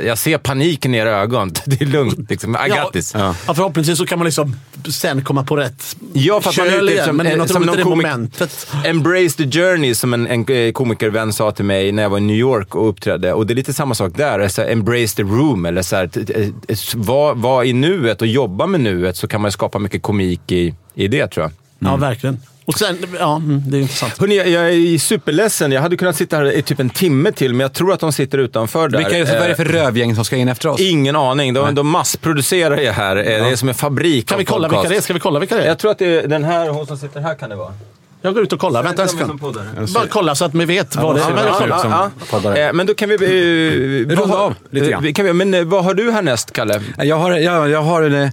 jag 0.06 0.18
ser 0.18 0.38
paniken 0.38 0.96
i 0.96 0.98
era 0.98 1.10
ögon. 1.10 1.52
Det 1.66 1.82
är 1.82 1.86
lugnt. 1.86 2.30
Liksom. 2.30 2.56
I 2.66 2.70
got 2.70 2.94
this. 2.94 3.14
ja, 3.14 3.34
förhoppningsvis 3.46 3.98
så 3.98 4.06
kan 4.06 4.20
man 4.20 4.26
liksom 4.26 4.56
sen 4.92 5.24
komma 5.24 5.44
på 5.44 5.56
rätt 5.58 5.96
Ja, 6.14 6.42
för 6.42 6.50
att 6.50 6.58
man 6.58 6.68
är 6.68 6.82
ute 6.84 6.94
igen. 6.94 7.06
som, 7.06 7.18
Men 7.18 7.26
det 7.26 7.32
är 7.32 7.38
något 7.38 7.50
som 7.52 7.64
roligt 7.64 7.80
i 7.80 7.84
någon 7.84 7.98
det 7.98 8.04
komik- 8.04 8.08
momentet. 8.14 8.68
Embrace 8.86 9.38
the 9.38 9.52
journey, 9.60 9.96
som 9.96 10.14
en, 10.14 10.28
en 10.28 10.46
eh, 10.50 10.72
komikervän 10.72 11.34
sa 11.34 11.52
till 11.52 11.66
mig 11.66 11.92
när 11.92 12.04
jag 12.04 12.10
var 12.10 12.18
i 12.18 12.22
New 12.22 12.36
York 12.36 12.76
och 12.76 12.90
uppträdde. 12.90 13.34
Och 13.34 13.48
det 13.48 13.54
är 13.54 13.56
lite 13.56 13.74
samma 13.74 13.96
sak 13.96 14.17
där. 14.18 14.48
Så 14.48 14.62
här, 14.62 14.70
embrace 14.72 15.16
the 15.16 15.24
room, 15.24 15.66
eller 15.66 15.82
så 15.82 15.96
här, 15.96 16.10
var, 16.98 17.36
var 17.36 17.64
i 17.64 17.74
nuet 17.74 18.22
och 18.22 18.28
jobba 18.28 18.66
med 18.68 18.80
nuet 18.82 19.16
så 19.18 19.28
kan 19.28 19.42
man 19.42 19.52
skapa 19.52 19.80
mycket 19.80 20.02
komik 20.02 20.52
i, 20.52 20.76
i 20.96 21.08
det 21.08 21.28
tror 21.28 21.44
jag. 21.44 21.52
Ja, 21.92 21.96
verkligen. 21.96 22.40
Och 22.66 22.74
sen, 22.80 22.98
ja, 23.20 23.36
mm, 23.36 23.64
det 23.68 23.78
är 23.78 23.82
intressant. 23.82 24.18
Hörrni, 24.18 24.38
jag, 24.38 24.48
jag 24.50 24.70
är 24.74 24.98
superledsen. 24.98 25.72
Jag 25.72 25.82
hade 25.82 25.98
kunnat 25.98 26.16
sitta 26.16 26.38
här 26.38 26.52
i 26.52 26.62
typ 26.62 26.80
en 26.80 26.90
timme 26.90 27.32
till, 27.32 27.54
men 27.54 27.60
jag 27.60 27.74
tror 27.74 27.94
att 27.94 28.00
de 28.00 28.12
sitter 28.12 28.38
utanför 28.38 28.90
där. 28.90 28.98
Vilka 28.98 29.18
är 29.18 29.26
det, 29.26 29.32
vad 29.34 29.42
är 29.44 29.50
det 29.50 29.56
för 29.56 29.66
Eh, 29.66 29.84
rövgäng 29.84 30.16
som 30.16 30.26
ska 30.26 30.36
in 30.36 30.48
efter 30.48 30.70
oss? 30.70 30.80
Ingen 30.82 31.16
aning. 31.16 31.54
De, 31.54 31.76
de 31.76 31.88
massproducerar 31.88 32.78
ju 32.78 32.90
här. 32.90 33.16
Eh, 33.16 33.24
Det 33.24 33.32
är 33.34 33.56
som 33.56 33.70
en 33.70 33.76
fabrik 33.76 34.28
Kan 34.28 34.38
vi 34.38 34.46
kolla 34.46 34.70
podcast. 34.70 34.84
vilka 34.84 34.94
det 34.94 35.00
är? 35.00 35.02
Ska 35.02 35.14
vi 35.14 35.20
kolla 35.20 35.40
vilka 35.40 35.56
det 35.56 35.64
är? 35.64 35.68
Jag 35.68 35.78
tror 35.80 35.92
att 35.92 35.98
det 36.00 36.06
är 36.06 36.28
den 36.28 36.44
här, 36.44 36.70
hon 36.70 36.88
som 36.88 36.98
sitter 36.98 37.20
här 37.22 37.36
kan 37.36 37.50
det 37.50 37.56
vara. 37.56 37.74
Jag 38.22 38.34
går 38.34 38.44
ut 38.44 38.54
och 38.54 38.60
kollar. 38.60 38.84
Vänta 38.84 39.02
en 39.04 39.10
sekund. 39.10 39.40
Bara 39.94 40.08
kolla 40.10 40.36
så 40.36 40.46
att 40.46 40.54
vi 40.56 40.66
vet 40.66 40.96
vad 40.96 41.16
det 41.16 41.22
är. 41.22 42.44
Men. 42.44 42.58
Eh, 42.68 42.74
Men 42.74 42.86
då 42.88 42.94
kan 42.94 43.10
vi... 43.10 43.16
Eh, 43.16 43.20
Runda 44.10 44.16
vad 44.16 44.30
har- 44.30 44.38
av 44.46 44.54
lite 44.72 44.90
grann. 44.90 45.06
eh, 45.06 45.14
Kan 45.14 45.26
vi, 45.26 45.34
men 45.34 45.54
eh, 45.54 45.64
vad 45.64 45.84
har 45.84 45.94
du 45.94 46.12
härnäst, 46.12 46.52
Kalle? 46.52 46.82
Jag 46.98 47.16
har, 47.16 47.32
jag, 47.32 47.70
jag 47.70 47.82
har 47.82 48.04
en, 48.04 48.32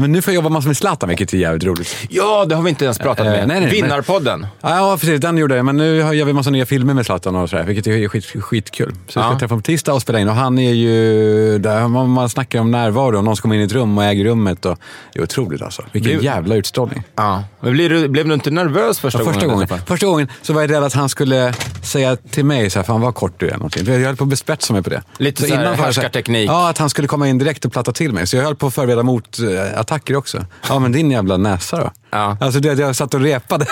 men 0.00 0.12
nu 0.12 0.22
får 0.22 0.32
jag 0.32 0.36
jobba 0.36 0.48
massor 0.48 0.68
med 0.68 0.76
Zlatan, 0.76 1.08
vilket 1.08 1.32
är 1.32 1.38
jävligt 1.38 1.64
roligt. 1.64 1.96
Ja, 2.08 2.44
det 2.44 2.54
har 2.54 2.62
vi 2.62 2.70
inte 2.70 2.84
ens 2.84 2.98
pratat 2.98 3.26
Eh, 3.26 3.32
med. 3.32 3.48
nej, 3.48 3.60
nej, 3.60 3.70
Vinnarpodden. 3.70 4.46
Ja, 4.60 4.96
precis. 5.00 5.20
Den 5.20 5.36
gjorde 5.38 5.56
jag. 5.56 5.64
Men 5.64 5.76
nu 5.76 5.96
gör 5.96 6.24
vi 6.24 6.32
massa 6.32 6.50
nya 6.50 6.66
filmer 6.66 6.94
med 6.94 7.06
Zlatan 7.06 7.36
och 7.36 7.50
sådär, 7.50 7.64
vilket 7.64 7.86
är 7.86 8.08
skit, 8.08 8.24
skitkul. 8.44 8.92
Så 9.08 9.18
jag 9.18 9.24
ska 9.24 9.32
Ja. 9.34 9.38
träffa 9.38 9.52
honom 9.52 9.62
på 9.62 9.66
tisdag 9.66 9.92
och 9.92 10.02
spela 10.02 10.18
in. 10.20 10.28
Och 10.28 10.34
han 10.34 10.58
är 10.58 10.72
ju... 10.72 11.58
Där 11.58 11.88
man, 11.88 12.08
man 12.10 12.28
snackar 12.28 12.60
om 12.60 12.70
närvaro. 12.70 13.22
Någon 13.22 13.36
som 13.36 13.42
kommer 13.42 13.54
in 13.54 13.60
i 13.60 13.64
ett 13.64 13.72
rum 13.72 13.98
och 13.98 14.04
äger 14.04 14.24
rummet. 14.24 14.64
Och, 14.66 14.78
det 15.12 15.18
är 15.18 15.22
otroligt 15.22 15.62
alltså. 15.62 15.82
Vilken 15.92 16.10
Blev- 16.10 16.24
jävla 16.24 16.54
utstrålning. 16.54 17.02
Ja. 17.16 17.44
Men 17.60 17.72
blir 17.72 17.90
du, 17.90 18.08
blev 18.08 18.28
du 18.28 18.34
inte 18.34 18.50
nervös 18.50 18.98
första, 18.98 19.18
Ja, 19.18 19.24
första, 19.24 19.46
gången? 19.46 19.66
gången, 19.68 19.84
första 19.86 20.06
gången 20.06 20.28
så 20.42 20.52
var 20.52 20.60
jag 20.60 20.70
rädd 20.70 20.82
att 20.84 20.92
han 20.94 21.08
skulle 21.08 21.54
säga 21.82 22.16
till 22.16 22.44
mig 22.44 22.70
så 22.70 22.78
här, 22.78 22.84
fan 22.86 23.00
vad 23.00 23.14
kort 23.14 23.32
du 23.40 23.48
är. 23.48 23.52
Någonting. 23.52 23.86
Jag 23.86 23.98
höll 24.00 24.16
på 24.16 24.24
att 24.24 24.30
bespetsa 24.30 24.72
mig 24.72 24.82
på 24.82 24.90
det. 24.90 25.02
Lite 25.18 25.42
så 25.42 25.54
här 25.54 25.62
innan 25.62 25.74
härskarteknik. 25.74 26.50
Ja, 26.50 26.68
att 26.70 26.78
han 26.78 26.90
skulle 26.90 27.08
komma 27.08 27.28
in 27.28 27.38
direkt 27.38 27.64
och 27.64 27.72
platta 27.72 27.92
till 27.92 28.12
mig. 28.12 28.26
Så 28.26 28.36
jag 28.36 28.44
höll 28.44 28.56
på 28.56 28.66
att 28.66 28.74
förbereda 28.74 29.02
mot 29.02 29.38
eh, 29.38 29.80
attacker 29.90 30.16
också. 30.16 30.44
Ja, 30.68 30.78
men 30.78 30.92
din 30.92 31.10
jävla 31.10 31.36
näsa 31.36 31.76
då. 31.76 31.90
Ja. 32.10 32.36
Alltså 32.40 32.60
det, 32.60 32.72
jag 32.78 32.96
satt 32.96 33.14
och 33.14 33.20
repade. 33.20 33.66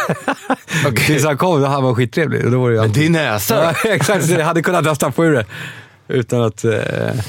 Tills 1.07 1.25
han 1.25 1.37
kom 1.39 1.63
och 1.63 1.69
han 1.71 1.83
var 1.83 1.95
skittrevlig. 1.95 2.51
Då 2.53 2.61
var 2.61 2.69
det 2.71 2.75
ju 2.77 2.81
alltid- 2.83 3.03
din 3.03 3.13
näsa 3.13 3.57
då? 3.57 3.63
Ja, 3.85 3.91
exakt. 3.95 4.27
Jag 4.29 4.45
hade 4.45 4.63
kunnat 4.63 4.87
rösta 4.87 5.11
på 5.11 5.25
ur 5.25 5.33
det. 5.33 5.45
Utan 6.09 6.43
att... 6.43 6.65
Eh... 6.65 6.73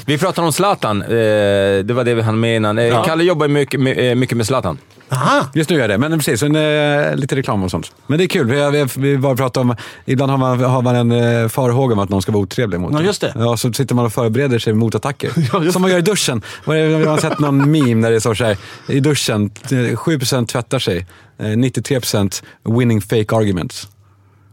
Vi 0.06 0.18
pratar 0.18 0.42
om 0.42 0.52
Zlatan. 0.52 1.02
Eh, 1.02 1.08
det 1.08 1.92
var 1.94 2.04
det 2.04 2.14
vi 2.14 2.22
hann 2.22 2.40
med 2.40 2.56
innan. 2.56 2.78
Eh, 2.78 2.84
Ja. 2.84 3.04
Kalle 3.04 3.24
jobbar 3.24 3.48
mycket 3.48 3.80
med, 3.80 4.10
eh, 4.10 4.14
mycket 4.14 4.36
med 4.36 4.46
Zlatan. 4.46 4.78
Aha. 5.12 5.46
Just 5.54 5.70
nu 5.70 5.76
gör 5.76 5.82
jag 5.82 5.90
det, 5.90 5.98
men 6.08 6.18
precis. 6.18 6.42
En, 6.42 6.56
eh, 6.56 7.16
lite 7.16 7.36
reklam 7.36 7.62
och 7.62 7.70
sånt. 7.70 7.92
Men 8.06 8.18
det 8.18 8.24
är 8.24 8.28
kul. 8.28 8.46
Vi, 8.46 8.70
vi, 8.70 8.86
vi 8.96 9.18
bara 9.18 9.36
pratar 9.36 9.60
om... 9.60 9.76
Ibland 10.04 10.30
har 10.30 10.38
man, 10.38 10.60
har 10.60 10.82
man 10.82 10.96
en 10.96 11.12
eh, 11.42 11.48
farhåga 11.48 11.92
om 11.92 11.98
att 11.98 12.08
någon 12.08 12.22
ska 12.22 12.32
vara 12.32 12.42
otrevlig 12.42 12.80
mot 12.80 12.92
Ja, 12.92 13.02
just 13.02 13.20
det. 13.20 13.32
Ja, 13.38 13.56
så 13.56 13.72
sitter 13.72 13.94
man 13.94 14.06
och 14.06 14.12
förbereder 14.12 14.58
sig 14.58 14.72
mot 14.72 14.94
attacker. 14.94 15.30
Ja, 15.66 15.72
Som 15.72 15.82
man 15.82 15.90
gör 15.90 15.98
i 15.98 16.02
duschen. 16.02 16.42
Jag 16.66 17.06
har 17.06 17.18
sett 17.18 17.38
någon 17.38 17.70
meme 17.72 18.06
där 18.08 18.10
det 18.14 18.20
står 18.20 18.34
så 18.34 18.44
här. 18.44 18.56
I 18.88 19.00
duschen, 19.00 19.50
eh, 19.64 19.76
7% 19.76 20.46
tvättar 20.46 20.78
sig. 20.78 21.06
eh, 21.38 21.44
93% 21.44 22.42
winning 22.78 23.00
fake 23.00 23.36
arguments. 23.36 23.88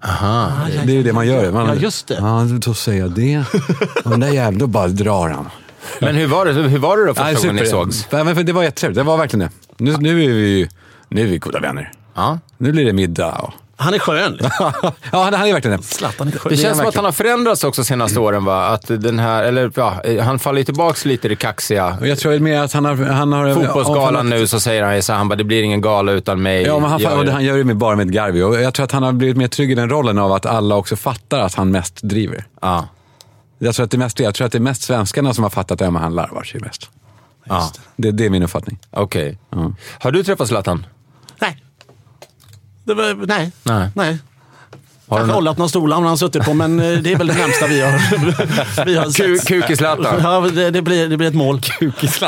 Aha. 0.06 0.52
Det 0.86 0.92
är 0.92 0.96
ju 0.96 1.04
det 1.04 1.14
man 1.14 1.28
gör. 1.28 1.52
Man, 1.52 1.68
Ja, 1.68 1.76
just 1.76 2.08
det. 2.08 2.14
Ja, 2.16 2.48
då 2.52 2.74
säger 2.74 3.02
jag 3.02 3.12
det. 3.12 3.44
Och 4.04 4.10
den 4.12 4.20
där 4.20 4.30
jäveln, 4.30 4.58
då 4.58 4.68
bara 4.68 4.88
drar 4.88 5.30
han. 5.30 5.50
Men 6.02 6.16
hur 6.16 6.28
var 6.28 6.46
det, 6.46 6.52
hur 6.54 6.80
var 6.80 6.98
det 6.98 7.06
då 7.06 7.14
första 7.14 7.32
Ja, 7.32 7.40
gången 7.40 7.56
ni 7.56 7.66
sågs? 7.66 8.08
Ja, 8.10 8.24
men 8.24 8.36
för 8.36 8.44
Det 8.44 8.54
var 8.54 8.64
jättetrevligt, 8.64 8.98
det 8.98 9.04
var 9.04 9.18
verkligen 9.18 9.50
det. 9.78 9.84
Nu, 9.84 9.98
nu 9.98 10.10
är 10.10 10.30
vi 10.34 10.58
ju 10.60 10.68
nu 11.10 11.22
är 11.22 11.26
vi 11.26 11.38
goda 11.38 11.60
vänner. 11.60 11.92
Ja. 12.16 12.40
Nu 12.58 12.72
blir 12.72 12.86
det 12.86 12.94
middag. 12.94 13.32
Och... 13.32 13.54
Han 13.80 13.94
är 13.94 14.00
skön. 14.00 14.38
ja, 14.60 14.84
han, 15.12 15.34
han 15.34 15.48
är 15.48 15.54
verkligen 15.54 15.78
det. 15.78 15.84
Zlatan 15.84 16.28
är 16.28 16.32
skön. 16.32 16.50
Det 16.50 16.58
känns 16.58 16.78
som 16.78 16.88
att 16.88 16.96
han 16.96 17.06
har 17.06 17.12
förändrats 17.12 17.64
också 17.64 17.84
senaste 17.84 18.20
åren 18.20 18.46
va? 18.46 18.68
Att 18.68 18.88
den 18.88 19.20
här, 19.20 19.44
eller 19.44 19.72
ja, 19.76 20.02
han 20.22 20.40
faller 20.40 20.58
ju 20.60 20.66
tillbaks 20.66 21.06
lite 21.06 21.28
i 21.28 21.30
det 21.30 21.36
kaxiga. 21.36 21.98
Jag 22.02 22.20
tror 22.20 22.40
mer 22.40 22.62
att 22.62 22.74
han 22.74 22.86
har... 22.86 22.96
Han 22.96 23.34
har 23.34 23.54
Fotbollsgalan 23.54 24.30
nu 24.30 24.48
så 24.48 24.60
säger 24.60 24.84
han 24.84 25.02
så 25.04 25.12
här, 25.12 25.18
han 25.18 25.30
bara, 25.30 25.36
det 25.36 25.44
blir 25.44 25.64
ingen 25.64 25.82
gala 25.82 26.12
utan 26.12 26.42
mig. 26.42 26.64
Ja, 26.64 26.80
men 26.80 26.90
han, 26.90 27.06
och 27.06 27.26
det, 27.26 27.32
han 27.32 27.44
gör 27.44 27.58
det 27.58 27.64
med, 27.64 27.78
bara 27.78 27.96
med 27.96 28.08
ett 28.08 28.14
garv. 28.14 28.36
Och 28.36 28.62
jag 28.62 28.74
tror 28.74 28.84
att 28.84 28.92
han 28.92 29.04
har 29.04 29.12
blivit 29.12 29.38
mer 29.38 29.48
trygg 29.48 29.72
i 29.72 29.76
den 29.76 29.90
rollen 29.90 30.18
av 30.18 30.32
att 30.32 30.46
alla 30.46 30.76
också 30.76 30.96
fattar 30.96 31.40
att 31.40 31.56
han 31.56 31.72
mest 31.72 32.00
driver. 32.02 32.46
Ja. 32.62 32.88
Jag 33.60 33.76
tror 33.76 33.84
att 33.84 33.92
det 33.92 33.98
mest, 33.98 34.20
jag 34.20 34.36
tror 34.36 34.46
att 34.46 34.52
det 34.52 34.58
är 34.58 34.60
mest 34.60 34.82
svenskarna 34.82 35.34
som 35.34 35.44
har 35.44 35.50
fattat 35.50 35.80
det, 35.80 35.92
men 35.92 36.02
han 36.02 36.16
larvar 36.16 36.44
sig 36.44 36.60
mest. 36.62 36.90
ja. 37.44 37.72
Det, 37.96 38.12
det 38.12 38.26
är 38.26 38.30
min 38.30 38.44
uppfattning. 38.44 38.80
Okej. 38.92 39.38
Ja. 39.50 39.72
Har 40.00 40.12
du 40.12 40.24
träffat 40.24 40.48
Zlatan? 40.48 40.86
Nej. 41.40 41.64
Det 42.88 42.94
var, 42.98 43.26
nej. 43.26 43.52
Nej. 43.64 43.90
nej. 43.96 44.18
Har 45.10 45.18
Kanske 45.18 45.34
hållit 45.36 45.58
någon 45.58 45.70
stol 45.70 45.92
han 45.92 46.04
har 46.04 46.16
suttit 46.16 46.44
på, 46.46 46.54
men 46.54 46.80
eh, 46.80 47.00
det 47.00 47.12
är 47.14 47.18
väl 47.18 47.28
det 47.28 47.34
närmsta 47.34 47.68
vi 47.68 47.82
har, 47.82 47.92
vi 48.86 48.96
har 48.96 49.06
sett. 49.10 49.48
Kuk 49.48 49.70
i 49.70 49.76
Zlatan. 49.76 50.16
Ja, 50.24 50.40
det, 50.54 50.70
det, 50.72 50.82
blir, 50.82 51.08
det 51.08 51.18
blir 51.18 51.28
ett 51.28 51.34
mål. 51.36 51.62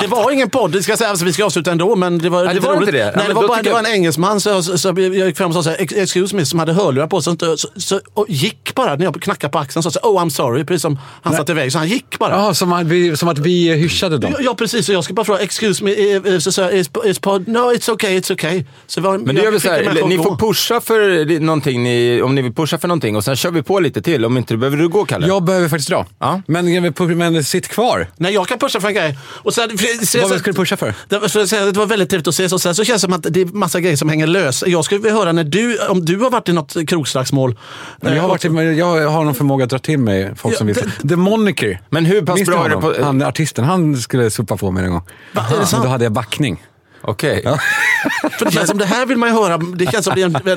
Det 0.01 0.07
var 0.07 0.31
ingen 0.31 0.49
podd, 0.49 0.71
det 0.71 0.83
ska 0.83 0.97
säga, 0.97 1.09
alltså, 1.09 1.25
vi 1.25 1.33
ska 1.33 1.45
avsluta 1.45 1.71
ändå, 1.71 1.95
men 1.95 2.17
det 2.17 2.29
var, 2.29 2.45
Nej, 2.45 2.53
det 2.53 2.59
det 2.59 2.67
var 2.67 2.75
roligt. 2.75 2.87
inte 2.87 2.91
det. 2.91 2.97
Ja, 2.97 3.05
Nej, 3.05 3.23
det 3.27 3.33
men 3.33 3.35
var, 3.35 3.47
bara, 3.47 3.61
det 3.61 3.69
var 3.71 3.79
en 3.79 3.85
engelsman, 3.85 4.41
så, 4.41 4.63
så, 4.63 4.77
så 4.77 4.87
jag 4.97 5.13
gick 5.27 5.37
fram 5.37 5.47
och 5.47 5.53
sa 5.53 5.63
så 5.63 5.69
här, 5.69 5.77
"Ex- 5.81 5.93
excuse 5.93 6.35
me, 6.35 6.45
som 6.45 6.59
hade 6.59 6.73
hörlurar 6.73 7.07
på 7.07 7.21
sig, 7.21 7.35
så, 7.39 7.57
så, 7.57 7.67
så, 7.75 7.99
och 8.13 8.25
gick 8.29 8.75
bara 8.75 8.95
när 8.95 9.03
jag 9.05 9.21
knackade 9.21 9.51
på 9.51 9.59
axeln 9.59 9.79
och 9.79 9.83
sa 9.93 9.99
så, 9.99 10.07
oh 10.09 10.23
I'm 10.23 10.29
sorry, 10.29 10.63
precis 10.63 10.81
som 10.81 10.99
han 11.23 11.33
satt 11.35 11.49
iväg. 11.49 11.71
Så 11.71 11.77
han 11.77 11.87
gick 11.87 12.19
bara. 12.19 12.31
Ja, 12.37 12.53
som, 12.53 12.73
att 12.73 12.85
vi, 12.87 13.17
som 13.17 13.29
att 13.29 13.39
vi 13.39 13.73
hyschade 13.73 14.17
dem. 14.17 14.31
Ja, 14.31 14.37
Ja, 14.41 14.55
precis. 14.55 14.89
Och 14.89 14.95
jag 14.95 15.03
ska 15.03 15.13
bara 15.13 15.25
fråga, 15.25 15.39
excuse 15.39 15.83
me, 15.83 15.91
eh, 16.15 16.33
eh, 16.33 16.39
så 16.39 16.51
sa 16.51 16.61
jag, 16.61 16.73
is 17.05 17.19
pod, 17.19 17.47
no 17.47 17.57
it's 17.73 17.91
okay, 17.91 18.19
it's 18.19 18.31
okay. 18.33 18.63
Så 18.87 19.01
var, 19.01 19.17
Men 19.17 19.35
det 19.35 19.41
gör 19.41 19.51
vi 19.51 19.59
så 19.59 19.69
här, 19.69 20.07
ni 20.07 20.17
får 20.17 20.35
pusha 20.37 20.81
för 20.81 21.39
någonting, 21.39 21.83
ni, 21.83 22.21
om 22.21 22.35
ni 22.35 22.41
vill 22.41 22.53
pusha 22.53 22.68
för 22.77 22.87
någonting 22.87 23.15
och 23.15 23.23
sen 23.23 23.35
kör 23.35 23.51
vi 23.51 23.63
på 23.63 23.79
lite 23.79 24.01
till. 24.01 24.25
Om 24.25 24.37
inte, 24.37 24.57
behöver 24.57 24.77
du 24.77 24.87
gå 24.89 25.05
Kalle? 25.05 25.27
Jag 25.27 25.43
behöver 25.43 25.69
faktiskt 25.69 25.89
dra. 25.89 26.05
Ja. 26.19 26.41
Men, 26.47 26.93
men 27.17 27.43
sitt 27.43 27.67
kvar. 27.67 28.07
Nej, 28.17 28.33
jag 28.33 28.47
kan 28.47 28.59
pusha 28.59 28.79
för 28.81 28.87
en 28.87 28.93
grej. 28.93 29.17
Och 29.23 29.53
sen, 29.53 29.77
för, 29.77 30.05
så, 30.05 30.27
Vad 30.27 30.39
ska 30.39 30.51
du 30.51 30.57
pusha 30.57 30.77
för? 30.77 30.93
Det, 31.07 31.19
var- 31.19 31.27
för 31.27 31.65
det 31.71 31.77
var 31.77 31.85
väldigt 31.85 32.09
trevligt 32.09 32.27
att 32.27 32.33
ses 32.33 32.53
och 32.53 32.61
sen 32.61 32.75
så 32.75 32.83
känns 32.83 33.01
det 33.01 33.05
som 33.07 33.13
att 33.13 33.23
det 33.29 33.41
är 33.41 33.45
massa 33.45 33.79
grejer 33.79 33.95
som 33.95 34.09
hänger 34.09 34.27
lös. 34.27 34.63
Jag 34.67 34.85
skulle 34.85 35.01
vilja 35.01 35.17
höra 35.17 35.31
när 35.31 35.43
du, 35.43 35.77
om 35.87 36.05
du 36.05 36.17
har 36.19 36.29
varit 36.29 36.49
i 36.49 36.53
något 36.53 36.75
krogslagsmål. 36.87 37.57
Men 38.01 38.15
jag, 38.15 38.21
har 38.21 38.29
varit, 38.29 38.77
jag 38.77 39.09
har 39.09 39.23
någon 39.23 39.35
förmåga 39.35 39.63
att 39.63 39.69
dra 39.69 39.79
till 39.79 39.99
mig 39.99 40.31
folk 40.35 40.57
som 40.57 40.69
Ja, 40.69 40.75
vill. 41.01 41.09
The 41.09 41.15
Moniker. 41.15 41.81
Men 41.89 42.05
hur 42.05 42.21
pass 42.21 42.35
Minns 42.35 42.47
du 42.49 42.53
bra 42.55 42.65
är 42.65 42.69
det 42.69 42.75
honom? 42.75 42.93
på... 42.95 43.03
Han, 43.03 43.21
artisten, 43.21 43.65
han 43.65 43.97
skulle 43.97 44.31
sopa 44.31 44.57
på 44.57 44.71
mig 44.71 44.85
en 44.85 44.91
gång. 44.91 45.01
Va, 45.33 45.45
är 45.47 45.51
det 45.51 45.57
Men 45.57 45.67
sant? 45.67 45.83
då 45.83 45.89
hade 45.89 46.03
jag 46.03 46.11
backning. 46.13 46.63
Okej. 47.01 47.43
För 48.39 48.45
det 48.45 48.51
känns 48.51 48.69
som 48.69 48.77
det 48.77 48.85
här 48.85 49.05
vill 49.05 49.17
man 49.17 49.29
ju 49.29 49.35
höra. 49.35 49.57
Det 49.57 49.91
känns 49.91 50.05
som 50.05 50.15
det 50.15 50.21
är 50.21 50.25
en, 50.25 50.33
det, 50.33 50.55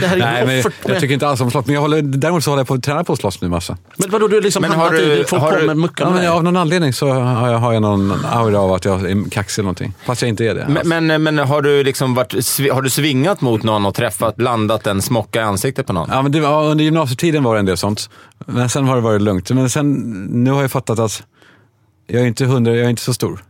det 0.00 0.06
här 0.06 0.16
är 0.16 0.20
Nej, 0.20 0.40
en 0.40 0.46
men 0.46 0.58
offert. 0.60 0.72
jag 0.86 1.00
tycker 1.00 1.14
inte 1.14 1.28
alls 1.28 1.40
om 1.40 1.50
slåss. 1.50 1.66
Men 1.66 1.74
jag 1.74 1.80
håller, 1.82 2.02
däremot 2.02 2.44
så 2.44 2.50
håller 2.50 2.60
jag 2.60 2.66
på 2.68 2.74
att 2.74 2.82
träna 2.82 3.04
på 3.04 3.12
att 3.12 3.18
slåss 3.18 3.40
nu 3.40 3.48
massa. 3.48 3.76
Men 3.96 4.10
vadå, 4.10 4.28
du 4.28 4.36
är 4.36 4.42
liksom 4.42 4.60
Men 4.62 4.70
hamnat 4.70 4.88
har 4.90 4.96
du- 4.98 5.20
i 5.20 5.24
folk 5.24 5.42
har 5.42 5.52
du- 5.52 5.58
kommer 5.60 5.74
mucka 5.74 6.04
Ja, 6.04 6.10
men 6.10 6.28
av 6.28 6.44
någon 6.44 6.56
anledning 6.56 6.92
så 6.92 7.08
har 7.12 7.48
jag, 7.50 7.58
har 7.58 7.72
jag 7.72 7.82
någon 7.82 8.12
aura 8.30 8.58
av 8.60 8.72
att 8.72 8.84
jag 8.84 9.10
är 9.10 9.30
kaxig 9.30 9.60
eller 9.60 9.64
någonting. 9.64 9.92
Fast 10.06 10.22
jag 10.22 10.28
inte 10.28 10.44
är 10.44 10.54
det. 10.54 10.82
Men, 10.84 11.06
men, 11.06 11.22
men 11.22 11.38
har 11.38 11.62
du 11.62 11.84
liksom 11.84 12.14
varit, 12.14 12.32
har 12.72 12.82
du 12.82 12.90
svingat 12.90 13.40
mot 13.40 13.62
någon 13.62 13.86
och 13.86 13.94
träffat, 13.94 14.40
landat 14.40 14.86
en 14.86 15.02
smocka 15.02 15.40
i 15.40 15.42
ansiktet 15.42 15.86
på 15.86 15.92
någon? 15.92 16.08
Ja, 16.12 16.22
men 16.22 16.32
det 16.32 16.40
var, 16.40 16.64
under 16.70 16.84
gymnasietiden 16.84 17.42
var 17.42 17.54
det 17.54 17.58
en 17.60 17.66
del 17.66 17.76
sånt. 17.76 18.10
Men 18.46 18.68
sen 18.68 18.84
har 18.84 18.94
det 18.96 19.02
varit 19.02 19.22
lugnt. 19.22 19.50
Men 19.50 19.70
sen, 19.70 19.92
nu 20.44 20.50
har 20.50 20.60
jag 20.62 20.70
fattat 20.70 20.98
att 20.98 21.22
jag 22.06 22.22
är 22.22 22.26
inte 22.26 22.44
hundra, 22.44 22.74
jag 22.76 22.84
är 22.86 22.90
inte 22.90 23.02
så 23.02 23.14
stor. 23.14 23.44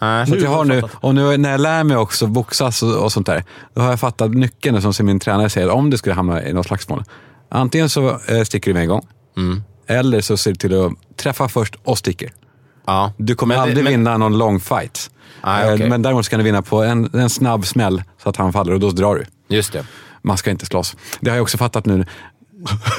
Nej. 0.00 0.26
Så 0.26 0.32
att 0.32 0.38
Nu 0.38 0.44
jag 0.44 0.50
har 0.50 0.64
du 0.64 0.74
nu, 0.74 0.82
och 0.92 1.14
nu 1.14 1.36
när 1.36 1.50
jag 1.50 1.60
lär 1.60 1.84
mig 1.84 1.96
också 1.96 2.26
boxas 2.26 2.82
och, 2.82 3.04
och 3.04 3.12
sånt 3.12 3.26
där, 3.26 3.44
då 3.74 3.80
har 3.82 3.90
jag 3.90 4.00
fattat 4.00 4.30
nyckeln 4.34 4.92
som 4.92 5.06
min 5.06 5.20
tränare 5.20 5.50
säger, 5.50 5.70
om 5.70 5.90
det 5.90 5.98
skulle 5.98 6.14
hamna 6.14 6.42
i 6.44 6.52
något 6.52 6.66
slagsmål. 6.66 7.04
Antingen 7.50 7.88
så 7.90 8.08
eh, 8.28 8.42
sticker 8.44 8.70
du 8.70 8.74
med 8.74 8.82
en 8.82 8.88
gång, 8.88 9.06
Mm. 9.36 9.62
eller 9.86 10.20
så 10.20 10.36
ser 10.36 10.50
du 10.50 10.56
till 10.56 10.84
att 10.84 10.92
träffa 11.16 11.48
först 11.48 11.74
och 11.84 11.98
sticker. 11.98 12.32
Ja. 12.86 13.12
Du 13.16 13.34
kommer 13.34 13.54
Men 13.54 13.62
aldrig 13.62 13.84
men- 13.84 13.90
vinna 13.92 14.16
någon 14.16 14.38
lång 14.38 14.60
fight. 14.60 15.10
Nej, 15.44 15.68
Eh, 15.68 15.74
okej. 15.74 15.88
Men 15.88 16.02
däremot 16.02 16.28
kan 16.28 16.38
du 16.38 16.44
vinna 16.44 16.62
på 16.62 16.82
en, 16.82 17.10
en 17.14 17.30
snabb 17.30 17.66
smäll 17.66 18.02
så 18.22 18.28
att 18.28 18.36
han 18.36 18.52
faller 18.52 18.72
och 18.72 18.80
då 18.80 18.90
drar 18.90 19.14
du. 19.14 19.24
Just 19.56 19.72
det. 19.72 19.84
Man 20.22 20.36
ska 20.36 20.50
inte 20.50 20.66
slåss. 20.66 20.96
Det 21.20 21.30
har 21.30 21.36
jag 21.36 21.42
också 21.42 21.58
fattat 21.58 21.86
nu. 21.86 22.04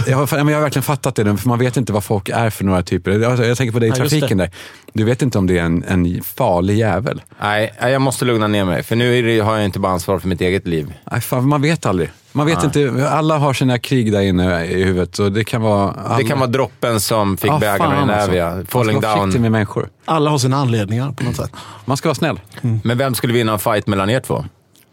Jag 0.08 0.18
har, 0.18 0.38
men 0.38 0.48
jag 0.48 0.56
har 0.58 0.62
verkligen 0.62 0.84
fattat 0.84 1.16
det 1.16 1.38
för 1.38 1.48
man 1.50 1.60
vet 1.60 1.78
inte 1.78 1.94
vad 1.94 2.04
folk 2.04 2.30
är 2.30 2.50
för 2.50 2.64
några 2.64 2.82
typer. 2.84 3.12
Jag, 3.12 3.40
jag 3.46 3.58
tänker 3.58 3.72
på 3.74 3.80
det 3.80 3.86
i 3.86 3.90
Ja, 3.90 3.96
trafiken 3.96 4.38
där. 4.38 4.50
Du 4.94 5.04
vet 5.04 5.22
inte 5.22 5.38
om 5.38 5.48
det 5.48 5.58
är 5.58 5.64
en, 5.64 5.84
en 5.84 6.22
farlig 6.24 6.78
jävel. 6.78 7.22
Nej, 7.42 7.74
nej, 7.82 7.92
jag 7.92 8.02
måste 8.02 8.26
lugna 8.26 8.48
ner 8.48 8.66
mig. 8.66 8.84
För 8.84 8.96
nu 8.96 9.20
är 9.20 9.24
det, 9.24 9.40
har 9.40 9.56
jag 9.56 9.66
inte 9.66 9.80
bara 9.80 9.92
ansvar 9.94 10.20
för 10.20 10.28
mitt 10.28 10.42
eget 10.42 10.68
liv. 10.68 10.94
Nej, 11.12 11.22
fan, 11.22 11.48
man 11.48 11.62
vet 11.62 11.86
aldrig. 11.86 12.12
Man 12.32 12.46
vet 12.46 12.64
inte, 12.64 13.10
alla 13.10 13.38
har 13.38 13.54
sina 13.54 13.80
krig 13.80 14.12
där 14.12 14.22
inne 14.22 14.66
i 14.66 14.84
huvudet. 14.84 15.20
Och 15.20 15.32
det 15.32 15.44
kan 15.44 15.62
vara... 15.62 15.92
Alla. 15.92 16.18
Det 16.18 16.24
kan 16.24 16.40
vara 16.40 16.50
droppen 16.50 17.00
som 17.00 17.38
fick 17.38 17.52
Ja, 17.52 17.60
bägaren 17.60 18.08
näven. 18.08 18.56
Man 18.56 18.66
ska 18.66 18.72
Falling 18.72 19.02
down. 19.02 19.42
med 19.42 19.52
människor. 19.52 19.90
Alla 20.06 20.30
har 20.30 20.38
sina 20.38 20.58
anledningar 20.58 21.12
på 21.12 21.24
något 21.24 21.36
sätt. 21.36 21.52
Man 21.86 21.98
ska 21.98 22.10
vara 22.10 22.16
snäll. 22.16 22.40
Men 22.84 22.98
vem 22.98 23.16
skulle 23.16 23.34
vinna 23.34 23.54
en 23.54 23.60
fight 23.60 23.88
mellan 23.88 24.10
er 24.10 24.20
två? 24.20 24.46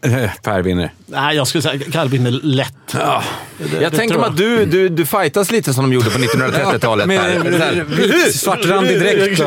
Eh, 0.02 0.30
Per 0.42 0.62
vinner. 0.62 0.92
Nej, 1.06 1.36
jag 1.36 1.46
skulle 1.48 1.62
säga 1.62 1.80
Kalle 1.92 2.10
vinner 2.10 2.30
lätt. 2.30 2.74
Det- 2.92 2.98
Jag 3.82 3.92
det 3.92 3.96
tänker 3.96 4.18
mig 4.18 4.26
att 4.26 4.36
du, 4.36 4.64
du, 4.66 4.88
du 4.88 5.06
fightas 5.06 5.50
lite 5.50 5.74
som 5.74 5.84
de 5.84 5.92
gjorde 5.92 6.10
på 6.10 6.18
1930-talet. 6.18 7.06
Med 7.06 8.34
svartrandig 8.34 8.98
dräkt. 9.00 9.40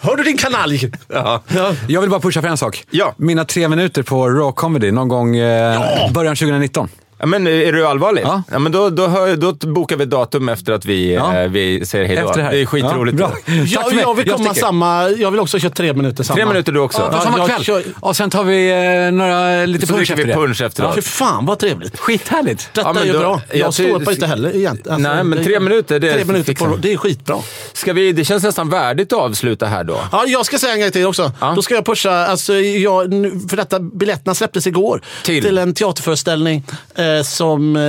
Hör 0.00 0.16
du 0.16 0.22
din 0.22 0.36
kanalj? 0.36 0.90
Ja. 1.08 1.42
Ja. 1.54 1.72
Jag 1.88 2.00
vill 2.00 2.10
bara 2.10 2.20
pusha 2.20 2.40
för 2.42 2.48
en 2.48 2.56
sak. 2.56 2.84
Ja. 2.90 3.14
Mina 3.16 3.44
tre 3.44 3.68
minuter 3.68 4.02
på 4.02 4.28
Raw 4.28 4.52
Comedy 4.56 4.90
någon 4.90 5.08
gång 5.08 5.36
eh, 5.36 6.10
början 6.12 6.36
2019. 6.36 6.88
Ja, 7.20 7.26
men 7.26 7.46
är 7.46 7.72
du 7.72 7.86
allvarlig? 7.86 8.22
Ja. 8.24 8.42
Ja. 8.50 8.58
men 8.58 8.72
då, 8.72 8.90
då, 8.90 9.06
hör, 9.06 9.36
då 9.36 9.52
bokar 9.52 9.96
vi 9.96 10.04
datum 10.04 10.48
efter 10.48 10.72
att 10.72 10.84
vi, 10.84 11.14
Ja. 11.14 11.36
eh, 11.40 11.48
vi 11.50 11.86
säger 11.86 12.04
hej 12.04 12.16
då. 12.16 12.22
Efter 12.28 12.38
det 12.38 12.44
här. 12.44 12.52
Det 12.52 12.58
är 12.60 12.66
skitroligt. 12.66 13.20
Ja, 13.20 13.26
bra. 13.28 13.54
Jag, 13.54 13.94
jag 13.94 14.14
vill 14.14 14.26
Jag 14.28 14.36
komma 14.36 14.48
sticker. 14.50 14.66
samma, 14.66 15.08
jag 15.08 15.30
vill 15.30 15.40
också 15.40 15.58
köra 15.58 15.70
tre 15.72 15.92
minuter 15.92 16.24
samma. 16.24 16.36
Tre 16.36 16.46
minuter 16.46 16.72
du 16.72 16.80
också. 16.80 16.98
Ja, 17.00 17.08
Ja, 17.12 17.20
samma 17.20 17.38
jag 17.38 17.46
kväll. 17.48 17.64
kör- 17.64 17.82
Och 18.00 18.16
sen 18.16 18.30
tar 18.30 18.44
vi 18.44 18.70
eh, 19.06 19.12
några, 19.12 19.66
lite 19.66 19.86
Så 19.86 19.92
punch 19.94 20.10
efter 20.10 20.16
vi 20.16 20.24
det. 20.24 20.34
punch 20.34 20.60
efteråt. 20.62 20.94
Fy 20.94 21.02
fan 21.02 21.46
vad 21.46 21.58
trevligt. 21.58 21.98
Skithärligt. 21.98 22.68
Detta 22.72 22.88
Ja, 22.88 22.92
men 22.92 23.02
är 23.02 23.06
ju 23.06 23.18
bra. 23.18 23.40
Jag, 23.50 23.58
jag 23.58 23.74
står 23.74 24.10
inte 24.12 24.26
heller 24.26 24.56
egentligen. 24.56 25.02
Nej, 25.02 25.24
men 25.24 25.44
tre 25.44 25.60
minuter, 25.60 25.98
det 26.00 26.12
tre 26.14 26.24
minuter 26.24 26.54
på, 26.54 26.76
det 26.76 26.92
är 26.92 26.96
skitbra. 26.96 27.36
Ska 27.72 27.92
vi, 27.92 28.12
det 28.12 28.24
känns 28.24 28.42
nästan 28.42 28.68
värdigt 28.70 29.12
att 29.12 29.18
avsluta 29.18 29.66
här 29.66 29.84
då. 29.84 30.00
Ja, 30.12 30.24
jag 30.26 30.46
ska 30.46 30.58
säga 30.58 30.72
en 30.72 30.80
grej 30.80 30.90
till 30.90 31.06
också. 31.06 31.32
Ja. 31.40 31.52
Då 31.56 31.62
ska 31.62 31.74
jag 31.74 31.84
pusha, 31.86 32.10
alltså, 32.26 32.54
jag, 32.54 33.02
för 33.50 33.56
detta, 33.56 33.80
biljetterna 33.80 34.34
släpptes 34.34 34.66
igår. 34.66 35.02
Till? 35.24 35.58
en 35.58 35.74
teaterföreställning 35.74 36.64
eh, 36.94 37.09
som 37.24 37.76
eh, 37.76 37.82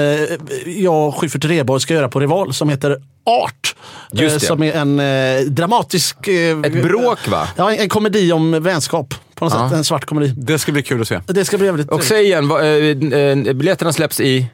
jag 0.66 1.08
och 1.08 1.16
Schyffert 1.22 1.46
Rheborg 1.46 1.82
ska 1.82 1.94
göra 1.94 2.10
på 2.10 2.20
Rival 2.20 2.54
som 2.54 2.70
heter 2.70 2.98
Art. 3.26 3.76
Just 4.12 4.36
Eh, 4.36 4.40
det. 4.40 4.46
som 4.46 4.64
är 4.64 4.74
en 4.74 5.00
eh, 5.00 5.46
dramatisk... 5.52 6.28
Eh, 6.28 6.60
Ett 6.60 6.84
bråk 6.84 7.28
va? 7.28 7.48
Ja, 7.56 7.72
en, 7.74 7.80
en 7.80 7.90
komedi 7.90 8.32
om 8.32 8.64
vänskap. 8.64 9.14
På 9.36 9.46
något 9.46 9.54
Ja. 9.54 9.70
sätt. 9.70 9.78
En 9.78 9.84
svart 9.84 10.06
komedi. 10.06 10.34
Det 10.38 10.60
ska 10.60 10.72
bli 10.72 10.84
kul 10.84 11.02
att 11.02 11.08
se. 11.08 11.20
Det 11.28 11.46
ska 11.46 11.58
bli 11.58 11.66
jävligt 11.66 11.90
Och 11.90 12.04
säg 12.04 12.24
igen, 12.26 12.52
eh, 12.52 13.20
eh, 13.20 13.54
biljetterna 13.54 13.94
släpps 13.94 14.20
i... 14.20 14.48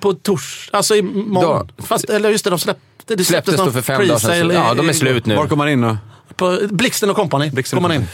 På 0.00 0.12
tors, 0.12 0.68
alltså 0.72 0.94
imorgon. 0.96 1.68
Då. 1.76 1.82
Fast, 1.84 2.04
eller 2.10 2.30
just 2.30 2.44
det, 2.44 2.50
de 2.50 2.58
släppte, 2.58 3.14
det 3.14 3.24
Släpptes 3.24 3.56
då 3.56 3.64
någon 3.64 3.72
för 3.72 3.82
fem 3.82 4.08
dagar 4.08 4.18
sedan. 4.18 4.50
Ja, 4.50 4.74
de 4.74 4.88
är 4.88 4.92
slut 4.92 5.26
nu. 5.26 5.34
Var 5.36 5.46
kommer 5.46 5.64
man 5.64 5.72
in 5.72 5.84
och... 5.84 5.96
På 6.36 6.58
Blixten 6.70 7.10
och 7.10 7.16
Company. 7.16 7.50
Blixten 7.50 7.76
går 7.76 7.88
man 7.88 7.92
in. 7.96 8.08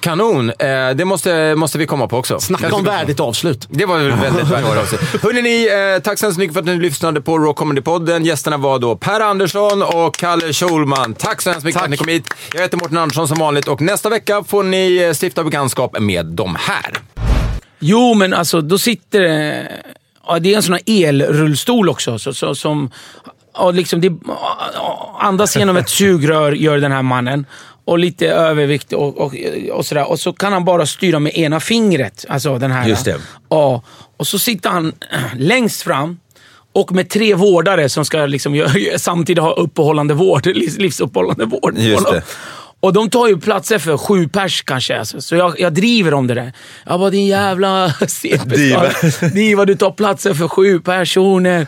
Kanon! 0.00 0.50
Eh, 0.50 0.90
det 0.94 1.04
måste, 1.04 1.54
måste 1.54 1.78
vi 1.78 1.86
komma 1.86 2.08
på 2.08 2.18
också. 2.18 2.40
Snacka 2.40 2.74
om 2.74 2.84
värdigt 2.84 3.20
avslut. 3.20 3.66
Det 3.70 3.86
var 3.86 3.98
väl 3.98 4.10
väldigt 4.10 4.48
värdigt 4.48 4.70
av 4.70 4.84
sig. 4.84 4.98
Hörrni, 5.22 5.42
ni, 5.42 5.94
eh, 5.96 6.02
tack 6.02 6.18
så 6.18 6.26
hemskt 6.26 6.38
mycket 6.38 6.54
för 6.54 6.60
att 6.60 6.66
ni 6.66 6.76
lyssnade 6.76 7.20
på 7.20 7.38
Raw 7.38 7.52
Comedy-podden. 7.52 8.24
Gästerna 8.24 8.56
var 8.56 8.78
då 8.78 8.96
Per 8.96 9.20
Andersson 9.20 9.82
och 9.82 10.16
Kalle 10.16 10.52
Schulman. 10.52 11.14
Tack 11.14 11.42
så 11.42 11.50
hemskt 11.50 11.64
mycket 11.64 11.78
för 11.78 11.84
att 11.84 11.90
ni 11.90 11.96
kom 11.96 12.08
hit. 12.08 12.34
Jag 12.54 12.60
heter 12.60 12.76
Mårten 12.76 12.98
Andersson 12.98 13.28
som 13.28 13.38
vanligt 13.38 13.68
och 13.68 13.80
nästa 13.80 14.08
vecka 14.08 14.44
får 14.44 14.62
ni 14.62 14.96
eh, 14.96 15.12
stifta 15.12 15.44
bekantskap 15.44 16.00
med 16.00 16.26
de 16.26 16.56
här. 16.60 16.98
Jo, 17.78 18.14
men 18.14 18.34
alltså 18.34 18.60
då 18.60 18.78
sitter 18.78 19.20
det... 19.20 19.68
Ja, 20.26 20.38
det 20.38 20.52
är 20.52 20.56
en 20.56 20.62
sån 20.62 20.72
här 20.72 20.82
elrullstol 20.86 21.88
också 21.88 22.18
så, 22.18 22.34
så, 22.34 22.54
som 22.54 22.90
och 23.54 23.74
liksom 23.74 24.00
det, 24.00 24.12
andas 25.18 25.56
genom 25.56 25.76
ett 25.76 25.88
sugrör 25.88 26.52
gör 26.52 26.78
den 26.78 26.92
här 26.92 27.02
mannen. 27.02 27.46
Och 27.84 27.98
lite 27.98 28.28
övervikt 28.28 28.92
och, 28.92 29.18
och, 29.18 29.34
och 29.72 29.86
sådär. 29.86 30.10
Och 30.10 30.20
så 30.20 30.32
kan 30.32 30.52
han 30.52 30.64
bara 30.64 30.86
styra 30.86 31.18
med 31.18 31.36
ena 31.36 31.60
fingret. 31.60 32.24
Alltså 32.28 32.58
den 32.58 32.70
här. 32.70 32.88
Just 32.88 33.04
det. 33.04 33.16
Ja, 33.48 33.82
och 34.16 34.26
så 34.26 34.38
sitter 34.38 34.70
han 34.70 34.92
längst 35.36 35.82
fram. 35.82 36.18
Och 36.74 36.92
med 36.92 37.10
tre 37.10 37.34
vårdare 37.34 37.88
som 37.88 38.04
ska 38.04 38.26
liksom 38.26 38.66
samtidigt 38.96 39.42
ha 39.42 39.52
uppehållande 39.52 40.14
vård, 40.14 40.46
livs- 40.46 40.78
livsuppehållande 40.78 41.44
vård. 41.44 41.78
Just 41.78 42.10
det. 42.10 42.22
Och 42.82 42.92
de 42.92 43.10
tar 43.10 43.28
ju 43.28 43.38
platser 43.38 43.78
för 43.78 43.96
sju 43.96 44.28
pers 44.28 44.62
kanske. 44.62 44.98
Alltså. 44.98 45.20
Så 45.20 45.34
jag, 45.36 45.60
jag 45.60 45.74
driver 45.74 46.14
om 46.14 46.26
det 46.26 46.34
där. 46.34 46.52
Jag 46.86 47.00
bara, 47.00 47.10
din 47.10 47.26
jävla. 47.26 47.94
Diva. 48.44 48.82
Diva, 49.34 49.64
du 49.64 49.74
tar 49.74 49.90
platser 49.90 50.34
för 50.34 50.48
sju 50.48 50.80
personer. 50.80 51.66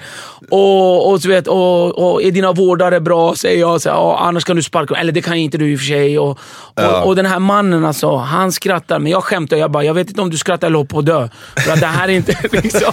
Och, 0.51 1.11
och, 1.11 1.23
så 1.23 1.29
vet, 1.29 1.47
och, 1.47 2.13
och 2.13 2.23
är 2.23 2.31
dina 2.31 2.53
vårdare 2.53 3.01
bra? 3.01 3.35
Säger 3.35 3.61
jag. 3.61 3.81
Så, 3.81 3.89
ja, 3.89 4.19
annars 4.21 4.45
kan 4.45 4.57
du 4.57 4.63
sparka 4.63 4.95
Eller 4.95 5.13
det 5.13 5.23
kan 5.23 5.35
inte 5.35 5.59
du 5.59 5.73
i 5.73 5.77
och 5.77 5.81
för 5.81 5.87
sig. 5.87 6.19
Och, 6.19 6.39
och, 6.75 7.07
och 7.07 7.17
den 7.17 7.27
här 7.27 7.39
mannen 7.39 7.85
alltså, 7.85 8.17
han 8.17 8.53
skrattar. 8.53 8.99
Men 8.99 9.13
jag 9.13 9.25
skämtar. 9.25 9.57
Jag 9.57 9.71
bara, 9.71 9.85
jag 9.85 9.95
vet 9.95 10.09
inte 10.09 10.21
om 10.21 10.31
du 10.31 10.39
skrattar 10.39 10.67
eller 10.67 10.79
håller 10.79 10.89
på 10.89 11.01
dö. 11.01 11.29
För 11.57 11.73
att 11.73 11.81
det 11.81 11.87
här 11.87 12.09
är 12.09 12.13
inte 12.13 12.37
liksom... 12.53 12.93